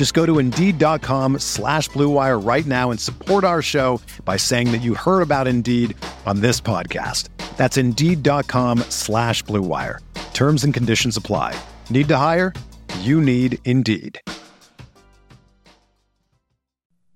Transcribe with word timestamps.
Just 0.00 0.14
go 0.14 0.24
to 0.24 0.38
Indeed.com 0.38 1.40
slash 1.40 1.90
BlueWire 1.90 2.42
right 2.42 2.64
now 2.64 2.90
and 2.90 2.98
support 2.98 3.44
our 3.44 3.60
show 3.60 4.00
by 4.24 4.38
saying 4.38 4.72
that 4.72 4.78
you 4.78 4.94
heard 4.94 5.20
about 5.20 5.46
Indeed 5.46 5.94
on 6.24 6.40
this 6.40 6.58
podcast. 6.58 7.28
That's 7.58 7.76
Indeed.com 7.76 8.78
slash 8.88 9.44
BlueWire. 9.44 9.98
Terms 10.32 10.64
and 10.64 10.72
conditions 10.72 11.18
apply. 11.18 11.54
Need 11.90 12.08
to 12.08 12.16
hire? 12.16 12.54
You 13.00 13.20
need 13.20 13.58
Indeed. 13.66 14.22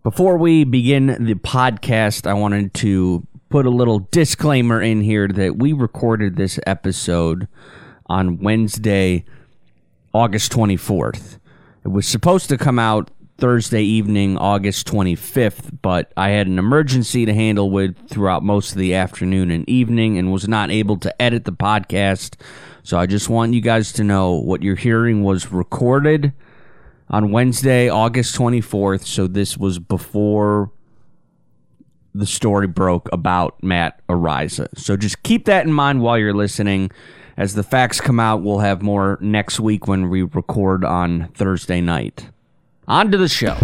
Before 0.02 0.36
we 0.36 0.64
begin 0.64 1.06
the 1.24 1.36
podcast, 1.36 2.26
I 2.26 2.34
wanted 2.34 2.74
to 2.74 3.26
put 3.48 3.64
a 3.64 3.70
little 3.70 4.00
disclaimer 4.10 4.82
in 4.82 5.00
here 5.00 5.26
that 5.26 5.56
we 5.56 5.72
recorded 5.72 6.36
this 6.36 6.60
episode 6.66 7.48
on 8.10 8.40
Wednesday, 8.40 9.24
August 10.12 10.52
24th. 10.52 11.38
It 11.84 11.88
was 11.88 12.08
supposed 12.08 12.48
to 12.48 12.56
come 12.56 12.78
out 12.78 13.10
Thursday 13.36 13.82
evening, 13.82 14.38
August 14.38 14.86
25th, 14.86 15.78
but 15.82 16.12
I 16.16 16.30
had 16.30 16.46
an 16.46 16.58
emergency 16.58 17.26
to 17.26 17.34
handle 17.34 17.70
with 17.70 18.08
throughout 18.08 18.42
most 18.42 18.72
of 18.72 18.78
the 18.78 18.94
afternoon 18.94 19.50
and 19.50 19.68
evening 19.68 20.16
and 20.16 20.32
was 20.32 20.48
not 20.48 20.70
able 20.70 20.96
to 20.98 21.22
edit 21.22 21.44
the 21.44 21.52
podcast. 21.52 22.40
So 22.84 22.96
I 22.96 23.06
just 23.06 23.28
want 23.28 23.52
you 23.52 23.60
guys 23.60 23.92
to 23.94 24.04
know 24.04 24.32
what 24.32 24.62
you're 24.62 24.76
hearing 24.76 25.24
was 25.24 25.52
recorded 25.52 26.32
on 27.10 27.32
Wednesday, 27.32 27.88
August 27.88 28.34
24th. 28.36 29.04
So 29.04 29.26
this 29.26 29.58
was 29.58 29.78
before 29.78 30.70
the 32.14 32.26
story 32.26 32.68
broke 32.68 33.10
about 33.12 33.62
Matt 33.62 34.00
Araiza. 34.08 34.68
So 34.78 34.96
just 34.96 35.22
keep 35.22 35.44
that 35.46 35.66
in 35.66 35.72
mind 35.72 36.00
while 36.00 36.16
you're 36.16 36.32
listening. 36.32 36.90
As 37.36 37.54
the 37.54 37.64
facts 37.64 38.00
come 38.00 38.20
out, 38.20 38.42
we'll 38.42 38.60
have 38.60 38.80
more 38.80 39.18
next 39.20 39.58
week 39.58 39.88
when 39.88 40.08
we 40.08 40.22
record 40.22 40.84
on 40.84 41.28
Thursday 41.34 41.80
night. 41.80 42.28
On 42.86 43.10
to 43.10 43.16
the 43.16 43.28
show. 43.28 43.56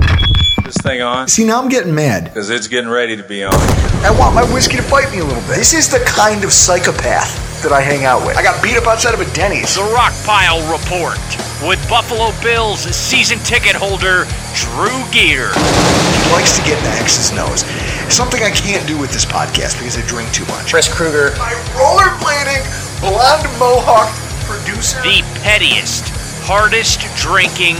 This 0.64 0.76
thing 0.78 1.02
on? 1.02 1.28
See, 1.28 1.44
now 1.44 1.62
I'm 1.62 1.68
getting 1.68 1.94
mad. 1.94 2.24
Because 2.24 2.50
it's 2.50 2.66
getting 2.66 2.90
ready 2.90 3.16
to 3.16 3.22
be 3.22 3.44
on. 3.44 3.54
I 3.54 4.14
want 4.18 4.34
my 4.34 4.42
whiskey 4.52 4.76
to 4.76 4.90
bite 4.90 5.10
me 5.12 5.20
a 5.20 5.24
little 5.24 5.42
bit. 5.42 5.56
This 5.56 5.72
is 5.72 5.88
the 5.88 6.00
kind 6.00 6.42
of 6.42 6.52
psychopath 6.52 7.62
that 7.62 7.70
I 7.72 7.80
hang 7.80 8.04
out 8.04 8.26
with. 8.26 8.36
I 8.36 8.42
got 8.42 8.60
beat 8.62 8.76
up 8.76 8.86
outside 8.86 9.14
of 9.14 9.20
a 9.20 9.34
Denny's. 9.34 9.74
The 9.74 9.82
Rockpile 9.82 10.60
Report 10.70 11.49
with 11.62 11.80
Buffalo 11.88 12.32
Bills 12.42 12.80
season 12.94 13.38
ticket 13.40 13.76
holder 13.76 14.24
Drew 14.54 15.00
Gear. 15.12 15.52
He 15.52 16.32
likes 16.32 16.56
to 16.56 16.62
get 16.64 16.78
in 16.78 16.84
the 16.84 16.96
X's 17.00 17.32
nose. 17.32 17.64
Something 18.12 18.42
I 18.42 18.50
can't 18.50 18.86
do 18.86 18.98
with 18.98 19.12
this 19.12 19.24
podcast 19.24 19.78
because 19.78 19.98
I 19.98 20.06
drink 20.06 20.32
too 20.32 20.46
much. 20.46 20.72
Chris 20.72 20.92
Kruger. 20.92 21.36
My 21.36 21.52
rollerblading, 21.76 22.64
blonde 23.00 23.48
mohawk 23.58 24.08
producer. 24.48 25.02
The 25.02 25.22
pettiest, 25.42 26.08
hardest 26.42 27.00
drinking 27.16 27.76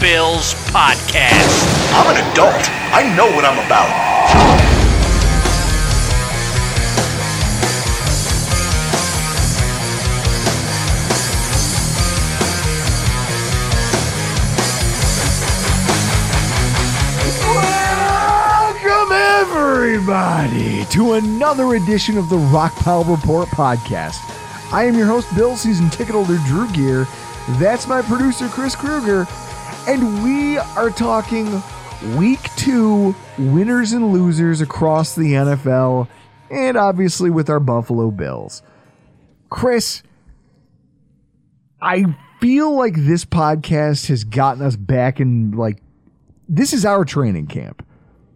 Bills 0.00 0.54
podcast. 0.72 1.60
I'm 1.94 2.14
an 2.14 2.32
adult. 2.32 2.68
I 2.92 3.14
know 3.16 3.26
what 3.34 3.44
I'm 3.44 3.58
about. 3.64 4.69
Everybody, 20.00 20.82
to 20.86 21.12
another 21.12 21.74
edition 21.74 22.16
of 22.16 22.30
the 22.30 22.36
Rockpile 22.36 23.06
Report 23.06 23.46
podcast. 23.48 24.18
I 24.72 24.84
am 24.84 24.96
your 24.96 25.06
host, 25.06 25.28
Bill, 25.34 25.56
season 25.56 25.90
ticket 25.90 26.14
holder 26.14 26.38
Drew 26.46 26.66
Gear. 26.72 27.06
That's 27.58 27.86
my 27.86 28.00
producer, 28.00 28.48
Chris 28.48 28.74
Krueger. 28.74 29.26
And 29.86 30.24
we 30.24 30.56
are 30.56 30.88
talking 30.88 31.62
week 32.16 32.40
two 32.56 33.14
winners 33.36 33.92
and 33.92 34.10
losers 34.10 34.62
across 34.62 35.14
the 35.14 35.34
NFL, 35.34 36.08
and 36.50 36.78
obviously 36.78 37.28
with 37.28 37.50
our 37.50 37.60
Buffalo 37.60 38.10
Bills. 38.10 38.62
Chris, 39.50 40.02
I 41.82 42.16
feel 42.40 42.74
like 42.74 42.94
this 42.96 43.26
podcast 43.26 44.06
has 44.06 44.24
gotten 44.24 44.62
us 44.62 44.76
back 44.76 45.20
in, 45.20 45.50
like, 45.50 45.82
this 46.48 46.72
is 46.72 46.86
our 46.86 47.04
training 47.04 47.48
camp. 47.48 47.84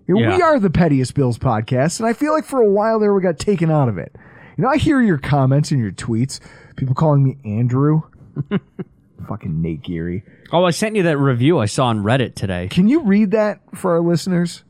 You 0.06 0.14
know, 0.16 0.20
Yeah. 0.20 0.36
We 0.36 0.42
are 0.42 0.58
the 0.60 0.70
pettiest 0.70 1.14
Bills 1.14 1.38
podcast, 1.38 1.98
and 2.00 2.06
I 2.08 2.12
feel 2.12 2.32
like 2.32 2.44
for 2.44 2.60
a 2.60 2.68
while 2.68 2.98
there 2.98 3.14
we 3.14 3.22
got 3.22 3.38
taken 3.38 3.70
out 3.70 3.88
of 3.88 3.96
it. 3.98 4.14
You 4.56 4.62
know, 4.64 4.68
I 4.70 4.76
hear 4.76 5.00
your 5.00 5.18
comments 5.18 5.70
and 5.70 5.80
your 5.80 5.92
tweets, 5.92 6.40
people 6.76 6.94
calling 6.94 7.24
me 7.24 7.36
Andrew. 7.44 8.02
Fucking 9.28 9.62
Nate 9.62 9.82
Geary. 9.82 10.22
Oh, 10.52 10.64
I 10.64 10.70
sent 10.70 10.96
you 10.96 11.02
that 11.04 11.16
review 11.18 11.58
I 11.58 11.66
saw 11.66 11.86
on 11.86 12.02
Reddit 12.02 12.34
today. 12.34 12.68
Can 12.68 12.88
you 12.88 13.00
read 13.02 13.30
that 13.30 13.60
for 13.74 13.92
our 13.92 14.00
listeners? 14.00 14.64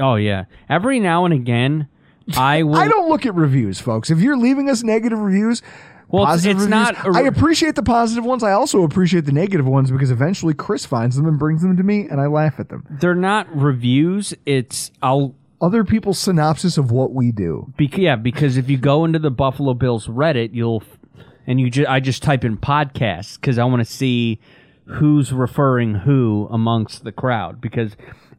Oh, 0.00 0.14
yeah. 0.14 0.44
Every 0.68 0.98
now 1.00 1.24
and 1.26 1.34
again, 1.34 1.86
I 2.36 2.62
will. 2.62 2.76
I 2.76 2.88
don't 2.88 3.08
look 3.10 3.26
at 3.26 3.34
reviews, 3.34 3.78
folks. 3.80 4.10
If 4.10 4.20
you're 4.20 4.38
leaving 4.38 4.70
us 4.70 4.82
negative 4.82 5.18
reviews, 5.18 5.60
Well, 6.12 6.24
it's- 6.24 6.36
positive 6.38 6.56
it's 6.56 6.64
reviews, 6.66 7.04
not 7.04 7.06
a 7.06 7.18
I 7.18 7.22
appreciate 7.22 7.74
the 7.76 7.82
positive 7.82 8.24
ones. 8.24 8.42
I 8.42 8.52
also 8.52 8.82
appreciate 8.82 9.24
the 9.26 9.32
negative 9.32 9.66
ones 9.66 9.90
because 9.90 10.10
eventually 10.10 10.54
Chris 10.54 10.84
finds 10.86 11.16
them 11.16 11.26
and 11.26 11.38
brings 11.38 11.62
them 11.62 11.76
to 11.76 11.82
me, 11.82 12.08
and 12.08 12.20
I 12.20 12.26
laugh 12.26 12.58
at 12.58 12.68
them. 12.68 12.84
They're 12.90 13.14
not 13.14 13.46
reviews. 13.54 14.34
It's. 14.46 14.90
I'll. 15.02 15.34
Other 15.62 15.84
people's 15.84 16.18
synopsis 16.18 16.78
of 16.78 16.90
what 16.90 17.12
we 17.12 17.32
do. 17.32 17.70
Bec- 17.76 17.98
yeah, 17.98 18.16
because 18.16 18.56
if 18.56 18.70
you 18.70 18.78
go 18.78 19.04
into 19.04 19.18
the 19.18 19.30
Buffalo 19.30 19.74
Bills 19.74 20.06
Reddit, 20.08 20.50
you'll. 20.54 20.82
And 21.46 21.60
you 21.60 21.70
ju- 21.70 21.86
I 21.88 22.00
just 22.00 22.22
type 22.22 22.44
in 22.44 22.56
podcasts 22.56 23.34
because 23.34 23.58
I 23.58 23.64
want 23.64 23.80
to 23.80 23.84
see 23.90 24.40
who's 24.86 25.32
referring 25.32 25.94
who 25.94 26.48
amongst 26.50 27.04
the 27.04 27.12
crowd 27.12 27.60
because 27.60 27.96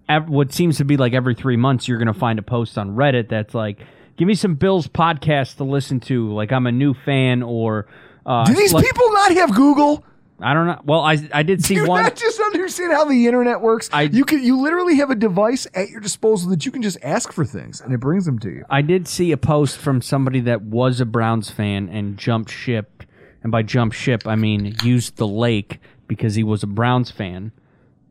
ev- 0.09 0.29
what 0.29 0.51
seems 0.51 0.77
to 0.77 0.85
be 0.85 0.97
like 0.97 1.13
every 1.13 1.33
three 1.35 1.57
months 1.57 1.87
you're 1.87 1.97
going 1.97 2.11
to 2.13 2.19
find 2.19 2.39
a 2.39 2.41
post 2.41 2.77
on 2.77 2.95
Reddit 2.95 3.29
that's 3.29 3.53
like, 3.53 3.79
give 4.21 4.27
me 4.27 4.35
some 4.35 4.53
Bills 4.53 4.87
podcasts 4.87 5.55
to 5.57 5.63
listen 5.63 5.99
to. 6.01 6.31
Like 6.31 6.51
I'm 6.51 6.67
a 6.67 6.71
new 6.71 6.93
fan 6.93 7.41
or. 7.41 7.87
Uh, 8.23 8.45
Do 8.45 8.53
these 8.53 8.71
like- 8.71 8.85
people 8.85 9.11
not 9.13 9.31
have 9.31 9.55
Google? 9.55 10.05
I 10.39 10.53
don't 10.53 10.67
know. 10.67 10.79
Well, 10.85 10.99
I 11.01 11.17
I 11.33 11.41
did 11.41 11.63
see 11.65 11.73
Do 11.73 11.87
one. 11.87 12.03
not 12.03 12.15
just 12.15 12.39
understand 12.39 12.93
how 12.93 13.05
the 13.05 13.25
internet 13.25 13.61
works? 13.61 13.89
I- 13.91 14.03
you 14.03 14.23
can 14.23 14.43
you 14.43 14.61
literally 14.61 14.97
have 14.97 15.09
a 15.09 15.15
device 15.15 15.65
at 15.73 15.89
your 15.89 16.01
disposal 16.01 16.51
that 16.51 16.67
you 16.67 16.71
can 16.71 16.83
just 16.83 16.99
ask 17.01 17.31
for 17.33 17.45
things 17.45 17.81
and 17.81 17.91
it 17.95 17.99
brings 17.99 18.25
them 18.25 18.37
to 18.39 18.49
you. 18.51 18.63
I 18.69 18.83
did 18.83 19.07
see 19.07 19.31
a 19.31 19.37
post 19.37 19.77
from 19.79 20.03
somebody 20.03 20.39
that 20.41 20.61
was 20.61 21.01
a 21.01 21.05
Browns 21.05 21.49
fan 21.49 21.89
and 21.89 22.15
jumped 22.15 22.51
ship, 22.51 23.03
and 23.41 23.51
by 23.51 23.63
jump 23.63 23.91
ship 23.93 24.27
I 24.27 24.35
mean 24.35 24.75
used 24.83 25.17
the 25.17 25.27
lake 25.27 25.79
because 26.07 26.35
he 26.35 26.43
was 26.43 26.61
a 26.61 26.67
Browns 26.67 27.09
fan, 27.09 27.51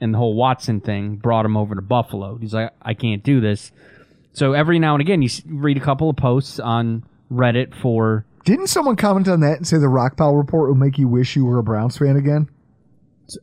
and 0.00 0.12
the 0.14 0.18
whole 0.18 0.34
Watson 0.34 0.80
thing 0.80 1.14
brought 1.16 1.44
him 1.44 1.56
over 1.56 1.76
to 1.76 1.82
Buffalo. 1.82 2.36
He's 2.36 2.52
like, 2.54 2.72
I 2.82 2.94
can't 2.94 3.22
do 3.22 3.40
this. 3.40 3.70
So 4.32 4.52
every 4.52 4.78
now 4.78 4.94
and 4.94 5.00
again, 5.00 5.22
you 5.22 5.28
read 5.46 5.76
a 5.76 5.80
couple 5.80 6.08
of 6.08 6.16
posts 6.16 6.58
on 6.58 7.04
Reddit 7.30 7.74
for. 7.74 8.24
Didn't 8.44 8.68
someone 8.68 8.96
comment 8.96 9.28
on 9.28 9.40
that 9.40 9.58
and 9.58 9.66
say 9.66 9.78
the 9.78 9.86
Rockpile 9.86 10.36
report 10.36 10.68
will 10.68 10.76
make 10.76 10.98
you 10.98 11.08
wish 11.08 11.36
you 11.36 11.44
were 11.44 11.58
a 11.58 11.62
Browns 11.62 11.98
fan 11.98 12.16
again? 12.16 12.48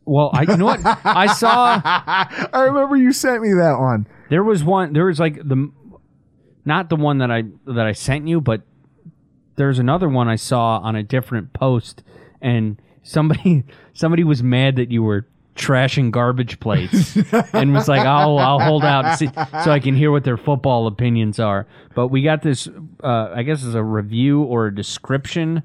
Well, 0.04 0.30
I 0.34 0.42
you 0.42 0.56
know 0.56 0.66
what 0.66 0.80
I 0.84 1.26
saw. 1.32 1.80
I 1.84 2.60
remember 2.60 2.96
you 2.96 3.12
sent 3.12 3.42
me 3.42 3.54
that 3.54 3.78
one. 3.78 4.06
There 4.28 4.44
was 4.44 4.62
one. 4.62 4.92
There 4.92 5.06
was 5.06 5.18
like 5.18 5.36
the, 5.36 5.70
not 6.64 6.90
the 6.90 6.96
one 6.96 7.18
that 7.18 7.30
I 7.30 7.44
that 7.66 7.86
I 7.86 7.92
sent 7.92 8.28
you, 8.28 8.40
but 8.40 8.62
there's 9.56 9.78
another 9.78 10.08
one 10.08 10.28
I 10.28 10.36
saw 10.36 10.78
on 10.78 10.94
a 10.96 11.02
different 11.02 11.52
post, 11.52 12.02
and 12.42 12.80
somebody 13.02 13.64
somebody 13.94 14.24
was 14.24 14.42
mad 14.42 14.76
that 14.76 14.90
you 14.90 15.02
were 15.02 15.26
trashing 15.58 16.10
garbage 16.10 16.58
plates 16.60 17.16
and 17.52 17.74
was 17.74 17.88
like, 17.88 18.06
"I'll 18.06 18.38
I'll 18.38 18.60
hold 18.60 18.84
out 18.84 19.18
see, 19.18 19.28
so 19.64 19.70
I 19.70 19.80
can 19.80 19.94
hear 19.94 20.10
what 20.10 20.24
their 20.24 20.36
football 20.36 20.86
opinions 20.86 21.38
are." 21.38 21.66
But 21.94 22.08
we 22.08 22.22
got 22.22 22.42
this, 22.42 22.68
uh, 23.02 23.30
I 23.34 23.42
guess, 23.42 23.62
is 23.62 23.74
a 23.74 23.82
review 23.82 24.42
or 24.42 24.66
a 24.66 24.74
description 24.74 25.62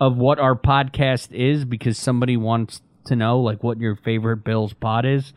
of 0.00 0.16
what 0.16 0.38
our 0.38 0.56
podcast 0.56 1.32
is 1.32 1.64
because 1.64 1.98
somebody 1.98 2.36
wants 2.36 2.80
to 3.04 3.14
know 3.16 3.38
like 3.40 3.62
what 3.62 3.78
your 3.78 3.96
favorite 3.96 4.38
Bills 4.38 4.72
pod 4.72 5.04
is, 5.04 5.32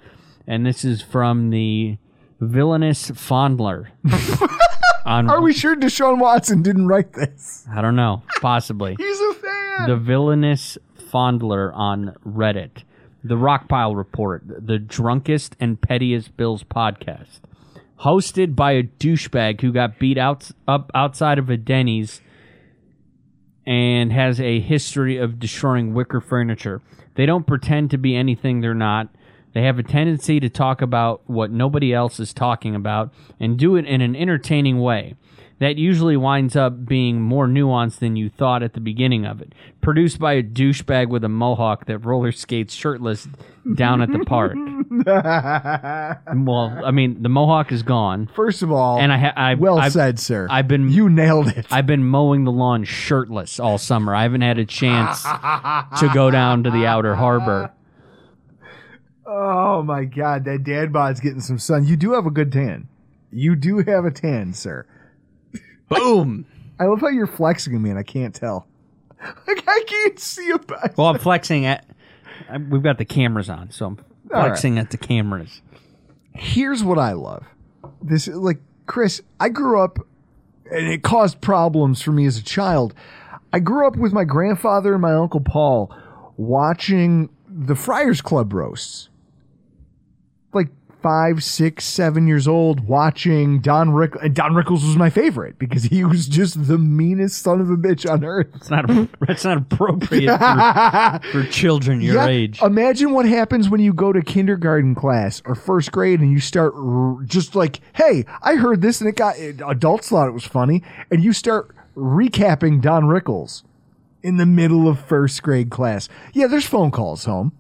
and 0.48 0.66
this 0.66 0.84
is 0.86 1.02
from 1.02 1.50
the 1.50 1.98
villainous 2.40 3.12
fondler. 3.12 3.88
on 5.06 5.30
Are 5.30 5.42
we 5.42 5.54
sure 5.54 5.76
Deshaun 5.76 6.20
Watson 6.20 6.62
didn't 6.62 6.88
write 6.88 7.14
this? 7.14 7.66
I 7.70 7.82
don't 7.82 7.96
know, 7.96 8.24
possibly 8.42 8.96
He's 9.00 9.20
a 9.20 9.34
fan. 9.34 9.90
the 9.90 9.98
villainous 9.98 10.78
fondler 11.12 11.76
on 11.76 12.16
Reddit, 12.26 12.84
the 13.24 13.36
Rockpile 13.36 13.96
Report, 13.96 14.44
the 14.46 14.80
drunkest 14.80 15.56
and 15.60 15.80
pettiest 15.80 16.36
Bills 16.36 16.64
podcast, 16.64 17.40
hosted 18.02 18.56
by 18.56 18.74
a 18.74 18.84
douchebag 18.84 19.62
who 19.62 19.72
got 19.72 20.00
beat 20.00 20.18
out 20.18 20.52
up 20.68 20.92
outside 20.94 21.40
of 21.40 21.50
a 21.50 21.58
Denny's 21.58 22.22
and 23.66 24.12
has 24.12 24.42
a 24.42 24.60
history 24.60 25.18
of 25.18 25.40
destroying 25.40 25.94
wicker 25.94 26.20
furniture. 26.20 26.82
They 27.16 27.26
don't 27.26 27.48
pretend 27.48 27.92
to 27.92 27.98
be 27.98 28.16
anything 28.16 28.60
they're 28.60 28.74
not. 28.74 29.08
They 29.54 29.64
have 29.64 29.80
a 29.80 29.84
tendency 29.84 30.40
to 30.40 30.50
talk 30.50 30.82
about 30.82 31.22
what 31.30 31.52
nobody 31.52 31.94
else 31.94 32.20
is 32.20 32.34
talking 32.34 32.76
about 32.76 33.14
and 33.40 33.58
do 33.58 33.76
it 33.76 33.86
in 33.86 34.02
an 34.02 34.16
entertaining 34.16 34.82
way. 34.82 35.16
That 35.60 35.78
usually 35.78 36.18
winds 36.18 36.56
up 36.58 36.86
being 36.86 37.22
more 37.22 37.48
nuanced 37.48 38.00
than 38.00 38.16
you 38.18 38.30
thought 38.30 38.64
at 38.64 38.74
the 38.74 38.80
beginning 38.82 39.26
of 39.26 39.40
it. 39.42 39.54
Produced 39.82 40.20
by 40.20 40.34
a 40.34 40.44
douchebag 40.44 41.08
with 41.10 41.24
a 41.24 41.30
mohawk 41.30 41.86
that 41.86 42.00
roller 42.00 42.32
skates 42.34 42.74
shirtless 42.74 43.28
down 43.76 44.02
at 44.02 44.12
the 44.12 44.20
park. 44.26 44.56
well, 46.36 46.82
I 46.86 46.92
mean, 46.92 47.22
the 47.22 47.30
mohawk 47.30 47.72
is 47.72 47.82
gone. 47.84 48.30
First 48.36 48.62
of 48.62 48.72
all, 48.72 49.00
And 49.00 49.14
I 49.14 49.18
ha- 49.18 49.34
I- 49.38 49.54
well 49.56 49.78
I've- 49.80 49.92
said, 49.92 50.20
sir. 50.20 50.48
I've 50.50 50.68
been- 50.68 50.90
you 50.90 51.08
nailed 51.10 51.48
it. 51.50 51.66
I've 51.72 51.86
been 51.88 52.04
mowing 52.04 52.44
the 52.44 52.52
lawn 52.52 52.84
shirtless 52.84 53.60
all 53.60 53.78
summer. 53.78 54.14
I 54.14 54.24
haven't 54.24 54.42
had 54.42 54.58
a 54.58 54.66
chance 54.66 55.24
to 55.24 56.10
go 56.14 56.30
down 56.32 56.64
to 56.64 56.72
the 56.72 56.86
outer 56.86 57.16
harbor. 57.16 57.72
oh 59.26 59.82
my 59.84 60.04
god, 60.06 60.46
that 60.46 60.64
dad 60.64 60.92
bod's 60.92 61.20
getting 61.20 61.42
some 61.42 61.60
sun. 61.60 61.86
You 61.86 61.96
do 61.96 62.14
have 62.14 62.26
a 62.26 62.32
good 62.32 62.52
tan. 62.52 62.88
You 63.32 63.56
do 63.56 63.78
have 63.80 64.06
a 64.06 64.12
tan, 64.12 64.54
sir. 64.54 64.86
Boom. 65.90 66.46
I 66.80 66.86
love 66.86 67.02
how 67.02 67.08
you're 67.10 67.28
flexing 67.28 67.80
me, 67.82 67.90
and 67.90 68.00
I 68.00 68.04
can't 68.04 68.34
tell. 68.34 68.68
Like 69.48 69.64
I 69.68 69.84
can't 69.88 70.20
see 70.20 70.50
a 70.50 70.60
bicep. 70.60 70.98
Well, 70.98 71.08
I'm 71.08 71.18
flexing 71.20 71.66
at. 71.66 71.86
I- 72.50 72.58
We've 72.58 72.84
got 72.84 72.98
the 72.98 73.06
cameras 73.06 73.50
on, 73.50 73.72
so 73.72 73.86
I'm 73.86 73.98
All 74.34 74.40
right. 74.42 74.48
flexing 74.48 74.78
at 74.78 74.90
the 74.92 74.98
cameras. 74.98 75.62
here's 76.36 76.84
what 76.84 76.98
I 76.98 77.14
love. 77.14 77.46
This 78.02 78.28
like 78.28 78.60
Chris, 78.86 79.22
I 79.40 79.48
grew 79.48 79.80
up 79.82 80.00
and 80.70 80.88
it 80.88 81.04
caused 81.04 81.40
problems 81.40 82.02
for 82.02 82.12
me 82.12 82.26
as 82.26 82.38
a 82.38 82.44
child. 82.44 82.94
I 83.54 83.60
grew 83.60 83.88
up 83.88 83.96
with 83.96 84.12
my 84.12 84.26
grandfather 84.26 84.92
and 84.94 85.02
my 85.02 85.14
uncle 85.14 85.40
Paul 85.40 85.96
watching 86.36 87.30
the 87.48 87.76
Friars 87.76 88.22
Club 88.22 88.52
roasts. 88.52 89.08
Like 90.54 90.68
five, 91.04 91.44
six, 91.44 91.84
seven 91.86 92.26
years 92.28 92.48
old, 92.48 92.88
watching 92.88 93.60
Don 93.60 93.92
Rick. 93.92 94.14
Don 94.34 94.54
Rickles 94.54 94.84
was 94.86 94.96
my 94.96 95.10
favorite 95.12 95.60
because 95.60 95.84
he 95.84 96.04
was 96.04 96.28
just 96.28 96.68
the 96.68 96.78
meanest 96.80 97.42
son 97.44 97.62
of 97.62 97.70
a 97.70 97.76
bitch 97.76 98.10
on 98.10 98.24
earth. 98.24 98.48
It's 98.56 98.70
not. 98.70 98.86
It's 99.30 99.44
not 99.44 99.58
appropriate 99.58 100.30
for, 100.40 101.20
for 101.32 101.44
children 101.52 102.02
your 102.02 102.16
Yeah, 102.16 102.28
age. 102.28 102.62
Imagine 102.62 103.12
what 103.12 103.26
happens 103.28 103.70
when 103.70 103.82
you 103.82 103.94
go 103.94 104.12
to 104.14 104.22
kindergarten 104.22 104.96
class 104.96 105.42
or 105.46 105.54
first 105.54 105.92
grade 105.92 106.22
and 106.22 106.32
you 106.32 106.40
start 106.40 106.74
r- 106.76 107.18
just 107.26 107.54
like, 107.56 107.82
hey, 107.94 108.26
I 108.42 108.56
heard 108.56 108.82
this 108.82 109.02
and 109.02 109.10
it 109.10 109.16
got 109.16 109.38
adults 109.38 110.10
thought 110.10 110.28
it 110.28 110.32
was 110.34 110.46
funny, 110.46 110.82
and 111.12 111.24
you 111.24 111.34
start 111.34 111.76
recapping 111.96 112.82
Don 112.82 113.04
Rickles 113.04 113.64
in 114.24 114.38
the 114.38 114.46
middle 114.46 114.88
of 114.88 115.00
first 115.00 115.44
grade 115.44 115.70
class. 115.70 116.08
Yeah, 116.34 116.48
there's 116.48 116.66
phone 116.66 116.92
calls 116.92 117.26
home. 117.26 117.52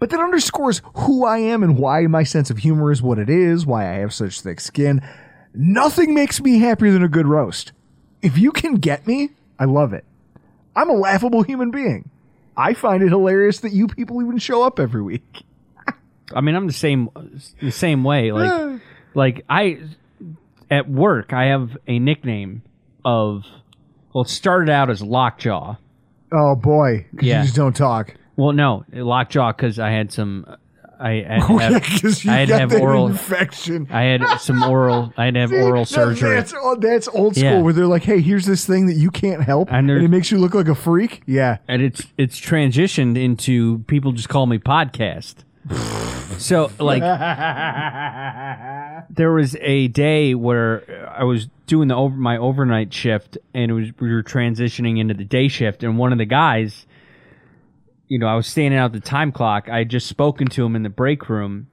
But 0.00 0.10
that 0.10 0.18
underscores 0.20 0.82
who 0.94 1.24
I 1.24 1.38
am 1.38 1.62
and 1.62 1.78
why 1.78 2.06
my 2.08 2.24
sense 2.24 2.50
of 2.50 2.58
humor 2.58 2.90
is 2.90 3.02
what 3.02 3.18
it 3.18 3.30
is, 3.30 3.64
why 3.66 3.82
I 3.88 3.98
have 3.98 4.12
such 4.12 4.40
thick 4.40 4.58
skin. 4.58 5.00
Nothing 5.54 6.14
makes 6.14 6.40
me 6.40 6.58
happier 6.58 6.90
than 6.90 7.04
a 7.04 7.08
good 7.08 7.26
roast. 7.28 7.72
If 8.22 8.36
you 8.38 8.50
can 8.50 8.74
get 8.76 9.06
me, 9.06 9.30
I 9.58 9.66
love 9.66 9.92
it. 9.92 10.04
I'm 10.74 10.88
a 10.90 10.94
laughable 10.94 11.42
human 11.42 11.70
being. 11.70 12.08
I 12.56 12.74
find 12.74 13.02
it 13.02 13.10
hilarious 13.10 13.60
that 13.60 13.72
you 13.72 13.86
people 13.88 14.22
even 14.22 14.38
show 14.38 14.62
up 14.62 14.80
every 14.80 15.02
week. 15.02 15.42
I 16.34 16.40
mean, 16.40 16.54
I'm 16.54 16.66
the 16.66 16.72
same. 16.72 17.08
The 17.60 17.70
same 17.70 18.02
way. 18.04 18.32
Like, 18.32 18.80
like 19.14 19.44
I 19.50 19.80
at 20.70 20.88
work, 20.88 21.32
I 21.32 21.46
have 21.46 21.76
a 21.86 21.98
nickname 21.98 22.62
of. 23.04 23.44
Well, 24.14 24.24
it 24.24 24.28
started 24.28 24.70
out 24.70 24.90
as 24.90 25.02
Lockjaw. 25.02 25.76
Oh 26.32 26.54
boy, 26.56 27.06
Yeah. 27.20 27.38
you 27.40 27.44
just 27.44 27.56
don't 27.56 27.76
talk. 27.76 28.14
Well, 28.40 28.52
no, 28.52 28.84
Lockjaw 28.90 29.52
because 29.52 29.78
I 29.78 29.90
had 29.90 30.12
some. 30.12 30.46
I, 30.98 31.24
I 31.28 31.40
had, 31.40 31.74
Because 31.74 32.24
you 32.24 32.30
I 32.30 32.36
had 32.36 32.48
have 32.50 32.72
oral. 32.72 33.06
infection. 33.06 33.86
I 33.90 34.02
had 34.02 34.22
some 34.38 34.62
oral. 34.62 35.12
I 35.16 35.26
had 35.26 35.34
to 35.34 35.40
have 35.40 35.52
oral 35.66 35.84
surgery. 35.84 36.30
That's, 36.36 36.54
oh, 36.56 36.76
that's 36.76 37.08
old 37.08 37.36
school. 37.36 37.44
Yeah. 37.50 37.60
Where 37.60 37.72
they're 37.74 37.86
like, 37.86 38.02
"Hey, 38.02 38.20
here's 38.20 38.46
this 38.46 38.66
thing 38.66 38.86
that 38.86 38.94
you 38.96 39.10
can't 39.10 39.42
help, 39.42 39.70
And 39.70 39.90
and, 39.90 40.02
it 40.04 40.08
makes 40.08 40.30
you 40.30 40.38
look 40.38 40.54
like 40.54 40.68
a 40.68 40.74
freak." 40.74 41.22
Yeah, 41.26 41.58
and 41.68 41.82
it's 41.82 42.06
it's 42.16 42.40
transitioned 42.40 43.16
into 43.22 43.80
people 43.88 44.12
just 44.12 44.28
call 44.30 44.46
me 44.46 44.58
podcast. 44.58 45.36
so 46.38 46.70
like 46.78 47.02
there 49.10 49.32
was 49.32 49.56
a 49.60 49.88
day 49.88 50.34
where 50.34 51.10
I 51.14 51.24
was 51.24 51.48
doing 51.66 51.88
the 51.88 51.94
over 51.96 52.16
my 52.16 52.36
overnight 52.36 52.92
shift 52.92 53.36
and 53.54 53.70
it 53.70 53.74
was 53.74 53.88
we 54.00 54.12
were 54.12 54.22
transitioning 54.22 54.98
into 54.98 55.14
the 55.14 55.24
day 55.24 55.48
shift 55.48 55.82
and 55.82 55.98
one 55.98 56.12
of 56.12 56.18
the 56.18 56.24
guys 56.24 56.86
you 58.10 58.18
know 58.18 58.26
I 58.26 58.34
was 58.34 58.46
standing 58.46 58.78
out 58.78 58.92
the 58.92 59.00
time 59.00 59.32
clock 59.32 59.70
I 59.70 59.78
had 59.78 59.88
just 59.88 60.06
spoken 60.06 60.48
to 60.48 60.66
him 60.66 60.76
in 60.76 60.82
the 60.82 60.90
break 60.90 61.30
room 61.30 61.68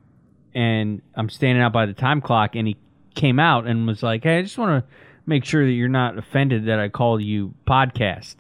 and 0.56 1.02
I'm 1.16 1.30
standing 1.30 1.62
out 1.62 1.74
by 1.74 1.86
the 1.86 1.94
time 1.94 2.22
clock 2.22 2.56
and 2.56 2.66
he 2.66 2.78
came 3.14 3.42
out 3.42 3.68
and 3.68 3.86
was 3.86 4.02
like 4.02 4.24
hey 4.24 4.40
I 4.40 4.42
just 4.44 4.58
want 4.58 4.86
to 4.86 4.94
make 5.26 5.44
sure 5.44 5.66
that 5.66 5.72
you're 5.74 5.90
not 5.90 6.18
offended 6.18 6.68
that 6.68 6.80
I 6.80 6.88
called 6.88 7.22
you 7.22 7.54
podcast 7.68 8.38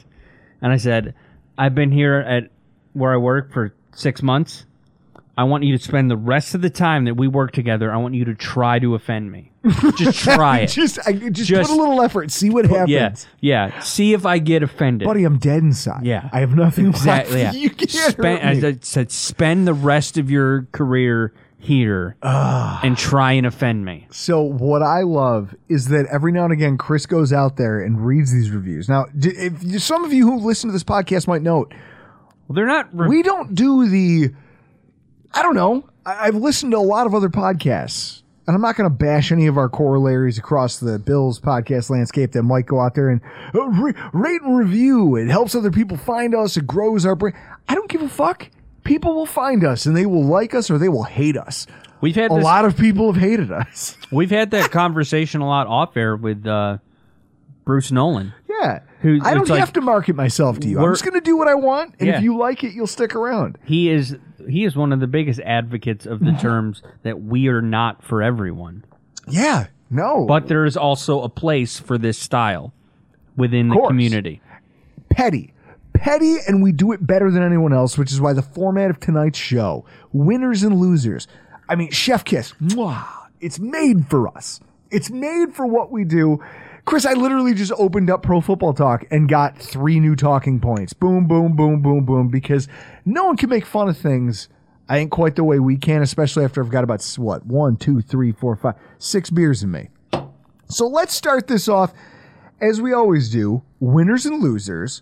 and 0.61 0.71
I 0.71 0.77
said, 0.77 1.13
I've 1.57 1.75
been 1.75 1.91
here 1.91 2.15
at 2.15 2.49
where 2.93 3.13
I 3.13 3.17
work 3.17 3.51
for 3.51 3.73
six 3.93 4.21
months. 4.23 4.65
I 5.37 5.43
want 5.43 5.63
you 5.63 5.77
to 5.77 5.83
spend 5.83 6.09
the 6.09 6.17
rest 6.17 6.55
of 6.55 6.61
the 6.61 6.69
time 6.69 7.05
that 7.05 7.13
we 7.13 7.27
work 7.27 7.51
together. 7.51 7.91
I 7.91 7.97
want 7.97 8.15
you 8.15 8.25
to 8.25 8.33
try 8.33 8.79
to 8.79 8.95
offend 8.95 9.31
me. 9.31 9.51
Just 9.97 10.19
try 10.19 10.59
it. 10.59 10.67
just 10.67 10.97
I, 11.05 11.11
just, 11.11 11.49
Just- 11.49 11.69
put 11.69 11.77
a 11.77 11.79
little 11.79 12.01
effort, 12.01 12.31
see 12.31 12.49
what 12.49 12.65
happens. 12.65 12.89
yeah, 12.89 13.13
yeah. 13.41 13.79
See 13.81 14.13
if 14.13 14.25
I 14.25 14.39
get 14.39 14.63
offended. 14.63 15.05
buddy, 15.05 15.25
I'm 15.25 15.37
dead 15.37 15.61
inside. 15.61 16.05
Yeah. 16.05 16.29
I 16.31 16.39
have 16.39 16.55
nothing 16.55 16.87
exactly. 16.87 17.41
Yeah. 17.41 17.51
You 17.57 17.69
can't 17.69 17.91
spend, 17.91 18.39
hurt 18.39 18.55
me. 18.61 18.67
I 18.67 18.77
said, 18.81 19.11
spend 19.11 19.67
the 19.67 19.73
rest 19.73 20.17
of 20.17 20.31
your 20.31 20.67
career 20.71 21.33
here 21.59 22.15
ah. 22.23 22.79
and 22.83 22.97
try 22.97 23.33
and 23.33 23.45
offend 23.45 23.83
me. 23.83 24.07
So 24.09 24.41
what 24.41 24.81
I 24.81 25.01
love 25.01 25.53
is 25.67 25.89
that 25.89 26.05
every 26.07 26.31
now 26.31 26.45
and 26.45 26.53
again 26.53 26.77
Chris 26.77 27.05
goes 27.05 27.33
out 27.33 27.57
there 27.57 27.81
and 27.81 28.05
reads 28.05 28.31
these 28.31 28.51
reviews. 28.51 28.87
Now, 28.87 29.05
d- 29.17 29.29
if 29.35 29.81
some 29.83 30.05
of 30.05 30.13
you 30.13 30.25
who 30.31 30.39
listen 30.39 30.69
to 30.69 30.71
this 30.71 30.83
podcast 30.83 31.27
might 31.27 31.41
note, 31.41 31.73
Well, 32.47 32.55
they're 32.55 32.65
not. 32.67 32.87
Re- 32.97 33.09
we 33.09 33.21
don't 33.21 33.53
do 33.53 33.87
the 33.89 34.33
i 35.33 35.41
don't 35.41 35.55
know. 35.55 35.87
I- 36.05 36.27
i've 36.27 36.35
listened 36.35 36.71
to 36.71 36.77
a 36.77 36.79
lot 36.79 37.05
of 37.07 37.13
other 37.15 37.29
podcasts 37.29 38.21
and 38.47 38.55
i'm 38.55 38.61
not 38.61 38.75
going 38.75 38.89
to 38.89 38.95
bash 38.95 39.31
any 39.31 39.47
of 39.47 39.57
our 39.57 39.69
corollaries 39.69 40.37
across 40.37 40.77
the 40.79 40.97
bills 40.99 41.39
podcast 41.39 41.89
landscape 41.89 42.31
that 42.31 42.43
might 42.43 42.65
go 42.65 42.79
out 42.79 42.95
there 42.95 43.09
and 43.09 43.21
uh, 43.53 43.67
re- 43.67 43.93
rate 44.13 44.41
and 44.41 44.57
review. 44.57 45.15
It 45.17 45.27
helps 45.27 45.53
other 45.55 45.71
people 45.71 45.97
find 45.97 46.33
us. 46.33 46.55
It 46.57 46.65
grows 46.65 47.05
our 47.05 47.15
brand. 47.15 47.35
i 47.67 47.75
don't 47.75 47.89
give 47.89 48.01
a 48.01 48.07
fuck. 48.09 48.49
People 48.85 49.13
will 49.15 49.25
find 49.25 49.65
us 49.65 49.85
and 49.85 49.97
they 49.97 50.05
will 50.05 50.23
like 50.23 50.53
us 50.55 50.69
or 50.71 50.77
they 50.77 50.87
will 50.87 51.03
hate 51.03 51.35
us. 51.35 51.67
We've 51.99 52.15
had 52.15 52.31
a 52.31 52.35
this, 52.35 52.43
lot 52.43 52.63
of 52.63 52.77
people 52.77 53.11
have 53.11 53.21
hated 53.21 53.51
us. 53.51 53.97
We've 54.11 54.29
had 54.29 54.51
that 54.51 54.71
conversation 54.71 55.41
a 55.41 55.47
lot 55.47 55.67
off 55.67 55.97
air 55.97 56.15
with 56.15 56.45
uh, 56.47 56.77
Bruce 57.65 57.91
Nolan. 57.91 58.33
yeah. 58.49 58.79
Who- 59.01 59.19
i 59.23 59.33
don't 59.33 59.41
it's 59.41 59.49
like- 59.51 59.59
have 59.59 59.73
to 59.73 59.81
market 59.81 60.15
myself 60.15 60.59
to 60.61 60.67
you. 60.69 60.77
I'm 60.77 60.83
We're- 60.83 60.93
just 60.93 61.03
going 61.03 61.13
to 61.15 61.21
do 61.21 61.35
what 61.37 61.47
i 61.49 61.53
want 61.55 61.95
and 61.99 62.07
Yeah. 62.07 62.17
if 62.17 62.23
you 62.23 62.37
like 62.37 62.63
it 62.63 62.73
you'll 62.73 62.87
stick 62.87 63.13
around. 63.13 63.57
He 63.65 63.89
is 63.89 64.15
he 64.49 64.65
is 64.65 64.75
one 64.75 64.93
of 64.93 64.99
the 64.99 65.07
biggest 65.07 65.39
advocates 65.41 66.05
of 66.05 66.19
the 66.19 66.27
mm-hmm. 66.27 66.41
terms 66.41 66.81
that 67.03 67.21
we 67.21 67.47
are 67.47 67.61
not 67.61 68.03
for 68.03 68.21
everyone. 68.21 68.83
yeah 69.27 69.67
no 69.89 70.25
But 70.25 70.47
there 70.47 70.65
is 70.65 70.75
also 70.77 71.21
a 71.21 71.29
place 71.29 71.79
for 71.79 71.97
this 71.97 72.17
style 72.17 72.73
within 73.35 73.69
the 73.69 73.75
course. 73.75 73.89
community. 73.89 74.41
petty. 75.09 75.53
Petty, 75.93 76.37
and 76.47 76.61
we 76.61 76.71
do 76.71 76.91
it 76.91 77.05
better 77.05 77.31
than 77.31 77.41
anyone 77.41 77.73
else, 77.73 77.97
which 77.97 78.11
is 78.11 78.21
why 78.21 78.31
the 78.33 78.43
format 78.43 78.91
of 78.91 78.99
tonight's 78.99 79.39
show, 79.39 79.83
winners 80.13 80.61
and 80.61 80.79
losers. 80.79 81.27
I 81.67 81.75
mean, 81.75 81.89
Chef 81.89 82.23
Kiss, 82.23 82.53
mwah, 82.61 83.05
it's 83.41 83.57
made 83.57 84.07
for 84.07 84.27
us. 84.27 84.59
It's 84.91 85.09
made 85.09 85.55
for 85.55 85.65
what 85.65 85.91
we 85.91 86.03
do. 86.03 86.39
Chris, 86.87 87.05
I 87.05 87.15
literally 87.15 87.53
just 87.53 87.73
opened 87.73 88.09
up 88.09 88.23
Pro 88.23 88.39
Football 88.39 88.73
Talk 88.73 89.03
and 89.11 89.27
got 89.27 89.57
three 89.57 89.99
new 89.99 90.15
talking 90.15 90.57
points. 90.57 90.93
Boom, 90.93 91.27
boom, 91.27 91.53
boom, 91.53 91.81
boom, 91.81 92.05
boom, 92.05 92.29
because 92.29 92.69
no 93.03 93.25
one 93.25 93.35
can 93.35 93.49
make 93.49 93.65
fun 93.65 93.89
of 93.89 93.97
things 93.97 94.47
I 94.87 94.99
ain't 94.99 95.11
quite 95.11 95.35
the 95.35 95.43
way 95.43 95.59
we 95.59 95.75
can, 95.75 96.01
especially 96.01 96.45
after 96.45 96.63
I've 96.63 96.69
got 96.69 96.85
about 96.85 97.03
what 97.17 97.45
one, 97.45 97.75
two, 97.75 97.99
three, 98.01 98.31
four, 98.31 98.55
five, 98.55 98.75
six 98.99 99.29
beers 99.29 99.63
in 99.63 99.71
me. 99.71 99.89
So 100.69 100.87
let's 100.87 101.13
start 101.13 101.47
this 101.47 101.67
off 101.67 101.91
as 102.61 102.81
we 102.81 102.93
always 102.93 103.29
do 103.29 103.63
winners 103.81 104.25
and 104.25 104.41
losers. 104.41 105.01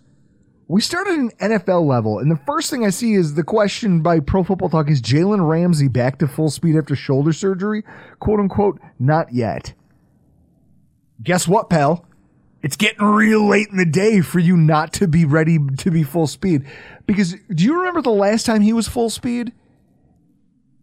We 0.66 0.80
started 0.80 1.14
an 1.14 1.30
NFL 1.40 1.86
level, 1.86 2.18
and 2.18 2.32
the 2.32 2.40
first 2.48 2.68
thing 2.68 2.84
I 2.84 2.90
see 2.90 3.14
is 3.14 3.34
the 3.34 3.44
question 3.44 4.02
by 4.02 4.18
Pro 4.18 4.42
Football 4.42 4.70
Talk 4.70 4.90
is 4.90 5.00
Jalen 5.00 5.48
Ramsey 5.48 5.86
back 5.86 6.18
to 6.18 6.26
full 6.26 6.50
speed 6.50 6.74
after 6.74 6.96
shoulder 6.96 7.32
surgery? 7.32 7.84
Quote 8.18 8.40
unquote, 8.40 8.80
not 8.98 9.32
yet. 9.32 9.72
Guess 11.22 11.48
what, 11.48 11.70
pal? 11.70 12.04
It's 12.62 12.76
getting 12.76 13.04
real 13.04 13.46
late 13.46 13.68
in 13.68 13.76
the 13.76 13.84
day 13.84 14.20
for 14.20 14.38
you 14.38 14.56
not 14.56 14.92
to 14.94 15.06
be 15.06 15.24
ready 15.24 15.58
to 15.78 15.90
be 15.90 16.02
full 16.02 16.26
speed. 16.26 16.66
Because 17.06 17.34
do 17.54 17.64
you 17.64 17.78
remember 17.78 18.02
the 18.02 18.10
last 18.10 18.44
time 18.44 18.62
he 18.62 18.72
was 18.72 18.88
full 18.88 19.10
speed? 19.10 19.52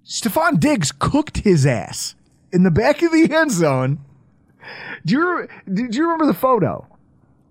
Stefon 0.06 0.60
Diggs 0.60 0.92
cooked 0.92 1.40
his 1.40 1.66
ass 1.66 2.16
in 2.52 2.64
the 2.64 2.72
back 2.72 3.02
of 3.02 3.12
the 3.12 3.30
end 3.36 3.52
zone. 3.52 4.00
Do 5.06 5.14
you, 5.14 5.48
do 5.74 5.98
you 5.98 6.04
remember 6.04 6.26
the 6.26 6.34
photo? 6.34 6.88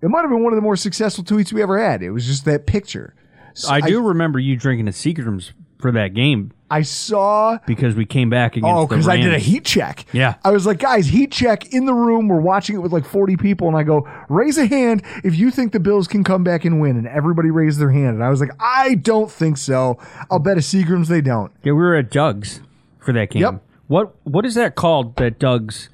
It 0.01 0.09
might 0.09 0.21
have 0.21 0.29
been 0.29 0.43
one 0.43 0.51
of 0.51 0.57
the 0.57 0.61
more 0.63 0.75
successful 0.75 1.23
tweets 1.23 1.53
we 1.53 1.61
ever 1.61 1.79
had. 1.79 2.01
It 2.01 2.11
was 2.11 2.25
just 2.25 2.45
that 2.45 2.65
picture. 2.65 3.13
So 3.53 3.71
I 3.71 3.81
do 3.81 4.01
remember 4.01 4.39
you 4.39 4.57
drinking 4.57 4.87
at 4.87 4.95
Seagram's 4.95 5.53
for 5.83 5.91
that 5.91 6.13
game 6.13 6.51
I 6.71 6.81
saw. 6.81 7.59
because 7.67 7.93
we 7.93 8.05
came 8.05 8.31
back 8.31 8.55
against 8.57 8.73
Oh, 8.73 8.87
because 8.87 9.07
I 9.07 9.17
did 9.17 9.33
a 9.33 9.37
heat 9.37 9.63
check. 9.65 10.05
Yeah. 10.13 10.35
I 10.43 10.49
was 10.49 10.65
like, 10.65 10.79
guys, 10.79 11.05
heat 11.05 11.31
check 11.31 11.71
in 11.71 11.85
the 11.85 11.93
room. 11.93 12.29
We're 12.29 12.41
watching 12.41 12.75
it 12.75 12.79
with 12.79 12.91
like 12.91 13.05
40 13.05 13.37
people. 13.37 13.67
And 13.67 13.77
I 13.77 13.83
go, 13.83 14.07
raise 14.29 14.57
a 14.57 14.65
hand 14.65 15.03
if 15.23 15.35
you 15.35 15.51
think 15.51 15.73
the 15.73 15.79
Bills 15.79 16.07
can 16.07 16.23
come 16.23 16.43
back 16.43 16.65
and 16.65 16.81
win. 16.81 16.97
And 16.97 17.05
everybody 17.07 17.51
raised 17.51 17.79
their 17.79 17.91
hand. 17.91 18.15
And 18.15 18.23
I 18.23 18.29
was 18.29 18.39
like, 18.39 18.49
I 18.59 18.95
don't 18.95 19.29
think 19.29 19.57
so. 19.57 19.99
I'll 20.31 20.39
bet 20.39 20.57
a 20.57 20.61
Seagrams 20.61 21.09
they 21.09 21.21
don't. 21.21 21.51
Yeah, 21.63 21.73
we 21.73 21.83
were 21.83 21.95
at 21.95 22.09
Doug's 22.09 22.61
for 22.97 23.13
that 23.13 23.29
game. 23.29 23.41
Yep. 23.43 23.63
What 23.87 24.15
what 24.23 24.45
is 24.45 24.55
that 24.55 24.75
called? 24.75 25.17
That 25.17 25.37
Doug's 25.37 25.89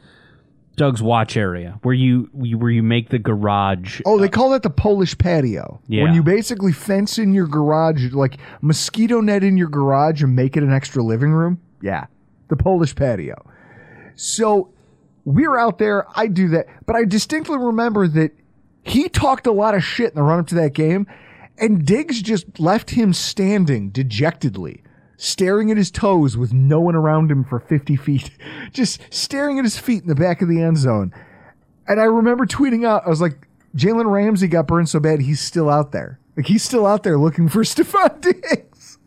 Doug's 0.79 1.01
watch 1.01 1.35
area 1.35 1.77
where 1.81 1.93
you 1.93 2.29
where 2.31 2.71
you 2.71 2.81
make 2.81 3.09
the 3.09 3.19
garage. 3.19 3.99
Oh, 4.05 4.17
they 4.17 4.27
uh, 4.27 4.31
call 4.31 4.51
that 4.51 4.63
the 4.63 4.69
Polish 4.69 5.17
patio. 5.17 5.81
Yeah. 5.87 6.03
When 6.03 6.13
you 6.13 6.23
basically 6.23 6.71
fence 6.71 7.17
in 7.17 7.33
your 7.33 7.47
garage, 7.47 8.13
like 8.13 8.37
mosquito 8.61 9.19
net 9.19 9.43
in 9.43 9.57
your 9.57 9.67
garage 9.67 10.23
and 10.23 10.37
make 10.37 10.55
it 10.55 10.63
an 10.63 10.71
extra 10.71 11.03
living 11.03 11.31
room. 11.31 11.59
Yeah. 11.81 12.05
The 12.47 12.55
Polish 12.55 12.95
patio. 12.95 13.35
So 14.15 14.73
we're 15.25 15.57
out 15.57 15.79
there. 15.79 16.05
I 16.15 16.27
do 16.27 16.47
that. 16.47 16.67
But 16.85 16.95
I 16.95 17.03
distinctly 17.03 17.57
remember 17.57 18.07
that 18.07 18.31
he 18.83 19.09
talked 19.09 19.47
a 19.47 19.51
lot 19.51 19.75
of 19.75 19.83
shit 19.83 20.11
in 20.11 20.15
the 20.15 20.23
run 20.23 20.39
up 20.39 20.47
to 20.47 20.55
that 20.55 20.73
game. 20.73 21.07
And 21.57 21.85
Diggs 21.85 22.21
just 22.21 22.57
left 22.57 22.91
him 22.91 23.11
standing 23.11 23.89
dejectedly, 23.89 24.81
staring 25.21 25.69
at 25.69 25.75
his 25.75 25.91
toes 25.91 26.37
with 26.37 26.53
no 26.53 26.79
one 26.79 26.95
around 26.95 27.29
him 27.29 27.43
for 27.43 27.59
50 27.59 27.95
feet, 27.97 28.31
just 28.71 29.01
staring 29.13 29.59
at 29.59 29.65
his 29.65 29.77
feet 29.77 30.01
in 30.01 30.07
the 30.07 30.15
back 30.15 30.41
of 30.41 30.47
the 30.47 30.61
end 30.61 30.77
zone. 30.77 31.13
And 31.87 31.99
I 31.99 32.05
remember 32.05 32.45
tweeting 32.45 32.87
out, 32.87 33.03
I 33.05 33.09
was 33.09 33.19
like, 33.19 33.47
Jalen 33.75 34.09
Ramsey 34.11 34.47
got 34.47 34.65
burned 34.67 34.87
so 34.89 34.99
bad, 34.99 35.19
he's 35.21 35.41
still 35.41 35.69
out 35.69 35.91
there. 35.91 36.19
Like, 36.37 36.47
he's 36.47 36.63
still 36.63 36.85
out 36.85 37.03
there 37.03 37.17
looking 37.17 37.49
for 37.49 37.59
Stefon 37.63 38.21
Diggs. 38.21 38.97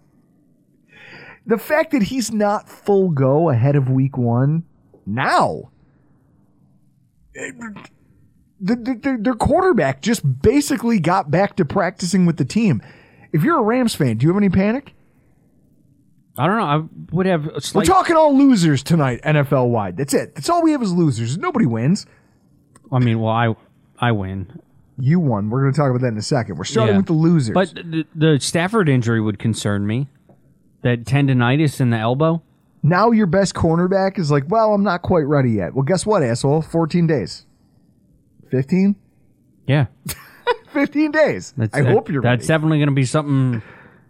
The 1.47 1.59
fact 1.59 1.93
that 1.93 2.03
he's 2.05 2.31
not 2.31 2.69
full 2.69 3.09
go 3.09 3.49
ahead 3.51 3.75
of 3.75 3.89
week 3.89 4.17
one 4.19 4.65
now, 5.07 5.71
the, 8.61 8.75
the- 8.77 9.19
their 9.21 9.35
quarterback 9.35 10.03
just 10.03 10.43
basically 10.43 11.01
got 11.01 11.31
back 11.31 11.57
to 11.57 11.65
practicing 11.65 12.27
with 12.27 12.37
the 12.37 12.45
team. 12.45 12.83
If 13.33 13.43
you're 13.43 13.59
a 13.59 13.63
Rams 13.63 13.95
fan, 13.95 14.19
do 14.19 14.25
you 14.27 14.31
have 14.31 14.37
any 14.37 14.51
panic? 14.51 14.95
I 16.39 16.47
don't 16.47 16.57
know. 16.59 16.65
I 16.65 16.83
would 17.15 17.27
have 17.27 17.47
a 17.47 17.61
We're 17.75 17.85
talking 17.85 18.17
all 18.17 18.37
losers 18.37 18.83
tonight, 18.83 19.21
NFL 19.23 19.69
wide. 19.69 19.97
That's 19.99 20.15
it. 20.15 20.35
That's 20.35 20.49
all 20.49 20.63
we 20.63 20.73
have 20.73 20.83
is 20.83 20.93
losers. 20.93 21.37
Nobody 21.37 21.67
wins. 21.67 22.07
I 22.91 22.99
mean, 23.01 23.21
well, 23.21 23.33
I 23.33 23.55
I 23.99 24.13
win, 24.13 24.61
You 24.99 25.21
won. 25.21 25.51
We're 25.51 25.61
going 25.63 25.73
to 25.75 25.77
talk 25.79 25.91
about 25.91 26.01
that 26.01 26.09
in 26.09 26.17
a 26.19 26.23
second. 26.23 26.57
We're 26.57 26.65
starting 26.65 26.95
Yeah. 26.95 26.99
with 26.99 27.07
the 27.07 27.13
losers. 27.13 27.55
but 27.55 27.75
the, 27.75 28.07
the 28.15 28.39
Stafford 28.41 28.89
injury 28.89 29.21
would 29.21 29.39
concern 29.39 29.87
me. 29.87 30.09
That 30.83 31.05
tendonitis 31.05 31.81
in 31.81 31.91
the 31.91 31.99
elbow. 31.99 32.43
now 32.83 33.13
your 33.13 33.27
best 33.27 33.55
cornerback 33.55 34.19
is 34.19 34.31
like, 34.33 34.45
well, 34.49 34.75
I'm 34.75 34.83
not 34.83 35.03
quite 35.03 35.27
ready 35.27 35.51
yet. 35.53 35.75
Well, 35.75 35.85
guess 35.85 36.05
what, 36.05 36.23
asshole? 36.25 36.63
14 36.63 37.07
days. 37.07 37.47
15? 38.51 38.97
Yeah, 39.67 39.87
15 40.73 41.11
days. 41.13 41.55
that's, 41.57 41.75
I 41.75 41.83
hope 41.85 42.09
you're 42.09 42.21
That's 42.23 42.41
ready. 42.41 42.47
definitely 42.49 42.79
going 42.79 42.89
to 42.89 42.95
be 42.95 43.05
something 43.05 43.63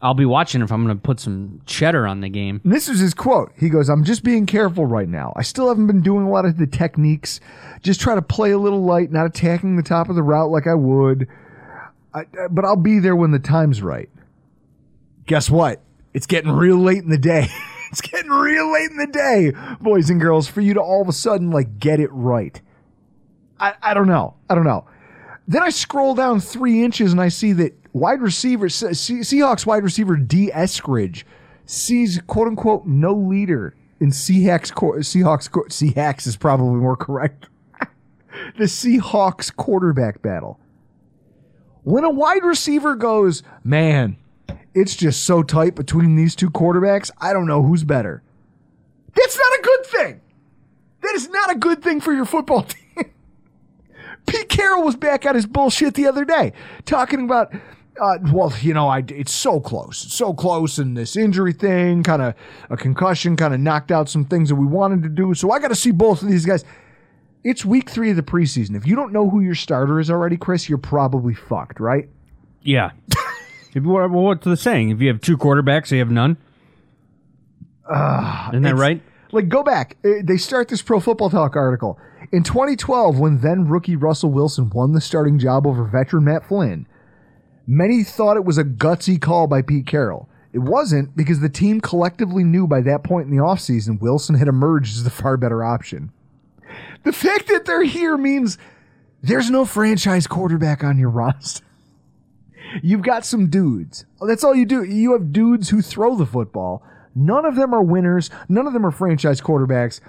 I'll 0.03 0.15
be 0.15 0.25
watching 0.27 0.63
if 0.63 0.73
I'm 0.73 0.85
going 0.85 0.97
to 0.97 1.01
put 1.01 1.21
some 1.21 1.61
cheddar 1.65 2.09
on 2.09 2.21
the 2.21 2.29
game. 2.29 2.61
And 2.65 2.73
this 2.73 2.89
is 2.89 2.99
his 2.99 3.15
quote. 3.15 3.53
He 3.57 3.69
goes, 3.69 3.89
I'm 3.89 4.03
just 4.03 4.25
being 4.25 4.47
careful 4.47 4.85
right 4.85 5.09
now. 5.09 5.33
I 5.37 5.43
still 5.43 5.69
haven't 5.69 5.87
been 5.87 6.03
doing 6.03 6.27
a 6.27 6.31
lot 6.31 6.45
of 6.45 6.59
the 6.59 6.67
techniques. 6.67 7.39
Just 7.83 8.01
try 8.01 8.17
to 8.17 8.23
play 8.23 8.51
a 8.51 8.59
little 8.59 8.83
light, 8.83 9.13
not 9.13 9.27
attacking 9.27 9.77
the 9.77 9.83
top 9.85 10.09
of 10.09 10.17
the 10.17 10.23
route 10.25 10.51
like 10.51 10.67
I 10.67 10.75
would. 10.75 11.29
I, 12.13 12.21
I- 12.21 12.49
but 12.51 12.65
I'll 12.65 12.75
be 12.77 12.99
there 12.99 13.15
when 13.15 13.31
the 13.31 13.39
time's 13.39 13.81
right. 13.81 14.11
Guess 15.27 15.49
what? 15.51 15.81
It's 16.13 16.27
getting 16.27 16.51
real 16.51 16.79
late 16.79 17.03
in 17.05 17.09
the 17.09 17.17
day. 17.17 17.47
it's 17.91 18.01
getting 18.01 18.31
real 18.31 18.73
late 18.73 18.91
in 18.91 18.97
the 18.97 19.07
day, 19.07 19.53
boys 19.81 20.11
and 20.11 20.21
girls, 20.21 20.49
for 20.49 20.61
you 20.61 20.75
to 20.75 20.81
all 20.81 21.01
of 21.01 21.09
a 21.09 21.13
sudden 21.13 21.51
like 21.53 21.79
get 21.79 22.01
it 22.01 22.11
right. 22.13 22.61
I, 23.61 23.75
I 23.81 23.95
don't 23.95 24.09
know. 24.09 24.35
I 24.51 24.57
don't 24.57 24.65
know. 24.65 24.85
Then 25.47 25.63
I 25.63 25.71
scroll 25.71 26.15
down 26.17 26.41
three 26.41 26.83
inches 26.85 27.13
and 27.13 27.21
I 27.21 27.29
see 27.29 27.53
that 27.53 27.73
wide 27.93 28.21
receiver, 28.21 28.69
Se- 28.69 28.93
Se- 28.95 29.21
Seahawks 29.21 29.67
wide 29.67 29.83
receiver 29.83 30.17
Dee 30.17 30.51
Eskridge 30.51 31.25
sees 31.65 32.21
quote 32.27 32.49
unquote 32.49 32.87
no 32.87 33.13
leader 33.15 33.75
in 34.01 34.11
Seahawks. 34.11 34.73
Seahawks. 34.73 35.49
Seahawks 35.51 36.27
is 36.27 36.37
probably 36.37 36.81
more 36.81 36.97
correct. 36.97 37.49
the 38.59 38.65
Seahawks 38.65 39.55
quarterback 39.55 40.23
battle. 40.23 40.59
When 41.85 42.05
a 42.05 42.11
wide 42.11 42.45
receiver 42.45 42.95
goes, 42.95 43.43
man, 43.65 44.17
it's 44.75 44.95
just 44.95 45.25
so 45.25 45.43
tight 45.43 45.75
between 45.75 46.15
these 46.17 46.37
two 46.37 46.49
quarterbacks, 46.51 47.11
I 47.21 47.33
don't 47.33 47.47
know 47.47 47.63
who's 47.63 47.85
better. 47.85 48.23
That's 49.15 49.37
not 49.37 49.59
a 49.59 49.63
good 49.63 49.87
thing. 49.87 50.21
That 51.03 51.15
is 51.17 51.29
not 51.29 51.51
a 51.51 51.59
good 51.59 51.83
thing 51.83 52.01
for 52.01 52.13
your 52.13 52.25
football 52.25 52.63
team. 52.97 53.11
Pete 54.27 54.49
Carroll 54.49 54.85
was 54.85 54.95
back 54.95 55.27
on 55.27 55.35
his 55.35 55.47
bullshit 55.47 55.95
the 55.95 56.07
other 56.07 56.25
day, 56.25 56.53
talking 56.87 57.25
about, 57.25 57.53
uh, 58.01 58.19
well, 58.33 58.53
you 58.61 58.75
know, 58.75 58.89
I, 58.89 59.05
it's 59.09 59.33
so 59.33 59.61
close, 59.61 60.05
it's 60.05 60.15
so 60.15 60.33
close, 60.33 60.79
and 60.79 60.97
this 60.97 61.17
injury 61.17 61.53
thing, 61.53 62.03
kind 62.03 62.23
of 62.23 62.35
a 62.71 62.77
concussion, 62.77 63.37
kind 63.37 63.53
of 63.55 63.61
knocked 63.61 63.93
out 63.93 64.09
some 64.09 64.25
things 64.25 64.49
that 64.49 64.55
we 64.57 64.67
wanted 64.67 65.03
to 65.03 65.09
do. 65.09 65.35
So 65.35 65.51
I 65.51 65.59
got 65.59 65.69
to 65.69 65.75
see 65.75 65.91
both 65.91 66.23
of 66.23 66.29
these 66.29 66.47
guys. 66.47 66.65
It's 67.45 67.65
week 67.65 67.91
three 67.91 68.11
of 68.11 68.17
the 68.17 68.23
preseason. 68.23 68.77
If 68.77 68.87
you 68.87 68.95
don't 68.95 69.13
know 69.13 69.29
who 69.29 69.41
your 69.41 69.57
starter 69.57 69.99
is 69.99 70.11
already, 70.11 70.37
Chris, 70.37 70.69
you're 70.69 70.79
probably 70.79 71.35
fucked, 71.35 71.81
right? 71.81 72.09
Yeah. 72.63 72.93
if, 73.75 73.83
well, 73.83 74.09
what's 74.09 74.45
the 74.45 74.57
saying? 74.57 74.91
If 74.91 75.01
you 75.01 75.09
have 75.09 75.21
two 75.21 75.37
quarterbacks, 75.37 75.91
you 75.91 75.99
have 75.99 76.11
none. 76.11 76.37
Isn't 78.51 78.63
that 78.63 78.77
right? 78.77 79.03
Like, 79.33 79.49
go 79.49 79.63
back. 79.63 79.97
Uh, 80.05 80.11
They 80.23 80.37
start 80.37 80.69
this 80.69 80.83
Pro 80.83 81.01
Football 81.01 81.31
Talk 81.31 81.57
article. 81.57 81.99
In 82.31 82.45
2012, 82.45 83.19
when 83.19 83.41
then 83.41 83.67
rookie 83.67 83.97
Russell 83.97 84.31
Wilson 84.31 84.71
won 84.71 84.93
the 84.93 85.01
starting 85.01 85.39
job 85.39 85.67
over 85.67 85.85
veteran 85.85 86.25
Matt 86.25 86.47
Flynn, 86.47 86.87
many 87.67 88.05
thought 88.05 88.37
it 88.37 88.45
was 88.45 88.59
a 88.59 88.65
gutsy 88.65 89.21
call 89.21 89.47
by 89.47 89.63
Pete 89.63 89.87
Carroll. 89.87 90.29
It 90.53 90.59
wasn't 90.59 91.17
because 91.17 91.41
the 91.41 91.49
team 91.49 91.81
collectively 91.81 92.45
knew 92.45 92.67
by 92.67 92.83
that 92.83 93.05
point 93.05 93.27
in 93.27 93.37
the 93.37 93.43
offseason 93.43 94.01
Wilson 94.01 94.35
had 94.35 94.49
emerged 94.49 94.97
as 94.97 95.05
the 95.05 95.11
far 95.11 95.37
better 95.37 95.65
option. 95.65 96.13
The 97.05 97.13
fact 97.13 97.49
that 97.49 97.65
they're 97.65 97.85
here 97.85 98.17
means 98.17 98.59
there's 99.23 99.51
no 99.51 99.65
franchise 99.65 100.27
quarterback 100.27 100.85
on 100.85 100.99
your 100.99 101.11
roster. 101.11 101.65
You've 102.83 103.03
got 103.03 103.25
some 103.25 103.49
dudes. 103.49 104.07
That's 104.21 104.45
all 104.45 104.55
you 104.55 104.65
do. 104.65 104.83
You 104.83 105.13
have 105.13 105.33
dudes 105.33 105.69
who 105.69 105.83
throw 105.83 106.17
the 106.17 106.27
football. 106.27 106.83
None 107.15 107.45
of 107.45 107.57
them 107.57 107.75
are 107.75 107.83
winners. 107.83 108.31
None 108.49 108.67
of 108.67 108.73
them 108.73 108.87
are 108.87 108.91
franchise 108.91 109.41
quarterbacks. 109.41 110.01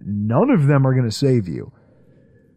None 0.00 0.50
of 0.50 0.66
them 0.66 0.86
are 0.86 0.92
going 0.92 1.08
to 1.08 1.16
save 1.16 1.48
you. 1.48 1.72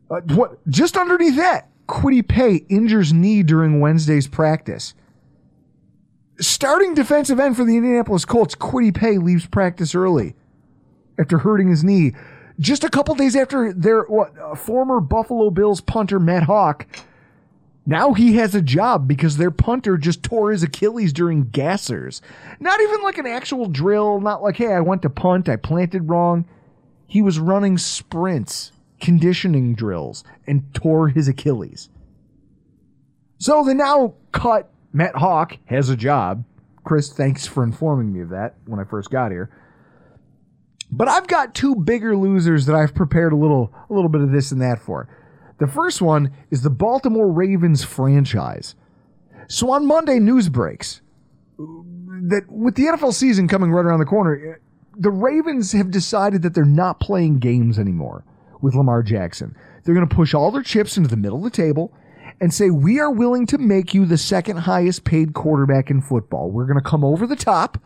Uh, 0.09 0.21
what? 0.35 0.67
Just 0.67 0.97
underneath 0.97 1.37
that, 1.37 1.69
Kwity 1.87 2.27
Paye 2.27 2.65
injures 2.69 3.13
knee 3.13 3.43
during 3.43 3.79
Wednesday's 3.79 4.27
practice. 4.27 4.93
Starting 6.39 6.93
defensive 6.93 7.39
end 7.39 7.55
for 7.55 7.63
the 7.63 7.77
Indianapolis 7.77 8.25
Colts, 8.25 8.55
Kwity 8.55 8.93
Paye 8.93 9.17
leaves 9.17 9.45
practice 9.45 9.95
early 9.95 10.35
after 11.17 11.37
hurting 11.39 11.69
his 11.69 11.83
knee. 11.83 12.13
Just 12.59 12.83
a 12.83 12.89
couple 12.89 13.15
days 13.15 13.35
after 13.35 13.71
their 13.71 14.03
what, 14.03 14.37
uh, 14.37 14.55
former 14.55 14.99
Buffalo 14.99 15.49
Bills 15.49 15.81
punter 15.81 16.19
Matt 16.19 16.43
Haack 16.43 16.85
now 17.85 18.13
he 18.13 18.35
has 18.37 18.55
a 18.55 18.61
job 18.61 19.07
because 19.07 19.37
their 19.37 19.51
punter 19.51 19.97
just 19.97 20.23
tore 20.23 20.51
his 20.51 20.63
Achilles 20.63 21.13
during 21.13 21.45
gassers. 21.45 22.21
Not 22.59 22.81
even 22.81 23.03
like 23.03 23.19
an 23.19 23.27
actual 23.27 23.67
drill, 23.67 24.19
not 24.19 24.41
like, 24.41 24.57
hey, 24.57 24.73
I 24.73 24.79
went 24.79 25.03
to 25.03 25.09
punt, 25.09 25.47
I 25.47 25.55
planted 25.55 26.09
wrong. 26.09 26.45
He 27.05 27.21
was 27.21 27.37
running 27.37 27.77
sprints, 27.77 28.71
conditioning 28.99 29.75
drills, 29.75 30.23
and 30.47 30.73
tore 30.73 31.09
his 31.09 31.27
Achilles. 31.27 31.89
So 33.37 33.63
the 33.63 33.73
now 33.73 34.13
cut 34.31 34.71
Matt 34.93 35.15
Haack 35.15 35.59
has 35.65 35.89
a 35.89 35.97
job. 35.97 36.45
Chris, 36.83 37.11
thanks 37.11 37.45
for 37.45 37.63
informing 37.63 38.13
me 38.13 38.21
of 38.21 38.29
that 38.29 38.55
when 38.65 38.79
I 38.79 38.83
first 38.83 39.09
got 39.09 39.31
here. 39.31 39.49
But 40.91 41.07
I've 41.07 41.27
got 41.27 41.53
two 41.55 41.75
bigger 41.75 42.15
losers 42.15 42.67
that 42.67 42.75
I've 42.75 42.95
prepared 42.95 43.33
a 43.33 43.35
little 43.35 43.73
a 43.89 43.93
little 43.93 44.09
bit 44.09 44.21
of 44.21 44.31
this 44.31 44.51
and 44.51 44.61
that 44.61 44.79
for. 44.79 45.09
The 45.57 45.67
first 45.67 46.01
one 46.01 46.31
is 46.51 46.61
the 46.61 46.69
Baltimore 46.69 47.31
Ravens 47.31 47.83
franchise. 47.83 48.75
So 49.47 49.71
on 49.71 49.85
Monday 49.85 50.19
news 50.19 50.49
breaks 50.49 51.01
that 51.57 52.43
with 52.49 52.75
the 52.75 52.83
NFL 52.83 53.13
season 53.13 53.47
coming 53.47 53.71
right 53.71 53.85
around 53.85 53.99
the 53.99 54.05
corner, 54.05 54.59
the 54.97 55.11
Ravens 55.11 55.71
have 55.73 55.91
decided 55.91 56.41
that 56.41 56.53
they're 56.53 56.65
not 56.65 56.99
playing 56.99 57.39
games 57.39 57.77
anymore 57.77 58.23
with 58.65 58.73
Lamar 58.73 59.03
Jackson. 59.03 59.55
They're 59.83 59.93
going 59.93 60.07
to 60.07 60.15
push 60.15 60.33
all 60.33 60.49
their 60.49 60.63
chips 60.63 60.97
into 60.97 61.07
the 61.07 61.15
middle 61.15 61.37
of 61.37 61.43
the 61.43 61.55
table 61.55 61.93
and 62.41 62.51
say, 62.51 62.71
We 62.71 62.99
are 62.99 63.11
willing 63.11 63.45
to 63.47 63.59
make 63.59 63.93
you 63.93 64.05
the 64.05 64.17
second 64.17 64.57
highest 64.57 65.03
paid 65.03 65.33
quarterback 65.33 65.91
in 65.91 66.01
football. 66.01 66.49
We're 66.49 66.65
going 66.65 66.81
to 66.81 66.89
come 66.89 67.05
over 67.05 67.27
the 67.27 67.35
top, 67.35 67.77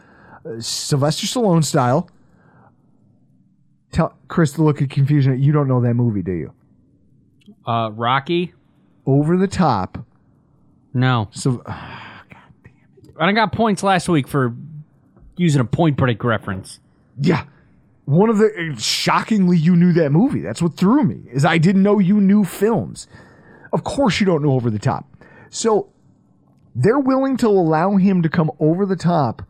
uh, 0.45 0.61
Sylvester 0.61 1.27
Stallone 1.27 1.65
style. 1.65 2.09
Tell 3.91 4.17
Chris 4.29 4.53
the 4.53 4.63
look 4.63 4.79
of 4.81 4.87
confusion. 4.87 5.41
You 5.41 5.51
don't 5.51 5.67
know 5.67 5.81
that 5.81 5.95
movie, 5.95 6.21
do 6.21 6.31
you? 6.31 6.53
Uh, 7.67 7.89
Rocky? 7.91 8.53
Over 9.05 9.35
the 9.35 9.47
top. 9.47 10.05
No. 10.93 11.27
So 11.31 11.61
and 11.67 13.29
I 13.29 13.31
got 13.33 13.51
points 13.51 13.83
last 13.83 14.07
week 14.07 14.29
for 14.29 14.55
using 15.35 15.59
a 15.59 15.65
point 15.65 15.97
break 15.97 16.23
reference. 16.23 16.79
Yeah. 17.19 17.43
One 18.09 18.31
of 18.31 18.39
the 18.39 18.47
uh, 18.47 18.79
shockingly 18.79 19.55
you 19.55 19.75
knew 19.75 19.93
that 19.93 20.09
movie. 20.11 20.39
That's 20.39 20.63
what 20.63 20.75
threw 20.75 21.03
me. 21.03 21.29
Is 21.31 21.45
I 21.45 21.59
didn't 21.59 21.83
know 21.83 21.99
you 21.99 22.19
knew 22.19 22.43
films. 22.43 23.07
Of 23.71 23.83
course 23.83 24.19
you 24.19 24.25
don't 24.25 24.41
know 24.41 24.53
over 24.53 24.71
the 24.71 24.79
top. 24.79 25.05
So 25.51 25.93
they're 26.73 26.97
willing 26.97 27.37
to 27.37 27.47
allow 27.47 27.97
him 27.97 28.23
to 28.23 28.29
come 28.29 28.49
over 28.59 28.87
the 28.87 28.95
top 28.95 29.43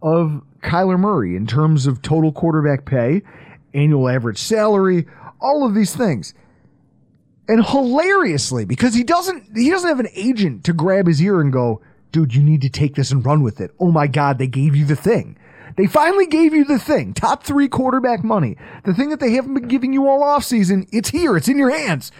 of 0.00 0.40
Kyler 0.62 0.98
Murray 0.98 1.36
in 1.36 1.46
terms 1.46 1.86
of 1.86 2.00
total 2.00 2.32
quarterback 2.32 2.86
pay, 2.86 3.20
annual 3.74 4.08
average 4.08 4.38
salary, 4.38 5.06
all 5.38 5.66
of 5.66 5.74
these 5.74 5.94
things. 5.94 6.32
And 7.48 7.66
hilariously, 7.66 8.64
because 8.64 8.94
he 8.94 9.04
doesn't 9.04 9.54
he 9.54 9.68
doesn't 9.68 9.90
have 9.90 10.00
an 10.00 10.08
agent 10.14 10.64
to 10.64 10.72
grab 10.72 11.06
his 11.06 11.20
ear 11.20 11.42
and 11.42 11.52
go, 11.52 11.82
dude, 12.12 12.34
you 12.34 12.42
need 12.42 12.62
to 12.62 12.70
take 12.70 12.94
this 12.94 13.10
and 13.10 13.26
run 13.26 13.42
with 13.42 13.60
it. 13.60 13.72
Oh 13.78 13.92
my 13.92 14.06
God, 14.06 14.38
they 14.38 14.46
gave 14.46 14.74
you 14.74 14.86
the 14.86 14.96
thing. 14.96 15.36
They 15.76 15.86
finally 15.86 16.26
gave 16.26 16.54
you 16.54 16.64
the 16.64 16.78
thing. 16.78 17.12
Top 17.12 17.42
three 17.42 17.68
quarterback 17.68 18.24
money. 18.24 18.56
The 18.84 18.94
thing 18.94 19.10
that 19.10 19.20
they 19.20 19.32
haven't 19.32 19.54
been 19.54 19.68
giving 19.68 19.92
you 19.92 20.08
all 20.08 20.22
offseason, 20.22 20.88
it's 20.90 21.10
here. 21.10 21.36
It's 21.36 21.48
in 21.48 21.58
your 21.58 21.70
hands. 21.70 22.10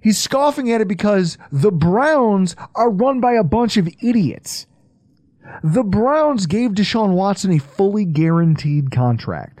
He's 0.00 0.18
scoffing 0.18 0.70
at 0.70 0.80
it 0.80 0.88
because 0.88 1.38
the 1.50 1.72
Browns 1.72 2.54
are 2.76 2.90
run 2.90 3.20
by 3.20 3.32
a 3.32 3.42
bunch 3.42 3.76
of 3.76 3.88
idiots. 4.00 4.66
The 5.62 5.82
Browns 5.82 6.46
gave 6.46 6.70
Deshaun 6.70 7.14
Watson 7.14 7.52
a 7.52 7.58
fully 7.58 8.04
guaranteed 8.04 8.92
contract. 8.92 9.60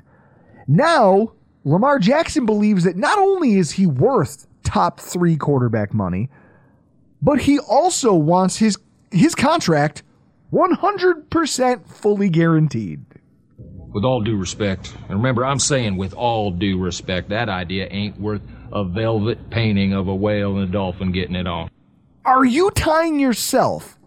Now, 0.68 1.32
Lamar 1.64 1.98
Jackson 1.98 2.46
believes 2.46 2.84
that 2.84 2.96
not 2.96 3.18
only 3.18 3.54
is 3.54 3.72
he 3.72 3.86
worth 3.86 4.46
top 4.62 5.00
three 5.00 5.36
quarterback 5.36 5.92
money, 5.92 6.28
but 7.20 7.40
he 7.40 7.58
also 7.58 8.14
wants 8.14 8.58
his 8.58 8.78
his 9.10 9.34
contract 9.34 10.02
100% 10.52 11.86
fully 11.88 12.28
guaranteed. 12.28 13.04
With 13.92 14.04
all 14.04 14.20
due 14.20 14.36
respect, 14.36 14.94
and 15.08 15.16
remember, 15.18 15.44
I'm 15.46 15.58
saying 15.58 15.96
with 15.96 16.12
all 16.12 16.50
due 16.50 16.78
respect, 16.78 17.30
that 17.30 17.48
idea 17.48 17.88
ain't 17.90 18.20
worth 18.20 18.42
a 18.70 18.84
velvet 18.84 19.48
painting 19.50 19.94
of 19.94 20.08
a 20.08 20.14
whale 20.14 20.56
and 20.58 20.68
a 20.68 20.72
dolphin 20.72 21.10
getting 21.10 21.34
it 21.34 21.46
on. 21.46 21.70
Are 22.24 22.44
you 22.44 22.70
tying 22.72 23.18
yourself, 23.18 23.98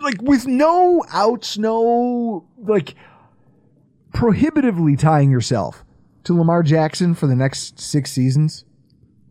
like 0.00 0.22
with 0.22 0.46
no 0.46 1.04
outs, 1.12 1.58
no, 1.58 2.46
like 2.56 2.94
prohibitively 4.14 4.96
tying 4.96 5.30
yourself 5.30 5.84
to 6.24 6.36
Lamar 6.38 6.62
Jackson 6.62 7.14
for 7.14 7.26
the 7.26 7.34
next 7.36 7.80
six 7.80 8.12
seasons? 8.12 8.64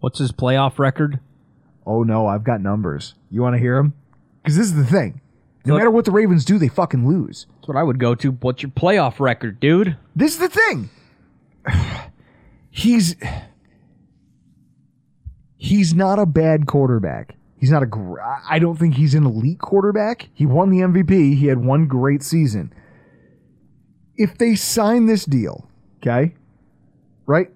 What's 0.01 0.19
his 0.19 0.33
playoff 0.33 0.77
record? 0.77 1.19
Oh 1.85 2.03
no, 2.03 2.27
I've 2.27 2.43
got 2.43 2.59
numbers. 2.61 3.15
You 3.31 3.41
want 3.41 3.55
to 3.55 3.59
hear 3.59 3.77
them? 3.77 3.93
Because 4.43 4.57
this 4.57 4.67
is 4.67 4.75
the 4.75 4.85
thing. 4.85 5.21
No 5.65 5.73
Look- 5.73 5.79
matter 5.79 5.91
what 5.91 6.05
the 6.05 6.11
Ravens 6.11 6.43
do, 6.43 6.57
they 6.59 6.67
fucking 6.67 7.07
lose. 7.07 7.47
What 7.69 7.77
I 7.77 7.83
would 7.83 7.99
go 7.99 8.15
to. 8.15 8.31
What's 8.31 8.63
your 8.63 8.71
playoff 8.71 9.19
record, 9.19 9.59
dude? 9.59 9.95
This 10.15 10.33
is 10.33 10.39
the 10.39 10.49
thing. 10.49 10.89
He's 12.71 13.15
he's 15.55 15.93
not 15.93 16.17
a 16.17 16.25
bad 16.25 16.65
quarterback. 16.65 17.35
He's 17.59 17.69
not 17.69 17.83
a. 17.83 17.85
gr- 17.85 18.19
I 18.21 18.57
don't 18.57 18.79
think 18.79 18.95
he's 18.95 19.13
an 19.13 19.23
elite 19.23 19.59
quarterback. 19.59 20.29
He 20.33 20.47
won 20.47 20.71
the 20.71 20.79
MVP. 20.79 21.35
He 21.37 21.45
had 21.45 21.63
one 21.63 21.85
great 21.85 22.23
season. 22.23 22.73
If 24.15 24.39
they 24.39 24.55
sign 24.55 25.05
this 25.05 25.25
deal, 25.25 25.69
okay, 25.97 26.33
right? 27.27 27.51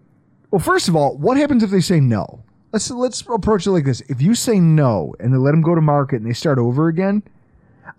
Well, 0.51 0.59
first 0.59 0.89
of 0.89 0.95
all, 0.95 1.17
what 1.17 1.37
happens 1.37 1.63
if 1.63 1.71
they 1.71 1.81
say 1.81 1.99
no? 1.99 2.43
Let's 2.71 2.91
let's 2.91 3.21
approach 3.21 3.65
it 3.65 3.71
like 3.71 3.85
this. 3.85 4.01
If 4.01 4.21
you 4.21 4.35
say 4.35 4.59
no 4.59 5.15
and 5.19 5.33
they 5.33 5.37
let 5.37 5.55
him 5.55 5.63
go 5.63 5.73
to 5.73 5.81
market 5.81 6.17
and 6.17 6.29
they 6.29 6.33
start 6.33 6.59
over 6.59 6.87
again, 6.87 7.23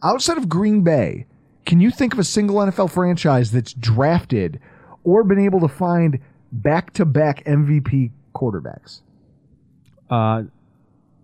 outside 0.02 0.36
of 0.36 0.48
Green 0.48 0.82
Bay, 0.82 1.26
can 1.64 1.80
you 1.80 1.90
think 1.90 2.12
of 2.12 2.18
a 2.18 2.24
single 2.24 2.56
NFL 2.56 2.90
franchise 2.90 3.50
that's 3.52 3.72
drafted 3.72 4.60
or 5.04 5.24
been 5.24 5.38
able 5.38 5.60
to 5.60 5.68
find 5.68 6.18
back-to-back 6.52 7.44
MVP 7.44 8.10
quarterbacks? 8.34 9.00
Uh, 10.10 10.44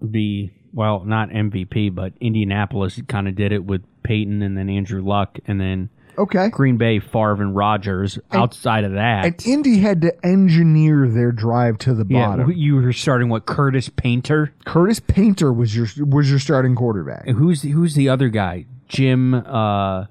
be 0.09 0.53
well, 0.73 1.05
not 1.05 1.31
MVP, 1.31 1.95
but 1.95 2.13
Indianapolis 2.21 3.01
kind 3.09 3.27
of 3.29 3.35
did 3.35 3.53
it 3.53 3.65
with 3.65 3.83
Peyton 4.03 4.41
and 4.43 4.57
then 4.57 4.71
Andrew 4.71 5.03
Luck, 5.03 5.39
and 5.47 5.61
then 5.61 5.91
Okay. 6.19 6.49
Green 6.51 6.77
Bay, 6.77 6.99
Favre, 6.99 7.41
and 7.43 7.57
Rodgers. 7.57 8.19
Outside 8.33 8.85
of 8.85 8.93
that, 8.93 9.25
And 9.25 9.47
Indy 9.47 9.79
had 9.79 10.03
to 10.03 10.27
engineer 10.27 11.09
their 11.09 11.33
drive 11.33 11.79
to 11.79 11.95
the 11.95 12.05
yeah, 12.09 12.27
bottom. 12.37 12.53
you 12.53 12.75
were 12.77 12.93
starting 12.93 13.29
what 13.29 13.47
Curtis 13.47 13.89
Painter. 13.89 14.53
Curtis 14.67 15.01
Painter 15.01 15.53
was 15.53 15.75
your 15.75 15.87
was 16.07 16.29
your 16.29 16.39
starting 16.39 16.75
quarterback. 16.75 17.27
And 17.27 17.37
Who's 17.39 17.63
who's 17.63 17.95
the 17.95 18.09
other 18.09 18.29
guy? 18.29 18.67
Jim. 18.89 19.35
Uh, 19.35 20.07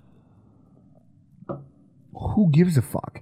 Who 2.14 2.50
gives 2.52 2.78
a 2.78 2.82
fuck? 2.82 3.22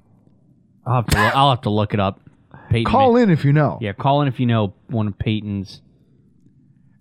I'll 0.85 0.95
have 0.95 1.07
to. 1.07 1.17
I'll 1.17 1.49
have 1.49 1.61
to 1.61 1.69
look 1.69 1.93
it 1.93 1.99
up. 1.99 2.21
Peyton 2.69 2.91
Call 2.91 3.15
in 3.17 3.29
if 3.29 3.45
you 3.45 3.53
know. 3.53 3.77
Yeah, 3.81 3.93
call 3.93 4.21
in 4.21 4.27
if 4.27 4.39
you 4.39 4.45
know 4.45 4.73
one 4.87 5.07
of 5.07 5.17
Peyton's. 5.17 5.81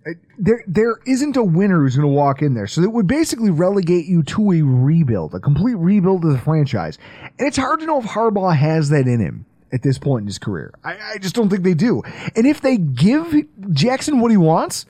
Uh, 0.05 0.11
there 0.37 0.63
there 0.67 0.99
isn't 1.05 1.35
a 1.35 1.43
winner 1.43 1.81
who's 1.81 1.95
going 1.95 2.07
to 2.07 2.13
walk 2.13 2.41
in 2.41 2.53
there. 2.53 2.67
So 2.67 2.81
it 2.81 2.91
would 2.91 3.07
basically 3.07 3.49
relegate 3.49 4.05
you 4.05 4.23
to 4.23 4.51
a 4.51 4.61
rebuild, 4.61 5.33
a 5.33 5.39
complete 5.39 5.75
rebuild 5.75 6.23
of 6.25 6.31
the 6.31 6.39
franchise. 6.39 6.97
And 7.37 7.47
it's 7.47 7.57
hard 7.57 7.79
to 7.81 7.85
know 7.85 7.99
if 7.99 8.05
Harbaugh 8.05 8.55
has 8.55 8.89
that 8.89 9.07
in 9.07 9.19
him 9.19 9.45
at 9.73 9.83
this 9.83 9.97
point 9.97 10.23
in 10.23 10.27
his 10.27 10.39
career. 10.39 10.73
I, 10.83 10.97
I 11.13 11.17
just 11.17 11.35
don't 11.35 11.49
think 11.49 11.63
they 11.63 11.73
do. 11.73 12.01
And 12.35 12.45
if 12.45 12.61
they 12.61 12.77
give 12.77 13.35
Jackson 13.71 14.21
what 14.21 14.31
he 14.31 14.37
wants, 14.37 14.85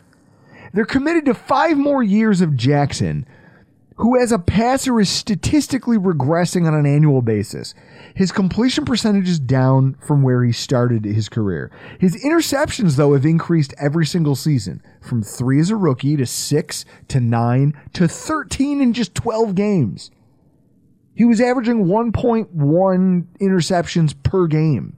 they're 0.74 0.86
committed 0.86 1.26
to 1.26 1.34
five 1.34 1.78
more 1.78 2.04
years 2.04 2.42
of 2.42 2.56
Jackson, 2.56 3.26
who 3.98 4.20
as 4.20 4.32
a 4.32 4.40
passer 4.40 5.00
is 5.00 5.10
statistically 5.10 5.98
regressing 5.98 6.68
on 6.68 6.76
an 6.76 6.86
annual 6.86 7.22
basis. 7.22 7.74
His 8.16 8.32
completion 8.32 8.86
percentage 8.86 9.28
is 9.28 9.40
down 9.40 9.96
from 10.06 10.22
where 10.22 10.44
he 10.44 10.52
started 10.52 11.04
his 11.04 11.30
career. 11.30 11.72
His 12.00 12.16
interceptions, 12.24 12.96
though, 12.96 13.14
have 13.14 13.26
increased 13.26 13.74
every 13.80 14.06
single 14.06 14.36
season 14.36 14.84
from 15.02 15.24
three 15.24 15.60
as 15.60 15.72
a 15.72 15.76
rookie 15.76 16.16
to 16.16 16.28
six 16.28 16.86
to 17.08 17.20
nine 17.20 17.74
to 17.94 18.08
13 18.08 18.82
in 18.82 18.94
just 18.94 19.16
12 19.16 19.56
games. 19.56 20.12
He 21.16 21.26
was 21.26 21.42
averaging 21.42 21.86
1.1 21.86 23.26
interceptions 23.42 24.16
per 24.22 24.46
game 24.46 24.96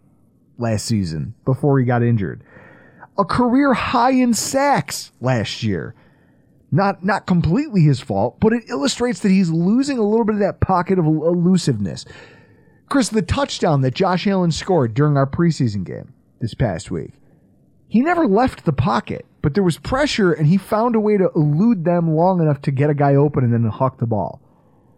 last 0.57 0.85
season 0.85 1.35
before 1.45 1.79
he 1.79 1.85
got 1.85 2.03
injured. 2.03 2.43
A 3.17 3.23
career 3.23 3.73
high 3.73 4.11
in 4.11 4.33
sacks 4.33 5.13
last 5.21 5.63
year. 5.63 5.95
Not 6.71 7.03
not 7.03 7.25
completely 7.25 7.81
his 7.81 7.99
fault, 7.99 8.39
but 8.39 8.53
it 8.53 8.63
illustrates 8.69 9.21
that 9.21 9.31
he's 9.31 9.49
losing 9.49 9.97
a 9.97 10.03
little 10.03 10.25
bit 10.25 10.35
of 10.35 10.41
that 10.41 10.59
pocket 10.59 10.99
of 10.99 11.05
elusiveness. 11.05 12.05
Chris, 12.89 13.09
the 13.09 13.21
touchdown 13.21 13.81
that 13.81 13.95
Josh 13.95 14.27
Allen 14.27 14.51
scored 14.51 14.93
during 14.93 15.17
our 15.17 15.27
preseason 15.27 15.83
game 15.83 16.13
this 16.39 16.53
past 16.53 16.91
week, 16.91 17.13
he 17.87 18.01
never 18.01 18.27
left 18.27 18.65
the 18.65 18.73
pocket, 18.73 19.25
but 19.41 19.55
there 19.55 19.63
was 19.63 19.77
pressure 19.77 20.31
and 20.31 20.47
he 20.47 20.57
found 20.57 20.95
a 20.95 20.99
way 20.99 21.17
to 21.17 21.31
elude 21.35 21.85
them 21.85 22.15
long 22.15 22.39
enough 22.39 22.61
to 22.61 22.71
get 22.71 22.89
a 22.89 22.95
guy 22.95 23.15
open 23.15 23.43
and 23.43 23.53
then 23.53 23.63
huck 23.65 23.97
the 23.97 24.07
ball. 24.07 24.39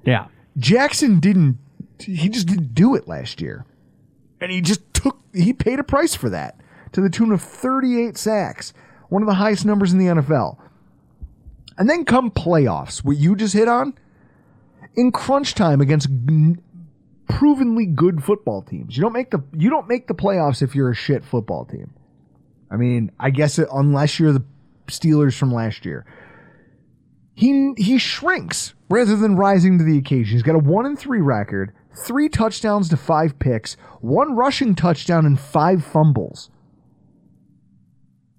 Yeah, 0.04 0.28
Jackson 0.58 1.20
didn't, 1.20 1.58
he 2.00 2.28
just 2.28 2.48
didn't 2.48 2.74
do 2.74 2.96
it 2.96 3.08
last 3.08 3.40
year. 3.40 3.66
And 4.42 4.52
he 4.52 4.60
just 4.62 4.94
took, 4.94 5.20
he 5.34 5.54
paid 5.54 5.80
a 5.80 5.84
price 5.84 6.16
for 6.16 6.30
that 6.30 6.60
to 6.92 7.02
the 7.02 7.10
tune 7.10 7.32
of 7.32 7.42
38 7.42 8.18
sacks, 8.18 8.74
one 9.10 9.22
of 9.22 9.28
the 9.28 9.36
highest 9.36 9.66
numbers 9.66 9.94
in 9.94 10.00
the 10.00 10.08
NFL. 10.08 10.58
And 11.78 11.90
then 11.90 12.06
come 12.06 12.32
playoffs, 12.32 13.04
what 13.04 13.18
you 13.18 13.36
just 13.36 13.54
hit 13.54 13.68
on, 13.68 13.94
in 14.96 15.12
crunch 15.12 15.56
time 15.56 15.82
against 15.82 16.10
provenly 17.30 17.86
good 17.86 18.24
football 18.24 18.62
teams. 18.62 18.96
You 18.96 19.02
don't 19.02 19.14
make 19.14 19.32
the 19.32 19.42
you 19.58 19.70
don't 19.70 19.88
make 19.88 20.08
the 20.08 20.14
playoffs 20.14 20.62
if 20.62 20.76
you're 20.76 20.92
a 20.92 20.96
shit 20.96 21.24
football 21.24 21.66
team. 21.66 21.94
I 22.70 22.76
mean, 22.76 23.12
I 23.20 23.30
guess 23.32 23.58
it, 23.58 23.68
unless 23.74 24.20
you're 24.20 24.34
the 24.34 24.44
Steelers 24.88 25.38
from 25.38 25.54
last 25.54 25.86
year. 25.86 26.06
he 27.34 27.74
he 27.78 27.98
shrinks 27.98 28.76
rather 28.90 29.16
than 29.16 29.36
rising 29.36 29.80
to 29.80 29.84
the 29.84 29.98
occasion. 29.98 30.34
He's 30.34 30.44
got 30.44 30.56
a 30.56 30.60
one 30.60 30.86
and 30.86 31.00
three 31.00 31.22
record, 31.22 31.74
three 32.06 32.30
touchdowns 32.30 32.90
to 32.90 32.98
five 32.98 33.40
picks, 33.40 33.76
one 34.02 34.36
rushing 34.36 34.76
touchdown, 34.76 35.26
and 35.26 35.40
five 35.40 35.84
fumbles. 35.84 36.51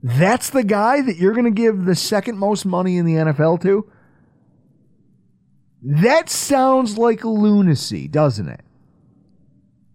That's 0.02 0.50
the 0.50 0.64
guy 0.64 1.00
that 1.02 1.16
you're 1.16 1.32
going 1.32 1.44
to 1.44 1.50
give 1.50 1.84
the 1.84 1.94
second 1.94 2.38
most 2.38 2.64
money 2.64 2.96
in 2.96 3.06
the 3.06 3.14
NFL 3.14 3.62
to? 3.62 3.90
That 5.82 6.28
sounds 6.28 6.98
like 6.98 7.24
lunacy, 7.24 8.08
doesn't 8.08 8.48
it? 8.48 8.60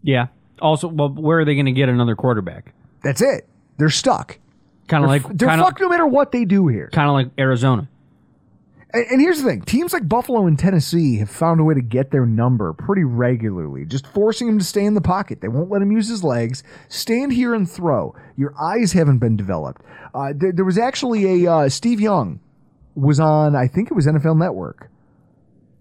Yeah. 0.02 0.28
Also, 0.62 0.88
well, 0.88 1.10
where 1.10 1.40
are 1.40 1.46
they 1.46 1.56
going 1.56 1.66
to 1.66 1.72
get 1.72 1.90
another 1.90 2.16
quarterback? 2.16 2.74
That's 3.04 3.22
it. 3.22 3.48
They're 3.78 3.90
stuck. 3.90 4.40
Kind 4.88 5.04
of 5.04 5.10
like 5.10 5.24
they're 5.24 5.48
kind 5.50 5.60
of 5.60 5.68
fucked 5.68 5.82
no 5.82 5.90
matter 5.90 6.08
what 6.08 6.32
they 6.32 6.46
do 6.46 6.68
here. 6.68 6.90
kind 6.94 7.10
of 7.10 7.14
like 7.14 7.30
Arizona. 7.38 7.90
And, 8.98 9.22
here's 9.22 9.42
the 9.42 9.50
thing 9.50 9.62
teams 9.62 9.94
like 9.94 10.08
Buffalo 10.08 10.48
and 10.48 10.58
Tennessee 10.58 11.18
have 11.18 11.30
found 11.30 11.60
a 11.60 11.64
way 11.64 11.74
to 11.74 11.82
get 11.82 12.12
their 12.12 12.26
number 12.26 12.74
pretty 12.74 13.04
regularly, 13.04 13.86
just 13.86 14.08
forcing 14.08 14.48
him 14.48 14.60
to 14.60 14.66
stay 14.66 14.86
in 14.86 14.94
the 14.94 15.02
pocket. 15.02 15.42
They 15.42 15.48
won't 15.48 15.70
let 15.70 15.82
him 15.82 15.92
use 15.92 16.08
his 16.08 16.24
legs, 16.24 16.64
stand 16.88 17.34
here 17.34 17.54
and 17.54 17.70
throw. 17.70 18.16
Your 18.36 18.54
eyes 18.60 18.94
haven't 18.94 19.20
been 19.20 19.38
developed. 19.38 19.82
Uh, 20.14 20.34
there, 20.36 20.52
there 20.52 20.66
was 20.66 20.78
actually 20.78 21.46
a 21.46 21.52
uh, 21.52 21.70
Steve 21.70 22.02
Young 22.02 22.40
was 22.96 23.20
on, 23.20 23.56
I 23.56 23.68
think 23.68 23.92
it 23.92 23.94
was 23.94 24.08
NFL 24.08 24.38
Network, 24.38 24.90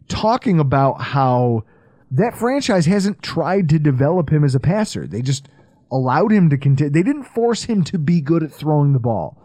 talking 0.09 0.61
about 0.61 1.01
how 1.01 1.65
that 2.11 2.37
franchise 2.37 2.87
hasn't 2.87 3.23
tried 3.23 3.69
to 3.71 3.79
develop 3.79 4.31
him 4.31 4.45
as 4.45 4.55
a 4.55 4.61
passer. 4.61 5.07
They 5.07 5.23
just 5.23 5.49
allowed 5.91 6.33
him 6.33 6.51
to 6.51 6.59
continue. 6.59 6.91
They 6.91 7.03
didn't 7.03 7.25
force 7.25 7.65
him 7.65 7.85
to 7.85 7.99
be 7.99 8.21
good 8.21 8.43
at 8.43 8.53
throwing 8.53 8.93
the 8.93 9.01
ball. 9.01 9.43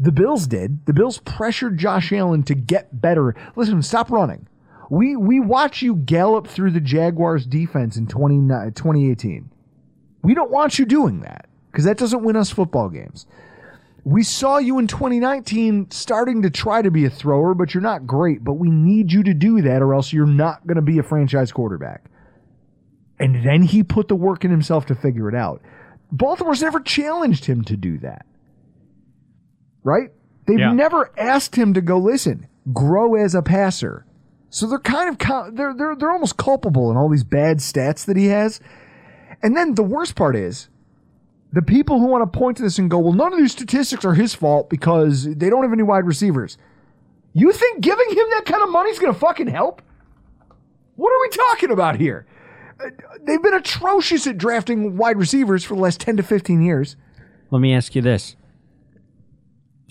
The 0.00 0.12
Bills 0.12 0.46
did. 0.46 0.86
The 0.86 0.94
Bills 0.94 1.18
pressured 1.18 1.76
Josh 1.76 2.10
Allen 2.10 2.42
to 2.44 2.54
get 2.54 3.02
better. 3.02 3.36
Listen, 3.54 3.82
stop 3.82 4.10
running. 4.10 4.48
We 4.88 5.14
we 5.14 5.40
watch 5.40 5.82
you 5.82 5.94
gallop 5.94 6.48
through 6.48 6.70
the 6.70 6.80
Jaguars 6.80 7.44
defense 7.44 7.96
in 7.96 8.06
20, 8.06 8.38
2018. 8.72 9.50
We 10.22 10.34
don't 10.34 10.50
want 10.50 10.78
you 10.78 10.86
doing 10.86 11.20
that 11.20 11.48
because 11.70 11.84
that 11.84 11.98
doesn't 11.98 12.24
win 12.24 12.36
us 12.36 12.50
football 12.50 12.88
games. 12.88 13.26
We 14.02 14.22
saw 14.22 14.56
you 14.56 14.78
in 14.78 14.86
2019 14.86 15.90
starting 15.90 16.40
to 16.42 16.50
try 16.50 16.80
to 16.80 16.90
be 16.90 17.04
a 17.04 17.10
thrower, 17.10 17.54
but 17.54 17.74
you're 17.74 17.82
not 17.82 18.06
great. 18.06 18.42
But 18.42 18.54
we 18.54 18.70
need 18.70 19.12
you 19.12 19.22
to 19.22 19.34
do 19.34 19.60
that, 19.60 19.82
or 19.82 19.92
else 19.92 20.14
you're 20.14 20.26
not 20.26 20.66
going 20.66 20.76
to 20.76 20.82
be 20.82 20.98
a 20.98 21.02
franchise 21.02 21.52
quarterback. 21.52 22.06
And 23.18 23.44
then 23.44 23.62
he 23.62 23.82
put 23.82 24.08
the 24.08 24.16
work 24.16 24.46
in 24.46 24.50
himself 24.50 24.86
to 24.86 24.94
figure 24.94 25.28
it 25.28 25.34
out. 25.34 25.60
Baltimore's 26.10 26.62
never 26.62 26.80
challenged 26.80 27.44
him 27.44 27.62
to 27.64 27.76
do 27.76 27.98
that. 27.98 28.24
Right? 29.84 30.10
They've 30.46 30.58
Yeah. 30.58 30.72
never 30.72 31.10
asked 31.16 31.56
him 31.56 31.74
to 31.74 31.80
go 31.80 31.98
listen, 31.98 32.46
grow 32.72 33.14
as 33.14 33.34
a 33.34 33.42
passer. 33.42 34.04
So 34.50 34.66
they're 34.66 34.78
kind 34.78 35.08
of 35.08 35.54
they're 35.56 35.72
they're 35.74 35.94
they're 35.94 36.10
almost 36.10 36.36
culpable 36.36 36.90
in 36.90 36.96
all 36.96 37.08
these 37.08 37.24
bad 37.24 37.58
stats 37.58 38.04
that 38.06 38.16
he 38.16 38.26
has. 38.26 38.60
And 39.42 39.56
then 39.56 39.74
the 39.74 39.82
worst 39.82 40.16
part 40.16 40.34
is 40.36 40.68
the 41.52 41.62
people 41.62 41.98
who 42.00 42.06
want 42.06 42.30
to 42.30 42.38
point 42.38 42.56
to 42.56 42.62
this 42.64 42.78
and 42.78 42.90
go, 42.90 42.98
"Well, 42.98 43.12
none 43.12 43.32
of 43.32 43.38
these 43.38 43.52
statistics 43.52 44.04
are 44.04 44.14
his 44.14 44.34
fault 44.34 44.68
because 44.68 45.24
they 45.36 45.48
don't 45.50 45.62
have 45.62 45.72
any 45.72 45.82
wide 45.84 46.04
receivers." 46.04 46.58
You 47.32 47.52
think 47.52 47.80
giving 47.80 48.08
him 48.10 48.26
that 48.32 48.44
kind 48.44 48.60
of 48.62 48.70
money 48.70 48.90
is 48.90 48.98
going 48.98 49.12
to 49.12 49.18
fucking 49.18 49.46
help? 49.46 49.82
What 50.96 51.10
are 51.10 51.20
we 51.20 51.28
talking 51.28 51.70
about 51.70 51.96
here? 51.96 52.26
Uh, 52.84 52.90
They've 53.24 53.40
been 53.42 53.54
atrocious 53.54 54.26
at 54.26 54.36
drafting 54.36 54.96
wide 54.96 55.16
receivers 55.16 55.64
for 55.64 55.74
the 55.76 55.80
last 55.80 56.00
10 56.00 56.16
to 56.16 56.22
15 56.24 56.60
years. 56.60 56.96
Let 57.50 57.60
me 57.60 57.72
ask 57.72 57.94
you 57.94 58.02
this. 58.02 58.34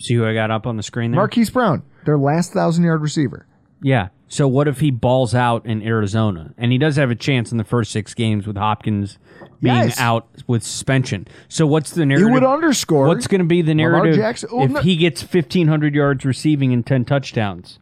See 0.00 0.14
who 0.14 0.26
I 0.26 0.34
got 0.34 0.50
up 0.50 0.66
on 0.66 0.76
the 0.76 0.82
screen 0.82 1.10
there? 1.12 1.16
Marquise 1.20 1.50
Brown, 1.50 1.82
their 2.06 2.18
last 2.18 2.54
1,000 2.54 2.82
yard 2.84 3.02
receiver. 3.02 3.46
Yeah. 3.82 4.08
So 4.28 4.46
what 4.48 4.68
if 4.68 4.80
he 4.80 4.90
balls 4.90 5.34
out 5.34 5.66
in 5.66 5.82
Arizona? 5.82 6.52
And 6.58 6.70
he 6.72 6.78
does 6.78 6.96
have 6.96 7.10
a 7.10 7.14
chance 7.14 7.50
in 7.52 7.58
the 7.58 7.64
first 7.64 7.90
six 7.92 8.14
games 8.14 8.46
with 8.46 8.56
Hopkins 8.56 9.18
being 9.60 9.74
Yes. 9.74 10.00
out 10.00 10.28
with 10.46 10.62
suspension. 10.62 11.26
So 11.48 11.66
what's 11.66 11.90
the 11.90 12.02
It 12.02 12.06
narrative? 12.06 12.30
would 12.30 12.44
underscore. 12.44 13.08
What's 13.08 13.26
going 13.26 13.40
to 13.40 13.46
be 13.46 13.62
the 13.62 13.74
narrative 13.74 14.18
well, 14.18 14.34
oh, 14.52 14.64
if 14.64 14.70
no- 14.70 14.80
he 14.80 14.96
gets 14.96 15.22
1,500 15.22 15.94
yards 15.94 16.24
receiving 16.24 16.72
and 16.72 16.86
10 16.86 17.04
touchdowns? 17.04 17.78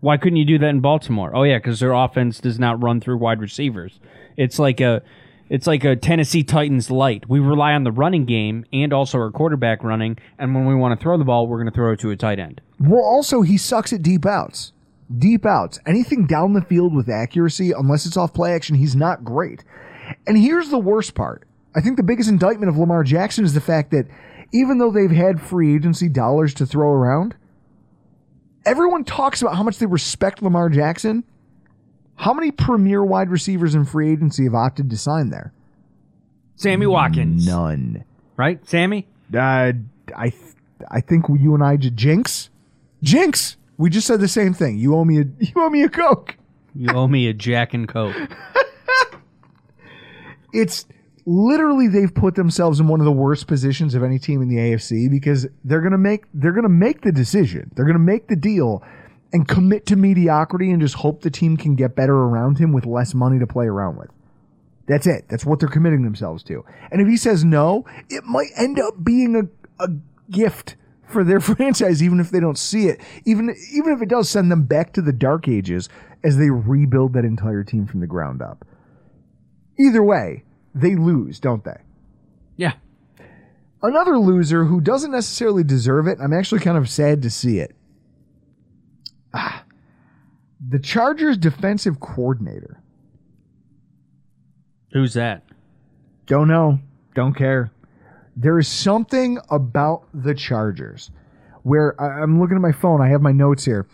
Why 0.00 0.16
couldn't 0.16 0.36
you 0.36 0.44
do 0.44 0.58
that 0.58 0.68
in 0.68 0.80
Baltimore? 0.80 1.30
Oh 1.34 1.44
yeah, 1.44 1.58
because 1.58 1.78
their 1.80 1.92
offense 1.92 2.40
does 2.40 2.58
not 2.58 2.82
run 2.82 3.00
through 3.00 3.18
wide 3.18 3.40
receivers. 3.40 4.00
It's 4.36 4.58
like 4.58 4.80
a, 4.80 5.02
it's 5.48 5.66
like 5.66 5.84
a 5.84 5.96
Tennessee 5.96 6.42
Titans 6.42 6.90
light. 6.90 7.28
We 7.28 7.40
rely 7.40 7.72
on 7.72 7.84
the 7.84 7.92
running 7.92 8.24
game 8.24 8.64
and 8.72 8.92
also 8.92 9.18
our 9.18 9.30
quarterback 9.30 9.82
running. 9.82 10.18
And 10.38 10.54
when 10.54 10.66
we 10.66 10.74
want 10.74 10.98
to 10.98 11.02
throw 11.02 11.16
the 11.18 11.24
ball, 11.24 11.46
we're 11.46 11.58
going 11.58 11.70
to 11.70 11.74
throw 11.74 11.92
it 11.92 12.00
to 12.00 12.10
a 12.10 12.16
tight 12.16 12.38
end. 12.38 12.60
Well, 12.78 13.02
also, 13.02 13.42
he 13.42 13.56
sucks 13.56 13.92
at 13.92 14.02
deep 14.02 14.26
outs. 14.26 14.72
Deep 15.16 15.46
outs. 15.46 15.78
Anything 15.86 16.26
down 16.26 16.52
the 16.52 16.62
field 16.62 16.94
with 16.94 17.08
accuracy, 17.08 17.72
unless 17.72 18.04
it's 18.04 18.16
off 18.16 18.34
play 18.34 18.52
action, 18.52 18.76
he's 18.76 18.94
not 18.94 19.24
great. 19.24 19.64
And 20.26 20.36
here's 20.36 20.68
the 20.68 20.78
worst 20.78 21.14
part. 21.14 21.44
I 21.74 21.80
think 21.80 21.96
the 21.96 22.02
biggest 22.02 22.28
indictment 22.28 22.70
of 22.70 22.76
Lamar 22.76 23.04
Jackson 23.04 23.44
is 23.44 23.54
the 23.54 23.60
fact 23.60 23.90
that 23.92 24.06
even 24.52 24.78
though 24.78 24.90
they've 24.90 25.10
had 25.10 25.40
free 25.40 25.74
agency 25.74 26.08
dollars 26.08 26.54
to 26.54 26.66
throw 26.66 26.90
around, 26.90 27.36
everyone 28.64 29.04
talks 29.04 29.42
about 29.42 29.56
how 29.56 29.62
much 29.62 29.78
they 29.78 29.86
respect 29.86 30.42
Lamar 30.42 30.68
Jackson. 30.68 31.24
How 32.18 32.34
many 32.34 32.50
premier 32.50 33.02
wide 33.04 33.30
receivers 33.30 33.74
in 33.74 33.84
free 33.84 34.10
agency 34.10 34.44
have 34.44 34.54
opted 34.54 34.90
to 34.90 34.96
sign 34.96 35.30
there? 35.30 35.52
Sammy 36.56 36.86
Watkins, 36.86 37.46
None. 37.46 38.04
right? 38.36 38.58
Sammy. 38.68 39.06
Uh, 39.32 39.72
I, 40.16 40.30
th- 40.30 40.42
I 40.90 41.00
think 41.00 41.26
you 41.28 41.54
and 41.54 41.62
I 41.62 41.76
just 41.76 41.94
jinx, 41.94 42.50
jinx. 43.02 43.56
We 43.76 43.90
just 43.90 44.06
said 44.06 44.18
the 44.20 44.26
same 44.28 44.52
thing. 44.54 44.78
You 44.78 44.96
owe 44.96 45.04
me 45.04 45.20
a, 45.20 45.24
you 45.38 45.52
owe 45.56 45.70
me 45.70 45.82
a 45.84 45.88
coke. 45.88 46.36
You 46.74 46.90
owe 46.92 47.06
me 47.06 47.28
a 47.28 47.32
Jack 47.32 47.74
and 47.74 47.88
Coke. 47.88 48.16
It's 50.52 50.86
literally 51.26 51.88
they've 51.88 52.12
put 52.14 52.34
themselves 52.34 52.80
in 52.80 52.88
one 52.88 53.00
of 53.00 53.04
the 53.04 53.12
worst 53.12 53.46
positions 53.46 53.94
of 53.94 54.02
any 54.02 54.18
team 54.18 54.40
in 54.40 54.48
the 54.48 54.56
AFC 54.56 55.10
because 55.10 55.46
they're 55.62 55.82
gonna 55.82 55.98
make 55.98 56.24
they're 56.32 56.52
gonna 56.52 56.70
make 56.70 57.02
the 57.02 57.12
decision. 57.12 57.70
They're 57.74 57.84
gonna 57.84 57.98
make 57.98 58.28
the 58.28 58.36
deal 58.36 58.82
and 59.32 59.46
commit 59.46 59.86
to 59.86 59.96
mediocrity 59.96 60.70
and 60.70 60.80
just 60.80 60.96
hope 60.96 61.22
the 61.22 61.30
team 61.30 61.56
can 61.56 61.74
get 61.74 61.94
better 61.94 62.14
around 62.14 62.58
him 62.58 62.72
with 62.72 62.86
less 62.86 63.14
money 63.14 63.38
to 63.38 63.46
play 63.46 63.66
around 63.66 63.96
with. 63.96 64.10
That's 64.86 65.06
it. 65.06 65.26
That's 65.28 65.44
what 65.44 65.60
they're 65.60 65.68
committing 65.68 66.02
themselves 66.02 66.42
to. 66.44 66.64
And 66.90 67.00
if 67.00 67.08
he 67.08 67.16
says 67.16 67.44
no, 67.44 67.84
it 68.08 68.24
might 68.24 68.50
end 68.56 68.80
up 68.80 69.04
being 69.04 69.36
a, 69.36 69.84
a 69.84 69.90
gift 70.30 70.76
for 71.06 71.24
their 71.24 71.40
franchise, 71.40 72.02
even 72.02 72.20
if 72.20 72.30
they 72.30 72.40
don't 72.40 72.58
see 72.58 72.86
it. 72.86 73.00
Even 73.24 73.54
even 73.72 73.92
if 73.92 74.00
it 74.00 74.08
does 74.08 74.30
send 74.30 74.50
them 74.50 74.64
back 74.64 74.94
to 74.94 75.02
the 75.02 75.12
dark 75.12 75.46
ages 75.46 75.88
as 76.24 76.38
they 76.38 76.50
rebuild 76.50 77.12
that 77.12 77.24
entire 77.24 77.62
team 77.62 77.86
from 77.86 78.00
the 78.00 78.06
ground 78.06 78.40
up. 78.40 78.64
Either 79.78 80.02
way, 80.02 80.44
they 80.74 80.96
lose, 80.96 81.38
don't 81.38 81.64
they? 81.64 81.76
Yeah. 82.56 82.72
Another 83.82 84.18
loser 84.18 84.64
who 84.64 84.80
doesn't 84.80 85.12
necessarily 85.12 85.62
deserve 85.62 86.08
it, 86.08 86.18
I'm 86.20 86.32
actually 86.32 86.60
kind 86.60 86.76
of 86.76 86.88
sad 86.88 87.22
to 87.22 87.30
see 87.30 87.58
it. 87.58 87.76
Ah, 89.34 89.64
the 90.66 90.78
Chargers 90.78 91.36
defensive 91.36 92.00
coordinator. 92.00 92.80
Who's 94.92 95.14
that? 95.14 95.42
Don't 96.26 96.48
know. 96.48 96.80
Don't 97.14 97.34
care. 97.34 97.70
There 98.36 98.58
is 98.58 98.68
something 98.68 99.38
about 99.50 100.04
the 100.14 100.34
Chargers 100.34 101.10
where 101.62 102.00
I'm 102.00 102.40
looking 102.40 102.56
at 102.56 102.62
my 102.62 102.72
phone. 102.72 103.00
I 103.00 103.08
have 103.08 103.20
my 103.20 103.32
notes 103.32 103.64
here. 103.64 103.86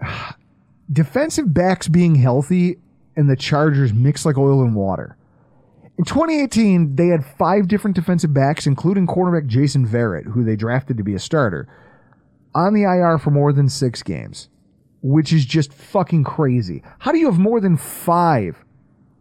Defensive 0.92 1.52
backs 1.54 1.88
being 1.88 2.14
healthy 2.14 2.76
and 3.16 3.28
the 3.28 3.36
Chargers 3.36 3.92
mix 3.92 4.26
like 4.26 4.36
oil 4.36 4.62
and 4.62 4.74
water. 4.74 5.16
In 5.98 6.04
2018, 6.04 6.96
they 6.96 7.08
had 7.08 7.24
five 7.24 7.68
different 7.68 7.94
defensive 7.94 8.32
backs, 8.32 8.66
including 8.66 9.06
cornerback 9.06 9.46
Jason 9.46 9.86
Verrett, 9.86 10.24
who 10.24 10.42
they 10.42 10.56
drafted 10.56 10.96
to 10.96 11.04
be 11.04 11.14
a 11.14 11.18
starter, 11.18 11.68
on 12.54 12.74
the 12.74 12.82
IR 12.82 13.18
for 13.18 13.30
more 13.30 13.52
than 13.52 13.68
six 13.68 14.02
games, 14.02 14.48
which 15.02 15.32
is 15.32 15.44
just 15.44 15.72
fucking 15.72 16.24
crazy. 16.24 16.82
How 17.00 17.12
do 17.12 17.18
you 17.18 17.26
have 17.26 17.38
more 17.38 17.60
than 17.60 17.76
five 17.76 18.64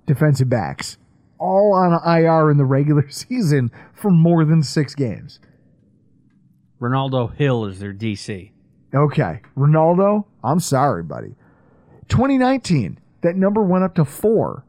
defensive 0.06 0.50
backs 0.50 0.98
all 1.38 1.74
on 1.74 1.94
IR 2.06 2.52
in 2.52 2.58
the 2.58 2.66
regular 2.66 3.10
season 3.10 3.72
for 3.94 4.12
more 4.12 4.46
than 4.46 4.64
six 4.64 4.96
games? 4.96 5.40
Renaldo 6.80 7.28
Hill 7.28 7.66
is 7.66 7.80
their 7.80 7.94
DC. 7.94 8.52
Okay. 8.94 9.42
Renaldo, 9.56 10.28
I'm 10.44 10.60
sorry, 10.60 11.04
buddy. 11.04 11.36
2019, 12.10 13.00
that 13.22 13.36
number 13.36 13.62
went 13.62 13.84
up 13.84 13.96
to 13.96 14.04
four. 14.06 14.66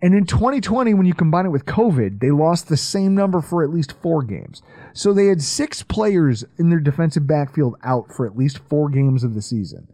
And 0.00 0.14
in 0.14 0.26
2020, 0.26 0.94
when 0.94 1.06
you 1.06 1.14
combine 1.14 1.46
it 1.46 1.50
with 1.50 1.66
COVID, 1.66 2.20
they 2.20 2.30
lost 2.30 2.68
the 2.68 2.76
same 2.76 3.14
number 3.14 3.40
for 3.40 3.64
at 3.64 3.70
least 3.70 3.92
four 4.00 4.22
games. 4.22 4.62
So 4.92 5.12
they 5.12 5.26
had 5.26 5.42
six 5.42 5.82
players 5.82 6.44
in 6.56 6.70
their 6.70 6.78
defensive 6.78 7.26
backfield 7.26 7.76
out 7.82 8.12
for 8.12 8.24
at 8.24 8.36
least 8.36 8.58
four 8.58 8.88
games 8.88 9.24
of 9.24 9.34
the 9.34 9.42
season. 9.42 9.88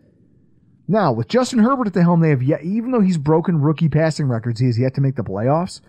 Now, 0.87 1.12
with 1.12 1.29
Justin 1.29 1.61
Herbert 1.61 1.87
at 1.87 1.95
the 1.95 2.03
helm, 2.03 2.21
they 2.21 2.29
have 2.29 2.43
yet, 2.43 2.62
even 2.62 2.90
though 2.90 3.01
he's 3.01 3.17
broken 3.17 3.61
rookie 3.61 3.88
passing 3.88 4.27
records, 4.27 4.61
he 4.61 4.67
has 4.67 4.79
yet 4.79 4.95
to 4.95 5.01
make 5.01 5.17
the 5.17 5.25
playoffs. 5.25 5.81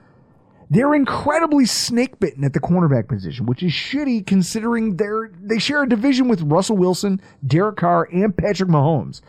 They're 0.69 0.95
incredibly 0.95 1.65
snake 1.65 2.19
bitten 2.19 2.43
at 2.43 2.53
the 2.53 2.59
cornerback 2.59 3.07
position, 3.07 3.45
which 3.45 3.61
is 3.61 3.71
shitty 3.71 4.25
considering 4.25 4.95
they're 4.95 5.31
they 5.39 5.59
share 5.59 5.83
a 5.83 5.89
division 5.89 6.27
with 6.27 6.41
Russell 6.41 6.77
Wilson, 6.77 7.21
Derek 7.45 7.75
Carr, 7.75 8.07
and 8.11 8.35
Patrick 8.35 8.69
Mahomes. 8.69 9.21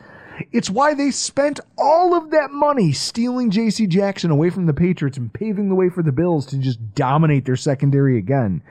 It's 0.52 0.70
why 0.70 0.94
they 0.94 1.10
spent 1.10 1.60
all 1.78 2.14
of 2.14 2.30
that 2.30 2.50
money 2.50 2.92
stealing 2.92 3.50
J.C. 3.50 3.86
Jackson 3.86 4.30
away 4.30 4.50
from 4.50 4.66
the 4.66 4.74
Patriots 4.74 5.16
and 5.16 5.32
paving 5.32 5.68
the 5.68 5.74
way 5.74 5.88
for 5.88 6.02
the 6.02 6.12
Bills 6.12 6.46
to 6.46 6.58
just 6.58 6.94
dominate 6.94 7.44
their 7.44 7.56
secondary 7.56 8.18
again. 8.18 8.62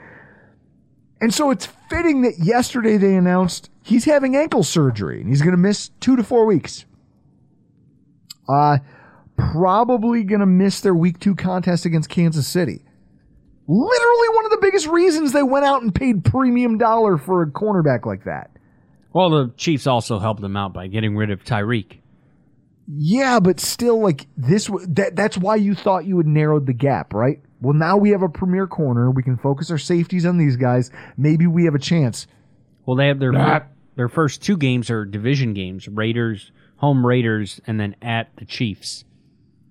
And 1.21 1.33
so 1.33 1.49
it's 1.49 1.67
fitting 1.89 2.21
that 2.21 2.39
yesterday 2.39 2.97
they 2.97 3.15
announced 3.15 3.69
he's 3.81 4.05
having 4.05 4.35
ankle 4.35 4.63
surgery 4.63 5.21
and 5.21 5.29
he's 5.29 5.41
going 5.41 5.55
to 5.55 5.61
miss 5.61 5.89
two 5.99 6.15
to 6.15 6.23
four 6.23 6.45
weeks. 6.45 6.85
Uh, 8.47 8.77
probably 9.37 10.23
going 10.23 10.41
to 10.41 10.45
miss 10.45 10.81
their 10.81 10.93
week 10.93 11.19
two 11.19 11.35
contest 11.35 11.85
against 11.85 12.09
Kansas 12.09 12.47
City. 12.47 12.83
Literally 13.67 14.29
one 14.35 14.45
of 14.45 14.51
the 14.51 14.59
biggest 14.61 14.87
reasons 14.87 15.31
they 15.31 15.41
went 15.41 15.65
out 15.65 15.81
and 15.81 15.95
paid 15.95 16.23
premium 16.23 16.77
dollar 16.77 17.17
for 17.17 17.41
a 17.41 17.47
cornerback 17.47 18.05
like 18.05 18.25
that. 18.25 18.51
Well, 19.15 19.29
the 19.29 19.53
Chiefs 19.55 19.87
also 19.87 20.19
helped 20.19 20.41
them 20.41 20.57
out 20.57 20.73
by 20.73 20.87
getting 20.87 21.15
rid 21.15 21.31
of 21.31 21.41
Tyreek. 21.41 21.99
Yeah, 22.85 23.39
but 23.39 23.61
still, 23.61 24.01
like 24.01 24.27
this, 24.35 24.69
that 24.89 25.15
that's 25.15 25.37
why 25.37 25.55
you 25.55 25.73
thought 25.73 26.03
you 26.03 26.17
had 26.17 26.27
narrowed 26.27 26.65
the 26.65 26.73
gap, 26.73 27.13
right? 27.13 27.39
Well, 27.61 27.73
now 27.73 27.95
we 27.95 28.09
have 28.09 28.23
a 28.23 28.27
premier 28.27 28.67
corner. 28.67 29.09
We 29.09 29.23
can 29.23 29.37
focus 29.37 29.71
our 29.71 29.77
safeties 29.77 30.25
on 30.25 30.37
these 30.37 30.57
guys. 30.57 30.91
Maybe 31.15 31.47
we 31.47 31.63
have 31.63 31.75
a 31.75 31.79
chance. 31.79 32.27
Well, 32.85 32.97
they 32.97 33.07
have 33.07 33.19
their 33.19 33.69
their 33.95 34.09
first 34.09 34.43
two 34.43 34.57
games 34.57 34.89
are 34.89 35.05
division 35.05 35.53
games: 35.53 35.87
Raiders, 35.87 36.51
home 36.75 37.05
Raiders, 37.05 37.61
and 37.65 37.79
then 37.79 37.95
at 38.01 38.35
the 38.35 38.43
Chiefs. 38.43 39.05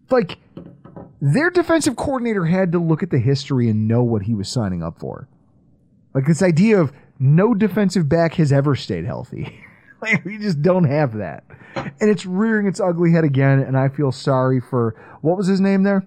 Like 0.08 0.38
their 1.20 1.50
defensive 1.50 1.96
coordinator 1.96 2.46
had 2.46 2.72
to 2.72 2.78
look 2.78 3.02
at 3.02 3.10
the 3.10 3.18
history 3.18 3.68
and 3.68 3.86
know 3.86 4.02
what 4.02 4.22
he 4.22 4.34
was 4.34 4.48
signing 4.48 4.82
up 4.82 4.98
for. 4.98 5.28
Like 6.14 6.24
this 6.24 6.42
idea 6.42 6.80
of 6.80 6.94
no 7.24 7.54
defensive 7.54 8.08
back 8.08 8.34
has 8.34 8.52
ever 8.52 8.76
stayed 8.76 9.04
healthy. 9.04 9.64
like 10.02 10.24
we 10.24 10.38
just 10.38 10.62
don't 10.62 10.84
have 10.84 11.14
that. 11.14 11.44
And 11.74 12.10
it's 12.10 12.26
rearing 12.26 12.66
its 12.66 12.80
ugly 12.80 13.12
head 13.12 13.24
again, 13.24 13.60
and 13.60 13.76
I 13.76 13.88
feel 13.88 14.12
sorry 14.12 14.60
for 14.60 14.94
what 15.22 15.36
was 15.36 15.46
his 15.46 15.60
name 15.60 15.82
there? 15.82 16.06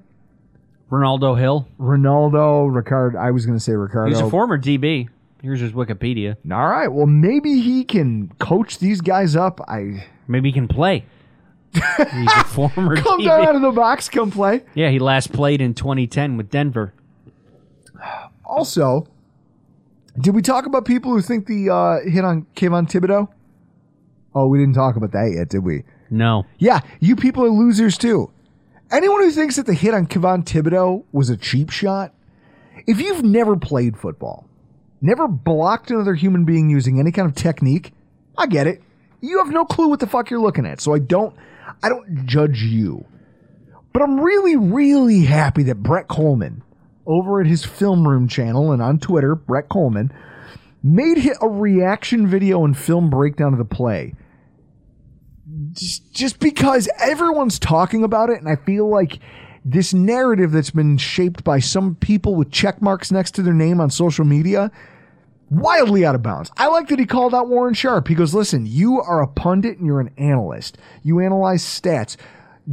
Renaldo 0.89 1.35
Hill. 1.35 1.67
Ronaldo, 1.79 2.73
Ricardo. 2.73 3.17
I 3.17 3.31
was 3.31 3.45
going 3.45 3.57
to 3.57 3.63
say 3.63 3.73
Ricardo. 3.73 4.09
He's 4.09 4.21
a 4.21 4.29
former 4.29 4.57
DB. 4.57 5.09
Here's 5.41 5.59
his 5.59 5.73
Wikipedia. 5.73 6.37
All 6.51 6.67
right. 6.67 6.87
Well, 6.87 7.05
maybe 7.05 7.59
he 7.59 7.83
can 7.83 8.29
coach 8.39 8.79
these 8.79 9.01
guys 9.01 9.35
up. 9.35 9.59
I 9.67 10.05
Maybe 10.27 10.49
he 10.49 10.53
can 10.53 10.67
play. 10.67 11.05
He's 11.73 11.83
a 12.35 12.43
former 12.45 12.95
come 12.95 13.21
DB. 13.21 13.25
down 13.25 13.45
out 13.47 13.55
of 13.55 13.61
the 13.61 13.71
box, 13.71 14.09
come 14.09 14.31
play. 14.31 14.63
Yeah, 14.73 14.89
he 14.89 14.99
last 14.99 15.31
played 15.31 15.61
in 15.61 15.73
2010 15.73 16.37
with 16.37 16.49
Denver. 16.49 16.93
Also, 18.45 19.07
did 20.19 20.33
we 20.35 20.41
talk 20.41 20.65
about 20.65 20.85
people 20.85 21.11
who 21.11 21.21
think 21.21 21.45
the 21.47 21.69
uh, 21.69 22.09
hit 22.09 22.23
on 22.23 22.45
Kayvon 22.55 22.89
Thibodeaux? 22.89 23.27
Oh, 24.33 24.47
we 24.47 24.59
didn't 24.59 24.75
talk 24.75 24.95
about 24.95 25.11
that 25.13 25.33
yet, 25.35 25.49
did 25.49 25.63
we? 25.63 25.83
No. 26.09 26.45
Yeah, 26.57 26.81
you 26.99 27.15
people 27.15 27.43
are 27.43 27.49
losers 27.49 27.97
too. 27.97 28.31
Anyone 28.91 29.21
who 29.21 29.31
thinks 29.31 29.57
that 29.57 29.65
the 29.65 29.73
hit 29.73 29.93
on 29.93 30.07
Kayvon 30.07 30.45
Thibodeaux 30.45 31.03
was 31.11 31.29
a 31.29 31.37
cheap 31.37 31.69
shot, 31.69 32.13
if 32.85 33.01
you've 33.01 33.23
never 33.23 33.57
played 33.57 33.97
football, 33.97 34.47
never 35.01 35.27
blocked 35.27 35.91
another 35.91 36.15
human 36.15 36.45
being 36.45 36.69
using 36.69 36.99
any 36.99 37.11
kind 37.11 37.27
of 37.27 37.35
technique, 37.35 37.93
I 38.37 38.47
get 38.47 38.67
it. 38.67 38.81
You 39.19 39.39
have 39.39 39.51
no 39.51 39.65
clue 39.65 39.89
what 39.89 39.99
the 39.99 40.07
fuck 40.07 40.29
you're 40.29 40.39
looking 40.39 40.65
at, 40.65 40.79
so 40.79 40.93
I 40.93 40.99
don't 40.99 41.35
I 41.83 41.89
don't 41.89 42.25
judge 42.25 42.61
you. 42.61 43.05
But 43.93 44.03
I'm 44.03 44.19
really, 44.19 44.55
really 44.55 45.23
happy 45.23 45.63
that 45.63 45.81
Brett 45.81 46.07
Kollmann, 46.07 46.61
over 47.07 47.41
at 47.41 47.47
his 47.47 47.65
film 47.65 48.07
room 48.07 48.27
channel 48.27 48.71
and 48.71 48.81
on 48.81 48.99
Twitter, 48.99 49.33
Brett 49.33 49.69
Kollmann, 49.69 50.11
made 50.83 51.17
a 51.41 51.47
reaction 51.47 52.27
video 52.27 52.63
and 52.63 52.77
film 52.77 53.09
breakdown 53.09 53.53
of 53.53 53.59
the 53.59 53.65
play 53.65 54.13
just, 55.71 56.39
because 56.39 56.89
everyone's 56.99 57.59
talking 57.59 58.03
about 58.03 58.29
it, 58.29 58.39
and 58.39 58.49
I 58.49 58.55
feel 58.55 58.89
like 58.89 59.19
this 59.63 59.93
narrative 59.93 60.51
that's 60.51 60.71
been 60.71 60.97
shaped 60.97 61.43
by 61.43 61.59
some 61.59 61.95
people 61.95 62.35
with 62.35 62.51
check 62.51 62.81
marks 62.81 63.11
next 63.11 63.31
to 63.31 63.41
their 63.41 63.53
name 63.53 63.79
on 63.79 63.89
social 63.89 64.25
media, 64.25 64.71
wildly 65.49 66.05
out 66.05 66.15
of 66.15 66.23
bounds. 66.23 66.51
I 66.57 66.67
like 66.67 66.87
that 66.89 66.99
he 66.99 67.05
called 67.05 67.33
out 67.33 67.49
Warren 67.49 67.73
Sharp. 67.73 68.07
He 68.07 68.15
goes, 68.15 68.33
Listen, 68.33 68.65
you 68.65 69.01
are 69.01 69.21
a 69.21 69.27
pundit 69.27 69.77
and 69.77 69.85
you're 69.85 69.99
an 69.99 70.11
analyst. 70.17 70.77
You 71.03 71.19
analyze 71.19 71.63
stats. 71.63 72.17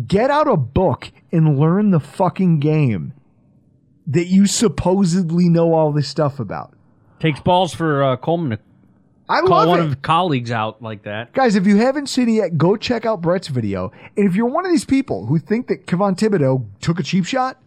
Get 0.06 0.30
out 0.30 0.48
a 0.48 0.56
book 0.56 1.12
and 1.30 1.58
learn 1.58 1.90
the 1.90 2.00
fucking 2.00 2.60
game 2.60 3.12
that 4.06 4.26
you 4.26 4.46
supposedly 4.46 5.48
know 5.48 5.72
all 5.72 5.92
this 5.92 6.08
stuff 6.08 6.38
about. 6.38 6.72
Takes 7.20 7.40
balls 7.40 7.74
for 7.74 8.02
uh, 8.04 8.16
Kollmann 8.16 8.50
to 8.50 8.58
I 9.28 9.40
call 9.40 9.50
love 9.50 9.68
one 9.68 9.78
it. 9.80 9.82
of 9.84 9.88
his 9.88 9.98
colleagues 10.02 10.50
out 10.50 10.82
like 10.82 11.04
that. 11.04 11.32
Guys, 11.32 11.56
if 11.56 11.66
you 11.66 11.78
haven't 11.78 12.08
seen 12.08 12.28
it 12.28 12.32
yet, 12.32 12.58
go 12.58 12.76
check 12.76 13.06
out 13.06 13.22
Brett's 13.22 13.48
video. 13.48 13.90
And 14.16 14.28
if 14.28 14.34
you're 14.34 14.46
one 14.46 14.66
of 14.66 14.70
these 14.70 14.84
people 14.84 15.26
who 15.26 15.38
think 15.38 15.68
that 15.68 15.86
Kayvon 15.86 16.18
Thibodeaux 16.18 16.66
took 16.80 16.98
a 16.98 17.02
cheap 17.02 17.24
shot, 17.24 17.58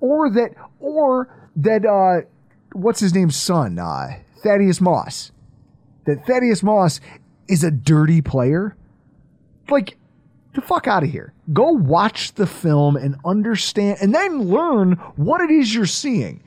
or 0.00 0.30
that, 0.30 0.54
or 0.78 1.34
that, 1.56 1.84
uh, 1.84 2.26
what's 2.72 3.00
his 3.00 3.14
name's 3.14 3.34
son, 3.34 3.78
uh, 3.78 4.18
Thaddeus 4.44 4.80
Moss, 4.80 5.32
that 6.06 6.24
Thaddeus 6.26 6.62
Moss 6.62 7.00
is 7.48 7.64
a 7.64 7.70
dirty 7.72 8.22
player, 8.22 8.76
like, 9.68 9.96
the 10.54 10.60
fuck 10.60 10.86
out 10.86 11.02
of 11.02 11.10
here. 11.10 11.32
Go 11.52 11.70
watch 11.70 12.34
the 12.34 12.46
film 12.46 12.96
and 12.96 13.16
understand, 13.24 13.98
and 14.00 14.14
then 14.14 14.42
learn 14.42 14.92
what 15.16 15.40
it 15.40 15.50
is 15.50 15.74
you're 15.74 15.86
seeing. 15.86 16.42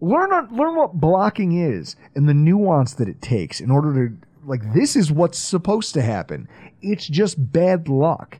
Learn 0.00 0.30
learn 0.50 0.76
what 0.76 0.94
blocking 0.94 1.58
is 1.58 1.96
and 2.14 2.28
the 2.28 2.34
nuance 2.34 2.94
that 2.94 3.08
it 3.08 3.20
takes 3.20 3.60
in 3.60 3.70
order 3.70 4.08
to 4.08 4.16
like 4.46 4.72
this 4.72 4.96
is 4.96 5.12
what's 5.12 5.38
supposed 5.38 5.94
to 5.94 6.02
happen. 6.02 6.48
It's 6.80 7.06
just 7.06 7.52
bad 7.52 7.88
luck. 7.88 8.38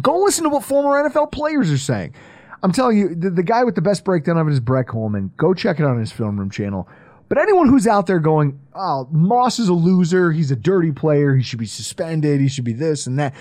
Go 0.00 0.18
listen 0.20 0.44
to 0.44 0.50
what 0.50 0.64
former 0.64 1.08
NFL 1.08 1.30
players 1.32 1.70
are 1.70 1.78
saying. 1.78 2.14
I'm 2.62 2.72
telling 2.72 2.96
you, 2.96 3.14
the, 3.14 3.30
the 3.30 3.42
guy 3.42 3.64
with 3.64 3.74
the 3.74 3.82
best 3.82 4.04
breakdown 4.04 4.38
of 4.38 4.46
it 4.48 4.52
is 4.52 4.60
Brett 4.60 4.86
Kollmann. 4.86 5.30
Go 5.36 5.52
check 5.52 5.80
it 5.80 5.84
on 5.84 5.98
his 5.98 6.12
film 6.12 6.38
room 6.38 6.50
channel. 6.50 6.88
But 7.32 7.40
anyone 7.40 7.68
who's 7.68 7.86
out 7.86 8.06
there 8.06 8.18
going, 8.18 8.60
oh, 8.74 9.08
Moss 9.10 9.58
is 9.58 9.70
a 9.70 9.72
loser, 9.72 10.32
he's 10.32 10.50
a 10.50 10.54
dirty 10.54 10.92
player, 10.92 11.34
he 11.34 11.42
should 11.42 11.58
be 11.58 11.64
suspended, 11.64 12.42
he 12.42 12.48
should 12.48 12.66
be 12.66 12.74
this 12.74 13.06
and 13.06 13.18
that. 13.18 13.34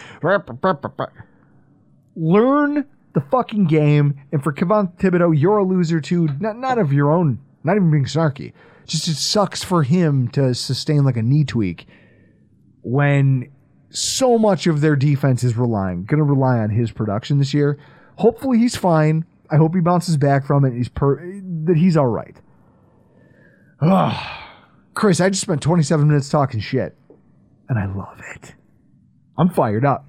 Learn 2.15 2.85
the 3.11 3.21
fucking 3.29 3.65
game. 3.65 4.17
And 4.31 4.41
for 4.41 4.53
Kayvon 4.53 4.95
Thibodeaux, 4.95 5.37
you're 5.37 5.57
a 5.57 5.65
loser 5.65 5.99
too. 5.99 6.29
Not, 6.39 6.57
not 6.57 6.77
of 6.77 6.93
your 6.93 7.11
own, 7.11 7.39
not 7.65 7.75
even 7.75 7.91
being 7.91 8.05
snarky. 8.05 8.53
Just 8.85 9.09
it 9.09 9.15
sucks 9.15 9.61
for 9.61 9.83
him 9.83 10.29
to 10.29 10.55
sustain 10.55 11.03
like 11.03 11.17
a 11.17 11.21
knee 11.21 11.43
tweak 11.43 11.85
when 12.83 13.51
so 13.89 14.37
much 14.37 14.67
of 14.67 14.79
their 14.79 14.95
defense 14.95 15.43
is 15.43 15.57
relying, 15.57 16.05
going 16.05 16.19
to 16.19 16.23
rely 16.23 16.59
on 16.59 16.69
his 16.69 16.91
production 16.91 17.39
this 17.39 17.53
year. 17.53 17.77
Hopefully 18.15 18.57
he's 18.57 18.77
fine. 18.77 19.25
I 19.49 19.57
hope 19.57 19.75
he 19.75 19.81
bounces 19.81 20.15
back 20.15 20.45
from 20.45 20.63
it. 20.63 20.69
And 20.69 20.77
he's 20.77 20.87
per, 20.87 21.17
that 21.65 21.75
he's 21.75 21.97
all 21.97 22.07
right. 22.07 22.37
Ugh. 23.81 24.37
Chris, 24.93 25.19
I 25.21 25.29
just 25.29 25.41
spent 25.41 25.61
27 25.61 26.07
minutes 26.07 26.29
talking 26.29 26.59
shit, 26.59 26.95
and 27.69 27.79
I 27.79 27.85
love 27.85 28.19
it. 28.35 28.53
I'm 29.37 29.49
fired 29.49 29.85
up. 29.85 30.05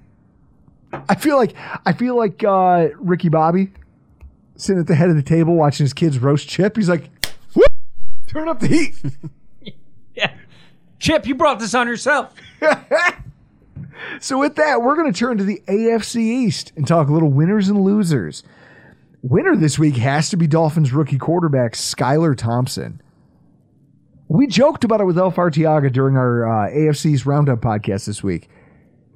I 1.09 1.15
feel 1.15 1.37
like 1.37 1.55
I 1.85 1.93
feel 1.93 2.15
like 2.15 2.43
uh, 2.43 2.89
Ricky 2.99 3.29
Bobby 3.29 3.71
sitting 4.55 4.79
at 4.79 4.87
the 4.87 4.93
head 4.95 5.09
of 5.09 5.15
the 5.15 5.23
table 5.23 5.55
watching 5.55 5.85
his 5.85 5.93
kids 5.93 6.19
roast 6.19 6.47
chip. 6.47 6.75
He's 6.75 6.89
like, 6.89 7.09
"Whoop, 7.55 7.65
turn 8.27 8.47
up 8.47 8.59
the 8.59 8.67
heat. 8.67 8.95
Yeah. 10.15 10.31
Chip, 10.99 11.25
you 11.25 11.33
brought 11.33 11.57
this 11.59 11.73
on 11.73 11.87
yourself. 11.87 12.35
So 14.19 14.37
with 14.39 14.55
that, 14.55 14.81
we're 14.81 14.95
going 14.95 15.11
to 15.11 15.17
turn 15.17 15.37
to 15.37 15.43
the 15.43 15.61
AFC 15.67 16.17
East 16.17 16.71
and 16.75 16.87
talk 16.87 17.07
a 17.07 17.13
little 17.13 17.31
winners 17.31 17.69
and 17.69 17.81
losers. 17.81 18.43
Winner 19.21 19.55
this 19.55 19.79
week 19.79 19.95
has 19.95 20.29
to 20.29 20.37
be 20.37 20.45
Dolphins 20.45 20.91
rookie 20.93 21.17
quarterback 21.17 21.73
Skylar 21.73 22.37
Thompson. 22.37 23.01
We 24.33 24.47
joked 24.47 24.83
about 24.83 24.99
it 24.99 25.03
with 25.03 25.19
Elf 25.19 25.35
Artiaga 25.35 25.93
during 25.93 26.17
our 26.17 26.65
uh, 26.65 26.71
AFC 26.71 27.11
East 27.11 27.27
Roundup 27.27 27.61
podcast 27.61 28.07
this 28.07 28.23
week. 28.23 28.49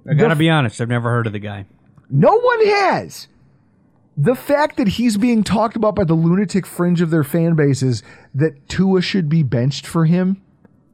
I 0.07 0.13
gotta 0.13 0.35
be 0.35 0.47
honest, 0.47 0.79
I've 0.79 0.89
never 0.89 1.09
heard 1.09 1.25
of 1.25 1.33
the 1.33 1.39
guy. 1.39 1.65
No 2.07 2.39
one 2.39 2.65
has. 2.67 3.27
The 4.15 4.35
fact 4.35 4.77
that 4.77 4.87
he's 4.87 5.17
being 5.17 5.43
talked 5.43 5.75
about 5.75 5.95
by 5.95 6.03
the 6.03 6.13
lunatic 6.13 6.67
fringe 6.67 7.01
of 7.01 7.09
their 7.09 7.23
fan 7.23 7.55
bases 7.55 8.03
that 8.35 8.69
Tua 8.69 9.01
should 9.01 9.27
be 9.27 9.41
benched 9.41 9.87
for 9.87 10.05
him, 10.05 10.39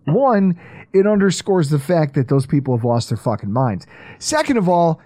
one, 0.06 0.58
it 0.94 1.06
underscores 1.06 1.70
the 1.70 1.78
fact 1.78 2.14
that 2.14 2.30
those 2.30 2.46
people 2.46 2.78
have 2.78 2.86
lost 2.86 3.10
their 3.10 3.18
fucking 3.18 3.52
minds. 3.52 3.86
Second 4.20 4.56
of 4.56 4.70
all, 4.70 5.02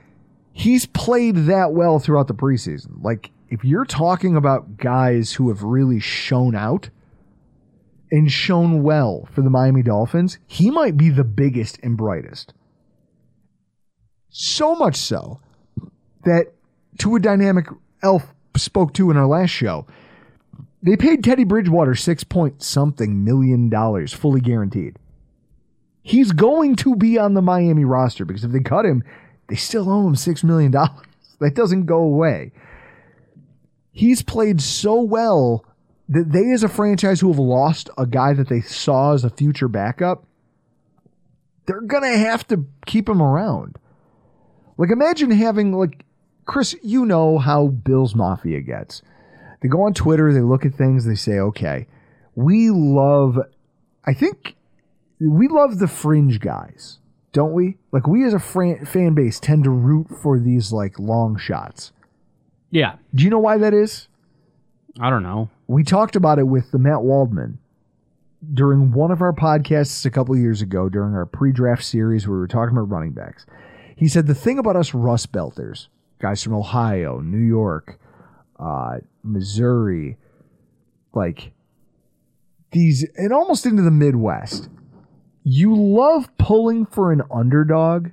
he's 0.54 0.86
played 0.86 1.48
that 1.48 1.74
well 1.74 1.98
throughout 1.98 2.28
the 2.28 2.36
preseason. 2.36 3.04
Like, 3.04 3.32
if 3.50 3.64
you're 3.64 3.84
talking 3.84 4.36
about 4.36 4.78
guys 4.78 5.34
who 5.34 5.50
have 5.50 5.64
really 5.64 6.00
shown 6.00 6.54
out 6.54 6.92
and 8.12 8.32
shown 8.32 8.84
well 8.84 9.28
for 9.32 9.42
the 9.42 9.50
Miami 9.50 9.84
Dolphins, 9.84 10.40
he 10.48 10.72
might 10.72 10.98
be 10.98 11.10
the 11.10 11.24
biggest 11.24 11.80
and 11.84 11.98
brightest. 11.98 12.54
So 14.30 14.76
much 14.76 14.96
so 14.96 15.40
that 16.24 16.54
to 17.00 17.16
a 17.16 17.20
dynamic 17.20 17.68
elf 18.04 18.34
spoke 18.56 18.94
to 18.96 19.12
in 19.12 19.18
our 19.18 19.28
last 19.28 19.50
show, 19.50 19.86
they 20.82 20.96
paid 20.96 21.24
Teddy 21.24 21.44
Bridgewater 21.44 21.96
six 21.96 22.24
point 22.24 22.62
something 22.64 23.24
million 23.24 23.70
dollars, 23.70 24.14
fully 24.14 24.42
guaranteed. 24.42 24.98
He's 26.02 26.32
going 26.32 26.76
to 26.78 26.96
be 26.96 27.18
on 27.18 27.34
the 27.34 27.42
Miami 27.42 27.84
roster 27.84 28.24
because 28.24 28.44
if 28.46 28.52
they 28.52 28.62
cut 28.62 28.86
him, 28.86 29.04
They 29.48 29.56
still 29.56 29.90
owe 29.90 30.08
him 30.08 30.16
$6 30.16 30.44
million. 30.44 30.74
That 31.40 31.54
doesn't 31.54 31.86
go 31.86 32.00
away. 32.00 32.52
He's 33.92 34.24
played 34.24 34.60
so 34.60 35.02
well 35.02 35.64
that 36.10 36.32
they, 36.32 36.52
as 36.52 36.64
a 36.64 36.70
franchise 36.70 37.20
who 37.20 37.30
have 37.30 37.40
lost 37.40 37.90
a 37.98 38.06
guy 38.06 38.34
that 38.34 38.50
they 38.50 38.62
saw 38.62 39.14
as 39.14 39.24
a 39.24 39.30
future 39.30 39.68
backup, 39.68 40.26
they're 41.66 41.82
going 41.82 42.04
to 42.04 42.18
have 42.18 42.48
to 42.48 42.66
keep 42.86 43.10
him 43.10 43.22
around. 43.22 43.78
Like, 44.78 44.90
imagine 44.90 45.32
having, 45.32 45.74
like, 45.74 46.06
Chris, 46.46 46.76
you 46.82 47.06
know 47.06 47.38
how 47.40 47.68
Bills 47.68 48.16
Mafia 48.16 48.62
gets. 48.62 49.02
They 49.62 49.68
go 49.68 49.82
on 49.82 49.94
Twitter, 49.94 50.32
they 50.32 50.42
look 50.42 50.66
at 50.66 50.76
things, 50.76 51.06
they 51.06 51.16
say, 51.16 51.40
okay, 51.40 51.88
we 52.36 52.70
love, 52.70 53.40
I 54.06 54.14
think 54.14 54.56
we 55.20 55.48
love 55.48 55.80
the 55.80 55.88
fringe 55.88 56.40
guys, 56.40 57.00
don't 57.34 57.54
we? 57.54 57.78
Like, 57.92 58.08
we 58.08 58.24
as 58.24 58.34
a 58.34 58.40
fran- 58.40 58.86
fan 58.86 59.14
base 59.14 59.40
tend 59.40 59.64
to 59.66 59.72
root 59.72 60.08
for 60.22 60.40
these, 60.40 60.72
like, 60.72 61.00
long 61.00 61.38
shots. 61.38 61.92
Yeah. 62.70 62.96
Do 63.14 63.24
you 63.24 63.30
know 63.30 63.40
why 63.40 63.58
that 63.58 63.74
is? 63.74 64.08
I 65.00 65.10
don't 65.10 65.24
know. 65.24 65.50
We 65.68 65.84
talked 65.84 66.16
about 66.16 66.40
it 66.40 66.48
with 66.48 66.72
the 66.72 66.80
Matt 66.80 67.04
Waldman 67.04 67.60
during 68.54 68.92
one 68.92 69.12
of 69.12 69.22
our 69.22 69.34
podcasts 69.34 70.06
a 70.06 70.10
couple 70.10 70.38
years 70.38 70.62
ago 70.62 70.90
during 70.90 71.14
our 71.14 71.26
pre-draft 71.26 71.84
series 71.84 72.28
where 72.28 72.36
we 72.36 72.40
were 72.40 72.48
talking 72.48 72.76
about 72.76 72.90
running 72.90 73.12
backs. 73.12 73.46
He 73.96 74.08
said 74.08 74.28
the 74.28 74.36
thing 74.36 74.60
about 74.60 74.76
us 74.76 74.94
Rust 74.94 75.32
Belters, 75.32 75.88
guys 76.20 76.42
from 76.44 76.54
Ohio, 76.54 77.20
New 77.20 77.38
York, 77.38 78.00
uh, 78.60 79.00
Missouri, 79.24 80.18
like 81.14 81.52
these, 82.72 83.06
and 83.16 83.34
almost 83.34 83.66
into 83.66 83.82
the 83.82 83.92
Midwest, 83.92 84.70
you 85.44 85.76
love 85.76 86.30
pulling 86.38 86.86
for 86.86 87.12
an 87.12 87.24
underdog 87.32 88.10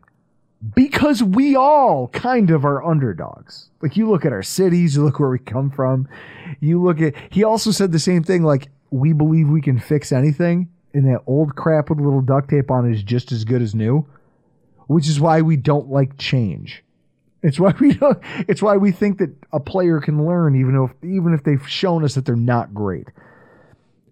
because 0.75 1.23
we 1.23 1.57
all 1.57 2.09
kind 2.09 2.51
of 2.51 2.65
are 2.65 2.85
underdogs. 2.85 3.69
Like 3.83 3.97
you 3.97 4.09
look 4.09 4.25
at 4.25 4.33
our 4.33 4.43
cities, 4.43 4.97
you 4.97 5.05
look 5.05 5.19
where 5.19 5.31
we 5.31 5.39
come 5.39 5.71
from, 5.71 6.09
you 6.61 6.83
look 6.83 7.01
at. 7.01 7.15
He 7.31 7.45
also 7.45 7.71
said 7.71 7.93
the 7.93 7.99
same 7.99 8.23
thing. 8.23 8.43
Like 8.43 8.69
we 8.91 9.13
believe 9.13 9.49
we 9.49 9.61
can 9.61 9.79
fix 9.79 10.13
anything, 10.13 10.69
and 10.93 11.07
that 11.07 11.23
old 11.27 11.57
crap 11.57 11.91
with 11.91 11.99
a 11.99 12.03
little 12.03 12.23
duct 12.23 12.49
tape 12.49 12.71
on 12.71 12.89
it 12.89 12.95
is 12.95 13.03
just 13.03 13.33
as 13.33 13.45
good 13.45 13.61
as 13.61 13.75
new, 13.75 14.07
which 14.87 15.09
is 15.09 15.21
why 15.21 15.43
we 15.43 15.57
don't 15.57 15.91
like 15.91 16.17
change. 16.17 16.83
It's 17.43 17.61
why 17.61 17.75
we 17.81 17.95
don't. 17.95 18.19
It's 18.49 18.63
why 18.63 18.77
we 18.77 18.93
think 18.93 19.19
that 19.19 19.35
a 19.53 19.61
player 19.61 20.01
can 20.01 20.27
learn, 20.27 20.57
even 20.57 20.83
if 20.83 21.05
even 21.05 21.35
if 21.35 21.45
they've 21.45 21.69
shown 21.69 22.05
us 22.05 22.15
that 22.15 22.25
they're 22.25 22.37
not 22.37 22.73
great. 22.73 23.09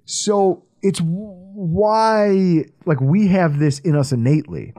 So 0.05 0.65
it's 0.83 1.01
why 1.01 2.65
like 2.85 3.01
we 3.01 3.29
have 3.29 3.59
this 3.59 3.79
in 3.79 3.97
us 3.97 4.12
innately. 4.12 4.75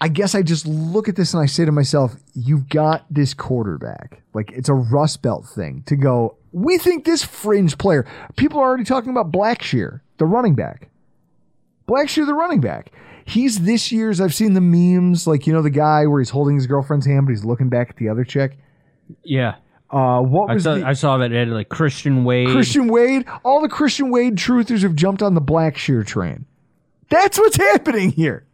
I 0.00 0.08
guess 0.08 0.34
I 0.34 0.42
just 0.42 0.66
look 0.66 1.08
at 1.08 1.16
this 1.16 1.32
and 1.32 1.42
I 1.42 1.46
say 1.46 1.64
to 1.64 1.72
myself, 1.72 2.16
you've 2.34 2.68
got 2.68 3.06
this 3.10 3.32
quarterback. 3.32 4.22
Like 4.34 4.52
it's 4.52 4.68
a 4.68 4.74
Rust 4.74 5.22
Belt 5.22 5.46
thing 5.46 5.82
to 5.86 5.96
go, 5.96 6.36
we 6.52 6.78
think 6.78 7.04
this 7.04 7.24
fringe 7.24 7.78
player, 7.78 8.06
people 8.36 8.60
are 8.60 8.64
already 8.66 8.84
talking 8.84 9.10
about 9.10 9.32
Blackshear, 9.32 10.00
the 10.18 10.26
running 10.26 10.54
back. 10.54 10.90
Blackshear, 11.88 12.26
the 12.26 12.34
running 12.34 12.60
back. 12.60 12.92
He's 13.24 13.60
this 13.62 13.90
year's, 13.90 14.20
I've 14.20 14.34
seen 14.34 14.54
the 14.54 14.60
memes, 14.60 15.26
like, 15.26 15.46
you 15.46 15.52
know, 15.52 15.62
the 15.62 15.70
guy 15.70 16.06
where 16.06 16.20
he's 16.20 16.30
holding 16.30 16.56
his 16.56 16.66
girlfriend's 16.66 17.06
hand, 17.06 17.26
but 17.26 17.30
he's 17.30 17.44
looking 17.44 17.68
back 17.68 17.90
at 17.90 17.96
the 17.96 18.08
other 18.08 18.24
chick. 18.24 18.56
Yeah. 19.24 19.56
Uh, 19.90 20.20
what 20.20 20.50
I 20.50 20.54
was 20.54 20.64
saw, 20.64 20.74
the, 20.74 20.86
I 20.86 20.92
saw 20.92 21.18
that 21.18 21.32
it 21.32 21.48
had 21.48 21.48
like 21.48 21.68
Christian 21.68 22.24
Wade. 22.24 22.48
Christian 22.50 22.88
Wade? 22.88 23.24
All 23.44 23.60
the 23.60 23.68
Christian 23.68 24.10
Wade 24.10 24.36
truthers 24.36 24.82
have 24.82 24.94
jumped 24.94 25.22
on 25.22 25.34
the 25.34 25.40
Blackshear 25.40 26.06
train. 26.06 26.46
That's 27.08 27.38
what's 27.38 27.56
happening 27.56 28.10
here. 28.10 28.45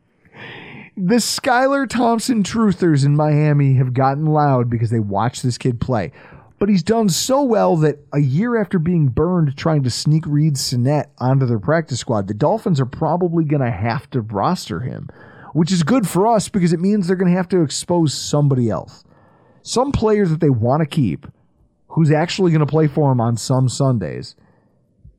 The 0.95 1.17
Skylar 1.17 1.89
Thompson 1.89 2.43
truthers 2.43 3.07
in 3.07 3.17
Miami 3.17 3.75
have 3.75 3.95
gotten 3.95 4.27
loud 4.27 4.69
because 4.69 4.91
they 4.91 5.01
watched 5.01 5.43
this 5.43 5.57
kid 5.57 5.81
play. 5.81 6.13
But 6.59 6.69
he's 6.69 6.83
done 6.83 7.09
so 7.09 7.43
well 7.43 7.77
that 7.79 7.99
a 8.13 8.21
year 8.21 8.61
after 8.61 8.79
being 8.79 9.09
burned 9.09 9.57
trying 9.57 9.85
to 9.85 9.91
sneak 9.91 10.27
Reid 10.27 10.59
Sinnett 10.59 11.11
onto 11.17 11.47
their 11.47 11.59
practice 11.59 12.01
squad, 12.01 12.29
the 12.29 12.35
Dolphins 12.35 12.79
are 12.79 12.87
probably 12.87 13.45
going 13.45 13.63
to 13.63 13.71
have 13.71 14.09
to 14.11 14.21
roster 14.21 14.81
him, 14.81 15.09
which 15.55 15.73
is 15.73 15.83
good 15.83 16.07
for 16.07 16.27
us 16.27 16.51
because 16.51 16.75
it 16.75 16.81
means 16.81 17.07
they're 17.07 17.17
going 17.17 17.33
to 17.33 17.39
have 17.39 17.49
to 17.49 17.63
expose 17.63 18.13
somebody 18.13 18.69
else. 18.69 19.03
Some 19.63 19.93
players 19.93 20.29
that 20.29 20.41
they 20.41 20.51
want 20.51 20.83
to 20.83 20.87
keep, 20.87 21.27
who's 21.89 22.11
actually 22.11 22.51
going 22.51 22.61
to 22.61 22.67
play 22.67 22.87
for 22.87 23.11
them 23.11 23.21
on 23.21 23.39
some 23.39 23.71
Sundays, 23.71 24.37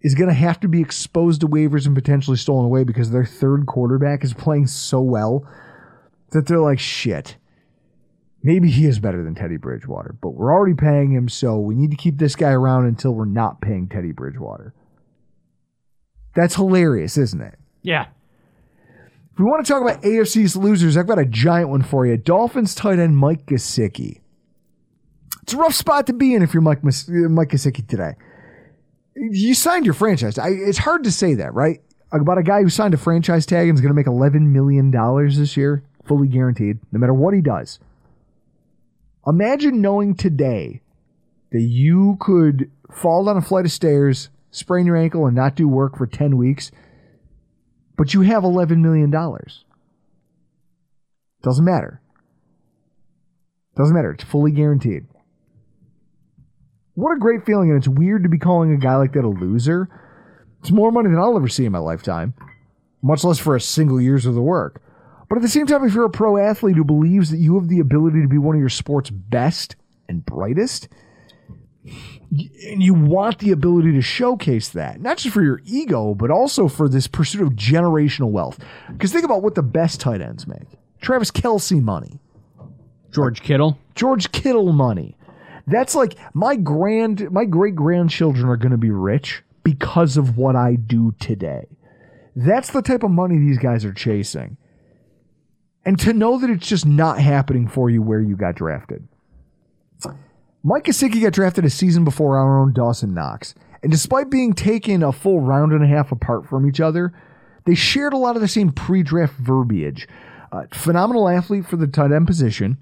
is 0.03 0.13
going 0.13 0.29
to 0.29 0.35
have 0.35 0.59
to 0.59 0.67
be 0.67 0.81
exposed 0.81 1.41
to 1.41 1.47
waivers 1.47 1.87
and 1.87 1.95
potentially 1.95 2.37
stolen 2.37 2.65
away 2.65 2.83
because 2.83 3.09
their 3.09 3.25
third 3.25 3.65
quarterback 3.65 4.23
is 4.23 4.33
playing 4.33 4.67
so 4.67 5.01
well 5.01 5.47
that 6.33 6.47
they're 6.47 6.59
like, 6.59 6.79
shit. 6.79 7.37
Maybe 8.45 8.69
he 8.69 8.85
is 8.85 8.99
better 8.99 9.23
than 9.23 9.35
Teddy 9.35 9.55
Bridgewater, 9.55 10.15
but 10.21 10.31
we're 10.31 10.51
already 10.51 10.75
paying 10.75 11.11
him, 11.11 11.29
so 11.29 11.57
we 11.57 11.75
need 11.75 11.91
to 11.91 11.97
keep 11.97 12.17
this 12.17 12.35
guy 12.35 12.51
around 12.51 12.85
until 12.85 13.13
we're 13.13 13.23
not 13.25 13.61
paying 13.61 13.87
Teddy 13.87 14.11
Bridgewater. 14.11 14.73
That's 16.35 16.55
hilarious, 16.55 17.17
isn't 17.17 17.41
it? 17.41 17.57
Yeah. 17.83 18.07
If 19.31 19.39
we 19.39 19.45
want 19.45 19.65
to 19.65 19.71
talk 19.71 19.81
about 19.81 20.01
AFC's 20.03 20.55
losers, 20.55 20.97
I've 20.97 21.07
got 21.07 21.19
a 21.19 21.25
giant 21.25 21.69
one 21.69 21.83
for 21.83 22.05
you. 22.05 22.17
Dolphins 22.17 22.75
tight 22.75 22.99
end 22.99 23.17
Mike 23.17 23.45
Gesicki. 23.45 24.19
It's 25.41 25.53
a 25.53 25.57
rough 25.57 25.73
spot 25.73 26.07
to 26.07 26.13
be 26.13 26.33
in 26.33 26.43
if 26.43 26.53
you're 26.53 26.61
Mike, 26.61 26.83
Mas- 26.83 27.07
Mike 27.07 27.49
Gesicki 27.49 27.87
today. 27.87 28.13
You 29.15 29.53
signed 29.53 29.85
your 29.85 29.93
franchise. 29.93 30.37
I, 30.37 30.49
it's 30.49 30.77
hard 30.77 31.03
to 31.05 31.11
say 31.11 31.33
that, 31.35 31.53
right? 31.53 31.81
About 32.11 32.37
a 32.37 32.43
guy 32.43 32.61
who 32.61 32.69
signed 32.69 32.93
a 32.93 32.97
franchise 32.97 33.45
tag 33.45 33.69
and 33.69 33.77
is 33.77 33.81
going 33.81 33.89
to 33.89 33.95
make 33.95 34.05
$11 34.05 34.51
million 34.51 34.91
this 35.29 35.57
year, 35.57 35.83
fully 36.05 36.27
guaranteed, 36.27 36.79
no 36.91 36.99
matter 36.99 37.13
what 37.13 37.33
he 37.33 37.41
does. 37.41 37.79
Imagine 39.25 39.81
knowing 39.81 40.15
today 40.15 40.81
that 41.51 41.61
you 41.61 42.17
could 42.19 42.69
fall 42.91 43.25
down 43.25 43.37
a 43.37 43.41
flight 43.41 43.65
of 43.65 43.71
stairs, 43.71 44.29
sprain 44.51 44.85
your 44.85 44.97
ankle, 44.97 45.25
and 45.25 45.35
not 45.35 45.55
do 45.55 45.67
work 45.67 45.97
for 45.97 46.05
10 46.05 46.37
weeks, 46.37 46.71
but 47.95 48.13
you 48.13 48.21
have 48.21 48.43
$11 48.43 48.79
million. 48.79 49.09
Doesn't 51.41 51.65
matter. 51.65 52.01
Doesn't 53.75 53.95
matter. 53.95 54.11
It's 54.11 54.23
fully 54.23 54.51
guaranteed. 54.51 55.05
What 56.95 57.15
a 57.15 57.19
great 57.19 57.45
feeling, 57.45 57.69
and 57.69 57.77
it's 57.77 57.87
weird 57.87 58.23
to 58.23 58.29
be 58.29 58.37
calling 58.37 58.71
a 58.71 58.77
guy 58.77 58.95
like 58.97 59.13
that 59.13 59.25
a 59.25 59.29
loser. 59.29 59.89
It's 60.61 60.71
more 60.71 60.91
money 60.91 61.09
than 61.09 61.17
I'll 61.17 61.35
ever 61.35 61.47
see 61.47 61.65
in 61.65 61.71
my 61.71 61.79
lifetime, 61.79 62.35
much 63.01 63.23
less 63.23 63.39
for 63.39 63.55
a 63.55 63.61
single 63.61 63.99
year's 63.99 64.25
of 64.25 64.35
work. 64.35 64.81
But 65.33 65.39
at 65.39 65.41
the 65.41 65.49
same 65.49 65.65
time, 65.65 65.83
if 65.83 65.95
you're 65.95 66.05
a 66.05 66.11
pro 66.11 66.37
athlete 66.37 66.75
who 66.75 66.83
believes 66.83 67.31
that 67.31 67.39
you 67.39 67.55
have 67.55 67.67
the 67.67 67.79
ability 67.79 68.21
to 68.21 68.27
be 68.27 68.37
one 68.37 68.53
of 68.55 68.59
your 68.59 68.69
sport's 68.69 69.09
best 69.09 69.75
and 70.07 70.23
brightest, 70.23 70.89
and 71.83 72.83
you 72.83 72.93
want 72.93 73.39
the 73.39 73.49
ability 73.49 73.93
to 73.93 74.01
showcase 74.03 74.69
that, 74.69 75.01
not 75.01 75.17
just 75.17 75.33
for 75.33 75.41
your 75.41 75.59
ego, 75.65 76.13
but 76.13 76.29
also 76.29 76.67
for 76.67 76.87
this 76.87 77.07
pursuit 77.07 77.41
of 77.41 77.53
generational 77.53 78.29
wealth. 78.29 78.59
Because 78.91 79.11
think 79.11 79.25
about 79.25 79.41
what 79.41 79.55
the 79.55 79.63
best 79.63 79.99
tight 79.99 80.21
ends 80.21 80.45
make 80.45 80.67
Travis 81.01 81.31
Kelce 81.31 81.81
money, 81.81 82.19
George 83.11 83.41
Kittle. 83.41 83.79
George 83.95 84.31
Kittle 84.31 84.71
money. 84.71 85.17
That's 85.65 85.95
like 85.95 86.15
my 86.35 86.55
grand, 86.55 87.31
my 87.31 87.45
great 87.45 87.73
grandchildren 87.73 88.47
are 88.47 88.57
going 88.57 88.71
to 88.71 88.77
be 88.77 88.91
rich 88.91 89.41
because 89.63 90.15
of 90.15 90.37
what 90.37 90.55
I 90.55 90.75
do 90.75 91.15
today. 91.19 91.65
That's 92.35 92.69
the 92.69 92.83
type 92.83 93.01
of 93.01 93.09
money 93.09 93.39
these 93.39 93.57
guys 93.57 93.83
are 93.83 93.93
chasing. 93.93 94.57
And 95.85 95.99
to 95.99 96.13
know 96.13 96.37
that 96.39 96.49
it's 96.49 96.67
just 96.67 96.85
not 96.85 97.19
happening 97.19 97.67
for 97.67 97.89
you 97.89 98.01
where 98.01 98.21
you 98.21 98.35
got 98.35 98.55
drafted. 98.55 99.07
Mike 100.65 100.85
Gesicki 100.85 101.21
got 101.21 101.33
drafted 101.33 101.65
a 101.65 101.69
season 101.69 102.05
before 102.05 102.37
our 102.37 102.61
own 102.61 102.71
Dawson 102.71 103.13
Knox. 103.13 103.53
And 103.81 103.91
despite 103.91 104.29
being 104.29 104.53
taken 104.53 105.03
a 105.03 105.11
full 105.11 105.41
round 105.41 105.73
and 105.73 105.83
a 105.83 105.87
half 105.87 106.13
apart 106.13 106.47
from 106.47 106.65
each 106.65 106.79
other, 106.79 107.13
they 107.65 107.75
shared 107.75 108.13
a 108.13 108.17
lot 108.17 108.37
of 108.37 108.41
the 108.41 108.47
same 108.47 108.71
pre 108.71 109.03
draft 109.03 109.33
verbiage. 109.35 110.07
Uh, 110.53 110.63
phenomenal 110.71 111.27
athlete 111.27 111.65
for 111.65 111.75
the 111.75 111.87
tight 111.87 112.13
end 112.13 112.27
position, 112.27 112.77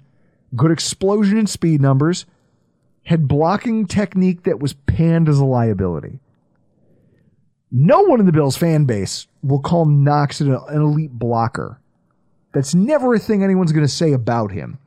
good 0.54 0.70
explosion 0.70 1.38
and 1.38 1.50
speed 1.50 1.80
numbers, 1.80 2.24
had 3.04 3.26
blocking 3.26 3.86
technique 3.86 4.44
that 4.44 4.60
was 4.60 4.74
panned 4.74 5.28
as 5.28 5.40
a 5.40 5.44
liability. 5.44 6.20
No 7.72 8.02
one 8.02 8.20
in 8.20 8.26
the 8.26 8.32
Bills 8.32 8.56
fan 8.56 8.84
base 8.84 9.26
will 9.42 9.58
call 9.58 9.86
Knox 9.86 10.40
an 10.40 10.56
elite 10.70 11.10
blocker. 11.10 11.80
That's 12.52 12.74
never 12.74 13.14
a 13.14 13.18
thing 13.18 13.42
anyone's 13.42 13.72
going 13.72 13.86
to 13.86 13.92
say 13.92 14.12
about 14.12 14.52
him. 14.52 14.78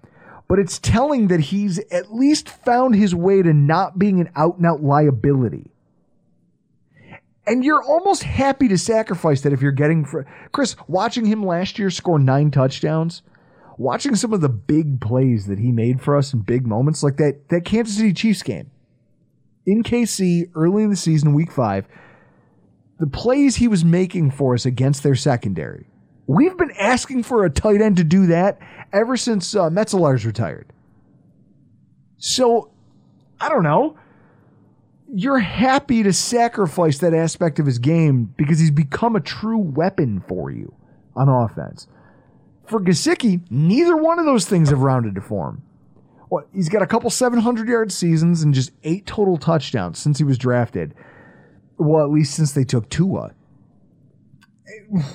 But 0.48 0.60
it's 0.60 0.78
telling 0.78 1.28
that 1.30 1.40
he's 1.40 1.80
at 1.92 2.14
least 2.14 2.50
found 2.50 2.96
his 2.96 3.16
way 3.16 3.42
to 3.42 3.54
not 3.54 3.98
being 3.98 4.20
an 4.20 4.30
out 4.36 4.58
and 4.58 4.66
out 4.66 4.84
liability. 4.84 5.72
And 7.48 7.64
you're 7.64 7.84
almost 7.84 8.24
happy 8.24 8.68
to 8.68 8.78
sacrifice 8.78 9.42
that 9.42 9.54
if 9.54 9.62
you're 9.62 9.72
getting. 9.72 10.06
Fr- 10.06 10.22
Chris, 10.52 10.76
watching 10.88 11.26
him 11.26 11.44
last 11.44 11.78
year 11.80 11.90
score 11.90 12.20
nine 12.20 12.52
touchdowns, 12.52 13.24
watching 13.78 14.16
some 14.16 14.34
of 14.34 14.42
the 14.42 14.50
big 14.50 15.02
plays 15.02 15.48
that 15.48 15.60
he 15.60 15.72
made 15.72 16.02
for 16.02 16.16
us 16.16 16.34
in 16.34 16.42
big 16.42 16.66
moments, 16.66 17.04
like 17.04 17.18
that, 17.18 17.50
that 17.50 17.66
Kansas 17.66 17.98
City 17.98 18.14
Chiefs 18.14 18.44
game 18.44 18.70
in 19.66 19.84
KC 19.84 20.50
early 20.56 20.84
in 20.84 20.90
the 20.90 20.96
season, 20.96 21.34
week 21.34 21.52
five, 21.52 21.88
the 23.00 23.08
plays 23.08 23.58
he 23.58 23.68
was 23.68 23.84
making 23.84 24.32
for 24.32 24.54
us 24.54 24.66
against 24.66 25.04
their 25.04 25.16
secondary 25.16 25.88
We've 26.28 26.58
been 26.58 26.72
asking 26.72 27.24
for 27.24 27.46
a 27.46 27.50
tight 27.50 27.82
end 27.82 27.98
to 27.98 28.04
do 28.04 28.28
that 28.28 28.60
ever 28.92 29.16
since 29.16 29.56
uh, 29.56 29.70
Metzelaars 29.70 30.26
retired. 30.26 30.72
So, 32.18 32.72
I 33.40 33.50
don't 33.50 33.64
know. 33.64 33.98
You're 35.14 35.40
happy 35.40 36.02
to 36.02 36.12
sacrifice 36.12 36.98
that 37.00 37.14
aspect 37.14 37.60
of 37.60 37.68
his 37.68 37.78
game 37.78 38.34
because 38.38 38.60
he's 38.60 38.72
become 38.72 39.16
a 39.16 39.20
true 39.20 39.60
weapon 39.60 40.24
for 40.28 40.50
you 40.50 40.74
on 41.16 41.30
offense. 41.30 41.88
For 42.66 42.80
Gesicki, 42.80 43.42
neither 43.52 43.96
one 43.96 44.18
of 44.18 44.26
those 44.26 44.46
things 44.46 44.70
have 44.70 44.80
rounded 44.80 45.14
to 45.16 45.22
form. 45.22 45.62
What 46.30 46.48
he's 46.52 46.70
got 46.70 46.82
a 46.82 46.88
couple 46.88 47.12
700 47.12 47.68
yard 47.68 47.92
seasons 47.92 48.42
and 48.42 48.52
just 48.52 48.72
eight 48.84 49.06
total 49.06 49.38
touchdowns 49.38 50.00
since 50.00 50.18
he 50.18 50.24
was 50.24 50.40
drafted. 50.40 50.96
Well, 51.78 52.04
at 52.04 52.10
least 52.10 52.34
since 52.34 52.54
they 52.54 52.64
took 52.64 52.90
Tua. 52.90 53.35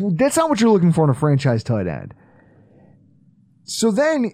That's 0.00 0.36
not 0.36 0.48
what 0.48 0.60
you're 0.60 0.70
looking 0.70 0.92
for 0.92 1.04
in 1.04 1.10
a 1.10 1.14
franchise 1.14 1.64
tight 1.64 1.86
end. 1.86 2.14
So 3.64 3.90
then 3.90 4.32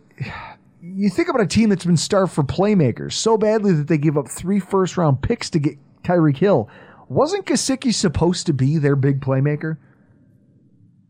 you 0.80 1.10
think 1.10 1.28
about 1.28 1.42
a 1.42 1.46
team 1.46 1.68
that's 1.68 1.84
been 1.84 1.96
starved 1.96 2.32
for 2.32 2.42
playmakers 2.42 3.12
so 3.12 3.36
badly 3.36 3.72
that 3.72 3.88
they 3.88 3.98
give 3.98 4.16
up 4.16 4.28
three 4.28 4.60
first 4.60 4.96
round 4.96 5.22
picks 5.22 5.50
to 5.50 5.58
get 5.58 5.78
Tyreek 6.02 6.38
Hill. 6.38 6.68
Wasn't 7.08 7.46
Gesicki 7.46 7.92
supposed 7.92 8.46
to 8.46 8.52
be 8.52 8.78
their 8.78 8.96
big 8.96 9.20
playmaker? 9.20 9.78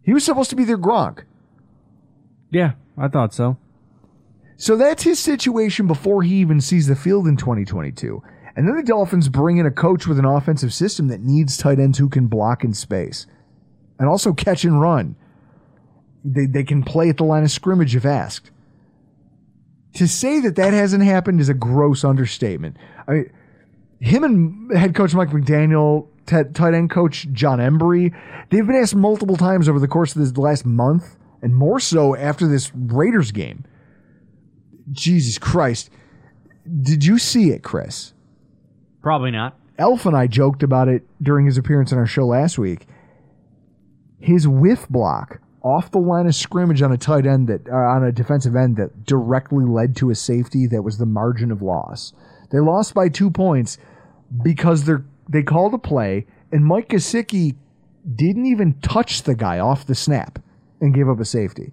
He 0.02 0.12
was 0.12 0.24
supposed 0.24 0.50
to 0.50 0.57
be 0.57 0.64
their 0.64 0.78
Gronk. 0.78 1.24
Yeah, 2.50 2.72
I 2.96 3.09
thought 3.09 3.34
so. 3.34 3.59
So 4.57 4.76
that's 4.76 5.02
his 5.02 5.18
situation 5.18 5.86
before 5.86 6.22
he 6.22 6.36
even 6.36 6.61
sees 6.61 6.86
the 6.86 6.96
field 6.96 7.26
in 7.26 7.36
2022. 7.36 8.22
And 8.54 8.66
then 8.66 8.76
the 8.76 8.82
Dolphins 8.82 9.28
bring 9.28 9.59
in 9.59 9.66
a 9.66 9.70
coach 9.70 10.07
with 10.07 10.18
an 10.18 10.24
offensive 10.24 10.72
system 10.72 11.09
that 11.09 11.20
needs 11.20 11.57
tight 11.59 11.78
ends 11.78 11.98
who 11.98 12.09
can 12.09 12.26
block 12.26 12.64
in 12.64 12.72
space 12.72 13.26
and 13.99 14.09
also 14.09 14.32
catch 14.32 14.64
and 14.64 14.80
run. 14.80 15.16
They, 16.24 16.47
they 16.47 16.64
can 16.64 16.82
play 16.82 17.09
at 17.09 17.16
the 17.16 17.24
line 17.24 17.44
of 17.44 17.51
scrimmage 17.51 17.94
if 17.94 18.05
asked. 18.05 18.51
To 19.94 20.07
say 20.07 20.40
that 20.40 20.57
that 20.57 20.72
hasn't 20.72 21.05
happened 21.05 21.40
is 21.40 21.49
a 21.49 21.55
gross 21.55 22.05
understatement. 22.05 22.76
I 23.09 23.12
mean, 23.12 23.32
him 24.01 24.24
and 24.24 24.76
head 24.76 24.94
coach 24.94 25.14
Mike 25.14 25.30
McDaniel, 25.30 26.09
t- 26.26 26.42
tight 26.53 26.74
end 26.74 26.90
coach 26.90 27.28
Jon 27.32 27.59
Embree, 27.59 28.14
they've 28.51 28.66
been 28.66 28.76
asked 28.76 28.94
multiple 28.94 29.36
times 29.36 29.68
over 29.68 29.78
the 29.78 29.88
course 29.88 30.14
of 30.14 30.20
this 30.20 30.36
last 30.36 30.66
month, 30.66 31.16
and 31.40 31.55
more 31.55 31.80
so 31.80 32.14
after 32.14 32.47
this 32.47 32.72
Raiders 32.74 33.30
game. 33.32 33.64
Jesus 34.92 35.38
Christ. 35.38 35.90
Did 36.82 37.05
you 37.05 37.18
see 37.18 37.51
it, 37.51 37.62
Chris? 37.62 38.12
Probably 39.03 39.30
not. 39.30 39.57
Elf 39.78 40.07
and 40.07 40.16
I 40.16 40.26
joked 40.26 40.62
about 40.62 40.88
it 40.88 41.05
during 41.22 41.47
his 41.47 41.59
appearance 41.59 41.92
on 41.92 41.99
our 41.99 42.07
show 42.07 42.26
last 42.26 42.59
week. 42.59 42.86
His 44.27 44.49
whiff 44.49 44.89
block 44.89 45.39
off 45.62 45.93
the 45.93 46.01
line 46.01 46.27
of 46.27 46.35
scrimmage 46.35 46.83
on 46.83 46.91
a 46.91 46.97
tight 46.97 47.27
end 47.27 47.47
that 47.47 47.68
uh, 47.68 47.77
on 47.77 48.03
a 48.03 48.11
defensive 48.11 48.57
end 48.57 48.77
that 48.77 49.05
directly 49.05 49.64
led 49.64 49.95
to 49.95 50.11
a 50.11 50.16
safety 50.16 50.66
that 50.66 50.83
was 50.83 50.99
the 50.99 51.07
margin 51.07 51.53
of 51.53 51.62
loss. 51.62 52.12
They 52.51 52.59
lost 52.59 52.93
by 52.93 53.09
two 53.09 53.31
points 53.31 53.79
because 54.43 54.85
they 54.85 54.95
they 55.29 55.45
called 55.45 55.74
a 55.74 55.79
play 55.79 56.27
and 56.51 56.64
Mike 56.64 56.89
Gesicki 56.89 57.55
didn't 58.16 58.47
even 58.47 58.74
touch 58.81 59.22
the 59.22 59.37
guy 59.37 59.61
off 59.61 59.87
the 59.87 59.95
snap 59.95 60.41
and 60.81 60.93
gave 60.93 61.09
up 61.09 61.20
a 61.20 61.24
safety. 61.24 61.70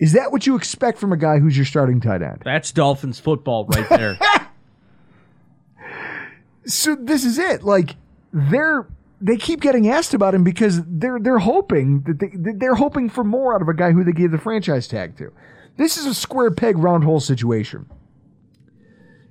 Is 0.00 0.14
that 0.14 0.32
what 0.32 0.48
you 0.48 0.56
expect 0.56 0.98
from 0.98 1.12
a 1.12 1.16
guy 1.16 1.38
who's 1.38 1.56
your 1.56 1.64
starting 1.64 2.00
tight 2.00 2.22
end? 2.22 2.42
That's 2.44 2.72
Dolphins 2.72 3.20
football 3.20 3.66
right 3.66 3.88
there. 3.88 4.18
so 6.66 6.96
this 6.96 7.24
is 7.24 7.38
it. 7.38 7.62
Like 7.62 7.94
they're 8.32 8.88
they 9.20 9.36
keep 9.36 9.60
getting 9.60 9.88
asked 9.88 10.14
about 10.14 10.34
him 10.34 10.44
because 10.44 10.80
they're 10.86 11.18
they're 11.18 11.38
hoping 11.38 12.02
that 12.02 12.20
they 12.20 12.52
they're 12.56 12.74
hoping 12.74 13.08
for 13.08 13.24
more 13.24 13.54
out 13.54 13.62
of 13.62 13.68
a 13.68 13.74
guy 13.74 13.92
who 13.92 14.04
they 14.04 14.12
gave 14.12 14.30
the 14.30 14.38
franchise 14.38 14.86
tag 14.86 15.16
to. 15.18 15.32
This 15.76 15.96
is 15.96 16.06
a 16.06 16.14
square 16.14 16.50
peg 16.50 16.78
round 16.78 17.04
hole 17.04 17.20
situation. 17.20 17.88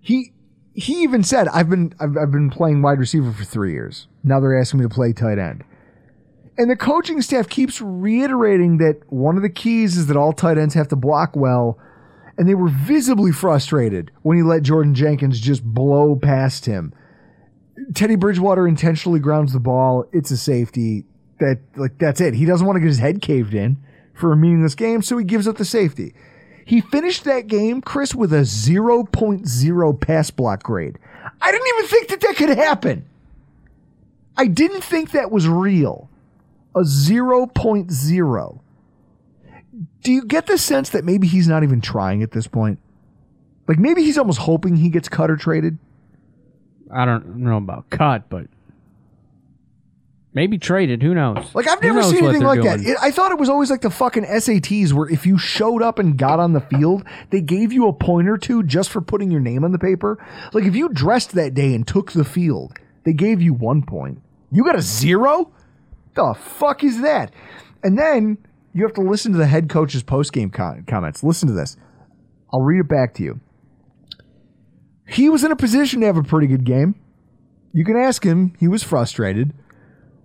He 0.02 0.34
he 0.74 1.04
even 1.04 1.24
said, 1.24 1.48
"I've 1.50 1.70
been 1.70 1.94
I've, 2.00 2.18
I've 2.18 2.32
been 2.32 2.50
playing 2.50 2.82
wide 2.82 3.00
receiver 3.00 3.32
for 3.32 3.44
three 3.44 3.74
years. 3.74 4.08
Now 4.24 4.40
they're 4.40 4.60
asking 4.60 4.80
me 4.80 4.86
to 4.86 4.94
play 4.94 5.14
tight 5.14 5.38
end." 5.38 5.64
And 6.58 6.70
the 6.70 6.76
coaching 6.76 7.22
staff 7.22 7.50
keeps 7.50 7.82
reiterating 7.82 8.78
that 8.78 9.02
one 9.12 9.36
of 9.36 9.42
the 9.42 9.50
keys 9.50 9.98
is 9.98 10.08
that 10.08 10.16
all 10.16 10.32
tight 10.32 10.58
ends 10.58 10.74
have 10.74 10.88
to 10.90 10.96
block 10.96 11.36
well. 11.36 11.78
And 12.38 12.50
they 12.50 12.56
were 12.56 12.70
visibly 12.70 13.32
frustrated 13.32 14.12
when 14.22 14.38
he 14.38 14.44
let 14.44 14.64
Jordan 14.64 14.94
Jenkins 14.94 15.40
just 15.40 15.64
blow 15.64 16.16
past 16.16 16.66
him. 16.66 16.94
Teddy 17.94 18.16
Bridgewater 18.16 18.68
intentionally 18.68 19.20
grounds 19.20 19.54
the 19.54 19.60
ball. 19.60 20.06
It's 20.12 20.32
a 20.32 20.38
safety. 20.38 21.06
That 21.40 21.60
like 21.76 21.98
that's 21.98 22.22
it. 22.22 22.34
He 22.34 22.46
doesn't 22.46 22.66
want 22.66 22.78
to 22.78 22.80
get 22.80 22.88
his 22.88 23.00
head 23.00 23.22
caved 23.22 23.54
in 23.54 23.78
for 24.14 24.32
a 24.32 24.38
meaningless 24.38 24.76
game, 24.76 25.02
so 25.02 25.18
he 25.18 25.26
gives 25.26 25.48
up 25.48 25.58
the 25.58 25.66
safety. 25.66 26.14
He 26.66 26.82
finished 26.82 27.26
that 27.26 27.48
game, 27.48 27.82
Chris, 27.82 28.16
with 28.16 28.34
a 28.34 28.42
0.0 28.42 30.02
pass 30.02 30.32
block 30.32 30.64
grade. 30.64 30.98
I 31.42 31.52
didn't 31.52 31.68
even 31.68 31.88
think 31.88 32.08
that 32.08 32.22
that 32.22 32.36
could 32.38 32.58
happen. 32.58 33.06
I 34.38 34.48
didn't 34.48 34.84
think 34.84 35.12
that 35.12 35.32
was 35.32 35.48
real 35.48 36.10
a 36.76 36.82
0.0. 36.82 38.60
Do 40.04 40.12
you 40.12 40.26
get 40.26 40.46
the 40.46 40.58
sense 40.58 40.90
that 40.90 41.06
maybe 41.06 41.28
he's 41.28 41.48
not 41.48 41.64
even 41.64 41.82
trying 41.82 42.22
at 42.22 42.32
this 42.32 42.48
point? 42.48 42.80
Like 43.68 43.80
maybe 43.80 44.04
he's 44.04 44.18
almost 44.18 44.40
hoping 44.40 44.76
he 44.76 44.90
gets 44.90 45.10
cut 45.10 45.32
or 45.32 45.38
traded? 45.38 45.78
I 46.96 47.06
don't 47.06 47.38
know 47.38 47.58
about 47.58 47.90
cut, 47.90 48.30
but 48.30 48.48
maybe 50.34 50.58
traded. 50.58 51.04
Who 51.04 51.14
knows? 51.14 51.54
Like 51.54 51.68
I've 51.68 51.80
Who 51.82 51.88
never 51.88 52.04
seen 52.04 52.24
anything 52.24 52.44
like 52.44 52.62
that. 52.62 52.80
It, 52.80 52.98
I 53.02 53.12
thought 53.12 53.32
it 53.32 53.38
was 53.38 53.50
always 53.50 53.70
like 53.70 53.82
the 53.82 53.90
fucking 53.90 54.24
SATs 54.24 54.94
where 54.94 55.10
if 55.10 55.26
you 55.26 55.38
showed 55.38 55.82
up 55.82 56.00
and 56.00 56.18
got 56.18 56.40
on 56.40 56.54
the 56.54 56.62
field, 56.62 57.04
they 57.32 57.42
gave 57.42 57.74
you 57.74 57.88
a 57.88 57.94
point 57.94 58.30
or 58.30 58.38
two 58.38 58.64
just 58.64 58.90
for 58.90 59.02
putting 59.02 59.30
your 59.30 59.42
name 59.42 59.64
on 59.64 59.72
the 59.72 59.80
paper. 59.80 60.24
Like 60.54 60.64
if 60.64 60.76
you 60.76 60.90
dressed 60.90 61.34
that 61.34 61.54
day 61.54 61.74
and 61.76 61.86
took 61.86 62.12
the 62.14 62.24
field, 62.24 62.78
they 63.04 63.14
gave 63.14 63.42
you 63.42 63.54
one 63.54 63.82
point. 63.82 64.22
You 64.52 64.64
got 64.64 64.76
a 64.76 64.82
zero? 64.82 65.52
The 66.14 66.34
fuck 66.34 66.84
is 66.84 67.02
that? 67.02 67.34
And 67.84 67.98
then 68.00 68.38
you 68.74 68.84
have 68.84 68.94
to 68.94 69.02
listen 69.02 69.32
to 69.34 69.38
the 69.38 69.48
head 69.48 69.70
coach's 69.70 70.04
post 70.04 70.32
game 70.32 70.50
comments. 70.50 71.24
Listen 71.24 71.48
to 71.50 71.54
this. 71.54 71.76
I'll 72.54 72.62
read 72.62 72.80
it 72.80 72.88
back 72.88 73.14
to 73.16 73.24
you. 73.24 73.42
He 75.08 75.30
was 75.30 75.44
in 75.44 75.52
a 75.52 75.56
position 75.56 76.02
to 76.02 76.08
have 76.08 76.18
a 76.18 76.24
pretty 76.24 76.48
good 76.48 76.64
game. 76.64 76.96
You 77.74 77.86
can 77.86 77.98
ask 77.98 78.24
him. 78.24 78.54
He 78.60 78.68
was 78.68 78.84
frustrated. 78.84 79.54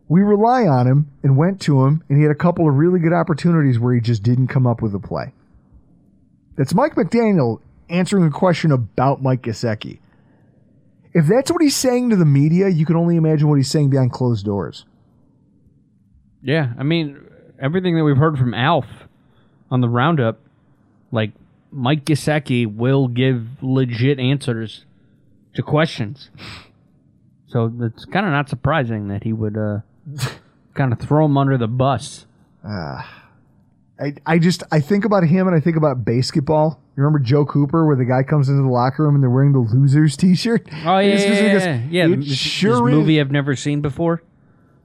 We 0.08 0.22
rely 0.22 0.66
on 0.66 0.86
him 0.86 1.10
and 1.22 1.36
went 1.36 1.60
to 1.62 1.84
him, 1.84 2.02
and 2.08 2.18
he 2.18 2.24
had 2.24 2.32
a 2.32 2.38
couple 2.38 2.68
of 2.68 2.74
really 2.74 2.98
good 2.98 3.12
opportunities 3.12 3.78
where 3.78 3.94
he 3.94 4.00
just 4.00 4.22
didn't 4.22 4.48
come 4.48 4.66
up 4.66 4.82
with 4.82 4.94
a 4.94 4.98
play. 4.98 5.32
That's 6.56 6.74
Mike 6.74 6.94
McDaniel 6.94 7.60
answering 7.88 8.24
a 8.24 8.30
question 8.30 8.72
about 8.72 9.22
Mike 9.22 9.42
Gesicki. 9.42 9.98
If 11.12 11.26
that's 11.26 11.50
what 11.50 11.62
he's 11.62 11.76
saying 11.76 12.10
to 12.10 12.16
the 12.16 12.24
media, 12.24 12.68
you 12.68 12.86
can 12.86 12.96
only 12.96 13.16
imagine 13.16 13.48
what 13.48 13.56
he's 13.56 13.70
saying 13.70 13.90
behind 13.90 14.12
closed 14.12 14.44
doors. 14.44 14.84
Yeah, 16.42 16.72
I 16.78 16.82
mean 16.82 17.20
everything 17.60 17.96
that 17.96 18.04
we've 18.04 18.16
heard 18.16 18.38
from 18.38 18.54
Alf 18.54 18.86
on 19.70 19.80
the 19.80 19.88
roundup, 19.88 20.38
like 21.12 21.32
Mike 21.72 22.04
Gesicki 22.04 22.66
will 22.66 23.08
give 23.08 23.62
legit 23.62 24.18
answers 24.18 24.84
to 25.54 25.62
questions. 25.62 26.30
So 27.46 27.72
it's 27.80 28.04
kind 28.04 28.26
of 28.26 28.32
not 28.32 28.48
surprising 28.48 29.08
that 29.08 29.24
he 29.24 29.32
would 29.32 29.56
uh, 29.56 29.80
kind 30.74 30.92
of 30.92 30.98
throw 31.00 31.24
him 31.24 31.36
under 31.36 31.58
the 31.58 31.68
bus. 31.68 32.26
I, 34.00 34.14
I 34.24 34.38
just 34.38 34.62
I 34.72 34.80
think 34.80 35.04
about 35.04 35.24
him 35.24 35.46
and 35.46 35.56
I 35.56 35.60
think 35.60 35.76
about 35.76 36.04
basketball. 36.04 36.80
You 36.96 37.02
remember 37.02 37.18
Joe 37.18 37.44
Cooper, 37.44 37.86
where 37.86 37.96
the 37.96 38.04
guy 38.04 38.22
comes 38.22 38.48
into 38.48 38.62
the 38.62 38.68
locker 38.68 39.04
room 39.04 39.14
and 39.14 39.22
they're 39.22 39.30
wearing 39.30 39.52
the 39.52 39.58
losers 39.58 40.16
T-shirt? 40.16 40.68
Oh 40.84 40.98
yeah, 40.98 41.16
yeah, 41.18 41.56
yeah, 41.90 42.06
yeah. 42.08 42.16
this, 42.16 42.36
sure 42.36 42.70
this 42.86 42.92
is- 42.92 42.98
movie 42.98 43.20
I've 43.20 43.30
never 43.30 43.56
seen 43.56 43.80
before. 43.80 44.22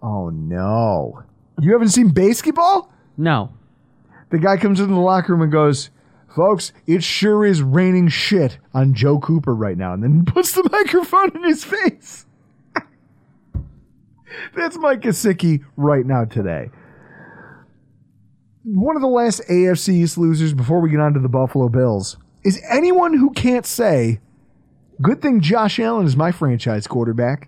Oh 0.02 0.30
no, 0.30 1.24
you 1.60 1.72
haven't 1.72 1.90
seen 1.90 2.10
basketball? 2.10 2.92
No, 3.18 3.54
The 4.30 4.38
guy 4.38 4.58
comes 4.58 4.80
into 4.82 4.94
the 4.94 5.00
locker 5.00 5.32
room 5.34 5.42
and 5.42 5.52
goes, 5.52 5.90
"Folks, 6.36 6.74
it 6.86 7.02
sure 7.02 7.46
is 7.46 7.62
raining 7.62 8.10
shit 8.10 8.58
on 8.74 8.94
Joe 8.94 9.20
Cooper 9.20 9.56
right 9.56 9.78
now," 9.78 9.94
and 9.94 10.04
then 10.04 10.26
puts 10.26 10.52
the 10.52 10.68
microphone 10.72 11.32
in 11.34 11.44
his 11.44 11.64
face. 11.64 12.26
That's 14.56 14.78
Mike 14.78 15.00
Gesicki 15.00 15.64
right 15.78 16.06
now 16.06 16.26
today. 16.26 16.70
One 18.66 18.98
of 18.98 19.02
the 19.02 19.08
last 19.08 19.44
AFC 19.50 19.90
East 19.94 20.18
losers 20.18 20.54
before 20.54 20.82
we 20.82 20.90
get 20.90 21.00
on 21.00 21.14
to 21.14 21.22
the 21.22 21.30
Buffalo 21.30 21.70
Bills 21.70 22.18
is 22.44 22.62
anyone 22.70 23.14
who 23.14 23.32
can't 23.32 23.66
say, 23.66 24.20
"Good 25.02 25.22
thing 25.22 25.40
Josh 25.40 25.80
Allen 25.80 26.06
is 26.06 26.18
my 26.18 26.34
franchise 26.34 26.86
quarterback." 26.86 27.48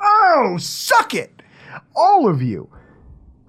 Oh, 0.00 0.56
suck 0.58 1.12
it, 1.14 1.42
all 1.94 2.26
of 2.26 2.40
you. 2.40 2.70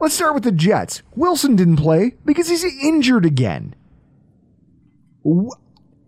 Let's 0.01 0.15
start 0.15 0.33
with 0.33 0.43
the 0.43 0.51
Jets. 0.51 1.01
Wilson 1.15 1.55
didn't 1.55 1.77
play 1.77 2.15
because 2.25 2.49
he's 2.49 2.65
injured 2.65 3.25
again. 3.25 3.73
Wh- 5.25 5.53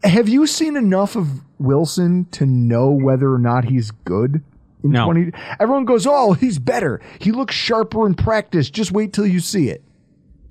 Have 0.03 0.29
you 0.29 0.45
seen 0.47 0.75
enough 0.77 1.15
of 1.15 1.41
Wilson 1.59 2.25
to 2.31 2.45
know 2.45 2.91
whether 2.91 3.33
or 3.33 3.39
not 3.39 3.65
he's 3.65 3.91
good? 3.91 4.43
in 4.83 4.91
No. 4.91 5.05
20 5.05 5.31
Everyone 5.59 5.85
goes, 5.85 6.05
"Oh, 6.07 6.33
he's 6.33 6.59
better. 6.59 7.01
He 7.19 7.31
looks 7.31 7.55
sharper 7.55 8.05
in 8.05 8.13
practice. 8.13 8.69
Just 8.69 8.91
wait 8.91 9.13
till 9.13 9.25
you 9.25 9.39
see 9.39 9.69
it." 9.69 9.83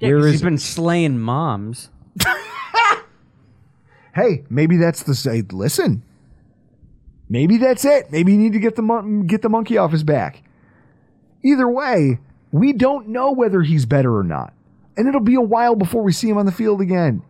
Yeah, 0.01 0.09
Where 0.09 0.17
'cause 0.19 0.27
is 0.27 0.33
he's 0.33 0.43
been 0.43 0.59
slaying 0.59 1.19
moms. 1.21 1.91
Hey, 4.15 4.45
maybe 4.49 4.77
that's 4.77 5.03
the 5.03 5.15
say. 5.15 5.43
Listen, 5.51 6.05
maybe 7.29 7.57
that's 7.57 7.85
it. 7.85 8.13
Maybe 8.13 8.31
you 8.33 8.39
need 8.39 8.53
to 8.53 8.61
get 8.61 8.77
the 8.77 8.83
mon- 8.83 9.27
get 9.27 9.43
the 9.43 9.49
monkey 9.49 9.77
off 9.77 9.91
his 9.91 10.05
back. 10.05 10.43
Either 11.43 11.69
way, 11.69 12.21
we 12.53 12.73
don't 12.73 13.09
know 13.09 13.33
whether 13.33 13.63
he's 13.63 13.87
better 13.87 14.17
or 14.17 14.23
not, 14.23 14.53
and 14.97 15.09
it'll 15.09 15.21
be 15.21 15.35
a 15.35 15.41
while 15.41 15.75
before 15.75 16.03
we 16.05 16.13
see 16.13 16.29
him 16.29 16.39
on 16.39 16.47
the 16.47 16.53
field 16.53 16.81
again. 16.81 17.23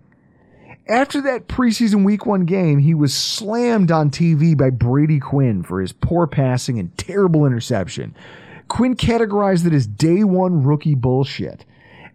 After 0.87 1.23
that 1.23 1.49
preseason 1.49 2.05
week 2.05 2.27
one 2.27 2.45
game, 2.45 2.79
he 2.79 2.93
was 2.93 3.15
slammed 3.15 3.91
on 3.91 4.11
TV 4.11 4.57
by 4.57 4.69
Brady 4.69 5.19
Quinn 5.19 5.63
for 5.63 5.81
his 5.81 5.93
poor 5.93 6.27
passing 6.27 6.79
and 6.79 6.97
terrible 6.99 7.47
interception. 7.47 8.15
Quinn 8.69 8.95
categorized 8.95 9.67
it 9.67 9.73
as 9.73 9.87
day 9.87 10.25
one 10.25 10.63
rookie 10.63 10.95
bullshit 10.95 11.65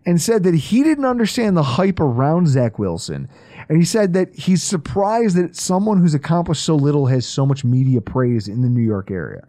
and 0.06 0.22
said 0.22 0.44
that 0.44 0.54
he 0.54 0.84
didn't 0.84 1.06
understand 1.06 1.58
the 1.58 1.64
hype 1.64 2.00
around 2.00 2.48
Zach 2.48 2.78
Wilson. 2.78 3.28
And 3.68 3.78
he 3.78 3.86
said 3.86 4.14
that 4.14 4.34
he's 4.36 4.64
surprised 4.64 5.36
that 5.36 5.56
someone 5.56 6.00
who's 6.00 6.14
accomplished 6.14 6.64
so 6.64 6.76
little 6.76 7.08
has 7.08 7.28
so 7.28 7.46
much 7.46 7.64
media 7.66 8.02
praise 8.02 8.48
in 8.48 8.62
the 8.62 8.70
New 8.70 8.82
York 8.84 9.10
area. 9.10 9.48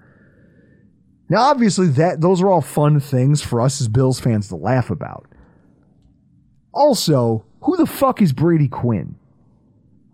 Now, 1.29 1.43
obviously, 1.43 1.87
that 1.89 2.21
those 2.21 2.43
are 2.43 2.49
all 2.49 2.61
fun 2.61 3.01
things 3.01 3.43
for 3.43 3.61
us 3.61 3.81
as 3.81 3.89
Bills 3.89 4.18
fans 4.18 4.49
to 4.49 4.57
laugh 4.57 4.91
about. 4.91 5.27
Also, 6.73 7.45
who 7.62 7.76
the 7.76 7.86
fuck 7.86 8.22
is 8.22 8.32
Brady 8.32 8.68
Quinn? 8.68 9.16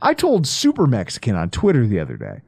I 0.00 0.14
told 0.14 0.46
Super 0.46 0.86
Mexican 0.86 1.36
on 1.36 1.50
Twitter 1.50 1.86
the 1.86 2.00
other 2.00 2.16
day. 2.16 2.42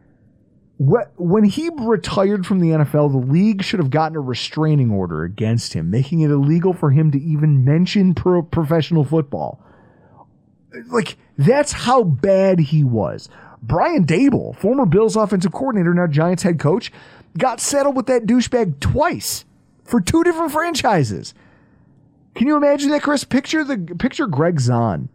When 0.78 1.42
he 1.44 1.70
retired 1.74 2.46
from 2.46 2.60
the 2.60 2.68
NFL, 2.68 3.10
the 3.10 3.32
league 3.32 3.64
should 3.64 3.80
have 3.80 3.90
gotten 3.90 4.16
a 4.16 4.20
restraining 4.20 4.92
order 4.92 5.24
against 5.24 5.72
him, 5.72 5.90
making 5.90 6.20
it 6.20 6.30
illegal 6.30 6.72
for 6.72 6.92
him 6.92 7.10
to 7.10 7.20
even 7.20 7.64
mention 7.64 8.14
pro- 8.14 8.42
professional 8.42 9.04
football. 9.04 9.60
Like, 10.92 11.16
that's 11.36 11.72
how 11.72 12.04
bad 12.04 12.60
he 12.60 12.84
was. 12.84 13.28
Brian 13.60 14.04
Daboll, 14.04 14.54
former 14.54 14.86
Bills 14.86 15.16
offensive 15.16 15.50
coordinator, 15.50 15.94
now 15.94 16.06
Giants 16.06 16.44
head 16.44 16.60
coach, 16.60 16.92
got 17.36 17.60
settled 17.60 17.96
with 17.96 18.06
that 18.06 18.26
douchebag 18.26 18.78
twice 18.78 19.44
for 19.82 20.00
two 20.00 20.22
different 20.22 20.52
franchises. 20.52 21.34
Can 22.38 22.46
you 22.46 22.56
imagine 22.56 22.90
that, 22.90 23.02
Chris? 23.02 23.24
Picture 23.24 23.64
the 23.64 23.76
picture 23.98 24.26
Greg 24.26 24.60
Zahn. 24.60 25.08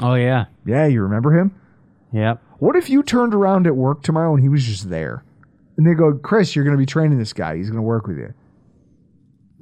Oh 0.00 0.14
yeah, 0.14 0.44
Yeah, 0.64 0.86
you 0.86 1.02
remember 1.02 1.36
him? 1.36 1.54
yep. 2.12 2.40
What 2.58 2.76
if 2.76 2.88
you 2.90 3.02
turned 3.02 3.34
around 3.34 3.66
at 3.66 3.74
work 3.74 4.02
tomorrow 4.02 4.32
and 4.34 4.42
he 4.42 4.48
was 4.48 4.64
just 4.64 4.90
there? 4.90 5.24
And 5.76 5.86
they 5.86 5.94
go, 5.94 6.12
Chris, 6.14 6.54
you're 6.54 6.64
going 6.64 6.76
to 6.76 6.78
be 6.80 6.86
training 6.86 7.18
this 7.18 7.32
guy. 7.32 7.56
He's 7.56 7.68
going 7.68 7.76
to 7.78 7.82
work 7.82 8.06
with 8.06 8.18
you. 8.18 8.34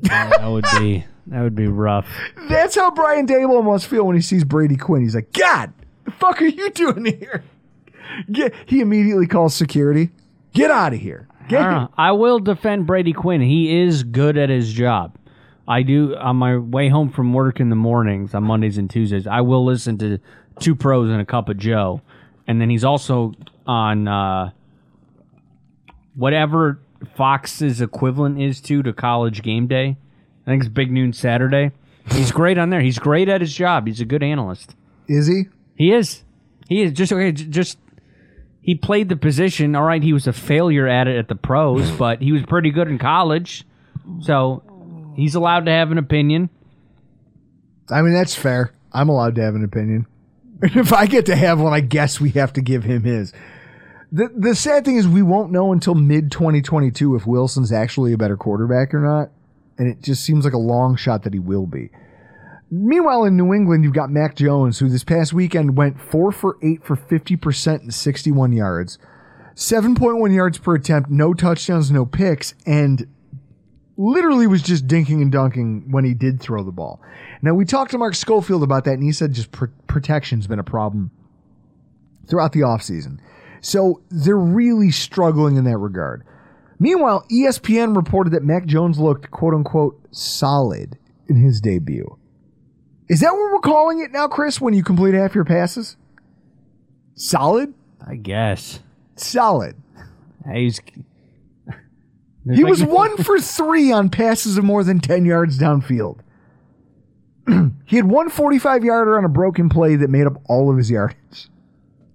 that 0.03 0.45
would 0.47 0.64
be 0.79 1.05
that 1.29 1.43
would 1.43 1.55
be 1.55 1.66
rough. 1.68 2.07
That's 2.49 2.74
how 2.74 2.91
Brian 2.91 3.27
Daboll 3.27 3.64
must 3.64 3.87
feel 3.87 4.05
when 4.05 4.16
he 4.16 4.22
sees 4.22 4.45
Brady 4.45 4.77
Quinn. 4.77 5.03
He's 5.03 5.14
like, 5.14 5.33
God, 5.33 5.72
the 6.05 6.11
fuck 6.11 6.41
are 6.43 6.47
you 6.47 6.70
doing 6.70 7.05
here? 7.07 7.45
Get, 8.31 8.55
he 8.66 8.81
immediately 8.81 9.27
calls 9.27 9.55
security. 9.55 10.11
Get 10.55 10.70
out 10.70 10.93
of 10.93 11.01
here. 11.01 11.29
Get 11.49 11.62
I, 11.62 11.70
don't. 11.74 11.91
I 11.97 12.12
will 12.12 12.39
defend 12.41 12.87
Brady 12.87 13.12
Quinn. 13.12 13.41
He 13.41 13.81
is 13.83 14.03
good 14.05 14.37
at 14.39 14.49
his 14.51 14.72
job. 14.72 15.16
I 15.69 15.83
do 15.83 16.14
on 16.17 16.37
my 16.37 16.57
way 16.57 16.89
home 16.89 17.11
from 17.11 17.33
work 17.33 17.61
in 17.61 17.71
the 17.71 17.77
mornings 17.77 18.35
on 18.35 18.45
Mondays 18.45 18.79
and 18.79 18.89
Tuesdays. 18.89 19.27
I 19.27 19.41
will 19.41 19.64
listen 19.64 19.99
to 19.99 20.19
Two 20.61 20.75
Pros 20.75 21.11
and 21.11 21.21
a 21.21 21.25
Cup 21.25 21.49
of 21.49 21.59
Joe, 21.59 22.01
and 22.47 22.61
then 22.61 22.71
he's 22.71 22.85
also 22.85 23.35
on 23.67 24.07
uh, 24.07 24.51
whatever 26.14 26.79
Fox's 27.17 27.81
equivalent 27.81 28.41
is 28.41 28.61
to 28.62 28.83
to 28.83 28.93
College 28.93 29.43
Game 29.43 29.67
Day. 29.67 29.97
I 30.47 30.51
think 30.51 30.62
it's 30.62 30.73
Big 30.73 30.91
Noon 30.91 31.12
Saturday. 31.12 31.73
He's 32.12 32.31
great 32.31 32.57
on 32.57 32.71
there. 32.71 32.81
He's 32.81 32.99
great 33.01 33.29
at 33.29 33.41
his 33.41 33.53
job. 33.53 33.87
He's 33.87 34.01
a 34.01 34.05
good 34.05 34.23
analyst. 34.23 34.77
Is 35.09 35.27
he? 35.27 35.45
He 35.77 35.93
is. 35.93 36.23
He 36.69 36.83
is 36.83 36.93
just 36.93 37.12
okay. 37.12 37.33
Just 37.33 37.79
he 38.62 38.75
played 38.75 39.09
the 39.09 39.17
position. 39.17 39.75
All 39.75 39.83
right, 39.83 40.03
he 40.03 40.12
was 40.12 40.27
a 40.27 40.33
failure 40.33 40.87
at 40.87 41.09
it 41.09 41.17
at 41.17 41.29
the 41.29 41.35
pros, 41.35 41.91
but 41.91 42.23
he 42.23 42.33
was 42.33 42.43
pretty 42.45 42.71
good 42.71 42.89
in 42.89 42.99
college. 42.99 43.64
So 44.21 44.62
he's 45.17 45.35
allowed 45.35 45.67
to 45.67 45.73
have 45.73 45.91
an 45.91 45.99
opinion. 45.99 46.51
I 47.91 48.03
mean, 48.03 48.14
that's 48.14 48.35
fair. 48.35 48.73
I'm 48.93 49.09
allowed 49.09 49.35
to 49.37 49.43
have 49.43 49.55
an 49.55 49.64
opinion. 49.64 50.07
If 50.62 50.93
I 50.95 51.05
get 51.05 51.27
to 51.27 51.37
have 51.37 51.61
one, 51.61 51.75
I 51.75 51.81
guess 51.81 52.19
we 52.19 52.31
have 52.31 52.55
to 52.55 52.62
give 52.62 52.83
him 52.85 53.03
his. 53.03 53.35
The, 54.11 54.31
the 54.35 54.55
sad 54.55 54.87
thing 54.87 54.97
is, 54.97 55.07
we 55.07 55.21
won't 55.21 55.53
know 55.53 55.71
until 55.73 55.95
mid 55.95 56.33
2022 56.33 57.14
if 57.14 57.27
Wilson's 57.27 57.73
actually 57.73 58.14
a 58.14 58.17
better 58.17 58.39
quarterback 58.39 58.95
or 58.95 59.01
not. 59.01 59.31
And 59.77 59.87
it 59.87 60.03
just 60.03 60.25
seems 60.25 60.45
like 60.47 60.55
a 60.55 60.59
long 60.59 60.97
shot 60.97 61.25
that 61.25 61.35
he 61.35 61.39
will 61.39 61.67
be. 61.67 61.91
Meanwhile, 62.71 63.25
in 63.25 63.37
New 63.37 63.53
England, 63.53 63.85
you've 63.85 63.93
got 63.93 64.11
Mac 64.11 64.35
Jones, 64.35 64.79
who 64.79 64.89
this 64.89 65.05
past 65.05 65.33
weekend 65.33 65.77
went 65.77 66.01
4 66.01 66.33
for 66.33 66.57
8 66.62 66.83
for 66.85 66.97
50% 66.97 67.81
and 67.81 67.95
61 67.95 68.53
yards, 68.53 68.99
7.1 69.55 70.35
yards 70.35 70.59
per 70.59 70.75
attempt, 70.75 71.11
no 71.11 71.33
touchdowns, 71.33 71.91
no 71.91 72.07
picks, 72.07 72.55
and 72.64 73.07
literally 73.97 74.47
was 74.47 74.63
just 74.63 74.87
dinking 74.87 75.23
and 75.23 75.33
dunking 75.33 75.91
when 75.91 76.05
he 76.05 76.15
did 76.15 76.41
throw 76.41 76.63
the 76.63 76.73
ball. 76.73 77.01
Now, 77.43 77.55
we 77.55 77.65
talked 77.65 77.91
to 77.93 77.99
Mark 77.99 78.15
Schofield 78.15 78.63
about 78.63 78.85
that, 78.85 78.95
and 78.95 79.03
he 79.03 79.13
said 79.13 79.33
just 79.33 79.53
pr- 79.53 79.67
protection's 79.87 80.47
been 80.47 80.59
a 80.59 80.65
problem 80.65 81.11
throughout 82.27 82.53
the 82.53 82.61
offseason. 82.61 83.19
So 83.61 84.03
they're 84.11 84.37
really 84.37 84.91
struggling 84.91 85.57
in 85.57 85.65
that 85.65 85.79
regard. 85.79 86.25
Meanwhile, 86.79 87.27
ESPN 87.31 87.97
reported 87.97 88.31
that 88.31 88.45
Mac 88.45 88.67
Jones 88.67 88.99
looked 88.99 89.31
quote 89.31 89.55
unquote 89.55 89.99
solid 90.11 90.99
in 91.27 91.37
his 91.37 91.61
debut. 91.61 92.19
Is 93.09 93.21
that 93.21 93.33
what 93.33 93.53
we're 93.53 93.61
calling 93.61 94.01
it 94.01 94.11
now, 94.13 94.29
Chris, 94.29 94.61
when 94.61 94.75
you 94.75 94.83
complete 94.83 95.15
half 95.15 95.35
your 95.35 95.45
passes? 95.45 95.97
Solid? 97.15 97.73
I 98.07 98.17
guess 98.17 98.81
Solid. 99.17 99.77
he's. 100.53 100.81
He 102.53 102.65
was 102.65 102.83
one 102.83 103.17
for 103.23 103.41
three 103.41 103.93
on 103.93 104.09
passes 104.09 104.57
of 104.57 104.65
more 104.65 104.85
than 104.85 105.01
10 105.01 105.25
yards 105.25 105.59
downfield. 105.59 106.21
he 107.87 107.97
had 107.97 108.07
one 108.07 108.29
45 108.29 108.85
yarder 108.85 109.19
on 109.19 109.25
a 109.25 109.29
broken 109.29 109.69
play 109.69 109.97
that 109.97 110.11
made 110.11 110.27
up 110.27 110.41
all 110.49 110.71
of 110.71 110.77
his 110.77 110.91
yardage. 110.91 111.49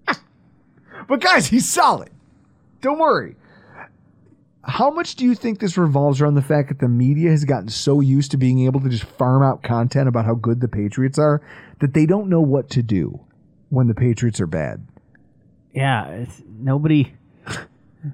but 1.08 1.22
guys, 1.22 1.48
he's 1.48 1.70
solid. 1.70 2.10
Don't 2.82 3.00
worry. 3.00 3.36
How 4.64 4.92
much 4.92 5.16
do 5.16 5.26
you 5.26 5.34
think 5.34 5.60
this 5.60 5.78
revolves 5.78 6.22
around 6.22 6.36
the 6.36 6.42
fact 6.42 6.70
that 6.70 6.80
the 6.80 6.88
media 6.88 7.32
has 7.32 7.46
gotten 7.46 7.70
so 7.70 8.00
used 8.00 8.32
to 8.32 8.38
being 8.38 8.60
able 8.66 8.80
to 8.82 8.90
just 8.90 9.04
farm 9.04 9.42
out 9.42 9.64
content 9.64 10.08
about 10.08 10.26
how 10.26 10.36
good 10.36 10.62
the 10.62 10.68
Patriots 10.68 11.18
are 11.18 11.42
that 11.80 11.94
they 11.94 12.06
don't 12.06 12.30
know 12.30 12.42
what 12.42 12.70
to 12.72 12.84
do 12.84 13.20
when 13.70 13.88
the 13.88 13.96
Patriots 13.96 14.40
are 14.40 14.48
bad? 14.48 14.86
Yeah, 15.74 16.08
it's, 16.10 16.44
nobody. 16.48 17.14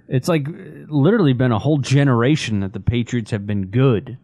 It's 0.07 0.27
like 0.27 0.47
literally 0.88 1.33
been 1.33 1.51
a 1.51 1.59
whole 1.59 1.77
generation 1.77 2.59
that 2.61 2.73
the 2.73 2.79
Patriots 2.79 3.31
have 3.31 3.45
been 3.47 3.67
good, 3.67 4.17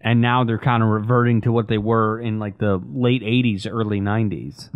and 0.00 0.20
now 0.20 0.44
they're 0.44 0.58
kind 0.58 0.82
of 0.82 0.88
reverting 0.88 1.42
to 1.42 1.52
what 1.52 1.68
they 1.68 1.78
were 1.78 2.20
in 2.20 2.38
like 2.38 2.58
the 2.58 2.80
late 2.92 3.22
'80s, 3.22 3.66
early 3.70 4.00
'90s, 4.00 4.68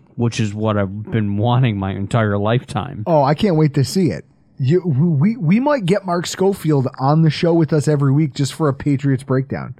which 0.16 0.40
is 0.40 0.52
what 0.52 0.76
I've 0.76 1.04
been 1.10 1.36
wanting 1.36 1.78
my 1.78 1.92
entire 1.92 2.36
lifetime. 2.36 3.04
Oh, 3.06 3.22
I 3.22 3.34
can't 3.34 3.56
wait 3.56 3.74
to 3.74 3.84
see 3.84 4.10
it. 4.10 4.24
You, 4.58 4.80
we 4.86 5.36
we 5.36 5.60
might 5.60 5.86
get 5.86 6.04
Mark 6.04 6.26
Schofield 6.26 6.88
on 6.98 7.22
the 7.22 7.30
show 7.30 7.54
with 7.54 7.72
us 7.72 7.88
every 7.88 8.12
week 8.12 8.34
just 8.34 8.52
for 8.54 8.68
a 8.68 8.74
Patriots 8.74 9.22
breakdown. 9.22 9.76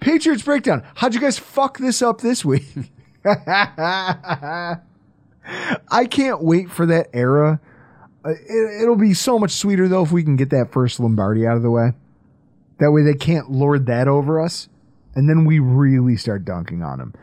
Patriots 0.00 0.42
breakdown. 0.42 0.82
How'd 0.96 1.14
you 1.14 1.20
guys 1.20 1.38
fuck 1.38 1.78
this 1.78 2.02
up 2.02 2.20
this 2.20 2.44
week? 2.44 2.66
I 3.24 4.78
can't 6.10 6.42
wait 6.42 6.70
for 6.70 6.84
that 6.86 7.08
era. 7.14 7.60
Uh, 8.24 8.30
It, 8.30 8.82
it'll 8.82 8.96
be 8.96 9.14
so 9.14 9.38
much 9.38 9.52
sweeter 9.52 9.88
though 9.88 10.02
if 10.02 10.12
we 10.12 10.22
can 10.22 10.36
get 10.36 10.50
that 10.50 10.72
first 10.72 10.98
Lombardi 11.00 11.46
out 11.46 11.56
of 11.56 11.62
the 11.62 11.70
way. 11.70 11.92
That 12.78 12.90
way 12.90 13.02
they 13.02 13.14
can't 13.14 13.50
lord 13.50 13.86
that 13.86 14.08
over 14.08 14.40
us, 14.40 14.68
and 15.14 15.28
then 15.28 15.44
we 15.44 15.58
really 15.60 16.16
start 16.16 16.44
dunking 16.44 16.82
on 16.82 16.98
them. 16.98 17.14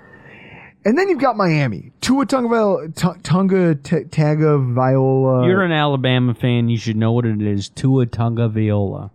And 0.84 0.97
then 0.97 1.10
you've 1.10 1.20
got 1.20 1.38
Miami, 1.38 1.91
Tua 2.02 2.26
Tunga, 2.26 2.88
Tunga 3.22 3.76
T- 3.76 3.95
Taga 4.06 4.74
Viola. 4.74 5.45
You're 5.45 5.62
an 5.64 5.72
Alabama 5.72 6.34
fan. 6.34 6.70
You 6.70 6.78
should 6.78 6.95
know 6.97 7.12
what 7.12 7.26
it 7.26 7.41
is. 7.41 7.70
Tua 7.70 8.08
Tunga 8.08 8.47
Viola. 8.47 9.12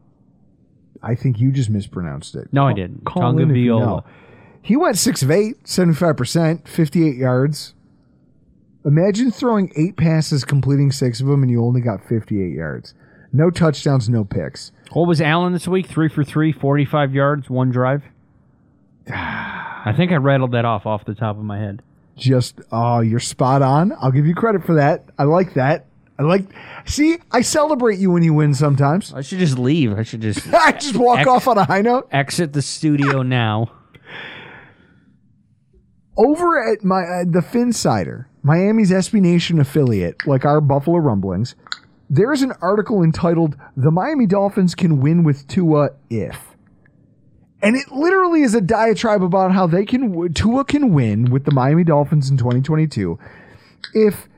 I 1.03 1.15
think 1.15 1.41
you 1.41 1.51
just 1.51 1.71
mispronounced 1.71 2.35
it. 2.37 2.53
No, 2.53 2.67
I 2.67 2.73
didn't. 2.73 3.03
You 3.07 3.53
Viola. 3.55 3.81
know. 3.87 4.05
He 4.63 4.77
went 4.77 4.99
6 4.99 5.23
of 5.23 5.31
8, 5.31 5.63
75%, 5.65 6.67
58 6.67 7.17
yards. 7.17 7.75
Imagine 8.87 9.31
throwing 9.33 9.73
eight 9.77 9.97
passes, 9.97 10.45
completing 10.45 10.93
six 10.93 11.21
of 11.21 11.27
them, 11.27 11.43
and 11.43 11.51
you 11.51 11.63
only 11.65 11.81
got 11.81 12.07
58 12.09 12.55
yards. 12.55 12.95
No 13.33 13.51
touchdowns, 13.51 14.09
no 14.09 14.25
picks. 14.25 14.71
What 14.93 15.09
was 15.09 15.21
Allen 15.21 15.53
this 15.53 15.67
week? 15.67 15.87
Three 15.89 16.09
for 16.09 16.23
three, 16.25 16.53
45 16.53 17.13
yards, 17.13 17.51
one 17.51 17.71
drive. 17.71 18.05
I 19.09 19.93
think 19.97 20.13
I 20.13 20.17
rattled 20.17 20.53
that 20.53 20.65
off 20.65 20.87
off 20.87 21.05
the 21.05 21.15
top 21.15 21.37
of 21.37 21.45
my 21.45 21.59
head. 21.59 21.83
Just, 22.17 22.61
oh, 22.73 23.01
you're 23.01 23.21
spot 23.21 23.61
on. 23.61 23.93
I'll 24.01 24.13
give 24.13 24.27
you 24.27 24.35
credit 24.35 24.65
for 24.65 24.77
that. 24.77 25.05
I 25.19 25.25
like 25.25 25.55
that. 25.55 25.87
I 26.19 26.23
like. 26.23 26.47
See, 26.87 27.19
I 27.31 27.43
celebrate 27.43 27.99
you 27.99 28.11
when 28.11 28.23
you 28.23 28.33
win. 28.33 28.55
Sometimes 28.55 29.13
I 29.13 29.21
should 29.21 29.39
just 29.39 29.59
leave. 29.59 29.93
I 29.99 30.03
should 30.03 30.23
just 30.23 30.47
I 30.55 30.73
just 30.73 30.97
walk 30.97 31.19
Ex- 31.19 31.29
off 31.29 31.47
on 31.47 31.59
a 31.59 31.65
high 31.65 31.83
note. 31.83 32.09
exit 32.11 32.55
the 32.55 32.63
studio 32.63 33.21
now. 33.23 33.71
Over 36.17 36.73
at 36.73 36.83
my 36.83 37.03
uh, 37.03 37.25
the 37.27 37.41
Phinsider, 37.41 38.27
Miami's 38.43 38.91
SB 38.91 39.21
Nation 39.21 39.61
affiliate, 39.61 40.27
like 40.27 40.45
our 40.45 40.61
Buffalo 40.61 40.99
Rumblings, 40.99 41.55
there 42.09 42.33
is 42.33 42.43
an 42.43 42.53
article 42.63 43.03
entitled 43.03 43.57
"The 43.77 43.91
Miami 43.91 44.27
Dolphins 44.27 44.75
Can 44.75 45.01
Win 45.01 45.25
with 45.25 45.47
Tua 45.47 45.91
If," 46.09 46.57
and 47.61 47.77
it 47.77 47.93
literally 47.93 48.43
is 48.43 48.55
a 48.55 48.61
diatribe 48.63 49.23
about 49.23 49.53
how 49.53 49.67
they 49.67 49.85
can 49.85 50.33
Tua 50.33 50.65
can 50.65 50.95
win 50.95 51.31
with 51.31 51.45
the 51.45 51.53
Miami 51.53 51.85
Dolphins 51.85 52.31
in 52.31 52.39
2022 52.39 53.19
if 53.93 54.29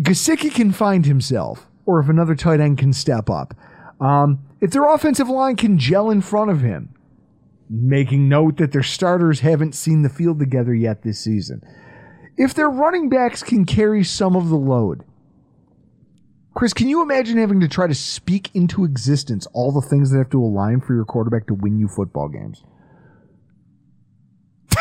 Gesicki 0.00 0.52
can 0.52 0.72
find 0.72 1.06
himself, 1.06 1.66
or 1.86 2.00
if 2.00 2.08
another 2.08 2.34
tight 2.34 2.60
end 2.60 2.78
can 2.78 2.92
step 2.92 3.30
up. 3.30 3.54
Um, 4.00 4.40
if 4.60 4.70
their 4.70 4.92
offensive 4.92 5.28
line 5.28 5.56
can 5.56 5.78
gel 5.78 6.10
in 6.10 6.20
front 6.20 6.50
of 6.50 6.60
him, 6.60 6.93
making 7.68 8.28
note 8.28 8.56
that 8.58 8.72
their 8.72 8.82
starters 8.82 9.40
haven't 9.40 9.74
seen 9.74 10.02
the 10.02 10.08
field 10.08 10.38
together 10.38 10.74
yet 10.74 11.02
this 11.02 11.18
season. 11.18 11.62
If 12.36 12.54
their 12.54 12.68
running 12.68 13.08
backs 13.08 13.42
can 13.42 13.64
carry 13.64 14.04
some 14.04 14.36
of 14.36 14.48
the 14.48 14.56
load. 14.56 15.04
Chris, 16.54 16.72
can 16.72 16.88
you 16.88 17.02
imagine 17.02 17.36
having 17.36 17.60
to 17.60 17.68
try 17.68 17.86
to 17.86 17.94
speak 17.94 18.50
into 18.54 18.84
existence 18.84 19.46
all 19.52 19.72
the 19.72 19.80
things 19.80 20.10
that 20.12 20.18
have 20.18 20.30
to 20.30 20.40
align 20.40 20.80
for 20.80 20.94
your 20.94 21.04
quarterback 21.04 21.46
to 21.48 21.54
win 21.54 21.78
you 21.78 21.88
football 21.88 22.28
games? 22.28 22.62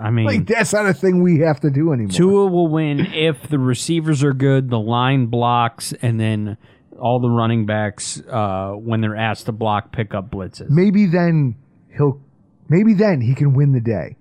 I 0.00 0.10
mean, 0.10 0.26
Like 0.26 0.46
that's 0.46 0.72
not 0.72 0.86
a 0.86 0.94
thing 0.94 1.22
we 1.22 1.40
have 1.40 1.60
to 1.60 1.70
do 1.70 1.92
anymore. 1.92 2.12
Tua 2.12 2.46
will 2.46 2.68
win 2.68 3.00
if 3.12 3.48
the 3.48 3.58
receivers 3.58 4.22
are 4.22 4.32
good, 4.32 4.70
the 4.70 4.78
line 4.78 5.26
blocks, 5.26 5.92
and 6.02 6.20
then 6.20 6.56
all 7.00 7.20
the 7.20 7.28
running 7.30 7.66
backs, 7.66 8.20
uh, 8.30 8.72
when 8.72 9.00
they're 9.00 9.16
asked 9.16 9.46
to 9.46 9.52
block, 9.52 9.92
pick 9.92 10.14
up 10.14 10.30
blitzes. 10.30 10.68
maybe 10.70 11.06
then 11.06 11.56
he'll 11.96 12.20
maybe 12.68 12.94
then 12.94 13.20
he 13.20 13.34
can 13.34 13.54
win 13.54 13.72
the 13.72 13.80
day. 13.80 14.16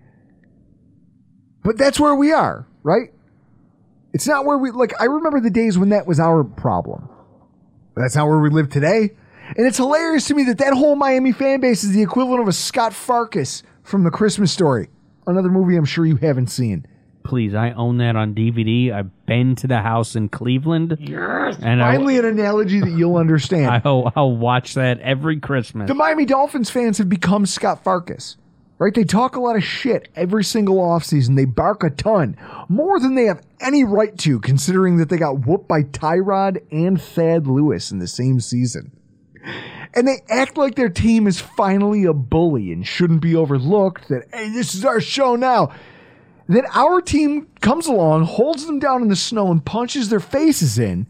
But 1.63 1.78
that's 1.78 1.99
where 1.99 2.15
we 2.15 2.32
are, 2.32 2.68
right? 2.84 3.13
It's 4.13 4.28
not 4.28 4.45
where 4.45 4.57
we 4.57 4.72
like 4.72 4.93
I 5.01 5.05
remember 5.05 5.39
the 5.39 5.49
days 5.49 5.78
when 5.78 5.89
that 5.89 6.07
was 6.07 6.20
our 6.20 6.43
problem. 6.43 7.09
But 7.93 8.01
that's 8.01 8.15
not 8.15 8.28
where 8.28 8.39
we 8.39 8.49
live 8.49 8.70
today. 8.70 9.15
And 9.55 9.65
it's 9.65 9.78
hilarious 9.78 10.28
to 10.28 10.34
me 10.34 10.43
that 10.43 10.57
that 10.57 10.74
whole 10.74 10.95
Miami 10.95 11.32
fan 11.32 11.61
base 11.61 11.84
is 11.84 11.93
the 11.93 12.01
equivalent 12.01 12.41
of 12.41 12.47
a 12.47 12.53
Scott 12.53 12.93
Farkas 12.93 13.63
from 13.84 14.03
the 14.03 14.11
Christmas 14.11 14.51
story. 14.51 14.89
Another 15.26 15.49
movie 15.49 15.76
I'm 15.76 15.86
sure 15.86 16.05
you 16.05 16.18
haven't 16.18 16.47
seen. 16.47 16.86
Please, 17.24 17.53
I 17.53 17.72
own 17.72 17.97
that 17.97 18.15
on 18.15 18.34
DVD. 18.34 18.91
I've 18.93 19.11
been 19.28 19.55
to 19.57 19.67
the 19.67 19.82
house 19.82 20.15
in 20.15 20.30
Cleveland. 20.30 20.97
Yes. 20.99 21.57
And 21.61 21.80
Finally, 21.80 22.17
an 22.17 22.25
analogy 22.25 22.80
that 22.80 22.89
you'll 22.89 23.17
understand. 23.17 23.82
I'll, 23.86 24.11
I'll 24.15 24.36
watch 24.36 24.73
that 24.73 24.99
every 25.01 25.39
Christmas. 25.39 25.88
The 25.88 25.93
Miami 25.93 26.25
Dolphins 26.25 26.71
fans 26.71 26.97
have 26.97 27.09
become 27.09 27.45
Scott 27.45 27.84
Farkas. 27.84 28.38
Right? 28.80 28.93
They 28.93 29.05
talk 29.05 29.36
a 29.36 29.39
lot 29.39 29.55
of 29.55 29.63
shit 29.63 30.07
every 30.15 30.43
single 30.43 30.78
offseason. 30.78 31.36
They 31.36 31.45
bark 31.45 31.84
a 31.84 31.89
ton. 31.89 32.38
More 32.69 32.99
than 32.99 33.15
they 33.15 33.25
have 33.25 33.41
any 33.59 33.84
right 33.84 34.15
to, 34.19 34.39
considering 34.39 34.97
that 34.97 35.09
they 35.09 35.17
got 35.17 35.47
whooped 35.47 35.67
by 35.67 35.82
Tyrod 35.82 36.61
and 36.71 37.01
Thad 37.01 37.47
Lewis 37.47 37.91
in 37.91 37.97
the 37.97 38.07
same 38.07 38.39
season. 38.39 38.91
And 39.95 40.07
they 40.07 40.21
act 40.30 40.57
like 40.57 40.75
their 40.75 40.89
team 40.89 41.25
is 41.25 41.39
finally 41.39 42.05
a 42.05 42.13
bully 42.13 42.71
and 42.71 42.86
shouldn't 42.86 43.21
be 43.21 43.36
overlooked. 43.36 44.09
That, 44.09 44.28
hey, 44.32 44.49
this 44.49 44.75
is 44.75 44.86
our 44.86 45.01
show 45.01 45.36
now. 45.36 45.71
Then 46.47 46.65
our 46.73 47.01
team 47.01 47.47
comes 47.61 47.87
along, 47.87 48.23
holds 48.23 48.65
them 48.65 48.79
down 48.79 49.01
in 49.01 49.09
the 49.09 49.15
snow, 49.15 49.51
and 49.51 49.63
punches 49.63 50.09
their 50.09 50.21
faces 50.21 50.79
in, 50.79 51.05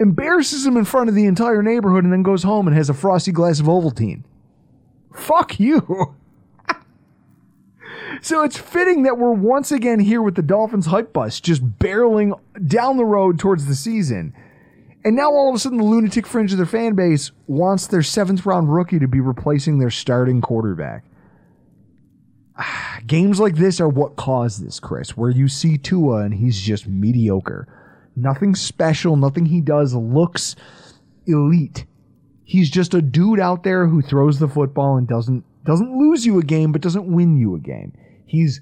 embarrasses 0.00 0.64
them 0.64 0.76
in 0.76 0.84
front 0.84 1.08
of 1.08 1.14
the 1.14 1.26
entire 1.26 1.62
neighborhood, 1.62 2.04
and 2.04 2.12
then 2.12 2.22
goes 2.22 2.42
home 2.42 2.66
and 2.66 2.76
has 2.76 2.88
a 2.88 2.94
frosty 2.94 3.30
glass 3.30 3.60
of 3.60 3.66
Ovaltine. 3.66 4.22
Fuck 5.12 5.60
you. 5.60 6.16
so 8.22 8.42
it's 8.42 8.56
fitting 8.56 9.02
that 9.02 9.18
we're 9.18 9.32
once 9.32 9.70
again 9.70 10.00
here 10.00 10.22
with 10.22 10.34
the 10.34 10.42
Dolphins 10.42 10.86
hype 10.86 11.12
bus, 11.12 11.40
just 11.40 11.78
barreling 11.78 12.38
down 12.66 12.96
the 12.96 13.04
road 13.04 13.38
towards 13.38 13.66
the 13.66 13.74
season. 13.74 14.34
And 15.04 15.14
now 15.14 15.30
all 15.30 15.50
of 15.50 15.54
a 15.54 15.58
sudden, 15.58 15.76
the 15.76 15.84
lunatic 15.84 16.26
fringe 16.26 16.52
of 16.52 16.56
their 16.56 16.66
fan 16.66 16.94
base 16.94 17.30
wants 17.46 17.86
their 17.86 18.02
seventh 18.02 18.46
round 18.46 18.72
rookie 18.74 18.98
to 18.98 19.06
be 19.06 19.20
replacing 19.20 19.78
their 19.78 19.90
starting 19.90 20.40
quarterback. 20.40 21.04
Games 23.06 23.40
like 23.40 23.56
this 23.56 23.80
are 23.80 23.88
what 23.88 24.16
cause 24.16 24.58
this, 24.58 24.80
Chris, 24.80 25.16
where 25.16 25.30
you 25.30 25.48
see 25.48 25.78
Tua 25.78 26.24
and 26.24 26.34
he's 26.34 26.60
just 26.60 26.86
mediocre. 26.86 27.68
Nothing 28.16 28.54
special, 28.54 29.16
nothing 29.16 29.46
he 29.46 29.60
does 29.60 29.94
looks 29.94 30.54
elite. 31.26 31.84
He's 32.44 32.70
just 32.70 32.94
a 32.94 33.02
dude 33.02 33.40
out 33.40 33.64
there 33.64 33.86
who 33.86 34.02
throws 34.02 34.38
the 34.38 34.48
football 34.48 34.96
and 34.96 35.08
doesn't 35.08 35.44
doesn't 35.64 35.96
lose 35.96 36.26
you 36.26 36.38
a 36.38 36.42
game 36.42 36.72
but 36.72 36.82
doesn't 36.82 37.06
win 37.06 37.36
you 37.38 37.54
a 37.54 37.58
game. 37.58 37.92
He's 38.26 38.60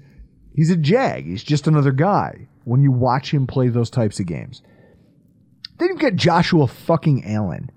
he's 0.55 0.71
a 0.71 0.77
jag. 0.77 1.25
He's 1.25 1.43
just 1.43 1.67
another 1.67 1.91
guy 1.91 2.47
when 2.63 2.81
you 2.81 2.91
watch 2.91 3.33
him 3.33 3.45
play 3.45 3.67
those 3.67 3.89
types 3.89 4.19
of 4.19 4.25
games. 4.25 4.61
Then 5.77 5.89
you 5.89 5.97
get 5.97 6.15
Joshua 6.15 6.67
fucking 6.67 7.25
Allen. 7.25 7.69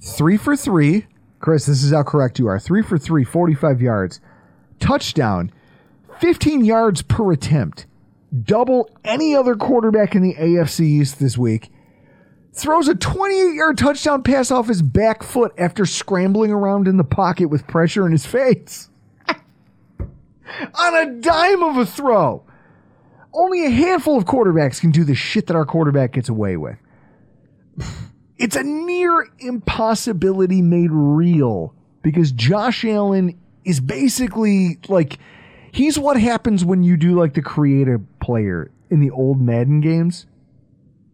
Three 0.00 0.36
for 0.36 0.56
three. 0.56 1.06
Chris, 1.40 1.66
this 1.66 1.82
is 1.82 1.92
how 1.92 2.02
correct 2.02 2.38
you 2.38 2.46
are. 2.48 2.58
Three 2.58 2.82
for 2.82 2.98
three, 2.98 3.24
45 3.24 3.80
yards. 3.80 4.20
Touchdown, 4.78 5.52
15 6.20 6.64
yards 6.64 7.02
per 7.02 7.32
attempt. 7.32 7.86
Double 8.42 8.90
any 9.04 9.34
other 9.34 9.54
quarterback 9.54 10.14
in 10.14 10.22
the 10.22 10.34
AFC 10.34 10.80
East 10.80 11.18
this 11.18 11.38
week. 11.38 11.70
Throws 12.52 12.88
a 12.88 12.94
28 12.94 13.54
yard 13.54 13.78
touchdown 13.78 14.22
pass 14.22 14.50
off 14.50 14.68
his 14.68 14.82
back 14.82 15.22
foot 15.22 15.52
after 15.56 15.86
scrambling 15.86 16.50
around 16.50 16.88
in 16.88 16.96
the 16.96 17.04
pocket 17.04 17.46
with 17.46 17.66
pressure 17.66 18.04
in 18.04 18.12
his 18.12 18.26
face. 18.26 18.90
On 19.28 20.96
a 20.96 21.20
dime 21.20 21.62
of 21.62 21.76
a 21.76 21.86
throw. 21.86 22.44
Only 23.32 23.64
a 23.64 23.70
handful 23.70 24.18
of 24.18 24.24
quarterbacks 24.24 24.80
can 24.80 24.90
do 24.90 25.04
the 25.04 25.14
shit 25.14 25.46
that 25.46 25.56
our 25.56 25.66
quarterback 25.66 26.12
gets 26.12 26.28
away 26.28 26.56
with. 26.56 26.76
It's 28.38 28.56
a 28.56 28.62
near 28.62 29.28
impossibility 29.38 30.62
made 30.62 30.90
real 30.92 31.74
because 32.02 32.32
Josh 32.32 32.84
Allen 32.84 33.38
is 33.68 33.80
basically 33.80 34.78
like 34.88 35.18
he's 35.70 35.98
what 35.98 36.18
happens 36.18 36.64
when 36.64 36.82
you 36.82 36.96
do 36.96 37.14
like 37.14 37.34
the 37.34 37.42
creative 37.42 38.00
player 38.18 38.70
in 38.88 39.00
the 39.00 39.10
old 39.10 39.40
Madden 39.40 39.82
games. 39.82 40.26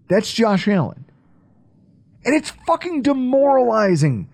That's 0.08 0.32
Josh 0.32 0.68
Allen. 0.68 1.04
And 2.24 2.34
it's 2.34 2.50
fucking 2.66 3.02
demoralizing. 3.02 4.30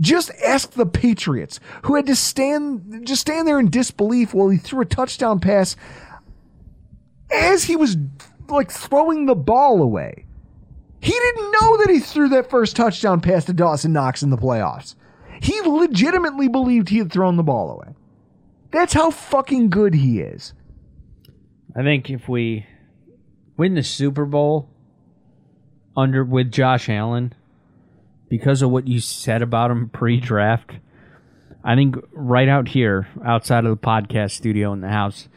Just 0.00 0.30
ask 0.44 0.70
the 0.70 0.86
Patriots, 0.86 1.58
who 1.82 1.96
had 1.96 2.06
to 2.06 2.14
stand 2.14 3.06
just 3.06 3.20
stand 3.20 3.46
there 3.46 3.58
in 3.58 3.70
disbelief 3.70 4.32
while 4.32 4.48
he 4.48 4.58
threw 4.58 4.80
a 4.82 4.86
touchdown 4.86 5.40
pass 5.40 5.76
as 7.30 7.64
he 7.64 7.74
was 7.74 7.96
like 8.48 8.70
throwing 8.70 9.26
the 9.26 9.34
ball 9.34 9.82
away. 9.82 10.26
He 11.00 11.12
didn't 11.12 11.52
know 11.60 11.76
that 11.78 11.90
he 11.90 11.98
threw 11.98 12.28
that 12.30 12.50
first 12.50 12.76
touchdown 12.76 13.20
pass 13.20 13.44
to 13.46 13.52
Dawson 13.52 13.92
Knox 13.92 14.22
in 14.22 14.30
the 14.30 14.36
playoffs. 14.36 14.94
He 15.40 15.60
legitimately 15.60 16.48
believed 16.48 16.88
he 16.88 16.98
had 16.98 17.12
thrown 17.12 17.36
the 17.36 17.42
ball 17.42 17.70
away. 17.70 17.94
That's 18.70 18.92
how 18.92 19.10
fucking 19.10 19.70
good 19.70 19.94
he 19.94 20.20
is. 20.20 20.52
I 21.76 21.82
think 21.82 22.10
if 22.10 22.28
we 22.28 22.66
win 23.56 23.74
the 23.74 23.82
Super 23.82 24.24
Bowl 24.24 24.68
under 25.96 26.24
with 26.24 26.50
Josh 26.50 26.88
Allen, 26.88 27.34
because 28.28 28.62
of 28.62 28.70
what 28.70 28.88
you 28.88 29.00
said 29.00 29.42
about 29.42 29.70
him 29.70 29.88
pre-draft, 29.88 30.72
I 31.62 31.74
think 31.76 31.96
right 32.12 32.48
out 32.48 32.68
here, 32.68 33.06
outside 33.24 33.64
of 33.64 33.70
the 33.70 33.86
podcast 33.86 34.32
studio 34.32 34.72
in 34.72 34.80
the 34.80 34.88
house, 34.88 35.28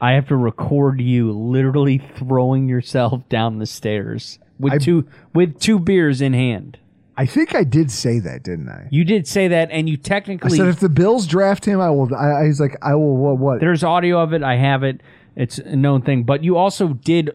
I 0.00 0.12
have 0.12 0.28
to 0.28 0.36
record 0.36 1.00
you 1.00 1.32
literally 1.32 1.98
throwing 1.98 2.68
yourself 2.68 3.26
down 3.28 3.58
the 3.58 3.66
stairs 3.66 4.38
with 4.58 4.74
I- 4.74 4.78
two 4.78 5.06
with 5.34 5.58
two 5.58 5.78
beers 5.78 6.20
in 6.20 6.34
hand. 6.34 6.78
I 7.16 7.26
think 7.26 7.54
I 7.54 7.64
did 7.64 7.90
say 7.90 8.18
that, 8.20 8.42
didn't 8.42 8.68
I? 8.68 8.88
You 8.90 9.04
did 9.04 9.26
say 9.26 9.48
that, 9.48 9.70
and 9.70 9.88
you 9.88 9.94
I 9.94 10.00
technically 10.02 10.56
said 10.56 10.68
if 10.68 10.80
the 10.80 10.88
Bills 10.88 11.26
draft 11.26 11.64
him, 11.64 11.80
I 11.80 11.90
will. 11.90 12.14
I, 12.14 12.42
I 12.42 12.46
was 12.46 12.60
like, 12.60 12.76
I 12.82 12.94
will. 12.94 13.16
What? 13.16 13.38
What? 13.38 13.60
There's 13.60 13.82
audio 13.82 14.20
of 14.20 14.32
it. 14.34 14.42
I 14.42 14.56
have 14.56 14.82
it. 14.82 15.00
It's 15.34 15.58
a 15.58 15.76
known 15.76 16.02
thing. 16.02 16.24
But 16.24 16.44
you 16.44 16.56
also 16.56 16.88
did 16.88 17.30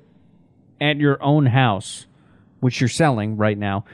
at 0.80 0.98
your 0.98 1.22
own 1.24 1.48
house, 1.48 2.06
which 2.60 2.80
you're 2.80 2.90
selling 2.90 3.38
right 3.38 3.58
now. 3.58 3.86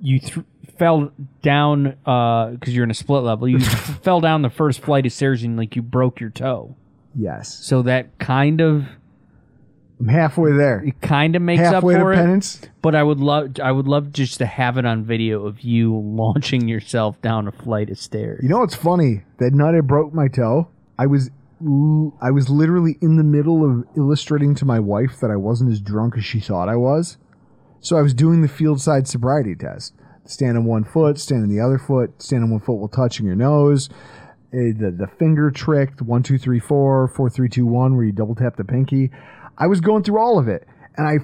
You 0.00 0.18
th- 0.20 0.46
fell 0.78 1.12
down 1.42 1.96
uh, 2.06 2.50
because 2.50 2.74
you're 2.74 2.84
in 2.84 2.90
a 2.90 2.94
split 2.94 3.22
level. 3.22 3.48
You 3.48 3.60
fell 4.02 4.20
down 4.20 4.42
the 4.42 4.50
first 4.50 4.80
flight 4.80 5.06
of 5.06 5.12
stairs 5.12 5.42
and 5.42 5.56
like 5.56 5.76
you 5.76 5.82
broke 5.82 6.20
your 6.20 6.30
toe. 6.30 6.76
Yes, 7.14 7.54
So 7.54 7.82
that 7.82 8.18
kind 8.18 8.60
of 8.60 8.86
I'm 10.02 10.08
halfway 10.08 10.52
there. 10.52 10.80
it 10.84 11.00
kind 11.00 11.36
of 11.36 11.42
makes 11.42 11.60
Halfway 11.62 11.94
up 11.94 12.00
to 12.00 12.02
for 12.04 12.12
it. 12.12 12.16
penance. 12.16 12.60
But 12.82 12.94
I 12.94 13.02
would 13.02 13.20
love 13.20 13.56
I 13.62 13.70
would 13.70 13.86
love 13.86 14.12
just 14.12 14.38
to 14.38 14.46
have 14.46 14.76
it 14.78 14.84
on 14.84 15.04
video 15.04 15.46
of 15.46 15.60
you 15.60 15.96
launching 15.96 16.66
yourself 16.68 17.20
down 17.22 17.46
a 17.46 17.52
flight 17.52 17.88
of 17.90 17.98
stairs. 17.98 18.40
You 18.42 18.48
know 18.48 18.58
what's 18.58 18.74
funny? 18.74 19.22
That 19.38 19.52
night 19.52 19.74
I 19.76 19.80
broke 19.80 20.12
my 20.12 20.26
toe. 20.28 20.68
I 20.98 21.06
was 21.06 21.30
l- 21.64 22.12
I 22.20 22.30
was 22.32 22.50
literally 22.50 22.98
in 23.00 23.16
the 23.16 23.22
middle 23.24 23.64
of 23.64 23.86
illustrating 23.96 24.54
to 24.56 24.64
my 24.64 24.80
wife 24.80 25.20
that 25.20 25.30
I 25.30 25.36
wasn't 25.36 25.70
as 25.70 25.80
drunk 25.80 26.16
as 26.18 26.24
she 26.24 26.40
thought 26.40 26.68
I 26.68 26.76
was. 26.76 27.16
So 27.80 27.96
I 27.96 28.02
was 28.02 28.14
doing 28.14 28.42
the 28.42 28.48
field 28.48 28.80
side 28.80 29.06
sobriety 29.08 29.54
test. 29.54 29.94
Stand 30.24 30.56
on 30.56 30.64
one 30.64 30.84
foot, 30.84 31.18
stand 31.18 31.42
on 31.44 31.48
the 31.48 31.60
other 31.60 31.78
foot, 31.78 32.20
stand 32.22 32.44
on 32.44 32.50
one 32.50 32.60
foot 32.60 32.74
while 32.74 32.88
touching 32.88 33.26
your 33.26 33.34
nose. 33.34 33.88
eh, 34.52 34.70
The, 34.76 34.94
the 34.96 35.08
finger 35.18 35.50
trick, 35.50 35.96
the 35.96 36.04
one, 36.04 36.22
two, 36.22 36.38
three, 36.38 36.60
four, 36.60 37.08
four, 37.08 37.28
three, 37.28 37.48
two, 37.48 37.66
one, 37.66 37.96
where 37.96 38.04
you 38.04 38.12
double 38.12 38.34
tap 38.36 38.56
the 38.56 38.64
pinky. 38.64 39.10
I 39.62 39.68
was 39.68 39.80
going 39.80 40.02
through 40.02 40.18
all 40.18 40.40
of 40.40 40.48
it. 40.48 40.66
And 40.96 41.06
I, 41.06 41.18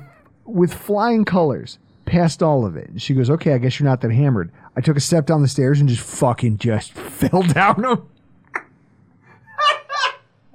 with 0.45 0.73
flying 0.73 1.25
colors, 1.25 1.81
passed 2.05 2.41
all 2.41 2.65
of 2.65 2.77
it. 2.77 2.89
And 2.89 3.03
she 3.03 3.13
goes, 3.13 3.29
okay, 3.31 3.53
I 3.53 3.59
guess 3.59 3.81
you're 3.81 3.89
not 3.89 4.01
that 4.03 4.13
hammered. 4.13 4.53
I 4.77 4.81
took 4.81 4.97
a 4.97 5.01
step 5.01 5.27
down 5.27 5.43
the 5.43 5.49
stairs 5.49 5.81
and 5.81 5.89
just 5.89 6.03
fucking 6.03 6.59
just 6.59 6.93
fell 6.95 7.43
down 7.43 7.83
them. 7.83 8.09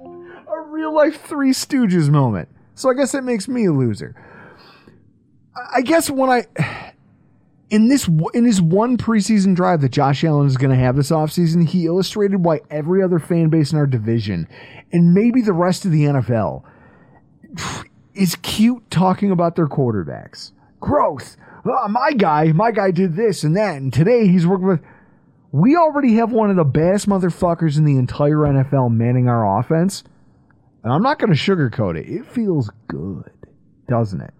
a 0.00 0.60
real 0.62 0.94
life 0.94 1.20
Three 1.20 1.50
Stooges 1.50 2.08
moment. 2.08 2.48
So 2.74 2.88
I 2.88 2.94
guess 2.94 3.12
that 3.12 3.22
makes 3.22 3.48
me 3.48 3.66
a 3.66 3.72
loser. 3.72 4.16
I- 5.74 5.82
guess 5.82 6.08
when 6.08 6.30
I 6.30 6.46
in 7.68 7.88
this 7.88 8.08
in 8.32 8.46
his 8.46 8.62
one 8.62 8.96
preseason 8.96 9.54
drive 9.54 9.82
that 9.82 9.90
Josh 9.90 10.24
Allen 10.24 10.46
is 10.46 10.56
going 10.56 10.70
to 10.70 10.82
have 10.82 10.96
this 10.96 11.10
offseason, 11.10 11.68
he 11.68 11.84
illustrated 11.84 12.42
why 12.46 12.60
every 12.70 13.02
other 13.02 13.18
fan 13.18 13.50
base 13.50 13.72
in 13.72 13.78
our 13.78 13.86
division 13.86 14.48
and 14.90 15.12
maybe 15.12 15.42
the 15.42 15.52
rest 15.52 15.84
of 15.84 15.90
the 15.90 16.04
NFL 16.04 16.64
is 18.14 18.36
cute 18.36 18.90
talking 18.90 19.30
about 19.30 19.56
their 19.56 19.66
quarterbacks. 19.66 20.52
Growth. 20.80 21.36
"Ah, 21.66 21.88
my 21.88 22.12
guy, 22.12 22.52
my 22.52 22.70
guy 22.70 22.90
did 22.90 23.16
this 23.16 23.42
and 23.42 23.56
that, 23.56 23.76
and 23.76 23.92
today 23.92 24.28
he's 24.28 24.46
working 24.46 24.66
with. 24.66 24.80
We 25.50 25.76
already 25.76 26.16
have 26.16 26.32
one 26.32 26.50
of 26.50 26.56
the 26.56 26.64
best 26.64 27.08
motherfuckers 27.08 27.78
in 27.78 27.84
the 27.84 27.96
entire 27.96 28.44
NFL 28.44 28.88
manning 28.90 29.28
our 29.28 29.60
offense. 29.60 30.02
And 30.82 30.92
I'm 30.92 31.02
not 31.02 31.18
going 31.18 31.32
to 31.32 31.38
sugarcoat 31.38 31.96
it. 31.96 32.08
It 32.08 32.26
feels 32.26 32.70
good, 32.88 33.30
doesn't 33.88 34.20
it? 34.20 34.34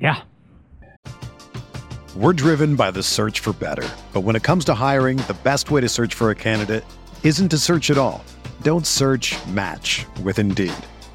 Yeah. 0.00 0.22
We're 2.16 2.32
driven 2.32 2.76
by 2.76 2.90
the 2.90 3.02
search 3.02 3.40
for 3.40 3.52
better. 3.54 3.88
But 4.12 4.20
when 4.20 4.36
it 4.36 4.42
comes 4.42 4.64
to 4.66 4.74
hiring, 4.74 5.16
the 5.18 5.36
best 5.42 5.70
way 5.70 5.80
to 5.80 5.88
search 5.88 6.14
for 6.14 6.30
a 6.30 6.34
candidate 6.34 6.84
isn't 7.22 7.48
to 7.48 7.58
search 7.58 7.90
at 7.90 7.96
all. 7.96 8.24
Don't 8.62 8.86
search 8.86 9.34
match 9.48 10.04
with 10.22 10.38
Indeed. 10.38 10.74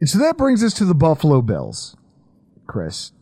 And 0.00 0.08
so 0.08 0.18
that 0.18 0.36
brings 0.36 0.62
us 0.62 0.74
to 0.74 0.84
the 0.84 0.94
Buffalo 0.94 1.40
Bills, 1.42 1.96
Chris. 2.66 3.12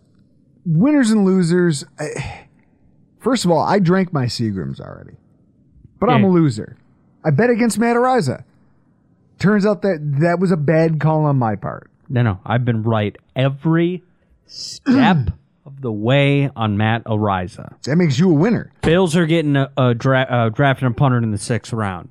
Winners 0.66 1.10
and 1.10 1.24
losers. 1.24 1.84
I, 1.98 2.46
first 3.20 3.44
of 3.44 3.50
all, 3.50 3.60
I 3.60 3.78
drank 3.78 4.12
my 4.12 4.26
Seagrams 4.26 4.80
already, 4.80 5.16
but 6.00 6.08
I'm 6.10 6.24
a 6.24 6.28
loser. 6.30 6.76
I 7.24 7.30
bet 7.30 7.50
against 7.50 7.78
Matt 7.78 7.96
Araiza. 7.96 8.44
Turns 9.38 9.66
out 9.66 9.82
that 9.82 9.98
that 10.20 10.38
was 10.38 10.50
a 10.50 10.56
bad 10.56 11.00
call 11.00 11.24
on 11.24 11.36
my 11.36 11.56
part. 11.56 11.90
No, 12.08 12.22
no. 12.22 12.40
I've 12.44 12.64
been 12.64 12.82
right 12.82 13.16
every 13.34 14.02
step 14.46 15.16
of 15.66 15.80
the 15.80 15.92
way 15.92 16.50
on 16.54 16.76
Matt 16.76 17.04
Araiza. 17.04 17.74
That 17.82 17.96
makes 17.96 18.18
you 18.18 18.30
a 18.30 18.34
winner. 18.34 18.72
Bills 18.82 19.16
are 19.16 19.26
getting 19.26 19.56
a, 19.56 19.70
a 19.76 19.94
dra- 19.94 20.26
uh, 20.28 20.48
drafting 20.50 20.88
a 20.88 20.92
punter 20.92 21.18
in 21.18 21.30
the 21.30 21.38
sixth 21.38 21.72
round. 21.72 22.10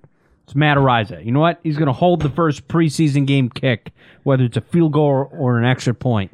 It's 0.54 0.58
Matt 0.60 0.78
Araiza. 0.78 1.26
You 1.26 1.32
know 1.32 1.40
what? 1.40 1.60
He's 1.64 1.78
going 1.78 1.88
to 1.88 1.94
hold 1.94 2.22
the 2.22 2.30
first 2.30 2.68
preseason 2.68 3.26
game 3.26 3.50
kick, 3.50 3.92
whether 4.22 4.44
it's 4.44 4.56
a 4.56 4.62
field 4.62 4.94
goal 4.94 5.08
or, 5.08 5.26
or 5.26 5.58
an 5.58 5.66
extra 5.66 5.96
point. 5.96 6.32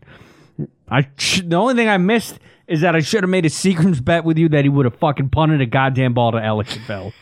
I 0.89 1.07
the 1.41 1.55
only 1.55 1.75
thing 1.75 1.87
I 1.87 1.95
missed 1.95 2.37
is 2.67 2.81
that 2.81 2.97
I 2.97 2.99
should 2.99 3.23
have 3.23 3.29
made 3.29 3.45
a 3.45 3.49
Seagram's 3.49 4.01
bet 4.01 4.25
with 4.25 4.37
you 4.37 4.49
that 4.49 4.65
he 4.65 4.69
would 4.69 4.83
have 4.83 4.97
fucking 4.97 5.29
punted 5.29 5.61
a 5.61 5.65
goddamn 5.65 6.13
ball 6.13 6.33
to 6.33 6.37
Ellicottville. 6.37 7.13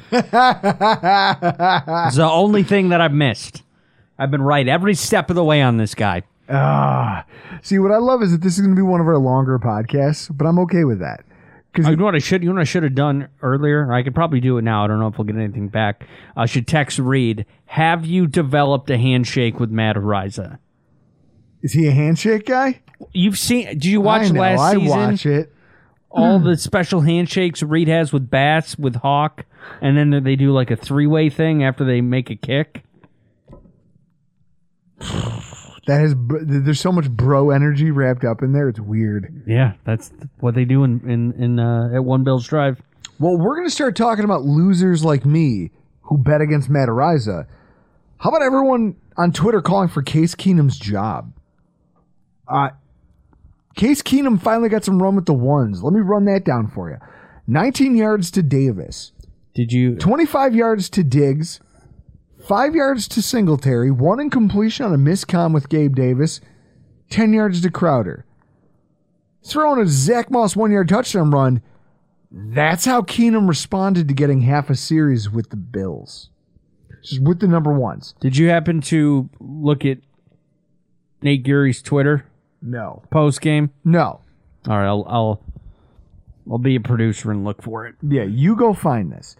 it's 2.07 2.15
the 2.15 2.23
only 2.27 2.63
thing 2.63 2.89
that 2.89 2.99
I've 2.99 3.13
missed. 3.13 3.61
I've 4.17 4.31
been 4.31 4.41
right 4.41 4.67
every 4.67 4.95
step 4.95 5.29
of 5.29 5.35
the 5.35 5.43
way 5.43 5.61
on 5.61 5.77
this 5.77 5.93
guy. 5.93 6.23
Ah, 6.49 7.25
see 7.61 7.77
what 7.77 7.91
I 7.91 7.97
love 7.97 8.23
is 8.23 8.31
that 8.31 8.41
this 8.41 8.55
is 8.55 8.61
going 8.61 8.75
to 8.75 8.79
be 8.79 8.81
one 8.81 9.01
of 9.01 9.07
our 9.07 9.19
longer 9.19 9.59
podcasts, 9.59 10.35
but 10.35 10.47
I'm 10.47 10.57
okay 10.57 10.83
with 10.83 10.97
that. 10.97 11.23
Oh, 11.79 11.89
you 11.89 11.95
know 11.95 12.05
what 12.05 12.15
I 12.15 12.19
should 12.19 12.41
you 12.41 12.49
know 12.49 12.55
what 12.55 12.61
I 12.61 12.65
should 12.65 12.83
have 12.83 12.95
done 12.95 13.29
earlier? 13.41 13.91
I 13.93 14.01
could 14.01 14.15
probably 14.15 14.39
do 14.39 14.57
it 14.57 14.63
now. 14.63 14.83
I 14.83 14.87
don't 14.87 14.99
know 14.99 15.07
if 15.07 15.17
we'll 15.17 15.25
get 15.25 15.35
anything 15.35 15.67
back. 15.67 16.07
I 16.35 16.47
should 16.47 16.67
text 16.67 16.97
Reed. 16.97 17.45
Have 17.65 18.05
you 18.05 18.25
developed 18.25 18.89
a 18.89 18.97
handshake 18.97 19.59
with 19.59 19.69
Matt 19.69 19.95
Araiza? 19.95 20.57
Is 21.61 21.73
he 21.73 21.87
a 21.87 21.91
handshake 21.91 22.45
guy? 22.45 22.81
You've 23.13 23.37
seen? 23.37 23.67
Did 23.67 23.85
you 23.85 24.01
watch 24.01 24.23
I 24.23 24.29
know, 24.29 24.41
last 24.41 24.59
I 24.59 24.73
season? 24.73 24.87
watch 24.87 25.25
it. 25.25 25.53
All 26.09 26.39
the 26.39 26.57
special 26.57 27.01
handshakes 27.01 27.61
Reed 27.61 27.89
has 27.89 28.11
with 28.11 28.27
Bass, 28.29 28.75
with 28.77 28.95
Hawk, 28.95 29.45
and 29.81 29.95
then 29.97 30.23
they 30.23 30.35
do 30.35 30.51
like 30.51 30.71
a 30.71 30.75
three 30.75 31.05
way 31.05 31.29
thing 31.29 31.63
after 31.63 31.83
they 31.83 32.01
make 32.01 32.31
a 32.31 32.35
kick. 32.35 32.83
That 35.87 35.99
has 36.01 36.13
br- 36.13 36.39
there's 36.41 36.79
so 36.79 36.91
much 36.91 37.09
bro 37.09 37.49
energy 37.49 37.91
wrapped 37.91 38.23
up 38.25 38.43
in 38.43 38.51
there. 38.51 38.69
It's 38.69 38.79
weird. 38.79 39.43
Yeah, 39.47 39.73
that's 39.85 40.11
what 40.39 40.53
they 40.53 40.65
do 40.65 40.83
in 40.83 40.99
in, 41.09 41.31
in 41.41 41.59
uh, 41.59 41.89
at 41.95 42.03
One 42.03 42.23
Bills 42.23 42.45
Drive. 42.47 42.81
Well, 43.19 43.37
we're 43.37 43.55
going 43.55 43.67
to 43.67 43.73
start 43.73 43.95
talking 43.95 44.25
about 44.25 44.43
losers 44.43 45.03
like 45.03 45.25
me 45.25 45.71
who 46.03 46.17
bet 46.17 46.41
against 46.41 46.69
Matt 46.69 46.87
Araiza. 46.89 47.47
How 48.19 48.29
about 48.29 48.41
everyone 48.43 48.95
on 49.17 49.31
Twitter 49.31 49.61
calling 49.61 49.87
for 49.89 50.01
Case 50.03 50.35
Keenum's 50.35 50.77
job? 50.77 51.31
Uh, 52.47 52.69
Case 53.75 54.01
Keenum 54.01 54.41
finally 54.41 54.69
got 54.69 54.83
some 54.83 55.01
run 55.01 55.15
with 55.15 55.25
the 55.25 55.33
ones. 55.33 55.83
Let 55.83 55.93
me 55.93 56.01
run 56.01 56.25
that 56.25 56.43
down 56.43 56.67
for 56.67 56.89
you. 56.89 56.97
19 57.47 57.95
yards 57.95 58.29
to 58.31 58.43
Davis, 58.43 59.13
Did 59.55 59.71
you? 59.71 59.95
25 59.95 60.53
yards 60.55 60.89
to 60.91 61.03
Diggs, 61.03 61.59
5 62.47 62.75
yards 62.75 63.07
to 63.09 63.21
Singletary, 63.21 63.91
1 63.91 64.19
incompletion 64.21 64.85
on 64.85 64.93
a 64.93 64.97
miscom 64.97 65.53
with 65.53 65.67
Gabe 65.67 65.95
Davis, 65.95 66.39
10 67.09 67.33
yards 67.33 67.61
to 67.61 67.69
Crowder. 67.69 68.25
Throwing 69.45 69.81
a 69.81 69.87
Zach 69.87 70.31
Moss 70.31 70.55
1 70.55 70.71
yard 70.71 70.87
touchdown 70.89 71.31
run. 71.31 71.61
That's 72.31 72.85
how 72.85 73.01
Keenum 73.01 73.47
responded 73.47 74.07
to 74.07 74.13
getting 74.13 74.41
half 74.41 74.69
a 74.69 74.75
series 74.75 75.29
with 75.29 75.49
the 75.49 75.55
Bills. 75.57 76.29
Just 77.03 77.21
with 77.21 77.39
the 77.39 77.47
number 77.47 77.71
ones. 77.73 78.15
Did 78.19 78.35
you 78.37 78.49
happen 78.49 78.81
to 78.81 79.29
look 79.39 79.85
at 79.85 79.99
Nate 81.21 81.43
Geary's 81.43 81.81
Twitter 81.81 82.25
No. 82.61 83.03
post 83.11 83.39
game? 83.41 83.71
No. 83.85 84.21
All 84.67 84.77
right, 84.77 84.87
I'll 84.87 85.05
I'll 85.07 85.41
I'll 86.51 86.57
be 86.57 86.75
a 86.75 86.81
producer 86.81 87.31
and 87.31 87.45
look 87.45 87.61
for 87.61 87.85
it. 87.87 87.95
Yeah, 88.01 88.23
you 88.23 88.55
go 88.57 88.73
find 88.73 89.11
this. 89.11 89.37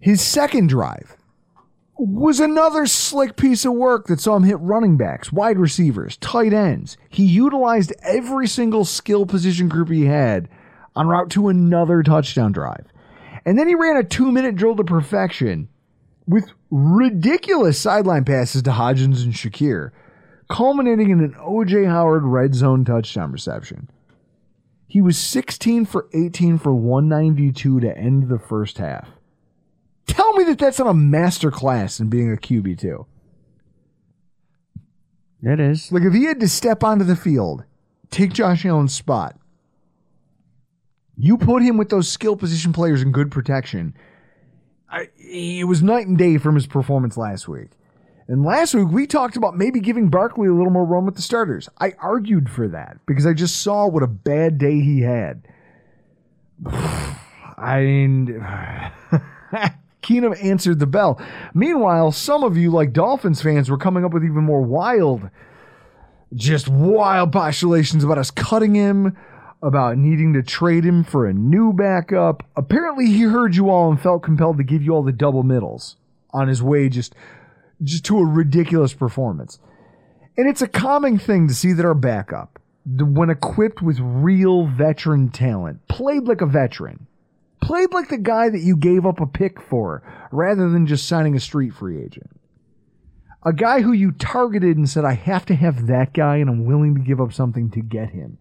His 0.00 0.20
second 0.20 0.68
drive 0.68 1.16
was 1.98 2.40
another 2.40 2.86
slick 2.86 3.36
piece 3.36 3.64
of 3.64 3.72
work 3.72 4.06
that 4.06 4.20
saw 4.20 4.36
him 4.36 4.42
hit 4.42 4.58
running 4.60 4.96
backs, 4.96 5.32
wide 5.32 5.58
receivers, 5.58 6.16
tight 6.18 6.52
ends. 6.52 6.96
He 7.08 7.24
utilized 7.24 7.92
every 8.02 8.46
single 8.46 8.84
skill 8.84 9.24
position 9.24 9.68
group 9.68 9.90
he 9.90 10.04
had 10.04 10.48
en 10.96 11.06
route 11.06 11.30
to 11.30 11.48
another 11.48 12.02
touchdown 12.02 12.52
drive. 12.52 12.86
And 13.44 13.58
then 13.58 13.68
he 13.68 13.74
ran 13.74 13.96
a 13.96 14.04
two 14.04 14.30
minute 14.30 14.56
drill 14.56 14.76
to 14.76 14.84
perfection 14.84 15.68
with 16.26 16.50
ridiculous 16.70 17.78
sideline 17.78 18.24
passes 18.24 18.62
to 18.62 18.70
Hodgins 18.70 19.22
and 19.22 19.32
Shakir, 19.32 19.90
culminating 20.50 21.10
in 21.10 21.20
an 21.20 21.34
OJ 21.34 21.86
Howard 21.86 22.24
red 22.24 22.54
zone 22.54 22.84
touchdown 22.84 23.32
reception. 23.32 23.88
He 24.88 25.00
was 25.00 25.18
16 25.18 25.86
for 25.86 26.08
18 26.12 26.58
for 26.58 26.74
192 26.74 27.80
to 27.80 27.96
end 27.96 28.28
the 28.28 28.38
first 28.38 28.78
half. 28.78 29.08
Tell 30.06 30.32
me 30.34 30.44
that 30.44 30.58
that's 30.58 30.78
not 30.78 30.88
a 30.88 30.94
master 30.94 31.50
class 31.50 32.00
in 32.00 32.08
being 32.08 32.32
a 32.32 32.36
QB 32.36 32.78
too. 32.78 33.06
It 35.42 35.60
is. 35.60 35.92
Like 35.92 36.02
if 36.02 36.12
he 36.12 36.24
had 36.24 36.40
to 36.40 36.48
step 36.48 36.82
onto 36.82 37.04
the 37.04 37.16
field, 37.16 37.64
take 38.10 38.32
Josh 38.32 38.64
Allen's 38.64 38.94
spot, 38.94 39.38
you 41.16 41.38
put 41.38 41.62
him 41.62 41.76
with 41.76 41.88
those 41.88 42.08
skill 42.08 42.36
position 42.36 42.72
players 42.72 43.02
in 43.02 43.12
good 43.12 43.30
protection. 43.30 43.94
I, 44.90 45.08
it 45.18 45.66
was 45.66 45.82
night 45.82 46.06
and 46.06 46.16
day 46.18 46.38
from 46.38 46.54
his 46.54 46.66
performance 46.66 47.16
last 47.16 47.48
week. 47.48 47.70
And 48.28 48.44
last 48.44 48.74
week 48.74 48.88
we 48.88 49.06
talked 49.06 49.36
about 49.36 49.56
maybe 49.56 49.80
giving 49.80 50.08
Barkley 50.08 50.48
a 50.48 50.52
little 50.52 50.72
more 50.72 50.84
run 50.84 51.06
with 51.06 51.14
the 51.14 51.22
starters. 51.22 51.68
I 51.78 51.92
argued 51.98 52.50
for 52.50 52.68
that 52.68 52.98
because 53.06 53.26
I 53.26 53.32
just 53.32 53.62
saw 53.62 53.86
what 53.86 54.02
a 54.02 54.08
bad 54.08 54.58
day 54.58 54.80
he 54.80 55.00
had. 55.02 55.46
I 56.66 57.80
mean, 57.80 58.44
Keenum 60.06 60.40
answered 60.42 60.78
the 60.78 60.86
bell. 60.86 61.20
Meanwhile, 61.52 62.12
some 62.12 62.44
of 62.44 62.56
you, 62.56 62.70
like 62.70 62.92
Dolphins 62.92 63.42
fans, 63.42 63.68
were 63.68 63.76
coming 63.76 64.04
up 64.04 64.12
with 64.12 64.24
even 64.24 64.44
more 64.44 64.62
wild, 64.62 65.28
just 66.32 66.68
wild 66.68 67.32
postulations 67.32 68.04
about 68.04 68.18
us 68.18 68.30
cutting 68.30 68.74
him, 68.74 69.16
about 69.62 69.98
needing 69.98 70.32
to 70.34 70.44
trade 70.44 70.84
him 70.84 71.02
for 71.02 71.26
a 71.26 71.34
new 71.34 71.72
backup. 71.72 72.44
Apparently, 72.56 73.06
he 73.06 73.22
heard 73.22 73.56
you 73.56 73.68
all 73.68 73.90
and 73.90 74.00
felt 74.00 74.22
compelled 74.22 74.58
to 74.58 74.64
give 74.64 74.82
you 74.82 74.92
all 74.92 75.02
the 75.02 75.10
double 75.10 75.42
middles 75.42 75.96
on 76.30 76.46
his 76.46 76.62
way 76.62 76.88
just, 76.88 77.14
just 77.82 78.04
to 78.04 78.18
a 78.18 78.24
ridiculous 78.24 78.94
performance. 78.94 79.58
And 80.36 80.48
it's 80.48 80.62
a 80.62 80.68
common 80.68 81.18
thing 81.18 81.48
to 81.48 81.54
see 81.54 81.72
that 81.72 81.84
our 81.84 81.94
backup, 81.94 82.60
when 82.84 83.30
equipped 83.30 83.82
with 83.82 83.98
real 83.98 84.66
veteran 84.66 85.30
talent, 85.30 85.88
played 85.88 86.28
like 86.28 86.42
a 86.42 86.46
veteran 86.46 87.08
played 87.66 87.92
like 87.92 88.08
the 88.08 88.16
guy 88.16 88.48
that 88.48 88.60
you 88.60 88.76
gave 88.76 89.04
up 89.04 89.20
a 89.20 89.26
pick 89.26 89.60
for 89.60 90.00
rather 90.30 90.70
than 90.70 90.86
just 90.86 91.08
signing 91.08 91.34
a 91.34 91.40
street 91.40 91.74
free 91.74 92.00
agent. 92.00 92.30
A 93.44 93.52
guy 93.52 93.80
who 93.80 93.90
you 93.92 94.12
targeted 94.12 94.76
and 94.76 94.88
said, 94.88 95.04
I 95.04 95.14
have 95.14 95.44
to 95.46 95.54
have 95.56 95.88
that 95.88 96.14
guy 96.14 96.36
and 96.36 96.48
I'm 96.48 96.64
willing 96.64 96.94
to 96.94 97.00
give 97.00 97.20
up 97.20 97.32
something 97.32 97.68
to 97.72 97.80
get 97.80 98.10
him. 98.10 98.38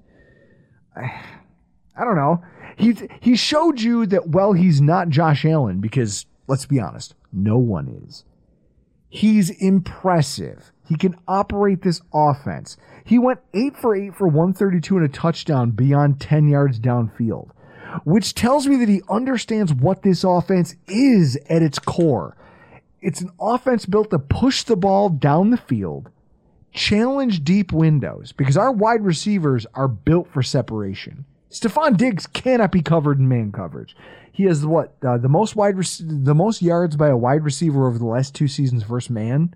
I, 0.96 1.02
I 1.98 2.04
don't 2.04 2.18
know. 2.18 2.44
He, 2.78 2.96
he 3.20 3.36
showed 3.36 3.82
you 3.82 4.06
that, 4.06 4.28
well, 4.28 4.54
he's 4.54 4.80
not 4.80 5.10
Josh 5.10 5.44
Allen 5.44 5.80
because, 5.80 6.28
let's 6.46 6.68
be 6.68 6.80
honest, 6.80 7.16
no 7.34 7.58
one 7.58 7.88
is. 8.06 8.26
He's 9.10 9.50
impressive. 9.50 10.72
He 10.88 10.98
can 10.98 11.16
operate 11.28 11.82
this 11.82 12.02
offense. 12.14 12.78
He 13.04 13.18
went 13.18 13.40
8 13.56 13.76
for 13.76 13.96
8 13.96 14.14
for 14.14 14.28
132 14.28 14.98
and 14.98 15.06
a 15.06 15.10
touchdown 15.10 15.72
beyond 15.72 16.20
10 16.20 16.48
yards 16.48 16.80
downfield 16.80 17.50
which 18.04 18.36
tells 18.36 18.68
me 18.68 18.76
that 18.78 18.90
he 18.90 19.02
understands 19.10 19.74
what 19.74 20.02
this 20.02 20.24
offense 20.24 20.76
is 20.88 21.38
at 21.50 21.62
its 21.62 21.80
core. 21.80 22.36
It's 23.02 23.22
an 23.22 23.32
offense 23.40 23.86
built 23.86 24.10
to 24.10 24.20
push 24.20 24.64
the 24.64 24.76
ball 24.76 25.10
down 25.10 25.52
the 25.52 25.58
field, 25.58 26.10
challenge 26.72 27.44
deep 27.44 27.72
windows, 27.72 28.32
because 28.32 28.58
our 28.58 28.72
wide 28.72 29.04
receivers 29.04 29.66
are 29.76 29.88
built 29.88 30.28
for 30.28 30.42
separation. 30.42 31.26
Stefon 31.50 31.96
Diggs 31.96 32.28
cannot 32.28 32.72
be 32.72 32.82
covered 32.82 33.20
in 33.20 33.28
man 33.28 33.52
coverage. 33.52 33.96
He 34.32 34.44
has 34.44 34.66
what 34.66 34.96
uh, 35.08 35.18
the 35.18 35.30
most 35.30 35.56
wide 35.56 35.78
rec- 35.78 35.88
the 36.00 36.36
most 36.36 36.62
yards 36.62 36.98
by 36.98 37.08
a 37.08 37.16
wide 37.16 37.44
receiver 37.44 37.88
over 37.88 37.98
the 37.98 38.06
last 38.06 38.36
two 38.36 38.50
seasons 38.50 38.84
versus 38.84 39.10
man. 39.10 39.56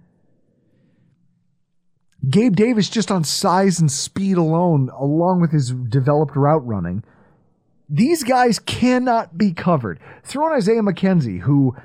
Gabe 2.30 2.56
Davis 2.56 2.90
just 2.90 3.12
on 3.12 3.24
size 3.24 3.80
and 3.80 3.92
speed 3.92 4.38
alone, 4.38 4.90
along 4.98 5.42
with 5.42 5.52
his 5.52 5.72
developed 5.72 6.36
route 6.36 6.66
running, 6.66 7.04
these 7.90 8.24
guys 8.24 8.60
cannot 8.60 9.38
be 9.38 9.52
covered. 9.52 10.00
Throw 10.24 10.48
in 10.48 10.54
Isaiah 10.54 10.82
McKenzie, 10.82 11.42
who 11.42 11.76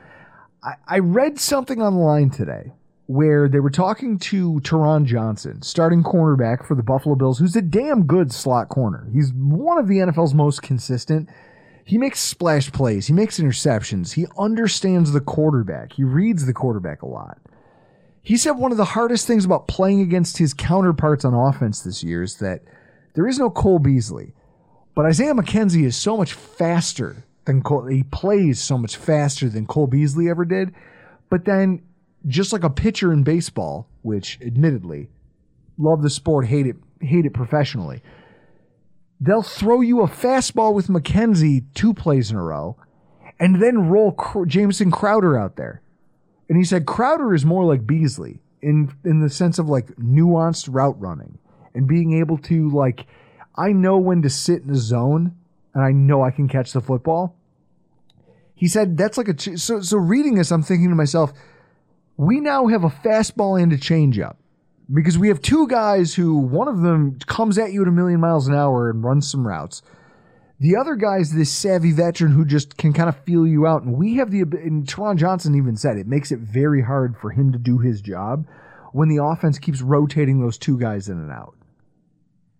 I, 0.62 0.74
I 0.86 0.98
read 0.98 1.38
something 1.38 1.80
online 1.80 2.30
today 2.30 2.72
where 3.06 3.48
they 3.48 3.60
were 3.60 3.70
talking 3.70 4.18
to 4.18 4.60
Taron 4.60 5.04
Johnson, 5.04 5.60
starting 5.62 6.02
cornerback 6.02 6.66
for 6.66 6.74
the 6.74 6.82
Buffalo 6.82 7.14
Bills, 7.14 7.38
who's 7.38 7.56
a 7.56 7.62
damn 7.62 8.06
good 8.06 8.32
slot 8.32 8.68
corner. 8.68 9.08
He's 9.12 9.32
one 9.32 9.78
of 9.78 9.88
the 9.88 9.98
NFL's 9.98 10.34
most 10.34 10.62
consistent. 10.62 11.28
He 11.84 11.98
makes 11.98 12.20
splash 12.20 12.72
plays, 12.72 13.08
he 13.08 13.12
makes 13.12 13.38
interceptions, 13.38 14.14
he 14.14 14.26
understands 14.38 15.12
the 15.12 15.20
quarterback, 15.20 15.92
he 15.92 16.04
reads 16.04 16.46
the 16.46 16.54
quarterback 16.54 17.02
a 17.02 17.06
lot. 17.06 17.38
He 18.22 18.38
said 18.38 18.52
one 18.52 18.72
of 18.72 18.78
the 18.78 18.86
hardest 18.86 19.26
things 19.26 19.44
about 19.44 19.68
playing 19.68 20.00
against 20.00 20.38
his 20.38 20.54
counterparts 20.54 21.26
on 21.26 21.34
offense 21.34 21.82
this 21.82 22.02
year 22.02 22.22
is 22.22 22.36
that 22.36 22.62
there 23.12 23.28
is 23.28 23.38
no 23.38 23.50
Cole 23.50 23.78
Beasley. 23.78 24.32
But 24.94 25.06
Isaiah 25.06 25.34
McKenzie 25.34 25.84
is 25.84 25.96
so 25.96 26.16
much 26.16 26.32
faster 26.32 27.24
than 27.44 27.62
Cole. 27.62 27.86
He 27.86 28.04
plays 28.04 28.60
so 28.60 28.78
much 28.78 28.96
faster 28.96 29.48
than 29.48 29.66
Cole 29.66 29.86
Beasley 29.86 30.28
ever 30.28 30.44
did. 30.44 30.72
But 31.30 31.44
then, 31.44 31.82
just 32.26 32.52
like 32.52 32.62
a 32.62 32.70
pitcher 32.70 33.12
in 33.12 33.24
baseball, 33.24 33.88
which 34.02 34.38
admittedly, 34.40 35.08
love 35.78 36.02
the 36.02 36.10
sport, 36.10 36.46
hate 36.46 36.66
it, 36.66 36.76
hate 37.00 37.26
it 37.26 37.34
professionally. 37.34 38.02
They'll 39.20 39.42
throw 39.42 39.80
you 39.80 40.02
a 40.02 40.08
fastball 40.08 40.74
with 40.74 40.88
McKenzie 40.88 41.64
two 41.74 41.94
plays 41.94 42.30
in 42.30 42.36
a 42.36 42.42
row, 42.42 42.76
and 43.40 43.60
then 43.60 43.88
roll 43.88 44.16
Jameson 44.46 44.90
Crowder 44.90 45.36
out 45.36 45.56
there. 45.56 45.82
And 46.48 46.58
he 46.58 46.64
said 46.64 46.86
Crowder 46.86 47.34
is 47.34 47.44
more 47.44 47.64
like 47.64 47.86
Beasley 47.86 48.40
in 48.62 48.94
in 49.04 49.20
the 49.20 49.30
sense 49.30 49.58
of 49.58 49.68
like 49.68 49.86
nuanced 49.96 50.68
route 50.70 51.00
running 51.00 51.38
and 51.74 51.88
being 51.88 52.18
able 52.20 52.38
to 52.38 52.70
like 52.70 53.06
I 53.56 53.72
know 53.72 53.98
when 53.98 54.22
to 54.22 54.30
sit 54.30 54.62
in 54.62 54.68
the 54.68 54.76
zone 54.76 55.36
and 55.74 55.84
I 55.84 55.92
know 55.92 56.22
I 56.22 56.30
can 56.30 56.48
catch 56.48 56.72
the 56.72 56.80
football. 56.80 57.36
He 58.54 58.68
said 58.68 58.96
that's 58.96 59.18
like 59.18 59.28
a 59.28 59.58
so 59.58 59.80
so 59.80 59.96
reading 59.96 60.36
this 60.36 60.50
I'm 60.50 60.62
thinking 60.62 60.88
to 60.88 60.94
myself 60.94 61.32
we 62.16 62.40
now 62.40 62.68
have 62.68 62.84
a 62.84 62.88
fastball 62.88 63.60
and 63.60 63.72
a 63.72 63.76
changeup 63.76 64.36
because 64.92 65.18
we 65.18 65.28
have 65.28 65.40
two 65.40 65.66
guys 65.66 66.14
who 66.14 66.36
one 66.36 66.68
of 66.68 66.80
them 66.80 67.18
comes 67.26 67.58
at 67.58 67.72
you 67.72 67.82
at 67.82 67.88
a 67.88 67.92
million 67.92 68.20
miles 68.20 68.46
an 68.46 68.54
hour 68.54 68.90
and 68.90 69.02
runs 69.02 69.30
some 69.30 69.46
routes. 69.46 69.82
The 70.60 70.76
other 70.76 70.94
guy's 70.94 71.32
this 71.32 71.50
savvy 71.50 71.90
veteran 71.92 72.32
who 72.32 72.44
just 72.44 72.76
can 72.76 72.92
kind 72.92 73.08
of 73.08 73.16
feel 73.24 73.46
you 73.46 73.66
out. 73.66 73.82
And 73.82 73.96
we 73.96 74.16
have 74.16 74.30
the, 74.30 74.42
and 74.42 74.86
Taron 74.86 75.16
Johnson 75.16 75.56
even 75.56 75.76
said 75.76 75.96
it 75.96 76.06
makes 76.06 76.30
it 76.30 76.38
very 76.38 76.82
hard 76.82 77.16
for 77.16 77.30
him 77.30 77.52
to 77.52 77.58
do 77.58 77.78
his 77.78 78.00
job 78.00 78.46
when 78.92 79.08
the 79.08 79.22
offense 79.22 79.58
keeps 79.58 79.82
rotating 79.82 80.40
those 80.40 80.56
two 80.56 80.78
guys 80.78 81.08
in 81.08 81.18
and 81.18 81.32
out. 81.32 81.56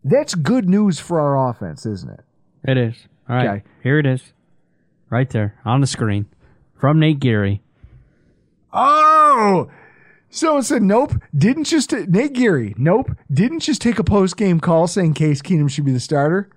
That's 0.04 0.34
good 0.34 0.68
news 0.68 1.00
for 1.00 1.18
our 1.18 1.48
offense, 1.50 1.86
isn't 1.86 2.10
it? 2.10 2.20
It 2.66 2.76
is. 2.76 2.94
All 3.28 3.36
right. 3.36 3.48
Okay. 3.48 3.62
Here 3.82 3.98
it 3.98 4.06
is. 4.06 4.32
Right 5.10 5.28
there 5.30 5.54
on 5.64 5.80
the 5.80 5.86
screen 5.86 6.26
from 6.78 7.00
Nate 7.00 7.20
Geary. 7.20 7.62
Oh, 8.72 9.70
so 10.28 10.58
it 10.58 10.64
said, 10.64 10.82
nope, 10.82 11.14
didn't 11.36 11.64
just, 11.64 11.92
Nate 11.92 12.32
Geary, 12.32 12.74
nope, 12.76 13.12
didn't 13.32 13.60
just 13.60 13.80
take 13.80 14.00
a 14.00 14.04
post 14.04 14.36
game 14.36 14.58
call 14.58 14.88
saying 14.88 15.14
Case 15.14 15.40
Keenum 15.40 15.70
should 15.70 15.84
be 15.84 15.92
the 15.92 16.00
starter. 16.00 16.50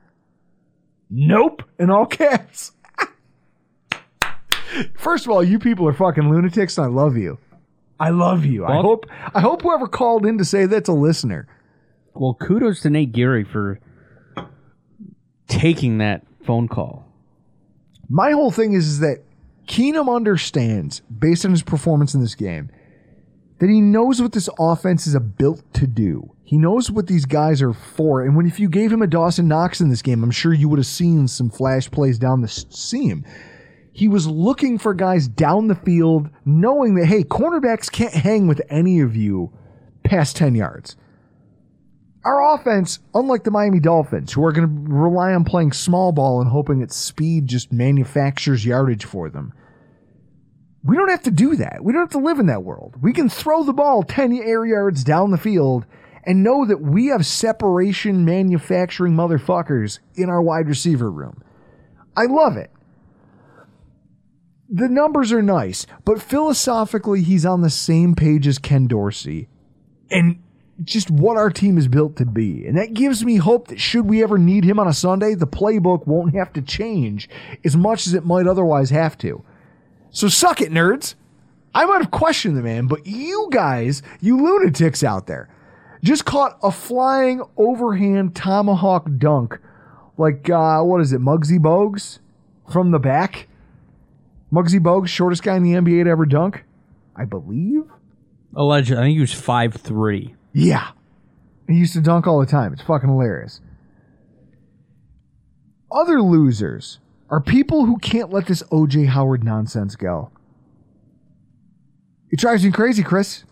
Nope, 1.12 1.62
in 1.78 1.92
all 1.92 2.08
caps. 2.08 2.72
First 4.98 5.26
of 5.26 5.32
all, 5.32 5.44
you 5.44 5.60
people 5.60 5.88
are 5.88 5.94
fucking 5.94 6.28
lunatics, 6.28 6.78
and 6.80 6.86
I 6.86 6.90
love 6.90 7.18
you. 7.18 7.38
I 8.00 8.10
love 8.10 8.46
you. 8.46 8.64
Well, 8.64 8.72
I 8.72 8.82
hope 8.82 9.06
I 9.36 9.40
hope 9.40 9.62
whoever 9.62 9.88
called 9.88 10.26
in 10.26 10.40
to 10.40 10.46
say 10.46 10.66
that's 10.66 10.90
a 10.90 10.94
listener. 10.94 11.48
Well, 12.20 12.34
kudos 12.34 12.82
to 12.82 12.90
Nate 12.90 13.12
Geary 13.12 13.44
for 13.44 13.80
taking 15.48 16.00
that 16.00 16.26
phone 16.44 16.68
call. 16.68 17.06
My 18.10 18.32
whole 18.32 18.52
thing 18.52 18.74
is, 18.74 18.88
is 18.88 19.00
that 19.00 19.24
Keenum 19.68 20.14
understands, 20.14 21.02
based 21.02 21.46
on 21.46 21.52
his 21.52 21.64
performance 21.64 22.14
in 22.14 22.22
this 22.22 22.36
game, 22.36 22.70
that 23.60 23.70
he 23.70 23.82
knows 23.82 24.22
what 24.22 24.32
this 24.32 24.50
offense 24.60 25.08
is 25.08 25.18
built 25.38 25.62
to 25.74 25.88
do. 25.88 26.34
He 26.44 26.58
knows 26.58 26.90
what 26.90 27.08
these 27.08 27.26
guys 27.26 27.62
are 27.62 27.74
for. 27.74 28.22
And 28.22 28.36
when 28.36 28.48
if 28.48 28.60
you 28.60 28.70
gave 28.70 28.92
him 28.92 29.02
a 29.02 29.08
Dawson 29.08 29.48
Knox 29.48 29.82
in 29.82 29.90
this 29.90 30.02
game, 30.02 30.24
I'm 30.24 30.32
sure 30.32 30.54
you 30.54 30.70
would 30.70 30.80
have 30.80 30.86
seen 30.86 31.28
some 31.28 31.50
flash 31.50 31.92
plays 31.92 32.18
down 32.18 32.42
the 32.42 32.48
seam. 32.48 33.26
He 33.92 34.08
was 34.08 34.28
looking 34.28 34.78
for 34.78 34.94
guys 34.94 35.28
down 35.28 35.68
the 35.68 35.76
field, 35.76 36.30
knowing 36.46 36.96
that, 36.96 37.08
hey, 37.08 37.24
cornerbacks 37.24 37.92
can't 37.92 38.14
hang 38.14 38.48
with 38.48 38.62
any 38.70 39.02
of 39.02 39.16
you 39.16 39.52
past 40.04 40.38
10 40.38 40.56
yards. 40.56 40.96
Our 42.28 42.56
offense, 42.56 43.00
unlike 43.14 43.46
the 43.46 43.52
Miami 43.52 43.80
Dolphins, 43.80 44.34
who 44.34 44.44
are 44.44 44.52
going 44.52 44.68
to 44.68 44.92
rely 44.92 45.34
on 45.34 45.46
playing 45.46 45.72
small 45.72 46.12
ball 46.12 46.42
and 46.42 46.50
hoping 46.50 46.80
that 46.80 46.92
speed 46.92 47.48
just 47.48 47.72
manufactures 47.72 48.66
yardage 48.66 49.06
for 49.06 49.30
them, 49.30 49.54
we 50.84 50.98
don't 50.98 51.08
have 51.08 51.24
to 51.24 51.32
do 51.32 51.56
that. 51.56 51.82
We 51.82 51.94
don't 51.94 52.02
have 52.02 52.22
to 52.22 52.26
live 52.26 52.40
in 52.40 52.48
that 52.48 52.66
world. 52.66 52.96
We 53.02 53.14
can 53.14 53.30
throw 53.30 53.64
the 53.64 53.72
ball 53.72 54.04
10 54.04 54.34
air 54.44 54.66
yards 54.66 55.06
down 55.06 55.32
the 55.32 55.38
field 55.38 55.86
and 56.26 56.44
know 56.44 56.66
that 56.66 56.82
we 56.82 57.06
have 57.06 57.26
separation 57.26 58.26
manufacturing 58.26 59.14
motherfuckers 59.14 60.00
in 60.16 60.30
our 60.30 60.42
wide 60.42 60.68
receiver 60.68 61.10
room. 61.10 61.42
I 62.18 62.26
love 62.26 62.58
it. 62.58 62.72
The 64.70 64.90
numbers 64.90 65.32
are 65.32 65.42
nice, 65.42 65.88
but 66.04 66.22
philosophically, 66.22 67.22
he's 67.22 67.46
on 67.46 67.62
the 67.62 67.70
same 67.70 68.16
page 68.16 68.48
as 68.48 68.60
Ken 68.60 68.86
Dorsey. 68.86 69.48
And 70.12 70.40
just 70.84 71.10
what 71.10 71.38
our 71.38 71.50
team 71.50 71.78
is 71.78 71.88
built 71.88 72.16
to 72.18 72.26
be. 72.26 72.66
And 72.66 72.78
that 72.78 72.94
gives 72.94 73.24
me 73.26 73.38
hope 73.38 73.68
that 73.68 73.80
should 73.80 74.06
we 74.06 74.22
ever 74.24 74.38
need 74.38 74.64
him 74.64 74.80
on 74.80 74.88
a 74.88 74.94
Sunday, 74.94 75.34
the 75.34 75.48
playbook 75.48 76.06
won't 76.06 76.36
have 76.36 76.54
to 76.54 76.62
change 76.62 77.30
as 77.64 77.76
much 77.76 78.08
as 78.08 78.14
it 78.14 78.26
might 78.26 78.48
otherwise 78.48 78.90
have 78.92 79.18
to. 79.20 79.44
So 80.12 80.28
suck 80.28 80.62
it, 80.62 80.72
nerds. 80.72 81.16
I 81.74 81.86
might 81.86 82.02
have 82.02 82.12
questioned 82.12 82.58
the 82.58 82.62
man, 82.62 82.88
but 82.88 83.06
you 83.06 83.50
guys, 83.52 84.02
you 84.22 84.38
lunatics 84.38 85.04
out 85.04 85.28
there, 85.28 85.50
just 86.04 86.26
caught 86.26 86.58
a 86.64 86.72
flying 86.72 87.42
overhand 87.58 88.36
tomahawk 88.36 89.08
dunk 89.18 89.60
like, 90.18 90.50
uh, 90.50 90.82
what 90.82 91.02
is 91.02 91.14
it, 91.14 91.22
Muggsy 91.22 91.60
Bogues 91.60 92.20
from 92.72 92.92
the 92.92 93.00
back? 93.00 93.48
Muggsy 94.52 94.80
Bogues, 94.80 95.10
shortest 95.10 95.44
guy 95.44 95.56
in 95.56 95.64
the 95.64 95.74
NBA 95.74 96.06
to 96.06 96.10
ever 96.10 96.26
dunk, 96.26 96.64
I 97.16 97.26
believe. 97.26 97.84
Alleged. 98.56 98.92
I 98.94 99.04
think 99.04 99.16
he 99.16 99.20
was 99.20 99.34
five 99.34 99.76
three. 99.76 100.34
Yeah. 100.58 100.88
He 101.68 101.76
used 101.76 101.94
to 101.94 102.02
dunk 102.02 102.26
all 102.26 102.40
the 102.40 102.48
time. 102.48 102.74
It's 102.74 102.82
fucking 102.82 103.08
hilarious. 103.08 103.62
Other 105.92 106.20
losers 106.20 106.98
are 107.30 107.40
people 107.40 107.86
who 107.86 107.98
can't 108.00 108.34
let 108.34 108.48
this 108.48 108.64
OJ 108.64 109.08
Howard 109.08 109.44
nonsense 109.44 109.96
go. 109.96 110.32
It 112.32 112.40
drives 112.40 112.66
me 112.66 112.72
crazy, 112.72 113.04
Chris. 113.04 113.44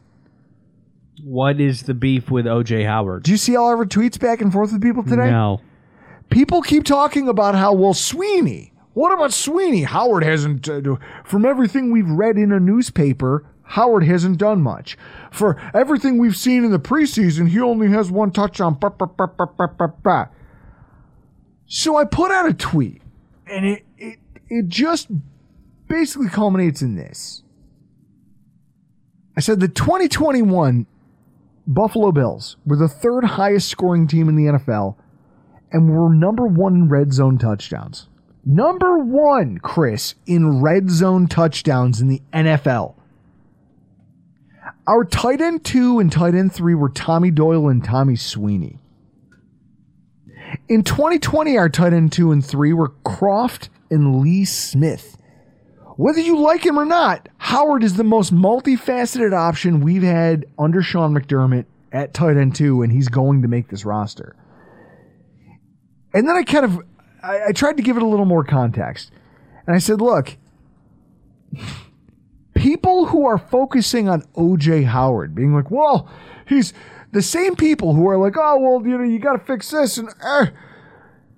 What 1.24 1.62
is 1.62 1.84
the 1.84 1.94
beef 1.94 2.32
with 2.32 2.46
OJ 2.46 2.86
Howard? 2.88 3.22
Do 3.24 3.32
you 3.32 3.38
see 3.38 3.56
all 3.56 3.68
our 3.68 3.86
tweets 3.86 4.20
back 4.20 4.42
and 4.42 4.52
forth 4.52 4.74
with 4.74 4.82
people 4.82 5.04
today? 5.04 5.30
No. 5.30 5.62
People 6.32 6.64
keep 6.64 6.86
talking 6.86 7.30
about 7.30 7.54
how, 7.54 7.74
well, 7.74 7.94
Sweeney. 7.94 8.74
What 8.94 9.14
about 9.14 9.32
Sweeney? 9.32 9.84
Howard 9.84 10.24
hasn't, 10.24 10.68
uh, 10.68 10.96
from 11.24 11.46
everything 11.46 11.92
we've 11.92 12.10
read 12.10 12.38
in 12.38 12.52
a 12.52 12.60
newspaper, 12.60 13.46
Howard 13.66 14.04
hasn't 14.04 14.38
done 14.38 14.62
much. 14.62 14.98
For 15.32 15.60
everything 15.74 16.18
we've 16.18 16.36
seen 16.36 16.64
in 16.64 16.72
the 16.72 16.80
preseason, 16.80 17.50
he 17.50 17.60
only 17.60 17.90
has 17.90 18.12
one 18.12 18.32
touchdown. 18.32 18.76
Bah, 18.80 18.90
bah, 18.90 19.88
bah. 20.04 20.26
So 21.68 21.98
I 21.98 22.06
put 22.06 22.32
out 22.32 22.48
a 22.48 22.54
tweet, 22.54 23.02
and 23.48 23.66
it, 23.66 23.86
it, 23.98 24.20
it 24.50 24.68
just 24.68 25.10
basically 25.88 26.30
culminates 26.30 26.82
in 26.82 26.96
this. 26.96 27.44
I 29.36 29.42
said 29.42 29.60
the 29.60 29.68
2021 29.68 30.86
Buffalo 31.68 32.12
Bills 32.12 32.58
were 32.66 32.78
the 32.78 32.88
third 32.88 33.24
highest 33.24 33.70
scoring 33.70 34.08
team 34.08 34.30
in 34.30 34.36
the 34.36 34.46
NFL 34.46 34.96
and 35.72 35.90
were 35.90 36.14
number 36.14 36.46
one 36.46 36.76
in 36.76 36.90
red 36.90 37.12
zone 37.12 37.38
touchdowns. 37.38 38.08
Number 38.46 39.00
one, 39.00 39.58
Chris, 39.58 40.14
in 40.28 40.62
red 40.62 40.92
zone 40.92 41.26
touchdowns 41.28 42.00
in 42.00 42.08
the 42.08 42.22
NFL. 42.32 42.94
Our 44.88 45.04
tight 45.04 45.42
end 45.42 45.64
two 45.64 46.00
and 46.00 46.12
tight 46.12 46.36
end 46.36 46.54
three 46.54 46.76
were 46.76 46.90
Tommy 46.90 47.32
Doyle 47.32 47.70
and 47.70 47.84
Tommy 47.84 48.16
Sweeney. 48.16 48.80
In 50.70 50.84
2020, 50.84 51.58
our 51.58 51.70
tight 51.70 51.94
end 51.94 52.12
two 52.12 52.32
and 52.32 52.46
three 52.46 52.72
were 52.72 52.90
Kroft 53.04 53.70
and 53.90 54.22
Lee 54.22 54.46
Smith. 54.46 55.18
Whether 55.98 56.20
you 56.20 56.38
like 56.38 56.66
him 56.66 56.78
or 56.78 56.86
not, 56.86 57.30
Howard 57.38 57.84
is 57.84 57.96
the 57.96 58.04
most 58.04 58.34
multifaceted 58.34 59.34
option 59.34 59.82
we've 59.82 60.04
had 60.04 60.46
under 60.60 60.82
Sean 60.82 61.14
McDermott 61.14 61.66
at 61.92 62.14
tight 62.14 62.38
end 62.38 62.56
two, 62.56 62.82
and 62.82 62.92
he's 62.92 63.08
going 63.08 63.42
to 63.42 63.48
make 63.48 63.70
this 63.70 63.86
roster. 63.86 64.36
And 66.14 66.28
then 66.28 66.36
I 66.36 66.44
kind 66.44 66.66
of 66.66 66.82
I, 67.24 67.48
I 67.48 67.52
tried 67.54 67.78
to 67.78 67.84
give 67.84 67.98
it 67.98 68.04
a 68.04 68.08
little 68.08 68.26
more 68.26 68.44
context. 68.44 69.12
And 69.66 69.76
I 69.76 69.80
said, 69.80 70.00
look, 70.00 70.38
people 72.66 73.06
who 73.06 73.28
are 73.28 73.38
focusing 73.38 74.10
on 74.10 74.24
OJ 74.34 74.86
Howard 74.86 75.36
being 75.36 75.54
like, 75.54 75.70
well, 75.70 76.10
he's 76.48 76.74
the 77.12 77.22
same 77.22 77.56
people 77.56 77.94
who 77.94 78.10
are 78.10 78.18
like, 78.18 78.34
oh, 78.36 78.58
well, 78.58 78.88
you 78.88 78.98
know, 78.98 79.04
you 79.04 79.20
got 79.20 79.34
to 79.34 79.46
fix 79.46 79.70
this. 79.70 80.00
And 80.00 80.10
uh, 80.20 80.48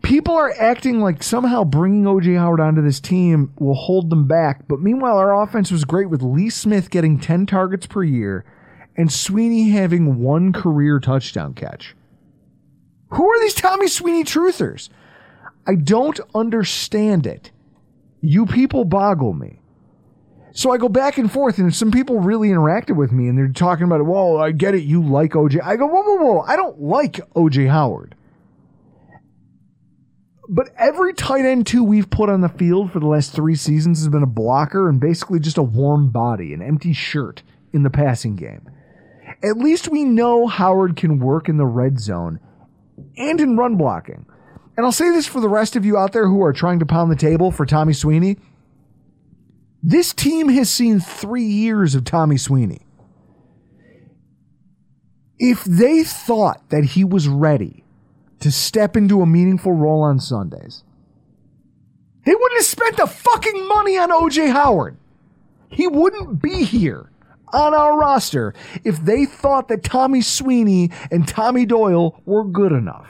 people 0.01 0.33
are 0.35 0.53
acting 0.57 1.01
like 1.01 1.21
somehow 1.21 1.65
bringing 1.65 2.05
OJ 2.05 2.37
Howard 2.37 2.61
onto 2.61 2.81
this 2.81 3.01
team 3.01 3.51
will 3.59 3.73
hold 3.75 4.09
them 4.09 4.25
back. 4.25 4.69
But 4.69 4.79
meanwhile, 4.79 5.17
our 5.17 5.43
offense 5.43 5.69
was 5.69 5.83
great 5.83 6.09
with 6.09 6.21
Lee 6.21 6.49
Smith 6.49 6.89
getting 6.89 7.19
10 7.19 7.45
targets 7.45 7.87
per 7.87 8.05
year 8.05 8.45
and 8.95 9.11
Sweeney 9.11 9.71
having 9.71 10.21
one 10.21 10.53
career 10.53 10.97
touchdown 10.97 11.53
catch. 11.53 11.93
Who 13.09 13.29
are 13.29 13.39
these 13.41 13.53
Tommy 13.53 13.89
Sweeney 13.89 14.23
truthers? 14.23 14.87
I 15.67 15.75
don't 15.75 16.21
understand 16.33 17.27
it. 17.27 17.51
You 18.21 18.45
people 18.45 18.85
boggle 18.85 19.33
me. 19.33 19.59
So 20.57 20.71
I 20.71 20.77
go 20.77 20.89
back 20.89 21.19
and 21.19 21.31
forth, 21.31 21.59
and 21.59 21.73
some 21.73 21.91
people 21.91 22.19
really 22.19 22.49
interacted 22.49 22.95
with 22.95 23.11
me, 23.11 23.27
and 23.27 23.37
they're 23.37 23.47
talking 23.47 23.83
about, 23.83 24.03
"Well, 24.07 24.37
I 24.37 24.51
get 24.51 24.73
it. 24.73 24.81
You 24.81 25.03
like 25.03 25.33
OJ." 25.33 25.61
I 25.63 25.75
go, 25.75 25.85
"Whoa, 25.85 26.01
whoa, 26.01 26.15
whoa! 26.15 26.39
I 26.39 26.55
don't 26.55 26.81
like 26.81 27.19
OJ 27.35 27.67
Howard." 27.67 28.15
But 30.49 30.69
every 30.75 31.13
tight 31.13 31.45
end 31.45 31.67
two 31.67 31.83
we've 31.83 32.09
put 32.09 32.31
on 32.31 32.41
the 32.41 32.49
field 32.49 32.91
for 32.91 32.99
the 32.99 33.05
last 33.05 33.33
three 33.33 33.53
seasons 33.53 33.99
has 33.99 34.09
been 34.09 34.23
a 34.23 34.25
blocker 34.25 34.89
and 34.89 34.99
basically 34.99 35.39
just 35.39 35.59
a 35.59 35.63
warm 35.63 36.09
body, 36.09 36.55
an 36.55 36.63
empty 36.63 36.91
shirt 36.91 37.43
in 37.71 37.83
the 37.83 37.91
passing 37.91 38.35
game. 38.35 38.67
At 39.43 39.57
least 39.57 39.89
we 39.89 40.05
know 40.05 40.47
Howard 40.47 40.95
can 40.95 41.19
work 41.19 41.49
in 41.49 41.57
the 41.57 41.67
red 41.67 41.99
zone 41.99 42.39
and 43.15 43.39
in 43.39 43.57
run 43.57 43.75
blocking. 43.75 44.25
And 44.75 44.87
I'll 44.87 44.91
say 44.91 45.11
this 45.11 45.27
for 45.27 45.39
the 45.39 45.49
rest 45.49 45.75
of 45.75 45.85
you 45.85 45.99
out 45.99 46.13
there 46.13 46.27
who 46.27 46.41
are 46.41 46.53
trying 46.53 46.79
to 46.79 46.85
pound 46.87 47.11
the 47.11 47.15
table 47.15 47.51
for 47.51 47.67
Tommy 47.67 47.93
Sweeney. 47.93 48.37
This 49.81 50.13
team 50.13 50.49
has 50.49 50.69
seen 50.69 50.99
three 50.99 51.45
years 51.45 51.95
of 51.95 52.03
Tommy 52.03 52.37
Sweeney. 52.37 52.81
If 55.39 55.63
they 55.63 56.03
thought 56.03 56.69
that 56.69 56.83
he 56.83 57.03
was 57.03 57.27
ready 57.27 57.83
to 58.39 58.51
step 58.51 58.97
into 58.97 59.21
a 59.21 59.27
meaningful 59.27 59.73
role 59.73 60.01
on 60.01 60.19
Sundays, 60.19 60.83
they 62.25 62.33
wouldn't 62.33 62.59
have 62.59 62.65
spent 62.65 62.97
the 62.97 63.07
fucking 63.07 63.67
money 63.67 63.97
on 63.97 64.09
OJ 64.09 64.51
Howard. 64.51 64.97
He 65.69 65.87
wouldn't 65.87 66.41
be 66.41 66.63
here 66.63 67.11
on 67.53 67.73
our 67.73 67.97
roster 67.97 68.53
if 68.83 68.99
they 69.05 69.25
thought 69.25 69.67
that 69.67 69.83
Tommy 69.83 70.21
Sweeney 70.21 70.91
and 71.11 71.27
Tommy 71.27 71.65
Doyle 71.65 72.21
were 72.25 72.43
good 72.43 72.71
enough. 72.71 73.07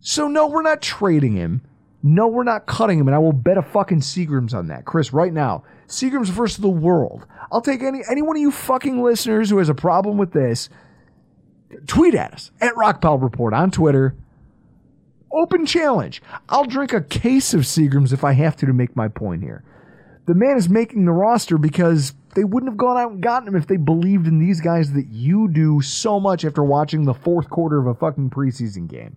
So, 0.00 0.28
no, 0.28 0.46
we're 0.46 0.62
not 0.62 0.80
trading 0.82 1.32
him. 1.32 1.62
No, 2.02 2.28
we're 2.28 2.44
not 2.44 2.66
cutting 2.66 2.98
him, 2.98 3.08
and 3.08 3.14
I 3.14 3.18
will 3.18 3.32
bet 3.32 3.58
a 3.58 3.62
fucking 3.62 4.00
Seagrams 4.00 4.54
on 4.54 4.68
that. 4.68 4.84
Chris, 4.84 5.12
right 5.12 5.32
now, 5.32 5.64
Seagrams 5.88 6.28
versus 6.28 6.58
the 6.58 6.68
world. 6.68 7.26
I'll 7.50 7.60
take 7.60 7.82
any 7.82 8.02
any 8.08 8.22
one 8.22 8.36
of 8.36 8.40
you 8.40 8.52
fucking 8.52 9.02
listeners 9.02 9.50
who 9.50 9.58
has 9.58 9.68
a 9.68 9.74
problem 9.74 10.16
with 10.16 10.32
this. 10.32 10.68
Tweet 11.86 12.14
at 12.14 12.32
us 12.32 12.50
at 12.60 12.74
Rockpile 12.74 13.20
Report 13.20 13.52
on 13.52 13.70
Twitter. 13.70 14.14
Open 15.32 15.66
challenge. 15.66 16.22
I'll 16.48 16.64
drink 16.64 16.92
a 16.92 17.02
case 17.02 17.52
of 17.52 17.62
Seagrams 17.62 18.12
if 18.12 18.24
I 18.24 18.32
have 18.32 18.56
to 18.56 18.66
to 18.66 18.72
make 18.72 18.96
my 18.96 19.08
point 19.08 19.42
here. 19.42 19.64
The 20.26 20.34
man 20.34 20.56
is 20.56 20.68
making 20.68 21.04
the 21.04 21.12
roster 21.12 21.58
because 21.58 22.14
they 22.34 22.44
wouldn't 22.44 22.70
have 22.70 22.78
gone 22.78 22.96
out 22.96 23.12
and 23.12 23.22
gotten 23.22 23.48
him 23.48 23.56
if 23.56 23.66
they 23.66 23.76
believed 23.76 24.26
in 24.26 24.38
these 24.38 24.60
guys 24.60 24.92
that 24.92 25.08
you 25.08 25.48
do 25.48 25.80
so 25.80 26.20
much 26.20 26.44
after 26.44 26.62
watching 26.62 27.04
the 27.04 27.14
fourth 27.14 27.50
quarter 27.50 27.78
of 27.78 27.86
a 27.86 27.94
fucking 27.94 28.30
preseason 28.30 28.88
game. 28.88 29.16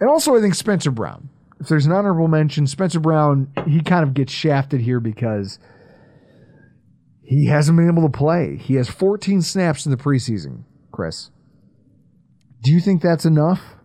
And 0.00 0.08
also, 0.10 0.36
I 0.36 0.40
think 0.40 0.54
Spencer 0.54 0.90
Brown. 0.90 1.28
If 1.60 1.68
there's 1.68 1.86
an 1.86 1.92
honorable 1.92 2.28
mention, 2.28 2.66
Spencer 2.66 3.00
Brown, 3.00 3.48
he 3.66 3.80
kind 3.80 4.02
of 4.02 4.12
gets 4.12 4.32
shafted 4.32 4.80
here 4.80 5.00
because 5.00 5.58
he 7.22 7.46
hasn't 7.46 7.76
been 7.78 7.88
able 7.88 8.02
to 8.02 8.16
play. 8.16 8.56
He 8.56 8.74
has 8.74 8.88
14 8.88 9.40
snaps 9.40 9.86
in 9.86 9.90
the 9.92 9.96
preseason, 9.96 10.64
Chris. 10.92 11.30
Do 12.62 12.72
you 12.72 12.80
think 12.80 13.00
that's 13.02 13.24
enough? 13.24 13.76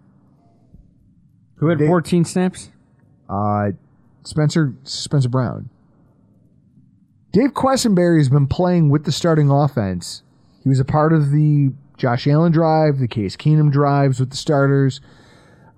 Who 1.56 1.68
had 1.68 1.80
They- 1.80 1.88
14 1.88 2.26
snaps? 2.26 2.70
Uh, 3.30 3.72
Spencer 4.24 4.74
Spencer 4.84 5.30
Brown. 5.30 5.70
Dave 7.32 7.54
Quessenberry 7.54 8.18
has 8.18 8.30
been 8.30 8.48
playing 8.48 8.90
with 8.90 9.04
the 9.04 9.12
starting 9.12 9.50
offense. 9.52 10.24
He 10.64 10.70
was 10.70 10.80
a 10.80 10.86
part 10.86 11.14
of 11.14 11.30
the 11.32 11.72
Josh 11.98 12.28
Allen 12.28 12.52
drive, 12.52 12.98
the 12.98 13.08
Case 13.08 13.36
Keenum 13.38 13.72
drives 13.72 14.20
with 14.20 14.32
the 14.32 14.38
starters, 14.38 15.00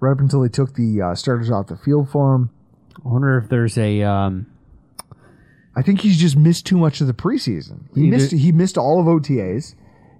right 0.01 0.11
up 0.11 0.19
until 0.19 0.41
they 0.41 0.49
took 0.49 0.73
the 0.75 1.01
uh, 1.01 1.15
starters 1.15 1.49
off 1.49 1.67
the 1.67 1.77
field 1.77 2.09
for 2.09 2.35
him. 2.35 2.49
I 3.05 3.07
wonder 3.07 3.37
if 3.37 3.47
there's 3.49 3.77
a. 3.77 4.01
Um, 4.03 4.47
I 5.75 5.81
think 5.81 6.01
he's 6.01 6.17
just 6.19 6.35
missed 6.35 6.65
too 6.65 6.77
much 6.77 6.99
of 6.99 7.07
the 7.07 7.13
preseason. 7.13 7.83
He 7.95 8.01
He 8.01 8.09
missed 8.09 8.31
did- 8.31 8.39
he 8.39 8.51
missed 8.51 8.77
all 8.77 8.99
of 8.99 9.05
OTAs. 9.05 9.75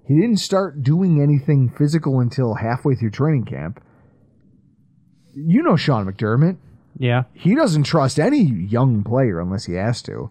He 0.06 0.14
didn't 0.14 0.38
start 0.38 0.82
doing 0.82 1.20
anything 1.20 1.68
physical 1.68 2.20
until 2.20 2.54
halfway 2.54 2.94
through 2.94 3.10
training 3.10 3.44
camp. 3.44 3.82
You 5.34 5.62
know 5.62 5.76
Sean 5.76 6.06
McDermott. 6.10 6.56
yeah. 6.98 7.24
he 7.32 7.54
doesn't 7.54 7.84
trust 7.84 8.18
any 8.18 8.42
young 8.42 9.02
player 9.04 9.40
unless 9.40 9.64
he 9.64 9.74
has 9.74 10.02
to. 10.02 10.30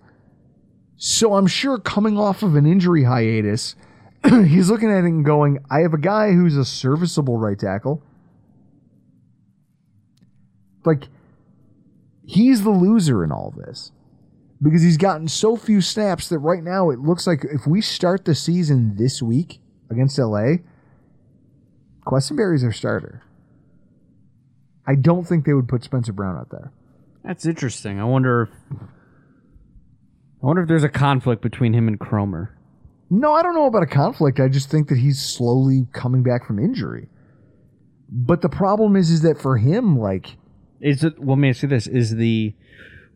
So 0.97 1.33
I'm 1.35 1.47
sure 1.47 1.79
coming 1.79 2.17
off 2.17 2.43
of 2.43 2.55
an 2.55 2.65
injury 2.67 3.05
hiatus, 3.05 3.75
he's 4.23 4.69
looking 4.69 4.91
at 4.91 4.99
it 5.03 5.05
and 5.05 5.25
going, 5.25 5.57
I 5.71 5.79
have 5.79 5.93
a 5.93 5.97
guy 5.97 6.33
who's 6.33 6.55
a 6.55 6.65
serviceable 6.65 7.37
right 7.39 7.57
tackle. 7.57 8.03
Like, 10.85 11.07
he's 12.25 12.63
the 12.63 12.69
loser 12.71 13.23
in 13.23 13.31
all 13.31 13.53
this 13.55 13.91
because 14.61 14.81
he's 14.81 14.97
gotten 14.97 15.27
so 15.27 15.55
few 15.55 15.81
snaps 15.81 16.29
that 16.29 16.39
right 16.39 16.63
now 16.63 16.89
it 16.89 16.99
looks 16.99 17.25
like 17.25 17.43
if 17.43 17.65
we 17.65 17.81
start 17.81 18.25
the 18.25 18.35
season 18.35 18.95
this 18.97 19.21
week 19.21 19.59
against 19.89 20.17
LA, 20.19 20.57
Quessenberry's 22.05 22.63
our 22.63 22.71
starter. 22.71 23.23
I 24.87 24.95
don't 24.95 25.27
think 25.27 25.45
they 25.45 25.53
would 25.53 25.67
put 25.67 25.83
Spencer 25.83 26.13
Brown 26.13 26.37
out 26.37 26.49
there. 26.49 26.71
That's 27.23 27.45
interesting. 27.45 27.99
I 27.99 28.03
wonder 28.03 28.43
if. 28.43 28.49
I 30.41 30.45
wonder 30.47 30.63
if 30.63 30.67
there's 30.67 30.83
a 30.83 30.89
conflict 30.89 31.43
between 31.43 31.73
him 31.73 31.87
and 31.87 31.99
Kromer. 31.99 32.49
No, 33.11 33.33
I 33.33 33.43
don't 33.43 33.53
know 33.53 33.67
about 33.67 33.83
a 33.83 33.87
conflict. 33.87 34.39
I 34.39 34.47
just 34.47 34.71
think 34.71 34.87
that 34.87 34.97
he's 34.97 35.21
slowly 35.21 35.85
coming 35.93 36.23
back 36.23 36.47
from 36.47 36.57
injury. 36.57 37.09
But 38.09 38.41
the 38.41 38.49
problem 38.49 38.95
is, 38.95 39.11
is 39.11 39.21
that 39.21 39.39
for 39.39 39.57
him, 39.57 39.99
like, 39.99 40.37
Is 40.81 41.03
it? 41.03 41.17
Well, 41.19 41.35
let 41.35 41.41
me 41.41 41.49
ask 41.49 41.61
you 41.63 41.69
this: 41.69 41.87
Is 41.87 42.15
the 42.15 42.53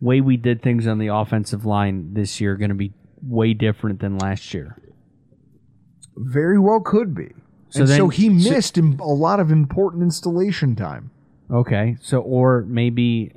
way 0.02 0.22
we 0.22 0.38
did 0.38 0.62
things 0.62 0.86
on 0.88 1.00
the 1.00 1.08
offensive 1.08 1.66
line 1.66 2.14
this 2.14 2.40
year 2.40 2.56
going 2.56 2.70
to 2.70 2.76
be 2.76 2.94
way 3.22 3.54
different 3.54 4.00
than 4.00 4.18
last 4.18 4.54
year? 4.54 4.78
very 6.18 6.58
well 6.58 6.80
could 6.80 7.14
be. 7.14 7.30
So 7.70 7.82
and 7.82 7.90
then- 7.90 7.98
so 7.98 8.08
he 8.08 8.30
missed 8.30 8.78
im- 8.78 9.00
a 9.00 9.14
lot 9.14 9.42
of 9.42 9.52
important 9.52 10.02
installation 10.04 10.76
time. 10.76 11.12
Okay, 11.52 11.98
so 12.02 12.22
or 12.22 12.64
maybe, 12.68 13.34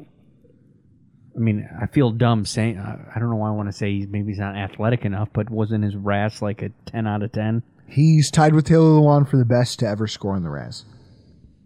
I 1.36 1.40
mean, 1.40 1.68
I 1.80 1.86
feel 1.86 2.10
dumb 2.12 2.44
saying. 2.44 2.78
I 2.78 3.18
don't 3.18 3.30
know 3.30 3.36
why 3.36 3.48
I 3.48 3.52
want 3.52 3.68
to 3.68 3.72
say 3.72 3.90
he's 3.92 4.06
maybe 4.06 4.28
he's 4.28 4.38
not 4.38 4.56
athletic 4.56 5.04
enough, 5.04 5.28
but 5.32 5.50
wasn't 5.50 5.82
his 5.84 5.96
RAS 5.96 6.40
like 6.40 6.62
a 6.62 6.70
ten 6.86 7.06
out 7.08 7.22
of 7.24 7.32
ten? 7.32 7.62
He's 7.88 8.30
tied 8.30 8.54
with 8.54 8.64
Taylor 8.66 9.00
Lewan 9.00 9.28
for 9.28 9.38
the 9.38 9.44
best 9.44 9.80
to 9.80 9.88
ever 9.88 10.06
score 10.06 10.36
in 10.36 10.42
the 10.44 10.50
RAS. 10.50 10.84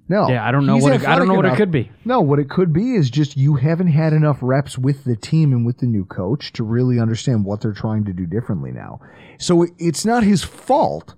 No, 0.09 0.29
Yeah, 0.29 0.47
I 0.47 0.51
don't 0.51 0.67
know 0.67 0.75
he's 0.75 0.83
what 0.83 0.93
it, 0.95 1.07
I 1.09 1.17
don't 1.17 1.29
know 1.29 1.35
what 1.35 1.47
it 1.47 1.57
could 1.57 1.71
be. 1.71 1.91
No, 2.05 2.21
what 2.21 2.39
it 2.39 2.51
could 2.51 2.73
be 2.73 2.95
is 2.97 3.09
just 3.09 3.37
you 3.37 3.57
haven't 3.57 3.87
had 3.89 4.13
enough 4.13 4.39
reps 4.43 4.77
with 4.77 5.05
the 5.05 5.17
team 5.17 5.53
and 5.53 5.65
with 5.65 5.79
the 5.79 5.87
new 5.87 6.05
coach 6.05 6.53
to 6.55 6.65
really 6.65 6.99
understand 7.01 7.45
what 7.45 7.61
they're 7.61 7.73
trying 7.73 8.05
to 8.07 8.13
do 8.13 8.27
differently 8.27 8.73
now. 8.73 9.01
So 9.39 9.63
it- 9.63 9.71
it's 9.79 10.05
not 10.05 10.23
his 10.25 10.43
fault, 10.43 11.15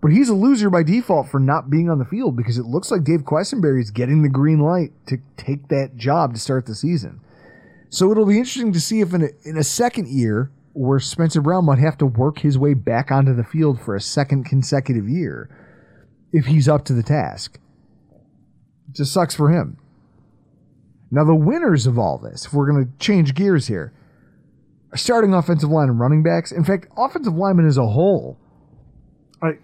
but 0.00 0.10
he's 0.12 0.28
a 0.28 0.34
loser 0.34 0.70
by 0.70 0.82
default 0.82 1.28
for 1.28 1.38
not 1.38 1.70
being 1.70 1.88
on 1.88 1.98
the 1.98 2.04
field 2.04 2.36
because 2.36 2.58
it 2.58 2.64
looks 2.64 2.90
like 2.90 3.04
Dave 3.04 3.20
Quessenberry 3.20 3.80
is 3.80 3.90
getting 3.90 4.22
the 4.22 4.28
green 4.28 4.58
light 4.60 4.92
to 5.06 5.18
take 5.36 5.68
that 5.68 5.96
job 5.96 6.34
to 6.34 6.40
start 6.40 6.66
the 6.66 6.74
season. 6.74 7.20
So 7.90 8.10
it'll 8.10 8.26
be 8.26 8.38
interesting 8.38 8.72
to 8.72 8.80
see 8.80 9.00
if 9.00 9.12
in 9.14 9.22
a, 9.22 9.28
in 9.44 9.56
a 9.58 9.62
second 9.62 10.08
year 10.08 10.50
where 10.72 10.98
Spencer 10.98 11.42
Brown 11.42 11.66
might 11.66 11.78
have 11.78 11.98
to 11.98 12.06
work 12.06 12.38
his 12.38 12.58
way 12.58 12.72
back 12.72 13.12
onto 13.12 13.34
the 13.34 13.44
field 13.44 13.78
for 13.78 13.94
a 13.94 14.00
second 14.00 14.44
consecutive 14.46 15.06
year, 15.08 15.50
if 16.32 16.46
he's 16.46 16.66
up 16.66 16.84
to 16.86 16.94
the 16.94 17.02
task. 17.02 17.58
Just 18.92 19.12
sucks 19.12 19.34
for 19.34 19.50
him. 19.50 19.78
Now, 21.10 21.24
the 21.24 21.34
winners 21.34 21.86
of 21.86 21.98
all 21.98 22.18
this, 22.18 22.46
if 22.46 22.54
we're 22.54 22.70
going 22.70 22.86
to 22.86 22.90
change 22.98 23.34
gears 23.34 23.66
here, 23.66 23.92
are 24.92 24.96
starting 24.98 25.34
offensive 25.34 25.70
line 25.70 25.88
and 25.88 26.00
running 26.00 26.22
backs. 26.22 26.52
In 26.52 26.64
fact, 26.64 26.88
offensive 26.96 27.34
linemen 27.34 27.66
as 27.66 27.76
a 27.76 27.86
whole, 27.86 28.38
I, 29.42 29.58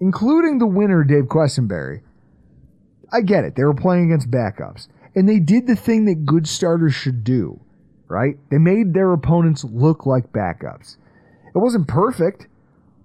including 0.00 0.58
the 0.58 0.66
winner, 0.66 1.02
Dave 1.04 1.24
Quessenberry. 1.24 2.02
I 3.12 3.20
get 3.22 3.44
it. 3.44 3.54
They 3.54 3.64
were 3.64 3.74
playing 3.74 4.06
against 4.06 4.30
backups. 4.30 4.88
And 5.14 5.28
they 5.28 5.38
did 5.38 5.66
the 5.66 5.76
thing 5.76 6.04
that 6.06 6.26
good 6.26 6.46
starters 6.46 6.94
should 6.94 7.24
do, 7.24 7.58
right? 8.08 8.36
They 8.50 8.58
made 8.58 8.92
their 8.92 9.12
opponents 9.12 9.64
look 9.64 10.04
like 10.04 10.32
backups. 10.32 10.96
It 11.54 11.58
wasn't 11.58 11.88
perfect, 11.88 12.48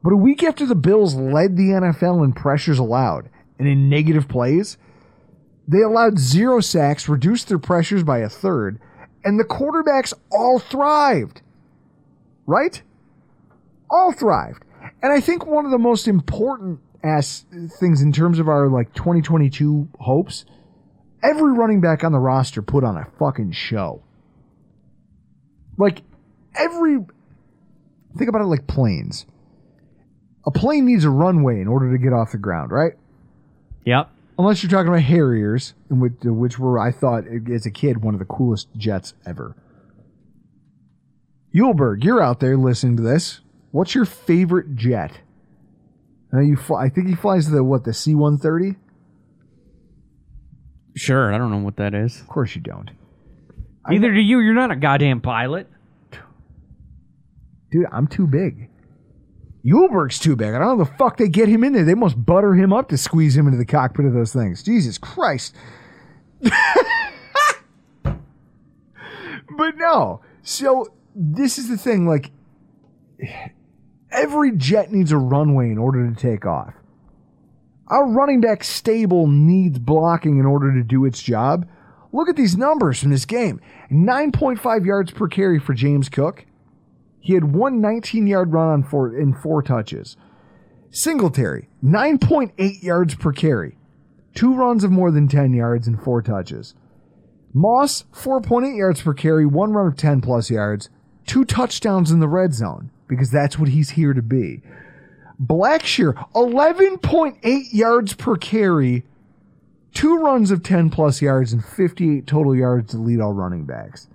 but 0.03 0.11
a 0.11 0.17
week 0.17 0.43
after 0.43 0.65
the 0.65 0.75
Bills 0.75 1.15
led 1.15 1.55
the 1.55 1.69
NFL 1.69 2.25
in 2.25 2.33
pressures 2.33 2.79
allowed 2.79 3.29
and 3.61 3.69
in 3.69 3.89
negative 3.89 4.27
plays, 4.27 4.75
they 5.67 5.83
allowed 5.83 6.17
zero 6.17 6.61
sacks, 6.61 7.07
reduced 7.07 7.47
their 7.47 7.59
pressures 7.59 8.03
by 8.03 8.17
a 8.17 8.27
third, 8.27 8.79
and 9.23 9.39
the 9.39 9.43
quarterbacks 9.43 10.15
all 10.31 10.57
thrived. 10.57 11.43
Right? 12.47 12.81
All 13.87 14.13
thrived. 14.13 14.65
And 15.03 15.13
I 15.13 15.21
think 15.21 15.45
one 15.45 15.63
of 15.65 15.69
the 15.69 15.77
most 15.77 16.07
important 16.07 16.79
as 17.03 17.45
things 17.79 18.01
in 18.01 18.11
terms 18.11 18.39
of 18.39 18.47
our 18.47 18.67
like 18.67 18.95
2022 18.95 19.89
hopes, 19.99 20.43
every 21.21 21.53
running 21.53 21.81
back 21.81 22.03
on 22.03 22.13
the 22.13 22.19
roster 22.19 22.63
put 22.63 22.83
on 22.83 22.97
a 22.97 23.05
fucking 23.19 23.51
show. 23.51 24.01
Like 25.77 26.01
every 26.55 26.97
think 28.17 28.27
about 28.27 28.41
it 28.41 28.45
like 28.45 28.65
planes. 28.65 29.27
A 30.47 30.51
plane 30.51 30.85
needs 30.85 31.05
a 31.05 31.11
runway 31.11 31.61
in 31.61 31.67
order 31.67 31.91
to 31.91 31.99
get 31.99 32.11
off 32.11 32.31
the 32.31 32.39
ground, 32.39 32.71
right? 32.71 32.93
Yep. 33.85 34.09
Unless 34.37 34.63
you're 34.63 34.69
talking 34.69 34.87
about 34.87 35.03
Harriers, 35.03 35.73
which, 35.89 36.13
which 36.23 36.57
were 36.59 36.79
I 36.79 36.91
thought 36.91 37.25
as 37.53 37.65
a 37.65 37.71
kid 37.71 38.03
one 38.03 38.13
of 38.15 38.19
the 38.19 38.25
coolest 38.25 38.67
jets 38.75 39.13
ever. 39.25 39.55
Yulberg, 41.53 42.03
you're 42.03 42.21
out 42.21 42.39
there 42.39 42.57
listening 42.57 42.97
to 42.97 43.03
this. 43.03 43.41
What's 43.71 43.93
your 43.93 44.05
favorite 44.05 44.75
jet? 44.75 45.11
I, 46.33 46.37
know 46.37 46.41
you 46.41 46.55
fly, 46.55 46.85
I 46.85 46.89
think 46.89 47.07
he 47.07 47.15
flies 47.15 47.49
the 47.49 47.63
what 47.63 47.83
the 47.83 47.93
C-130. 47.93 48.77
Sure. 50.95 51.33
I 51.33 51.37
don't 51.37 51.51
know 51.51 51.57
what 51.59 51.75
that 51.77 51.93
is. 51.93 52.19
Of 52.19 52.27
course 52.27 52.55
you 52.55 52.61
don't, 52.61 52.89
Neither 53.87 54.13
do 54.13 54.19
you. 54.19 54.39
You're 54.39 54.53
not 54.53 54.71
a 54.71 54.75
goddamn 54.75 55.21
pilot. 55.21 55.67
dude. 57.71 57.85
I'm 57.91 58.07
too 58.07 58.27
big. 58.27 58.69
Yulberg's 59.63 60.19
too 60.19 60.35
big. 60.35 60.53
I 60.53 60.59
don't 60.59 60.77
know 60.77 60.83
the 60.83 60.91
fuck 60.97 61.17
they 61.17 61.27
get 61.27 61.47
him 61.47 61.63
in 61.63 61.73
there. 61.73 61.83
They 61.83 61.93
must 61.93 62.23
butter 62.25 62.55
him 62.55 62.73
up 62.73 62.89
to 62.89 62.97
squeeze 62.97 63.37
him 63.37 63.45
into 63.45 63.57
the 63.57 63.65
cockpit 63.65 64.05
of 64.05 64.13
those 64.13 64.33
things. 64.33 64.63
Jesus 64.63 64.97
Christ. 64.97 65.55
but 66.41 66.57
no. 69.75 70.21
So 70.41 70.91
this 71.15 71.57
is 71.57 71.69
the 71.69 71.77
thing. 71.77 72.07
Like 72.07 72.31
every 74.11 74.51
jet 74.55 74.91
needs 74.91 75.11
a 75.11 75.17
runway 75.17 75.69
in 75.69 75.77
order 75.77 76.09
to 76.09 76.15
take 76.15 76.45
off. 76.45 76.73
Our 77.87 78.07
running 78.09 78.41
back 78.41 78.63
stable 78.63 79.27
needs 79.27 79.77
blocking 79.77 80.39
in 80.39 80.45
order 80.45 80.73
to 80.73 80.83
do 80.83 81.05
its 81.05 81.21
job. 81.21 81.67
Look 82.13 82.29
at 82.29 82.35
these 82.35 82.57
numbers 82.57 82.99
from 82.99 83.11
this 83.11 83.25
game 83.25 83.61
9.5 83.91 84.85
yards 84.85 85.11
per 85.11 85.27
carry 85.27 85.59
for 85.59 85.73
James 85.73 86.09
Cook. 86.09 86.45
He 87.21 87.33
had 87.35 87.53
one 87.53 87.79
19 87.79 88.27
yard 88.27 88.51
run 88.51 88.67
on 88.67 88.83
four, 88.83 89.15
in 89.15 89.33
four 89.33 89.61
touches. 89.61 90.17
Singletary, 90.89 91.69
9.8 91.83 92.83
yards 92.83 93.15
per 93.15 93.31
carry. 93.31 93.77
Two 94.33 94.53
runs 94.53 94.83
of 94.83 94.91
more 94.91 95.11
than 95.11 95.27
10 95.27 95.53
yards 95.53 95.87
and 95.87 96.01
four 96.01 96.21
touches. 96.21 96.73
Moss, 97.53 98.05
4.8 98.13 98.77
yards 98.77 99.01
per 99.01 99.13
carry, 99.13 99.45
one 99.45 99.73
run 99.73 99.87
of 99.87 99.95
10 99.95 100.21
plus 100.21 100.49
yards, 100.49 100.89
two 101.25 101.45
touchdowns 101.45 102.09
in 102.11 102.19
the 102.19 102.27
red 102.27 102.53
zone, 102.53 102.91
because 103.07 103.29
that's 103.29 103.59
what 103.59 103.69
he's 103.69 103.91
here 103.91 104.13
to 104.13 104.21
be. 104.21 104.61
Blackshear, 105.41 106.13
11.8 106.33 107.65
yards 107.71 108.13
per 108.13 108.35
carry, 108.35 109.03
two 109.93 110.17
runs 110.17 110.49
of 110.49 110.63
10 110.63 110.89
plus 110.89 111.21
yards, 111.21 111.51
and 111.51 111.63
58 111.63 112.25
total 112.25 112.55
yards 112.55 112.91
to 112.91 112.97
lead 112.97 113.19
all 113.19 113.33
running 113.33 113.65
backs. 113.65 114.07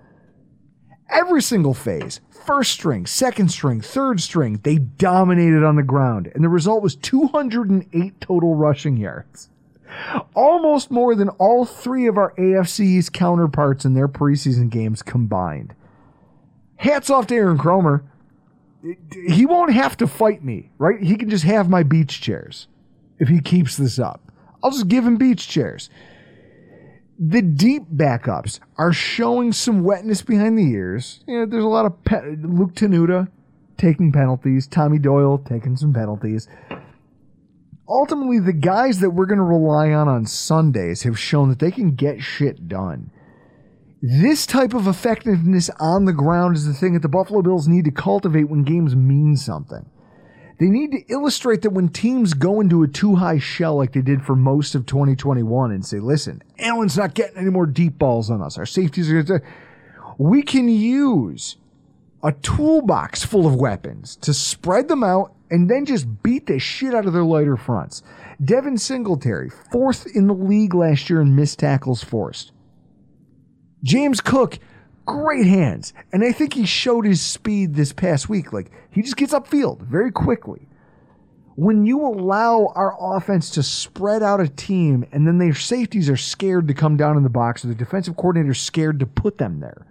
Every 1.09 1.41
single 1.41 1.75
phase, 1.75 2.21
first 2.31 2.73
string, 2.73 3.07
second 3.07 3.51
string, 3.51 3.81
third 3.81 4.21
string, 4.21 4.61
they 4.63 4.79
dominated 4.79 5.65
on 5.65 5.77
the 5.77 5.83
ground, 5.83 6.31
and 6.35 6.43
the 6.43 6.49
result 6.49 6.83
was 6.83 6.97
208 6.97 8.21
total 8.21 8.55
rushing 8.55 8.97
yards. 8.97 9.49
Almost 10.35 10.91
more 10.91 11.15
than 11.15 11.29
all 11.31 11.65
three 11.65 12.07
of 12.07 12.19
our 12.19 12.33
AFC's 12.35 13.09
counterparts 13.09 13.85
in 13.85 13.95
their 13.95 14.09
preseason 14.09 14.69
games 14.69 15.03
combined. 15.03 15.75
Hats 16.77 17.09
off 17.09 17.27
to 17.29 17.35
Aaron 17.35 17.59
Kromer. 17.59 18.03
He 19.11 19.47
won't 19.47 19.73
have 19.73 19.97
to 19.99 20.07
fight 20.07 20.45
me, 20.45 20.71
right? 20.79 21.01
He 21.01 21.17
can 21.17 21.31
just 21.31 21.45
have 21.45 21.71
my 21.71 21.83
beach 21.83 22.21
chairs 22.21 22.69
if 23.19 23.29
he 23.29 23.41
keeps 23.41 23.77
this 23.77 23.99
up. 23.99 24.21
I'll 24.63 24.71
just 24.71 24.89
give 24.89 25.07
him 25.07 25.17
beach 25.17 25.49
chairs. 25.49 25.89
The 27.19 27.41
deep 27.41 27.85
backups 27.95 28.61
are 28.77 28.93
showing 28.93 29.53
some 29.53 29.83
wetness 29.83 30.23
behind 30.23 30.59
the 30.59 30.71
ears. 30.71 31.21
You 31.27 31.41
know, 31.41 31.47
there's 31.47 31.65
a 31.65 31.69
lot 31.69 31.87
of 31.87 32.05
pe- 32.05 32.37
Luke 32.43 32.75
Tenuta 32.75 33.29
taking 33.79 34.13
penalties, 34.13 34.67
Tommy 34.67 34.99
Doyle 34.99 35.39
taking 35.39 35.77
some 35.77 35.93
penalties. 35.93 36.49
Ultimately, 37.89 38.41
the 38.41 38.53
guys 38.53 39.01
that 39.01 39.11
we're 39.11 39.27
going 39.27 39.39
to 39.39 39.45
rely 39.45 39.93
on 39.93 40.09
on 40.09 40.27
Sundays 40.27 41.05
have 41.05 41.19
shown 41.19 41.49
that 41.51 41.59
they 41.59 41.71
can 41.71 41.95
get 41.95 42.21
shit 42.21 42.69
done. 42.69 43.11
This 44.03 44.45
type 44.45 44.75
of 44.75 44.87
effectiveness 44.87 45.71
on 45.81 46.05
the 46.05 46.13
ground 46.13 46.57
is 46.57 46.67
the 46.67 46.75
thing 46.75 46.95
that 46.95 47.03
the 47.03 47.09
Buffalo 47.09 47.43
Bills 47.43 47.69
need 47.69 47.85
to 47.87 47.91
cultivate 47.91 48.51
when 48.51 48.63
games 48.63 48.95
mean 48.95 49.37
something. 49.37 49.89
They 50.59 50.67
need 50.67 50.93
to 50.93 51.05
illustrate 51.09 51.63
that 51.63 51.71
when 51.71 51.89
teams 51.89 52.33
go 52.33 52.61
into 52.61 52.83
a 52.83 52.89
two 52.89 53.17
high 53.17 53.39
shell 53.39 53.77
like 53.77 53.93
they 53.93 54.01
did 54.01 54.23
for 54.23 54.35
most 54.35 54.75
of 54.75 54.87
2021 54.87 55.71
and 55.71 55.85
say, 55.85 55.99
listen, 55.99 56.43
Allen's 56.59 56.97
not 56.97 57.15
getting 57.15 57.37
any 57.37 57.51
more 57.51 57.67
deep 57.67 57.99
balls 57.99 58.31
on 58.31 58.41
us. 58.41 58.57
Our 58.57 58.67
safeties 58.67 59.11
are 59.11 59.23
going 59.23 59.41
to. 59.41 59.47
We 60.19 60.43
can 60.43 60.69
use 60.69 61.57
a 62.23 62.33
toolbox 62.33 63.23
full 63.23 63.47
of 63.47 63.55
weapons 63.55 64.17
to 64.17 64.33
spread 64.33 64.89
them 64.89 65.05
out 65.05 65.35
and 65.51 65.71
then 65.71 65.85
just 65.85 66.23
beat 66.23 66.47
the 66.47 66.59
shit 66.59 66.95
out 66.95 67.07
of 67.07 67.13
their 67.13 67.25
lighter 67.25 67.57
fronts. 67.57 68.03
Devin 68.43 68.79
Singletary, 68.79 69.51
fourth 69.71 70.07
in 70.15 70.27
the 70.27 70.35
league 70.35 70.75
last 70.75 71.09
year 71.11 71.21
in 71.21 71.37
missed 71.37 71.59
tackles 71.59 72.03
forced. 72.03 72.53
James 73.83 74.21
Cook, 74.21 74.59
great 75.07 75.47
hands. 75.47 75.95
And 76.13 76.23
I 76.25 76.33
think 76.33 76.53
he 76.53 76.67
showed 76.67 77.07
his 77.07 77.23
speed 77.23 77.75
this 77.75 77.93
past 77.93 78.29
week. 78.29 78.53
Like, 78.53 78.71
he 78.91 79.03
just 79.03 79.17
gets 79.17 79.33
upfield 79.33 79.81
very 79.83 80.13
quickly. 80.13 80.69
When 81.55 81.87
you 81.87 82.05
allow 82.05 82.71
our 82.75 82.95
offense 83.17 83.49
to 83.51 83.63
spread 83.63 84.23
out 84.23 84.41
a 84.43 84.49
team 84.49 85.07
and 85.13 85.27
then 85.27 85.39
their 85.39 85.55
safeties 85.55 86.11
are 86.11 86.17
scared 86.17 86.69
to 86.69 86.75
come 86.75 86.99
down 86.99 87.17
in 87.17 87.23
the 87.23 87.31
box 87.31 87.65
or 87.65 87.69
the 87.69 87.75
defensive 87.75 88.17
coordinator 88.17 88.51
is 88.53 88.61
scared 88.61 89.01
to 89.01 89.07
put 89.07 89.39
them 89.39 89.61
there, 89.61 89.87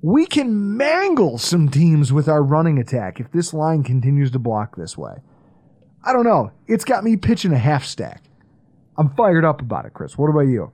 We 0.00 0.26
can 0.26 0.76
mangle 0.76 1.38
some 1.38 1.68
teams 1.68 2.12
with 2.12 2.28
our 2.28 2.42
running 2.42 2.78
attack 2.78 3.18
if 3.18 3.32
this 3.32 3.52
line 3.52 3.82
continues 3.82 4.30
to 4.30 4.38
block 4.38 4.76
this 4.76 4.96
way. 4.96 5.14
I 6.04 6.12
don't 6.12 6.24
know. 6.24 6.52
It's 6.68 6.84
got 6.84 7.02
me 7.02 7.16
pitching 7.16 7.52
a 7.52 7.58
half 7.58 7.84
stack. 7.84 8.22
I'm 8.96 9.10
fired 9.16 9.44
up 9.44 9.60
about 9.60 9.86
it, 9.86 9.94
Chris. 9.94 10.16
What 10.16 10.30
about 10.30 10.42
you? 10.48 10.70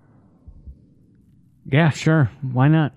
Yeah, 1.66 1.89
sure. 1.90 2.31
Why 2.43 2.68
not? 2.68 2.93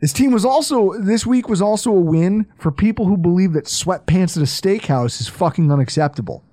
This 0.00 0.12
team 0.12 0.30
was 0.30 0.44
also 0.44 0.92
this 1.00 1.26
week 1.26 1.48
was 1.48 1.60
also 1.60 1.90
a 1.90 2.00
win 2.00 2.46
for 2.56 2.70
people 2.70 3.06
who 3.06 3.16
believe 3.16 3.52
that 3.54 3.64
sweatpants 3.64 4.36
at 4.36 4.42
a 4.42 4.46
steakhouse 4.46 5.20
is 5.20 5.28
fucking 5.28 5.72
unacceptable. 5.72 6.44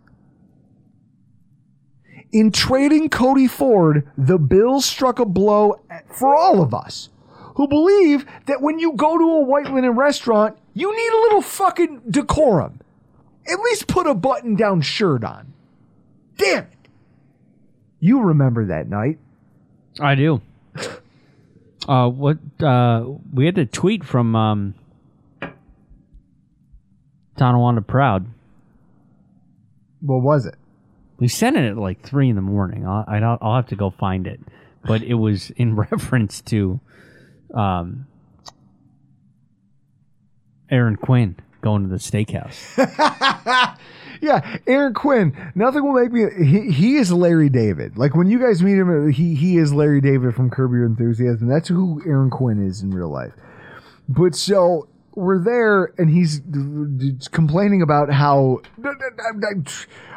In 2.31 2.51
trading 2.51 3.09
Cody 3.09 3.47
Ford, 3.47 4.09
the 4.17 4.39
Bills 4.39 4.85
struck 4.85 5.19
a 5.19 5.26
blow 5.26 5.80
for 6.11 6.35
all 6.35 6.61
of 6.61 6.73
us 6.73 7.09
who 7.55 7.67
believe 7.67 8.26
that 8.47 8.61
when 8.61 8.80
you 8.80 8.93
go 8.93 9.17
to 9.17 9.23
a 9.23 9.41
white 9.41 9.72
linen 9.72 9.91
restaurant, 9.91 10.57
you 10.73 10.93
need 10.93 11.13
a 11.13 11.22
little 11.22 11.41
fucking 11.41 12.01
decorum. 12.09 12.81
At 13.47 13.59
least 13.59 13.88
put 13.88 14.07
a 14.07 14.15
button 14.15 14.55
down 14.55 14.81
shirt 14.81 15.23
on. 15.23 15.53
Damn 16.38 16.63
it. 16.63 16.89
You 17.99 18.22
remember 18.22 18.65
that 18.65 18.89
night. 18.89 19.19
I 19.99 20.15
do. 20.15 20.41
Uh, 21.88 22.10
what 22.10 22.38
uh, 22.62 23.06
we 23.34 23.45
had 23.45 23.57
a 23.57 23.66
tweet 23.66 24.03
from 24.03 24.36
um, 24.36 24.74
Tonawanda 27.38 27.82
Proud. 27.82 28.26
What 30.02 30.22
was 30.22 30.45
it? 30.45 30.56
We 31.18 31.28
sent 31.28 31.57
it 31.57 31.66
at 31.66 31.78
like 31.78 32.02
three 32.02 32.30
in 32.30 32.36
the 32.36 32.41
morning. 32.41 32.88
I'll, 32.88 33.06
I'll, 33.07 33.38
I'll 33.41 33.56
have 33.56 33.68
to 33.68 33.76
go 33.76 33.90
find 33.90 34.28
it, 34.28 34.40
but 34.84 35.03
it 35.03 35.14
was 35.16 35.52
in 35.52 35.76
reference 35.91 36.41
to 36.41 36.80
um, 37.53 38.07
Aaron 40.70 40.95
Quinn 40.95 41.36
going 41.62 41.84
to 41.84 41.90
the 41.90 41.98
steakhouse. 41.98 42.76
Yeah, 44.21 44.57
Aaron 44.67 44.93
Quinn. 44.93 45.51
Nothing 45.55 45.83
will 45.83 46.01
make 46.01 46.11
me. 46.11 46.25
He, 46.45 46.71
he 46.71 46.97
is 46.97 47.11
Larry 47.11 47.49
David. 47.49 47.97
Like 47.97 48.15
when 48.15 48.29
you 48.29 48.39
guys 48.39 48.61
meet 48.63 48.77
him, 48.77 49.11
he 49.11 49.35
he 49.35 49.57
is 49.57 49.73
Larry 49.73 50.01
David 50.01 50.35
from 50.35 50.49
Curb 50.49 50.71
Your 50.71 50.85
Enthusiasm. 50.85 51.47
That's 51.47 51.67
who 51.67 52.01
Aaron 52.05 52.29
Quinn 52.29 52.65
is 52.65 52.81
in 52.81 52.91
real 52.91 53.09
life. 53.09 53.33
But 54.07 54.35
so 54.35 54.87
we're 55.15 55.39
there, 55.39 55.93
and 55.97 56.09
he's 56.09 56.41
complaining 57.31 57.81
about 57.81 58.11
how 58.11 58.61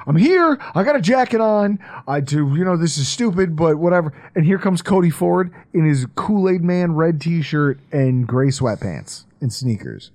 I'm 0.06 0.16
here. 0.16 0.58
I 0.74 0.82
got 0.82 0.96
a 0.96 1.00
jacket 1.00 1.40
on. 1.40 1.78
I 2.06 2.20
do. 2.20 2.54
You 2.56 2.64
know 2.64 2.76
this 2.76 2.98
is 2.98 3.08
stupid, 3.08 3.56
but 3.56 3.76
whatever. 3.76 4.12
And 4.34 4.44
here 4.44 4.58
comes 4.58 4.82
Cody 4.82 5.10
Ford 5.10 5.52
in 5.72 5.84
his 5.86 6.06
Kool 6.14 6.48
Aid 6.48 6.62
Man 6.62 6.94
red 6.94 7.20
T-shirt 7.20 7.78
and 7.92 8.26
gray 8.26 8.48
sweatpants 8.48 9.24
and 9.40 9.52
sneakers 9.52 10.10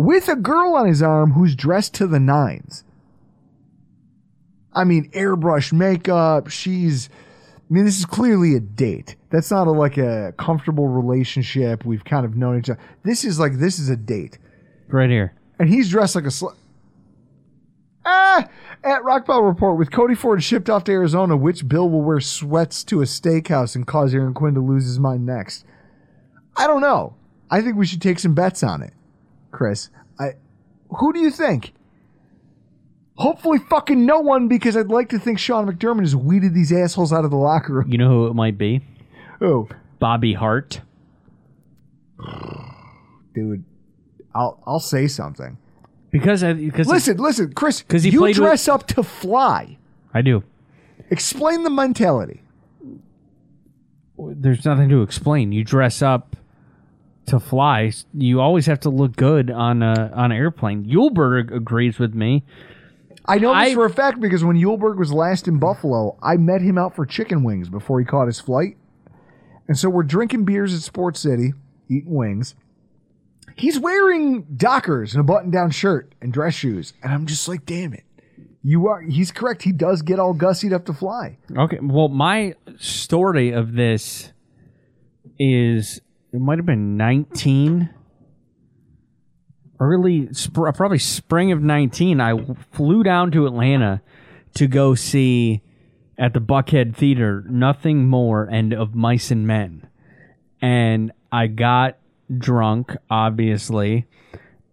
with 0.00 0.28
a 0.28 0.36
girl 0.36 0.74
on 0.76 0.86
his 0.86 1.02
arm 1.02 1.32
who's 1.32 1.54
dressed 1.54 1.94
to 1.94 2.06
the 2.06 2.18
nines. 2.20 2.84
I 4.72 4.84
mean, 4.84 5.10
airbrush 5.10 5.72
makeup. 5.72 6.48
She's, 6.48 7.08
I 7.12 7.74
mean, 7.74 7.84
this 7.84 7.98
is 7.98 8.06
clearly 8.06 8.54
a 8.54 8.60
date. 8.60 9.16
That's 9.30 9.50
not 9.50 9.66
a, 9.66 9.72
like 9.72 9.98
a 9.98 10.32
comfortable 10.38 10.88
relationship. 10.88 11.84
We've 11.84 12.04
kind 12.04 12.24
of 12.24 12.36
known 12.36 12.58
each 12.58 12.70
other. 12.70 12.80
This 13.04 13.24
is 13.24 13.38
like, 13.38 13.58
this 13.58 13.78
is 13.78 13.88
a 13.90 13.96
date. 13.96 14.38
right 14.88 15.10
here. 15.10 15.34
And 15.58 15.68
he's 15.68 15.90
dressed 15.90 16.14
like 16.14 16.24
a 16.24 16.30
sl- 16.30 16.56
Ah! 18.06 18.48
At 18.82 19.02
Rockpile 19.02 19.46
Report, 19.46 19.76
with 19.76 19.90
Cody 19.90 20.14
Ford 20.14 20.42
shipped 20.42 20.70
off 20.70 20.84
to 20.84 20.92
Arizona, 20.92 21.36
which 21.36 21.68
Bill 21.68 21.90
will 21.90 22.00
wear 22.00 22.20
sweats 22.20 22.82
to 22.84 23.02
a 23.02 23.04
steakhouse 23.04 23.76
and 23.76 23.86
cause 23.86 24.14
Aaron 24.14 24.32
Quinn 24.32 24.54
to 24.54 24.60
lose 24.60 24.84
his 24.84 24.98
mind 24.98 25.26
next? 25.26 25.66
I 26.56 26.66
don't 26.66 26.80
know. 26.80 27.14
I 27.50 27.60
think 27.60 27.76
we 27.76 27.84
should 27.86 28.00
take 28.00 28.18
some 28.18 28.34
bets 28.34 28.62
on 28.62 28.82
it. 28.82 28.94
Chris. 29.50 29.88
I 30.18 30.34
who 30.98 31.12
do 31.12 31.18
you 31.20 31.30
think? 31.30 31.72
Hopefully 33.16 33.58
fucking 33.58 34.06
no 34.06 34.20
one 34.20 34.48
because 34.48 34.76
I'd 34.76 34.88
like 34.88 35.10
to 35.10 35.18
think 35.18 35.38
Sean 35.38 35.66
McDermott 35.70 36.00
has 36.00 36.16
weeded 36.16 36.54
these 36.54 36.72
assholes 36.72 37.12
out 37.12 37.24
of 37.24 37.30
the 37.30 37.36
locker 37.36 37.74
room. 37.74 37.90
You 37.92 37.98
know 37.98 38.08
who 38.08 38.26
it 38.28 38.34
might 38.34 38.56
be? 38.56 38.80
Oh, 39.40 39.68
Bobby 39.98 40.32
Hart. 40.34 40.80
dude. 43.34 43.64
I'll 44.34 44.62
I'll 44.66 44.80
say 44.80 45.06
something. 45.06 45.58
Because 46.10 46.42
I 46.42 46.52
because 46.54 46.86
Listen, 46.88 47.16
listen, 47.18 47.52
Chris, 47.52 47.82
'Cause 47.82 48.02
he 48.02 48.10
you 48.10 48.18
played 48.18 48.36
with- 48.38 48.46
dress 48.46 48.68
up 48.68 48.86
to 48.88 49.02
fly. 49.02 49.76
I 50.14 50.22
do. 50.22 50.42
Explain 51.10 51.62
the 51.62 51.70
mentality. 51.70 52.42
There's 54.18 54.64
nothing 54.64 54.88
to 54.90 55.02
explain. 55.02 55.52
You 55.52 55.64
dress 55.64 56.02
up 56.02 56.36
to 57.30 57.40
fly. 57.40 57.92
You 58.14 58.40
always 58.40 58.66
have 58.66 58.80
to 58.80 58.90
look 58.90 59.16
good 59.16 59.50
on 59.50 59.82
a 59.82 60.10
on 60.14 60.30
an 60.32 60.36
airplane. 60.36 60.84
Yulberg 60.84 61.52
agrees 61.54 61.98
with 61.98 62.14
me. 62.14 62.44
I 63.26 63.38
know 63.38 63.50
this 63.54 63.70
I- 63.70 63.74
for 63.74 63.84
a 63.84 63.90
fact 63.90 64.20
because 64.20 64.44
when 64.44 64.56
Yulberg 64.56 64.96
was 64.96 65.12
last 65.12 65.48
in 65.48 65.58
Buffalo, 65.58 66.16
I 66.22 66.36
met 66.36 66.60
him 66.62 66.78
out 66.78 66.94
for 66.94 67.04
chicken 67.06 67.42
wings 67.42 67.68
before 67.68 67.98
he 68.00 68.06
caught 68.06 68.26
his 68.26 68.40
flight. 68.40 68.76
And 69.68 69.78
so 69.78 69.88
we're 69.88 70.02
drinking 70.02 70.44
beers 70.44 70.74
at 70.74 70.80
Sports 70.80 71.20
City, 71.20 71.52
eating 71.88 72.14
wings. 72.14 72.54
He's 73.56 73.78
wearing 73.78 74.42
Dockers 74.56 75.12
and 75.14 75.20
a 75.20 75.24
button 75.24 75.50
down 75.50 75.70
shirt 75.70 76.12
and 76.20 76.32
dress 76.32 76.54
shoes. 76.54 76.92
And 77.02 77.12
I'm 77.12 77.26
just 77.26 77.46
like, 77.46 77.66
damn 77.66 77.92
it. 77.92 78.04
You 78.62 78.88
are 78.88 79.00
he's 79.02 79.30
correct. 79.30 79.62
He 79.62 79.72
does 79.72 80.02
get 80.02 80.18
all 80.18 80.34
gussied 80.34 80.72
up 80.72 80.84
to 80.86 80.92
fly. 80.92 81.38
Okay. 81.56 81.78
Well, 81.80 82.08
my 82.08 82.54
story 82.78 83.52
of 83.52 83.72
this 83.74 84.32
is 85.38 86.00
it 86.32 86.40
might 86.40 86.58
have 86.58 86.66
been 86.66 86.96
19 86.96 87.90
early 89.80 90.28
sp- 90.36 90.68
uh, 90.68 90.72
probably 90.72 90.98
spring 90.98 91.52
of 91.52 91.62
19 91.62 92.20
I 92.20 92.34
flew 92.72 93.02
down 93.02 93.30
to 93.32 93.46
Atlanta 93.46 94.02
to 94.54 94.66
go 94.66 94.94
see 94.94 95.62
at 96.18 96.34
the 96.34 96.40
Buckhead 96.40 96.94
Theater 96.94 97.44
nothing 97.48 98.06
more 98.06 98.44
and 98.44 98.74
of 98.74 98.94
mice 98.94 99.30
and 99.30 99.46
men. 99.46 99.88
And 100.60 101.12
I 101.32 101.46
got 101.46 101.98
drunk 102.36 102.94
obviously 103.08 104.06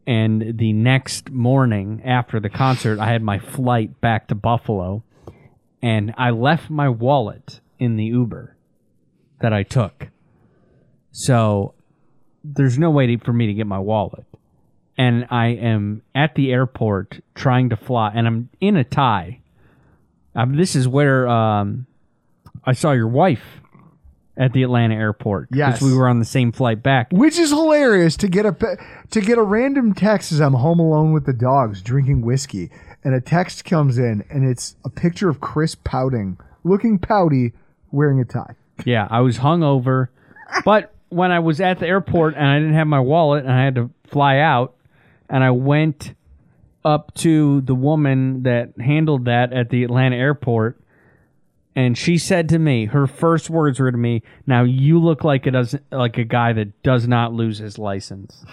and 0.06 0.58
the 0.58 0.74
next 0.74 1.32
morning 1.32 2.02
after 2.06 2.40
the 2.40 2.50
concert 2.50 3.00
I 3.00 3.12
had 3.12 3.24
my 3.24 3.40
flight 3.40 4.00
back 4.00 4.28
to 4.28 4.36
Buffalo 4.36 5.04
and 5.82 6.14
I 6.18 6.32
left 6.32 6.70
my 6.70 6.90
wallet 6.90 7.62
in 7.80 7.96
the 7.96 8.06
Uber 8.06 8.56
that 9.42 9.54
I 9.54 9.64
took. 9.64 10.10
So 11.18 11.74
there's 12.44 12.78
no 12.78 12.92
way 12.92 13.08
to, 13.08 13.18
for 13.18 13.34
me 13.34 13.48
to 13.48 13.54
get 13.56 13.66
my 13.66 13.80
wallet. 13.80 14.24
And 15.00 15.26
I 15.32 15.48
am 15.48 16.04
at 16.14 16.36
the 16.36 16.52
airport 16.52 17.22
trying 17.34 17.70
to 17.70 17.76
fly, 17.76 18.12
and 18.14 18.28
I'm 18.28 18.50
in 18.62 18.78
a 18.78 18.84
tie. 18.84 19.40
Um, 20.36 20.56
this 20.56 20.76
is 20.76 20.88
where 20.88 21.28
um, 21.28 21.88
I 22.64 22.74
saw 22.74 22.92
your 22.92 23.08
wife 23.08 23.42
at 24.38 24.54
the 24.54 24.62
Atlanta 24.62 24.94
airport. 24.94 25.50
Yes. 25.52 25.82
we 25.82 25.92
were 25.92 26.08
on 26.08 26.20
the 26.20 26.26
same 26.26 26.52
flight 26.52 26.84
back. 26.84 27.08
Which 27.12 27.40
is 27.40 27.50
hilarious 27.50 28.16
to 28.18 28.28
get 28.28 28.46
a 28.46 28.78
to 29.10 29.20
get 29.20 29.40
a 29.40 29.44
random 29.44 29.96
text 29.96 30.32
as 30.32 30.40
I'm 30.40 30.54
home 30.54 30.80
alone 30.80 31.14
with 31.14 31.26
the 31.26 31.34
dogs 31.34 31.82
drinking 31.82 32.22
whiskey, 32.22 32.70
and 33.04 33.16
a 33.16 33.22
text 33.22 33.66
comes 33.66 33.98
in 33.98 34.24
and 34.30 34.48
it's 34.48 34.76
a 34.86 34.90
picture 34.90 35.30
of 35.30 35.40
Chris 35.40 35.74
pouting, 35.74 36.38
looking 36.64 37.00
pouty, 37.00 37.54
wearing 37.92 38.20
a 38.20 38.26
tie. 38.26 38.54
Yeah, 38.86 39.08
I 39.10 39.22
was 39.22 39.40
hungover, 39.40 40.10
but 40.64 40.94
when 41.10 41.32
I 41.32 41.40
was 41.40 41.62
at 41.62 41.80
the 41.80 41.88
airport 41.88 42.36
and 42.36 42.46
I 42.46 42.60
didn't 42.60 42.74
have 42.74 42.88
my 42.88 43.00
wallet 43.00 43.44
and 43.44 43.54
I 43.54 43.64
had 43.64 43.76
to 43.76 43.90
fly 44.08 44.40
out, 44.40 44.76
and 45.30 45.44
I 45.44 45.52
went 45.52 46.14
up 46.86 47.14
to 47.16 47.62
the 47.62 47.76
woman 47.76 48.44
that 48.44 48.74
handled 48.80 49.26
that 49.26 49.52
at 49.52 49.70
the 49.70 49.84
Atlanta 49.84 50.16
airport, 50.16 50.80
and 51.76 51.98
she 51.98 52.18
said 52.18 52.50
to 52.50 52.58
me, 52.58 52.86
her 52.86 53.06
first 53.06 53.50
words 53.50 53.80
were 53.80 53.92
to 53.92 53.98
me, 53.98 54.24
"Now 54.48 54.64
you 54.64 55.00
look 55.00 55.24
like 55.24 55.46
it 55.46 55.52
does 55.52 55.76
like 55.92 56.18
a 56.18 56.24
guy 56.24 56.54
that 56.54 56.82
does 56.82 57.08
not 57.08 57.34
lose 57.34 57.58
his 57.60 57.78
license." 57.78 58.46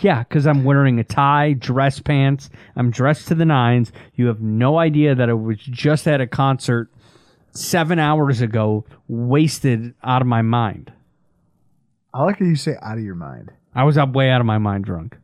Yeah, 0.00 0.22
because 0.22 0.46
I'm 0.46 0.64
wearing 0.64 1.00
a 1.00 1.04
tie, 1.04 1.54
dress 1.54 1.98
pants, 1.98 2.50
I'm 2.76 2.90
dressed 2.90 3.26
to 3.28 3.34
the 3.34 3.46
nines. 3.46 3.90
You 4.14 4.26
have 4.26 4.40
no 4.40 4.78
idea 4.78 5.14
that 5.14 5.28
I 5.28 5.32
was 5.32 5.58
just 5.58 6.06
at 6.06 6.20
a 6.20 6.26
concert 6.26 6.90
seven 7.50 7.98
hours 7.98 8.40
ago, 8.40 8.84
wasted 9.08 9.94
out 10.04 10.22
of 10.22 10.28
my 10.28 10.42
mind. 10.42 10.92
I 12.18 12.22
like 12.24 12.40
how 12.40 12.46
you 12.46 12.56
say 12.56 12.74
out 12.82 12.98
of 12.98 13.04
your 13.04 13.14
mind. 13.14 13.52
I 13.76 13.84
was 13.84 13.96
up 13.96 14.12
way 14.12 14.28
out 14.28 14.40
of 14.40 14.46
my 14.46 14.58
mind 14.58 14.84
drunk. 14.84 15.16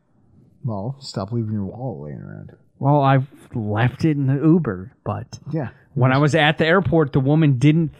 Well, 0.63 0.95
stop 0.99 1.33
leaving 1.33 1.51
your 1.51 1.65
wallet 1.65 2.03
laying 2.11 2.21
around. 2.21 2.55
Well, 2.79 3.01
I 3.01 3.19
left 3.53 4.05
it 4.05 4.11
in 4.17 4.27
the 4.27 4.35
Uber, 4.41 4.93
but 5.03 5.39
Yeah. 5.51 5.69
when 5.93 6.13
I 6.13 6.17
was 6.19 6.35
at 6.35 6.57
the 6.57 6.65
airport, 6.65 7.11
the 7.11 7.19
woman 7.19 7.57
didn't. 7.57 7.91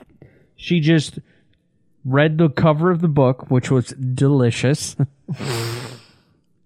She 0.55 0.79
just 0.79 1.19
read 2.05 2.37
the 2.37 2.47
cover 2.47 2.89
of 2.89 3.01
the 3.01 3.09
book, 3.09 3.51
which 3.51 3.69
was 3.69 3.87
delicious, 3.89 4.95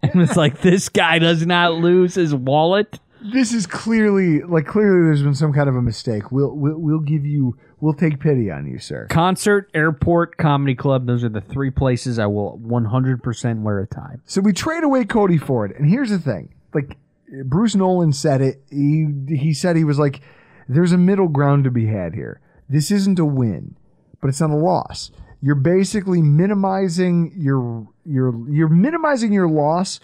and 0.04 0.14
was 0.14 0.38
like, 0.38 0.62
"This 0.62 0.88
guy 0.90 1.18
does 1.18 1.46
not 1.48 1.74
lose 1.74 2.14
his 2.16 2.36
wallet." 2.36 3.00
This 3.22 3.54
is 3.54 3.68
clearly 3.68 4.42
like 4.42 4.66
clearly 4.66 5.04
there's 5.06 5.24
been 5.24 5.36
some 5.36 5.54
kind 5.54 5.70
of 5.70 5.76
a 5.76 5.82
mistake. 5.82 6.32
We'll 6.32 6.56
we'll, 6.56 6.78
we'll 6.78 7.00
give 7.00 7.26
you 7.26 7.58
we'll 7.80 7.94
take 7.94 8.20
pity 8.20 8.50
on 8.52 8.68
you, 8.68 8.80
sir. 8.80 9.08
Concert, 9.10 9.70
airport, 9.74 10.38
comedy 10.38 10.76
club. 10.76 11.06
Those 11.06 11.24
are 11.24 11.30
the 11.30 11.42
three 11.42 11.72
places 11.72 12.20
I 12.20 12.28
will 12.28 12.60
100% 12.60 13.62
wear 13.62 13.80
a 13.80 13.88
tie. 13.88 14.16
So 14.26 14.42
we 14.42 14.54
trade 14.54 14.84
away 14.84 15.06
Cody 15.06 15.38
Ford, 15.38 15.74
and 15.78 15.90
here's 15.90 16.10
the 16.10 16.20
thing: 16.20 16.54
like 16.74 16.98
Bruce 17.46 17.76
Nolan 17.76 18.14
said 18.14 18.42
it. 18.42 18.62
He 18.70 19.08
he 19.28 19.54
said 19.54 19.76
he 19.76 19.84
was 19.84 20.00
like, 20.00 20.22
"There's 20.68 20.92
a 20.92 20.98
middle 20.98 21.28
ground 21.28 21.66
to 21.66 21.72
be 21.72 21.88
had 21.88 22.14
here. 22.14 22.42
This 22.70 22.92
isn't 22.92 23.20
a 23.20 23.26
win, 23.26 23.76
but 24.22 24.30
it's 24.30 24.42
not 24.42 24.52
a 24.52 24.56
loss. 24.56 25.12
You're 25.42 25.56
basically 25.56 26.22
minimizing 26.22 27.34
your 27.36 27.88
your 28.06 28.34
you're 28.50 28.70
minimizing 28.70 29.34
your 29.34 29.50
loss." 29.50 30.00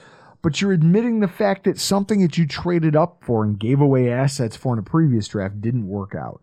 But 0.46 0.62
you're 0.62 0.74
admitting 0.74 1.22
the 1.22 1.28
fact 1.28 1.64
that 1.64 1.80
something 1.80 2.22
that 2.22 2.38
you 2.38 2.46
traded 2.46 2.96
up 2.96 3.24
for 3.26 3.44
and 3.44 3.60
gave 3.60 3.82
away 3.82 4.12
assets 4.12 4.56
for 4.56 4.74
in 4.74 4.80
a 4.80 4.84
previous 4.84 5.28
draft 5.28 5.60
didn't 5.60 5.88
work 5.88 6.14
out. 6.14 6.40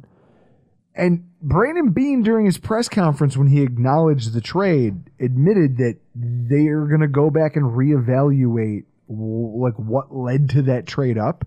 And 0.92 1.30
Brandon 1.40 1.90
Beane, 1.90 2.24
during 2.24 2.44
his 2.44 2.58
press 2.58 2.88
conference 2.88 3.36
when 3.36 3.46
he 3.46 3.62
acknowledged 3.62 4.32
the 4.32 4.40
trade, 4.40 5.08
admitted 5.20 5.76
that 5.76 5.98
they 6.16 6.66
are 6.66 6.86
going 6.86 7.02
to 7.02 7.06
go 7.06 7.30
back 7.30 7.54
and 7.54 7.66
reevaluate 7.66 8.86
like 9.06 9.74
what 9.74 10.12
led 10.12 10.50
to 10.50 10.62
that 10.62 10.84
trade 10.84 11.16
up 11.16 11.46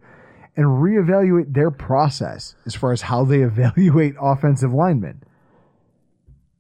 and 0.55 0.65
reevaluate 0.65 1.53
their 1.53 1.71
process 1.71 2.55
as 2.65 2.73
far 2.73 2.93
as 2.93 3.01
how 3.01 3.25
they 3.25 3.41
evaluate 3.41 4.15
offensive 4.17 4.71
linemen. 4.71 5.21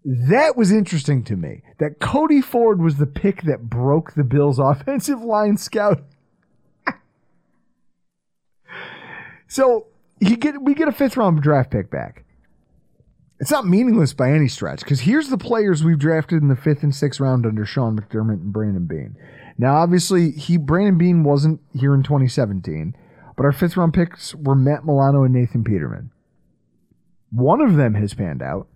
That 0.07 0.55
was 0.55 0.71
interesting 0.71 1.23
to 1.23 1.35
me. 1.35 1.63
That 1.79 1.99
Cody 1.99 2.39
Ford 2.39 2.79
was 2.79 2.97
the 2.97 3.07
pick 3.07 3.41
that 3.43 3.69
broke 3.69 4.13
the 4.13 4.23
Bills' 4.23 4.59
offensive 4.59 5.21
line 5.21 5.57
scout. 5.57 6.03
so 9.47 9.87
he 10.19 10.35
get 10.35 10.61
we 10.61 10.75
get 10.75 10.87
a 10.87 10.91
fifth 10.91 11.17
round 11.17 11.41
draft 11.41 11.71
pick 11.71 11.89
back. 11.89 12.23
It's 13.39 13.51
not 13.51 13.65
meaningless 13.65 14.13
by 14.13 14.31
any 14.31 14.47
stretch 14.47 14.79
because 14.79 15.01
here's 15.01 15.29
the 15.29 15.37
players 15.37 15.83
we've 15.83 15.99
drafted 15.99 16.41
in 16.41 16.47
the 16.47 16.55
fifth 16.55 16.83
and 16.83 16.95
sixth 16.95 17.19
round 17.19 17.45
under 17.45 17.65
Sean 17.65 17.99
McDermott 17.99 18.41
and 18.41 18.53
Brandon 18.53 18.85
Beane. 18.85 19.17
Now, 19.57 19.77
obviously, 19.77 20.31
he 20.31 20.57
Brandon 20.57 20.97
Beane 20.97 21.23
wasn't 21.23 21.61
here 21.73 21.95
in 21.95 22.03
2017, 22.03 22.95
but 23.35 23.43
our 23.43 23.51
fifth 23.51 23.75
round 23.75 23.93
picks 23.93 24.35
were 24.35 24.55
Matt 24.55 24.85
Milano 24.85 25.23
and 25.23 25.33
Nathan 25.33 25.63
Peterman. 25.63 26.11
One 27.31 27.59
of 27.59 27.75
them 27.75 27.95
has 27.95 28.13
panned 28.13 28.41
out. 28.41 28.67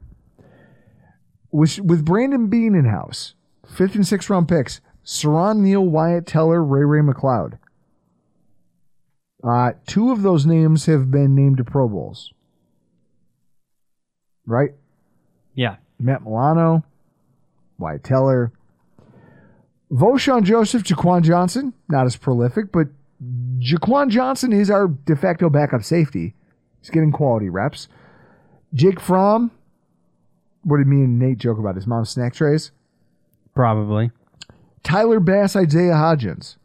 With, 1.52 1.80
with 1.80 2.06
Brandon 2.06 2.48
Beane 2.48 2.76
in 2.76 2.86
house, 2.86 3.34
fifth 3.68 3.96
and 3.96 4.06
sixth 4.06 4.30
round 4.30 4.48
picks, 4.48 4.82
Siran 5.04 5.58
Neal, 5.58 5.86
Wyatt 5.86 6.28
Teller, 6.28 6.64
Ray 6.64 6.84
Ray 6.84 7.02
McCloud. 7.02 7.58
Uh, 9.44 9.72
two 9.88 10.12
of 10.12 10.22
those 10.22 10.46
names 10.46 10.86
have 10.86 11.10
been 11.10 11.34
named 11.34 11.58
to 11.58 11.64
Pro 11.64 11.88
Bowls. 11.88 12.34
Right? 14.46 14.72
Yeah. 15.56 15.78
Matt 16.00 16.24
Milano, 16.24 16.84
Wyatt 17.78 18.04
Teller. 18.04 18.52
Vosean 19.92 20.44
Joseph, 20.44 20.84
Jaquan 20.84 21.24
Johnson, 21.24 21.74
not 21.88 22.06
as 22.06 22.16
prolific, 22.16 22.72
but 22.72 22.88
Jaquan 23.60 24.10
Johnson 24.10 24.54
is 24.54 24.70
our 24.70 24.88
de 24.88 25.16
facto 25.16 25.50
backup 25.50 25.84
safety. 25.84 26.36
He's 26.80 26.90
getting 26.90 27.12
quality 27.12 27.50
reps. 27.50 27.88
Jake 28.74 29.00
Fromm, 29.00 29.52
what 30.64 30.78
did 30.78 30.88
me 30.88 30.98
and 30.98 31.20
Nate 31.20 31.38
joke 31.38 31.58
about? 31.58 31.76
His 31.76 31.88
mom's 31.88 32.10
snack 32.10 32.34
trays? 32.34 32.72
Probably. 33.56 34.12
Tyler 34.84 35.20
Bass, 35.20 35.56
Isaiah 35.56 35.94
Hodgins. 35.94 36.58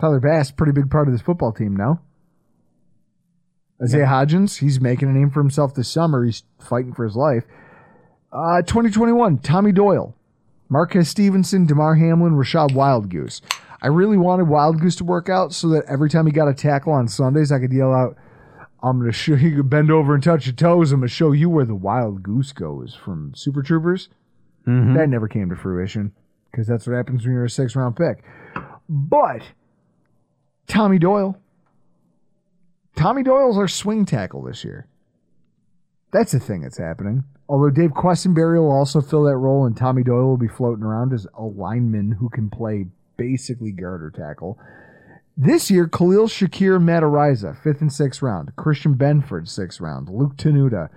Tyler 0.00 0.20
Bass, 0.20 0.50
pretty 0.50 0.72
big 0.72 0.90
part 0.90 1.08
of 1.08 1.14
this 1.14 1.22
football 1.22 1.52
team 1.52 1.76
now. 1.76 2.00
Isaiah 3.82 4.02
yeah. 4.02 4.24
Hodgins, 4.24 4.58
he's 4.58 4.80
making 4.80 5.08
a 5.08 5.12
name 5.12 5.30
for 5.30 5.40
himself 5.40 5.74
this 5.74 5.88
summer. 5.88 6.24
He's 6.24 6.42
fighting 6.58 6.92
for 6.92 7.04
his 7.04 7.16
life. 7.16 7.44
Uh, 8.32 8.62
2021, 8.62 9.38
Tommy 9.38 9.72
Doyle, 9.72 10.14
Marquez 10.68 11.08
Stevenson, 11.08 11.66
Damar 11.66 11.96
Hamlin, 11.96 12.34
Rachad 12.34 12.70
Wildgoose. 12.70 13.40
I 13.82 13.88
really 13.88 14.18
wanted 14.18 14.46
Wildgoose 14.46 14.98
to 14.98 15.04
work 15.04 15.28
out 15.28 15.52
so 15.52 15.68
that 15.70 15.84
every 15.86 16.10
time 16.10 16.26
he 16.26 16.32
got 16.32 16.48
a 16.48 16.54
tackle 16.54 16.92
on 16.92 17.08
Sundays, 17.08 17.50
I 17.50 17.58
could 17.58 17.72
yell 17.72 17.94
out, 17.94 18.16
I'm 18.82 18.98
going 18.98 19.10
to 19.10 19.16
show 19.16 19.34
you, 19.34 19.62
bend 19.62 19.90
over 19.90 20.14
and 20.14 20.22
touch 20.22 20.46
your 20.46 20.54
toes. 20.54 20.92
I'm 20.92 21.00
going 21.00 21.08
to 21.08 21.14
show 21.14 21.32
you 21.32 21.50
where 21.50 21.64
the 21.64 21.74
wild 21.74 22.22
goose 22.22 22.52
goes 22.52 22.94
from 22.94 23.34
Super 23.34 23.62
Troopers. 23.62 24.08
Mm-hmm. 24.66 24.94
That 24.94 25.08
never 25.08 25.28
came 25.28 25.50
to 25.50 25.56
fruition 25.56 26.12
because 26.50 26.66
that's 26.66 26.86
what 26.86 26.96
happens 26.96 27.24
when 27.24 27.34
you're 27.34 27.44
a 27.44 27.50
six 27.50 27.76
round 27.76 27.96
pick. 27.96 28.24
But 28.88 29.42
Tommy 30.66 30.98
Doyle, 30.98 31.36
Tommy 32.96 33.22
Doyle's 33.22 33.58
our 33.58 33.68
swing 33.68 34.04
tackle 34.04 34.42
this 34.42 34.64
year. 34.64 34.86
That's 36.12 36.32
the 36.32 36.40
thing 36.40 36.62
that's 36.62 36.78
happening. 36.78 37.24
Although 37.48 37.70
Dave 37.70 37.90
Quessenberry 37.90 38.60
will 38.60 38.70
also 38.70 39.00
fill 39.00 39.24
that 39.24 39.36
role, 39.36 39.66
and 39.66 39.76
Tommy 39.76 40.02
Doyle 40.02 40.26
will 40.26 40.36
be 40.36 40.48
floating 40.48 40.84
around 40.84 41.12
as 41.12 41.26
a 41.36 41.42
lineman 41.42 42.12
who 42.12 42.28
can 42.28 42.50
play 42.50 42.86
basically 43.16 43.72
guard 43.72 44.02
or 44.02 44.10
tackle. 44.10 44.58
This 45.36 45.70
year, 45.70 45.88
Khalil 45.88 46.26
Shakir 46.26 46.82
Matt 46.82 47.02
Araiza, 47.02 47.56
fifth 47.56 47.80
and 47.80 47.92
sixth 47.92 48.20
round. 48.20 48.54
Christian 48.56 48.94
Benford, 48.94 49.48
sixth 49.48 49.80
round. 49.80 50.08
Luke 50.08 50.36
Tenuta. 50.36 50.88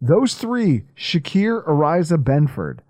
Those 0.00 0.34
three, 0.34 0.84
Shakir, 0.96 1.66
Araiza, 1.66 2.22
Benford, 2.22 2.80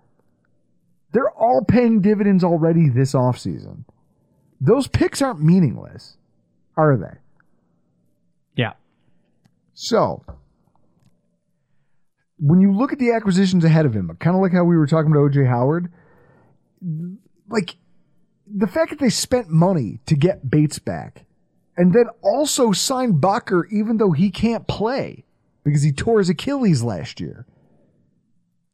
they're 1.11 1.31
all 1.31 1.63
paying 1.67 2.01
dividends 2.01 2.43
already 2.43 2.89
this 2.89 3.13
offseason. 3.13 3.85
Those 4.61 4.87
picks 4.87 5.21
aren't 5.21 5.41
meaningless, 5.41 6.17
are 6.77 6.97
they? 6.97 7.17
Yeah. 8.55 8.73
So, 9.73 10.23
when 12.37 12.59
you 12.59 12.73
look 12.73 12.91
at 12.91 12.99
the 12.99 13.11
acquisitions 13.11 13.63
ahead 13.63 13.85
of 13.85 13.93
him, 13.93 14.15
kind 14.19 14.35
of 14.35 14.41
like 14.41 14.51
how 14.51 14.63
we 14.63 14.77
were 14.77 14.87
talking 14.87 15.11
about 15.11 15.31
OJ 15.31 15.47
Howard, 15.47 15.91
like 17.49 17.75
the 18.53 18.67
fact 18.67 18.89
that 18.89 18.99
they 18.99 19.09
spent 19.09 19.49
money 19.49 19.99
to 20.05 20.15
get 20.15 20.49
Bates 20.49 20.79
back 20.79 21.25
and 21.77 21.93
then 21.93 22.05
also 22.21 22.71
signed 22.71 23.15
Boettger 23.15 23.63
even 23.71 23.97
though 23.97 24.11
he 24.11 24.31
can't 24.31 24.67
play 24.67 25.25
because 25.63 25.83
he 25.83 25.91
tore 25.91 26.19
his 26.19 26.29
Achilles 26.29 26.83
last 26.83 27.19
year. 27.19 27.45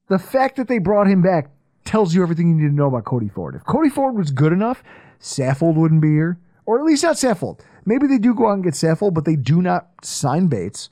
The 0.08 0.20
fact 0.20 0.56
that 0.56 0.68
they 0.68 0.78
brought 0.78 1.08
him 1.08 1.22
back 1.22 1.50
tells 1.84 2.16
you 2.16 2.24
everything 2.24 2.50
you 2.50 2.56
need 2.56 2.70
to 2.70 2.76
know 2.76 2.88
about 2.88 3.06
Cody 3.06 3.30
Ford. 3.30 3.56
If 3.56 3.66
Cody 3.66 3.90
Ford 3.90 4.16
was 4.16 4.32
good 4.32 4.54
enough, 4.54 4.84
Saffold 5.20 5.76
wouldn't 5.76 6.02
be 6.02 6.10
here. 6.10 6.40
Or 6.66 6.80
at 6.80 6.86
least 6.86 7.04
not 7.04 7.16
Saffold. 7.16 7.60
Maybe 7.86 8.08
they 8.08 8.18
do 8.18 8.34
go 8.34 8.48
out 8.48 8.54
and 8.54 8.64
get 8.64 8.74
Saffold, 8.74 9.14
but 9.14 9.26
they 9.26 9.36
do 9.36 9.62
not 9.62 9.88
sign 10.04 10.48
Bates 10.48 10.90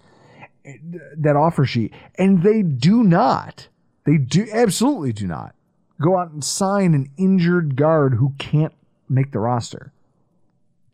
eh, 0.65 0.77
that 1.17 1.35
offer 1.35 1.65
sheet. 1.65 1.93
And 2.15 2.43
they 2.43 2.61
do 2.61 3.03
not. 3.03 3.69
They 4.05 4.17
do 4.17 4.47
absolutely 4.51 5.13
do 5.13 5.25
not 5.25 5.55
go 6.03 6.17
out 6.17 6.31
and 6.31 6.43
sign 6.43 6.93
an 6.93 7.09
injured 7.17 7.75
guard 7.75 8.15
who 8.15 8.33
can't 8.37 8.73
make 9.09 9.31
the 9.31 9.39
roster. 9.39 9.93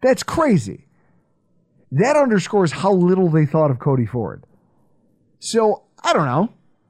That's 0.01 0.23
crazy. 0.23 0.85
That 1.91 2.15
underscores 2.15 2.71
how 2.71 2.93
little 2.93 3.29
they 3.29 3.45
thought 3.45 3.71
of 3.71 3.79
Cody 3.79 4.05
Ford. 4.05 4.45
So, 5.39 5.83
I 6.03 6.13
don't 6.13 6.25
know. 6.25 6.49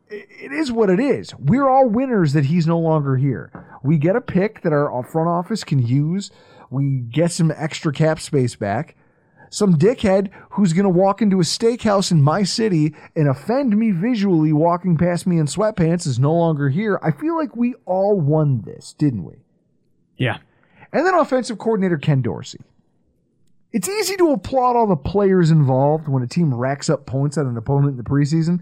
It 0.10 0.52
is 0.52 0.72
what 0.72 0.90
it 0.90 1.00
is. 1.00 1.34
We're 1.36 1.70
all 1.70 1.88
winners 1.88 2.34
that 2.34 2.46
he's 2.46 2.68
no 2.68 2.80
longer 2.80 3.16
here. 3.16 3.52
We 3.84 3.98
get 3.98 4.16
a 4.16 4.22
pick 4.22 4.62
that 4.62 4.74
our 4.74 5.04
front 5.04 5.30
office 5.30 5.64
can 5.64 5.80
use. 5.80 6.32
We 6.70 7.00
get 7.00 7.32
some 7.32 7.52
extra 7.56 7.94
cap 7.94 8.20
space 8.20 8.56
back 8.56 8.96
some 9.50 9.76
dickhead 9.76 10.30
who's 10.52 10.74
going 10.74 10.84
to 10.84 10.90
walk 10.90 11.22
into 11.22 11.40
a 11.40 11.44
steakhouse 11.44 12.12
in 12.12 12.22
my 12.22 12.44
city 12.44 12.94
and 13.16 13.28
offend 13.28 13.78
me 13.78 13.92
visually 13.92 14.54
walking 14.54 14.98
past 14.98 15.26
me 15.26 15.38
in 15.38 15.46
sweatpants 15.46 16.06
is 16.06 16.20
no 16.20 16.34
longer 16.34 16.70
here. 16.70 17.00
I 17.04 17.12
feel 17.12 17.36
like 17.36 17.56
we 17.56 17.76
all 17.86 18.20
won 18.20 18.62
this, 18.62 18.94
didn't 18.94 19.24
we? 19.24 19.36
Yeah. 20.18 20.38
And 20.92 21.06
then 21.06 21.16
offensive 21.16 21.58
coordinator 21.58 21.98
Ken 21.98 22.22
Dorsey. 22.22 22.62
It's 23.72 23.88
easy 23.88 24.18
to 24.18 24.32
applaud 24.32 24.76
all 24.76 24.88
the 24.88 24.96
players 24.96 25.52
involved 25.52 26.08
when 26.08 26.24
a 26.24 26.28
team 26.28 26.54
racks 26.54 26.90
up 26.90 27.06
points 27.06 27.38
at 27.38 27.46
an 27.46 27.58
opponent 27.58 27.92
in 27.92 27.98
the 27.98 28.04
preseason. 28.04 28.62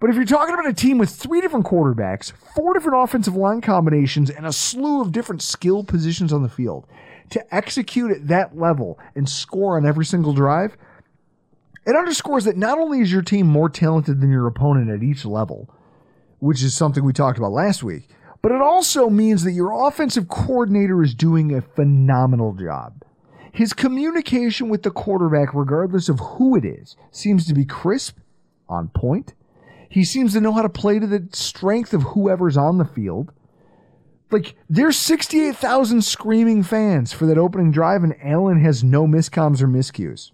But 0.00 0.10
if 0.10 0.16
you're 0.16 0.26
talking 0.26 0.52
about 0.52 0.68
a 0.68 0.74
team 0.74 0.98
with 0.98 1.08
three 1.08 1.40
different 1.40 1.64
quarterbacks, 1.64 2.32
four 2.54 2.74
different 2.74 3.02
offensive 3.02 3.36
line 3.36 3.62
combinations, 3.62 4.28
and 4.28 4.44
a 4.44 4.52
slew 4.52 5.00
of 5.00 5.12
different 5.12 5.40
skill 5.40 5.82
positions 5.82 6.30
on 6.30 6.42
the 6.42 6.48
field, 6.50 6.86
to 7.30 7.54
execute 7.54 8.10
at 8.10 8.28
that 8.28 8.56
level 8.56 8.98
and 9.14 9.28
score 9.28 9.76
on 9.76 9.86
every 9.86 10.04
single 10.04 10.32
drive, 10.32 10.76
it 11.86 11.96
underscores 11.96 12.44
that 12.44 12.56
not 12.56 12.78
only 12.78 13.00
is 13.00 13.12
your 13.12 13.22
team 13.22 13.46
more 13.46 13.68
talented 13.68 14.20
than 14.20 14.30
your 14.30 14.46
opponent 14.46 14.90
at 14.90 15.02
each 15.02 15.24
level, 15.24 15.68
which 16.38 16.62
is 16.62 16.74
something 16.74 17.04
we 17.04 17.12
talked 17.12 17.38
about 17.38 17.52
last 17.52 17.82
week, 17.82 18.08
but 18.42 18.52
it 18.52 18.60
also 18.60 19.08
means 19.08 19.44
that 19.44 19.52
your 19.52 19.86
offensive 19.86 20.28
coordinator 20.28 21.02
is 21.02 21.14
doing 21.14 21.54
a 21.54 21.62
phenomenal 21.62 22.52
job. 22.52 23.02
His 23.52 23.72
communication 23.72 24.68
with 24.68 24.82
the 24.82 24.90
quarterback, 24.90 25.54
regardless 25.54 26.08
of 26.08 26.18
who 26.18 26.56
it 26.56 26.64
is, 26.64 26.96
seems 27.10 27.46
to 27.46 27.54
be 27.54 27.64
crisp, 27.64 28.18
on 28.68 28.88
point. 28.88 29.34
He 29.88 30.04
seems 30.04 30.32
to 30.32 30.40
know 30.40 30.52
how 30.52 30.62
to 30.62 30.68
play 30.68 30.98
to 30.98 31.06
the 31.06 31.28
strength 31.32 31.94
of 31.94 32.02
whoever's 32.02 32.56
on 32.56 32.78
the 32.78 32.84
field. 32.84 33.32
Like 34.34 34.56
there's 34.68 34.96
68,000 34.96 36.02
screaming 36.02 36.64
fans 36.64 37.12
for 37.12 37.24
that 37.26 37.38
opening 37.38 37.70
drive, 37.70 38.02
and 38.02 38.16
Allen 38.20 38.60
has 38.64 38.82
no 38.82 39.06
miscoms 39.06 39.62
or 39.62 39.68
miscues. 39.68 40.32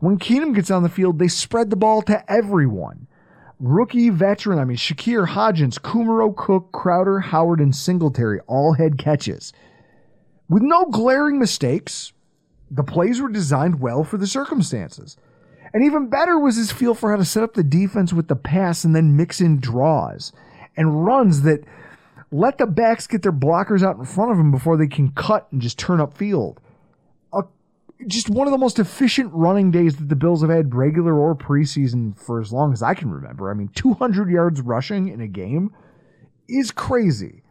When 0.00 0.18
Keenum 0.18 0.54
gets 0.54 0.70
on 0.70 0.82
the 0.82 0.88
field, 0.88 1.18
they 1.18 1.28
spread 1.28 1.68
the 1.68 1.76
ball 1.76 2.00
to 2.04 2.24
everyone. 2.32 3.06
Rookie, 3.60 4.08
veteran, 4.08 4.58
I 4.58 4.64
mean, 4.64 4.78
Shakir, 4.78 5.28
Hodgins, 5.28 5.78
Kumerow, 5.78 6.34
Cook, 6.34 6.72
Crowder, 6.72 7.20
Howard, 7.20 7.60
and 7.60 7.76
Singletary 7.76 8.40
all 8.46 8.72
had 8.72 8.96
catches. 8.96 9.52
With 10.48 10.62
no 10.62 10.86
glaring 10.86 11.38
mistakes, 11.38 12.14
the 12.70 12.82
plays 12.82 13.20
were 13.20 13.28
designed 13.28 13.78
well 13.78 14.04
for 14.04 14.16
the 14.16 14.26
circumstances. 14.26 15.18
And 15.74 15.84
even 15.84 16.08
better 16.08 16.38
was 16.38 16.56
his 16.56 16.72
feel 16.72 16.94
for 16.94 17.10
how 17.10 17.18
to 17.18 17.26
set 17.26 17.42
up 17.42 17.52
the 17.52 17.62
defense 17.62 18.14
with 18.14 18.28
the 18.28 18.36
pass 18.36 18.84
and 18.84 18.96
then 18.96 19.18
mix 19.18 19.38
in 19.38 19.60
draws 19.60 20.32
and 20.78 21.04
runs 21.04 21.42
that 21.42 21.62
let 22.32 22.58
the 22.58 22.66
backs 22.66 23.06
get 23.06 23.22
their 23.22 23.32
blockers 23.32 23.82
out 23.82 23.98
in 23.98 24.04
front 24.04 24.32
of 24.32 24.38
them 24.38 24.50
before 24.50 24.76
they 24.76 24.88
can 24.88 25.12
cut 25.12 25.46
and 25.52 25.60
just 25.60 25.78
turn 25.78 26.00
up 26.00 26.16
field. 26.16 26.60
Just 28.08 28.28
one 28.28 28.48
of 28.48 28.50
the 28.50 28.58
most 28.58 28.80
efficient 28.80 29.30
running 29.32 29.70
days 29.70 29.94
that 29.94 30.08
the 30.08 30.16
Bills 30.16 30.40
have 30.40 30.50
had, 30.50 30.74
regular 30.74 31.14
or 31.14 31.36
preseason, 31.36 32.18
for 32.18 32.40
as 32.40 32.52
long 32.52 32.72
as 32.72 32.82
I 32.82 32.94
can 32.94 33.12
remember. 33.12 33.48
I 33.48 33.54
mean, 33.54 33.68
200 33.76 34.28
yards 34.28 34.60
rushing 34.60 35.06
in 35.06 35.20
a 35.20 35.28
game 35.28 35.72
is 36.48 36.72
crazy 36.72 37.44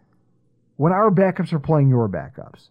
when 0.76 0.92
our 0.92 1.10
backups 1.10 1.54
are 1.54 1.60
playing 1.60 1.88
your 1.88 2.10
backups. 2.10 2.68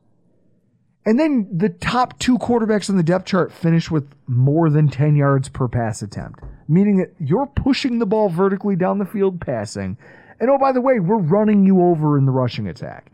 And 1.06 1.18
then 1.18 1.48
the 1.50 1.70
top 1.70 2.18
two 2.18 2.36
quarterbacks 2.36 2.90
on 2.90 2.98
the 2.98 3.02
depth 3.02 3.24
chart 3.24 3.50
finish 3.50 3.90
with 3.90 4.12
more 4.26 4.68
than 4.68 4.90
10 4.90 5.16
yards 5.16 5.48
per 5.48 5.66
pass 5.66 6.02
attempt, 6.02 6.40
meaning 6.68 6.98
that 6.98 7.14
you're 7.18 7.46
pushing 7.46 7.98
the 7.98 8.04
ball 8.04 8.28
vertically 8.28 8.76
down 8.76 8.98
the 8.98 9.06
field 9.06 9.40
passing. 9.40 9.96
And 10.40 10.48
oh, 10.50 10.58
by 10.58 10.72
the 10.72 10.80
way, 10.80 10.98
we're 11.00 11.18
running 11.18 11.64
you 11.64 11.82
over 11.82 12.16
in 12.16 12.24
the 12.24 12.32
rushing 12.32 12.66
attack. 12.66 13.12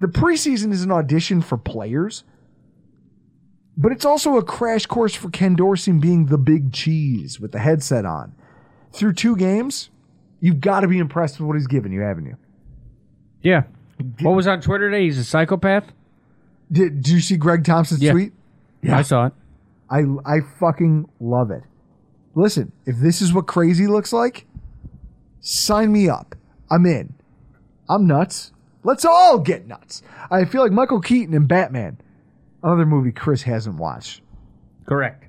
The 0.00 0.08
preseason 0.08 0.72
is 0.72 0.82
an 0.82 0.92
audition 0.92 1.40
for 1.40 1.56
players, 1.56 2.22
but 3.76 3.92
it's 3.92 4.04
also 4.04 4.36
a 4.36 4.42
crash 4.44 4.84
course 4.86 5.14
for 5.14 5.30
Ken 5.30 5.54
Dorsey 5.56 5.92
being 5.92 6.26
the 6.26 6.36
big 6.38 6.72
cheese 6.72 7.40
with 7.40 7.52
the 7.52 7.58
headset 7.58 8.04
on. 8.04 8.34
Through 8.92 9.14
two 9.14 9.36
games, 9.36 9.88
you've 10.40 10.60
got 10.60 10.80
to 10.80 10.88
be 10.88 10.98
impressed 10.98 11.38
with 11.40 11.46
what 11.46 11.54
he's 11.56 11.66
given 11.66 11.92
you, 11.92 12.00
haven't 12.02 12.26
you? 12.26 12.36
Yeah. 13.42 13.62
What 14.20 14.32
was 14.32 14.46
on 14.46 14.60
Twitter 14.60 14.90
today? 14.90 15.04
He's 15.04 15.18
a 15.18 15.24
psychopath? 15.24 15.92
Did, 16.70 17.02
did 17.02 17.08
you 17.08 17.20
see 17.20 17.36
Greg 17.38 17.64
Thompson's 17.64 18.02
Yeah. 18.02 18.12
tweet? 18.12 18.32
Yeah, 18.82 18.98
I 18.98 19.02
saw 19.02 19.26
it. 19.26 19.32
I 19.88 20.00
I 20.26 20.40
fucking 20.60 21.08
love 21.20 21.50
it. 21.50 21.62
Listen, 22.34 22.72
if 22.84 22.96
this 22.98 23.22
is 23.22 23.32
what 23.32 23.46
crazy 23.46 23.86
looks 23.86 24.12
like, 24.12 24.46
sign 25.40 25.90
me 25.92 26.08
up. 26.08 26.34
I'm 26.70 26.86
in. 26.86 27.14
I'm 27.88 28.06
nuts. 28.06 28.52
Let's 28.82 29.04
all 29.04 29.38
get 29.38 29.66
nuts. 29.66 30.02
I 30.30 30.44
feel 30.44 30.62
like 30.62 30.72
Michael 30.72 31.00
Keaton 31.00 31.34
and 31.34 31.48
Batman, 31.48 31.98
another 32.62 32.86
movie 32.86 33.12
Chris 33.12 33.42
hasn't 33.42 33.76
watched. 33.76 34.22
Correct. 34.86 35.24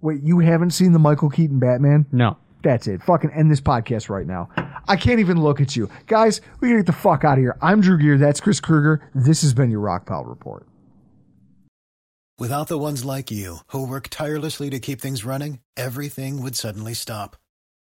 Wait, 0.00 0.22
you 0.22 0.40
haven't 0.40 0.70
seen 0.70 0.92
the 0.92 0.98
Michael 0.98 1.30
Keaton 1.30 1.58
Batman? 1.58 2.06
No. 2.10 2.36
That's 2.62 2.86
it. 2.86 3.02
Fucking 3.02 3.30
end 3.32 3.50
this 3.50 3.60
podcast 3.60 4.08
right 4.08 4.26
now. 4.26 4.48
I 4.86 4.96
can't 4.96 5.20
even 5.20 5.42
look 5.42 5.60
at 5.60 5.74
you. 5.74 5.88
Guys, 6.06 6.40
we 6.60 6.68
gotta 6.68 6.80
get 6.80 6.86
the 6.86 6.92
fuck 6.92 7.24
out 7.24 7.38
of 7.38 7.38
here. 7.38 7.56
I'm 7.60 7.80
Drew 7.80 7.98
Gear. 7.98 8.18
That's 8.18 8.40
Chris 8.40 8.60
Krueger. 8.60 9.10
This 9.14 9.42
has 9.42 9.52
been 9.52 9.70
your 9.70 9.80
Rock 9.80 10.06
Pile 10.06 10.24
Report. 10.24 10.66
Without 12.38 12.68
the 12.68 12.78
ones 12.78 13.04
like 13.04 13.30
you, 13.30 13.58
who 13.68 13.86
work 13.86 14.08
tirelessly 14.08 14.70
to 14.70 14.80
keep 14.80 15.00
things 15.00 15.24
running, 15.24 15.60
everything 15.76 16.42
would 16.42 16.56
suddenly 16.56 16.94
stop. 16.94 17.36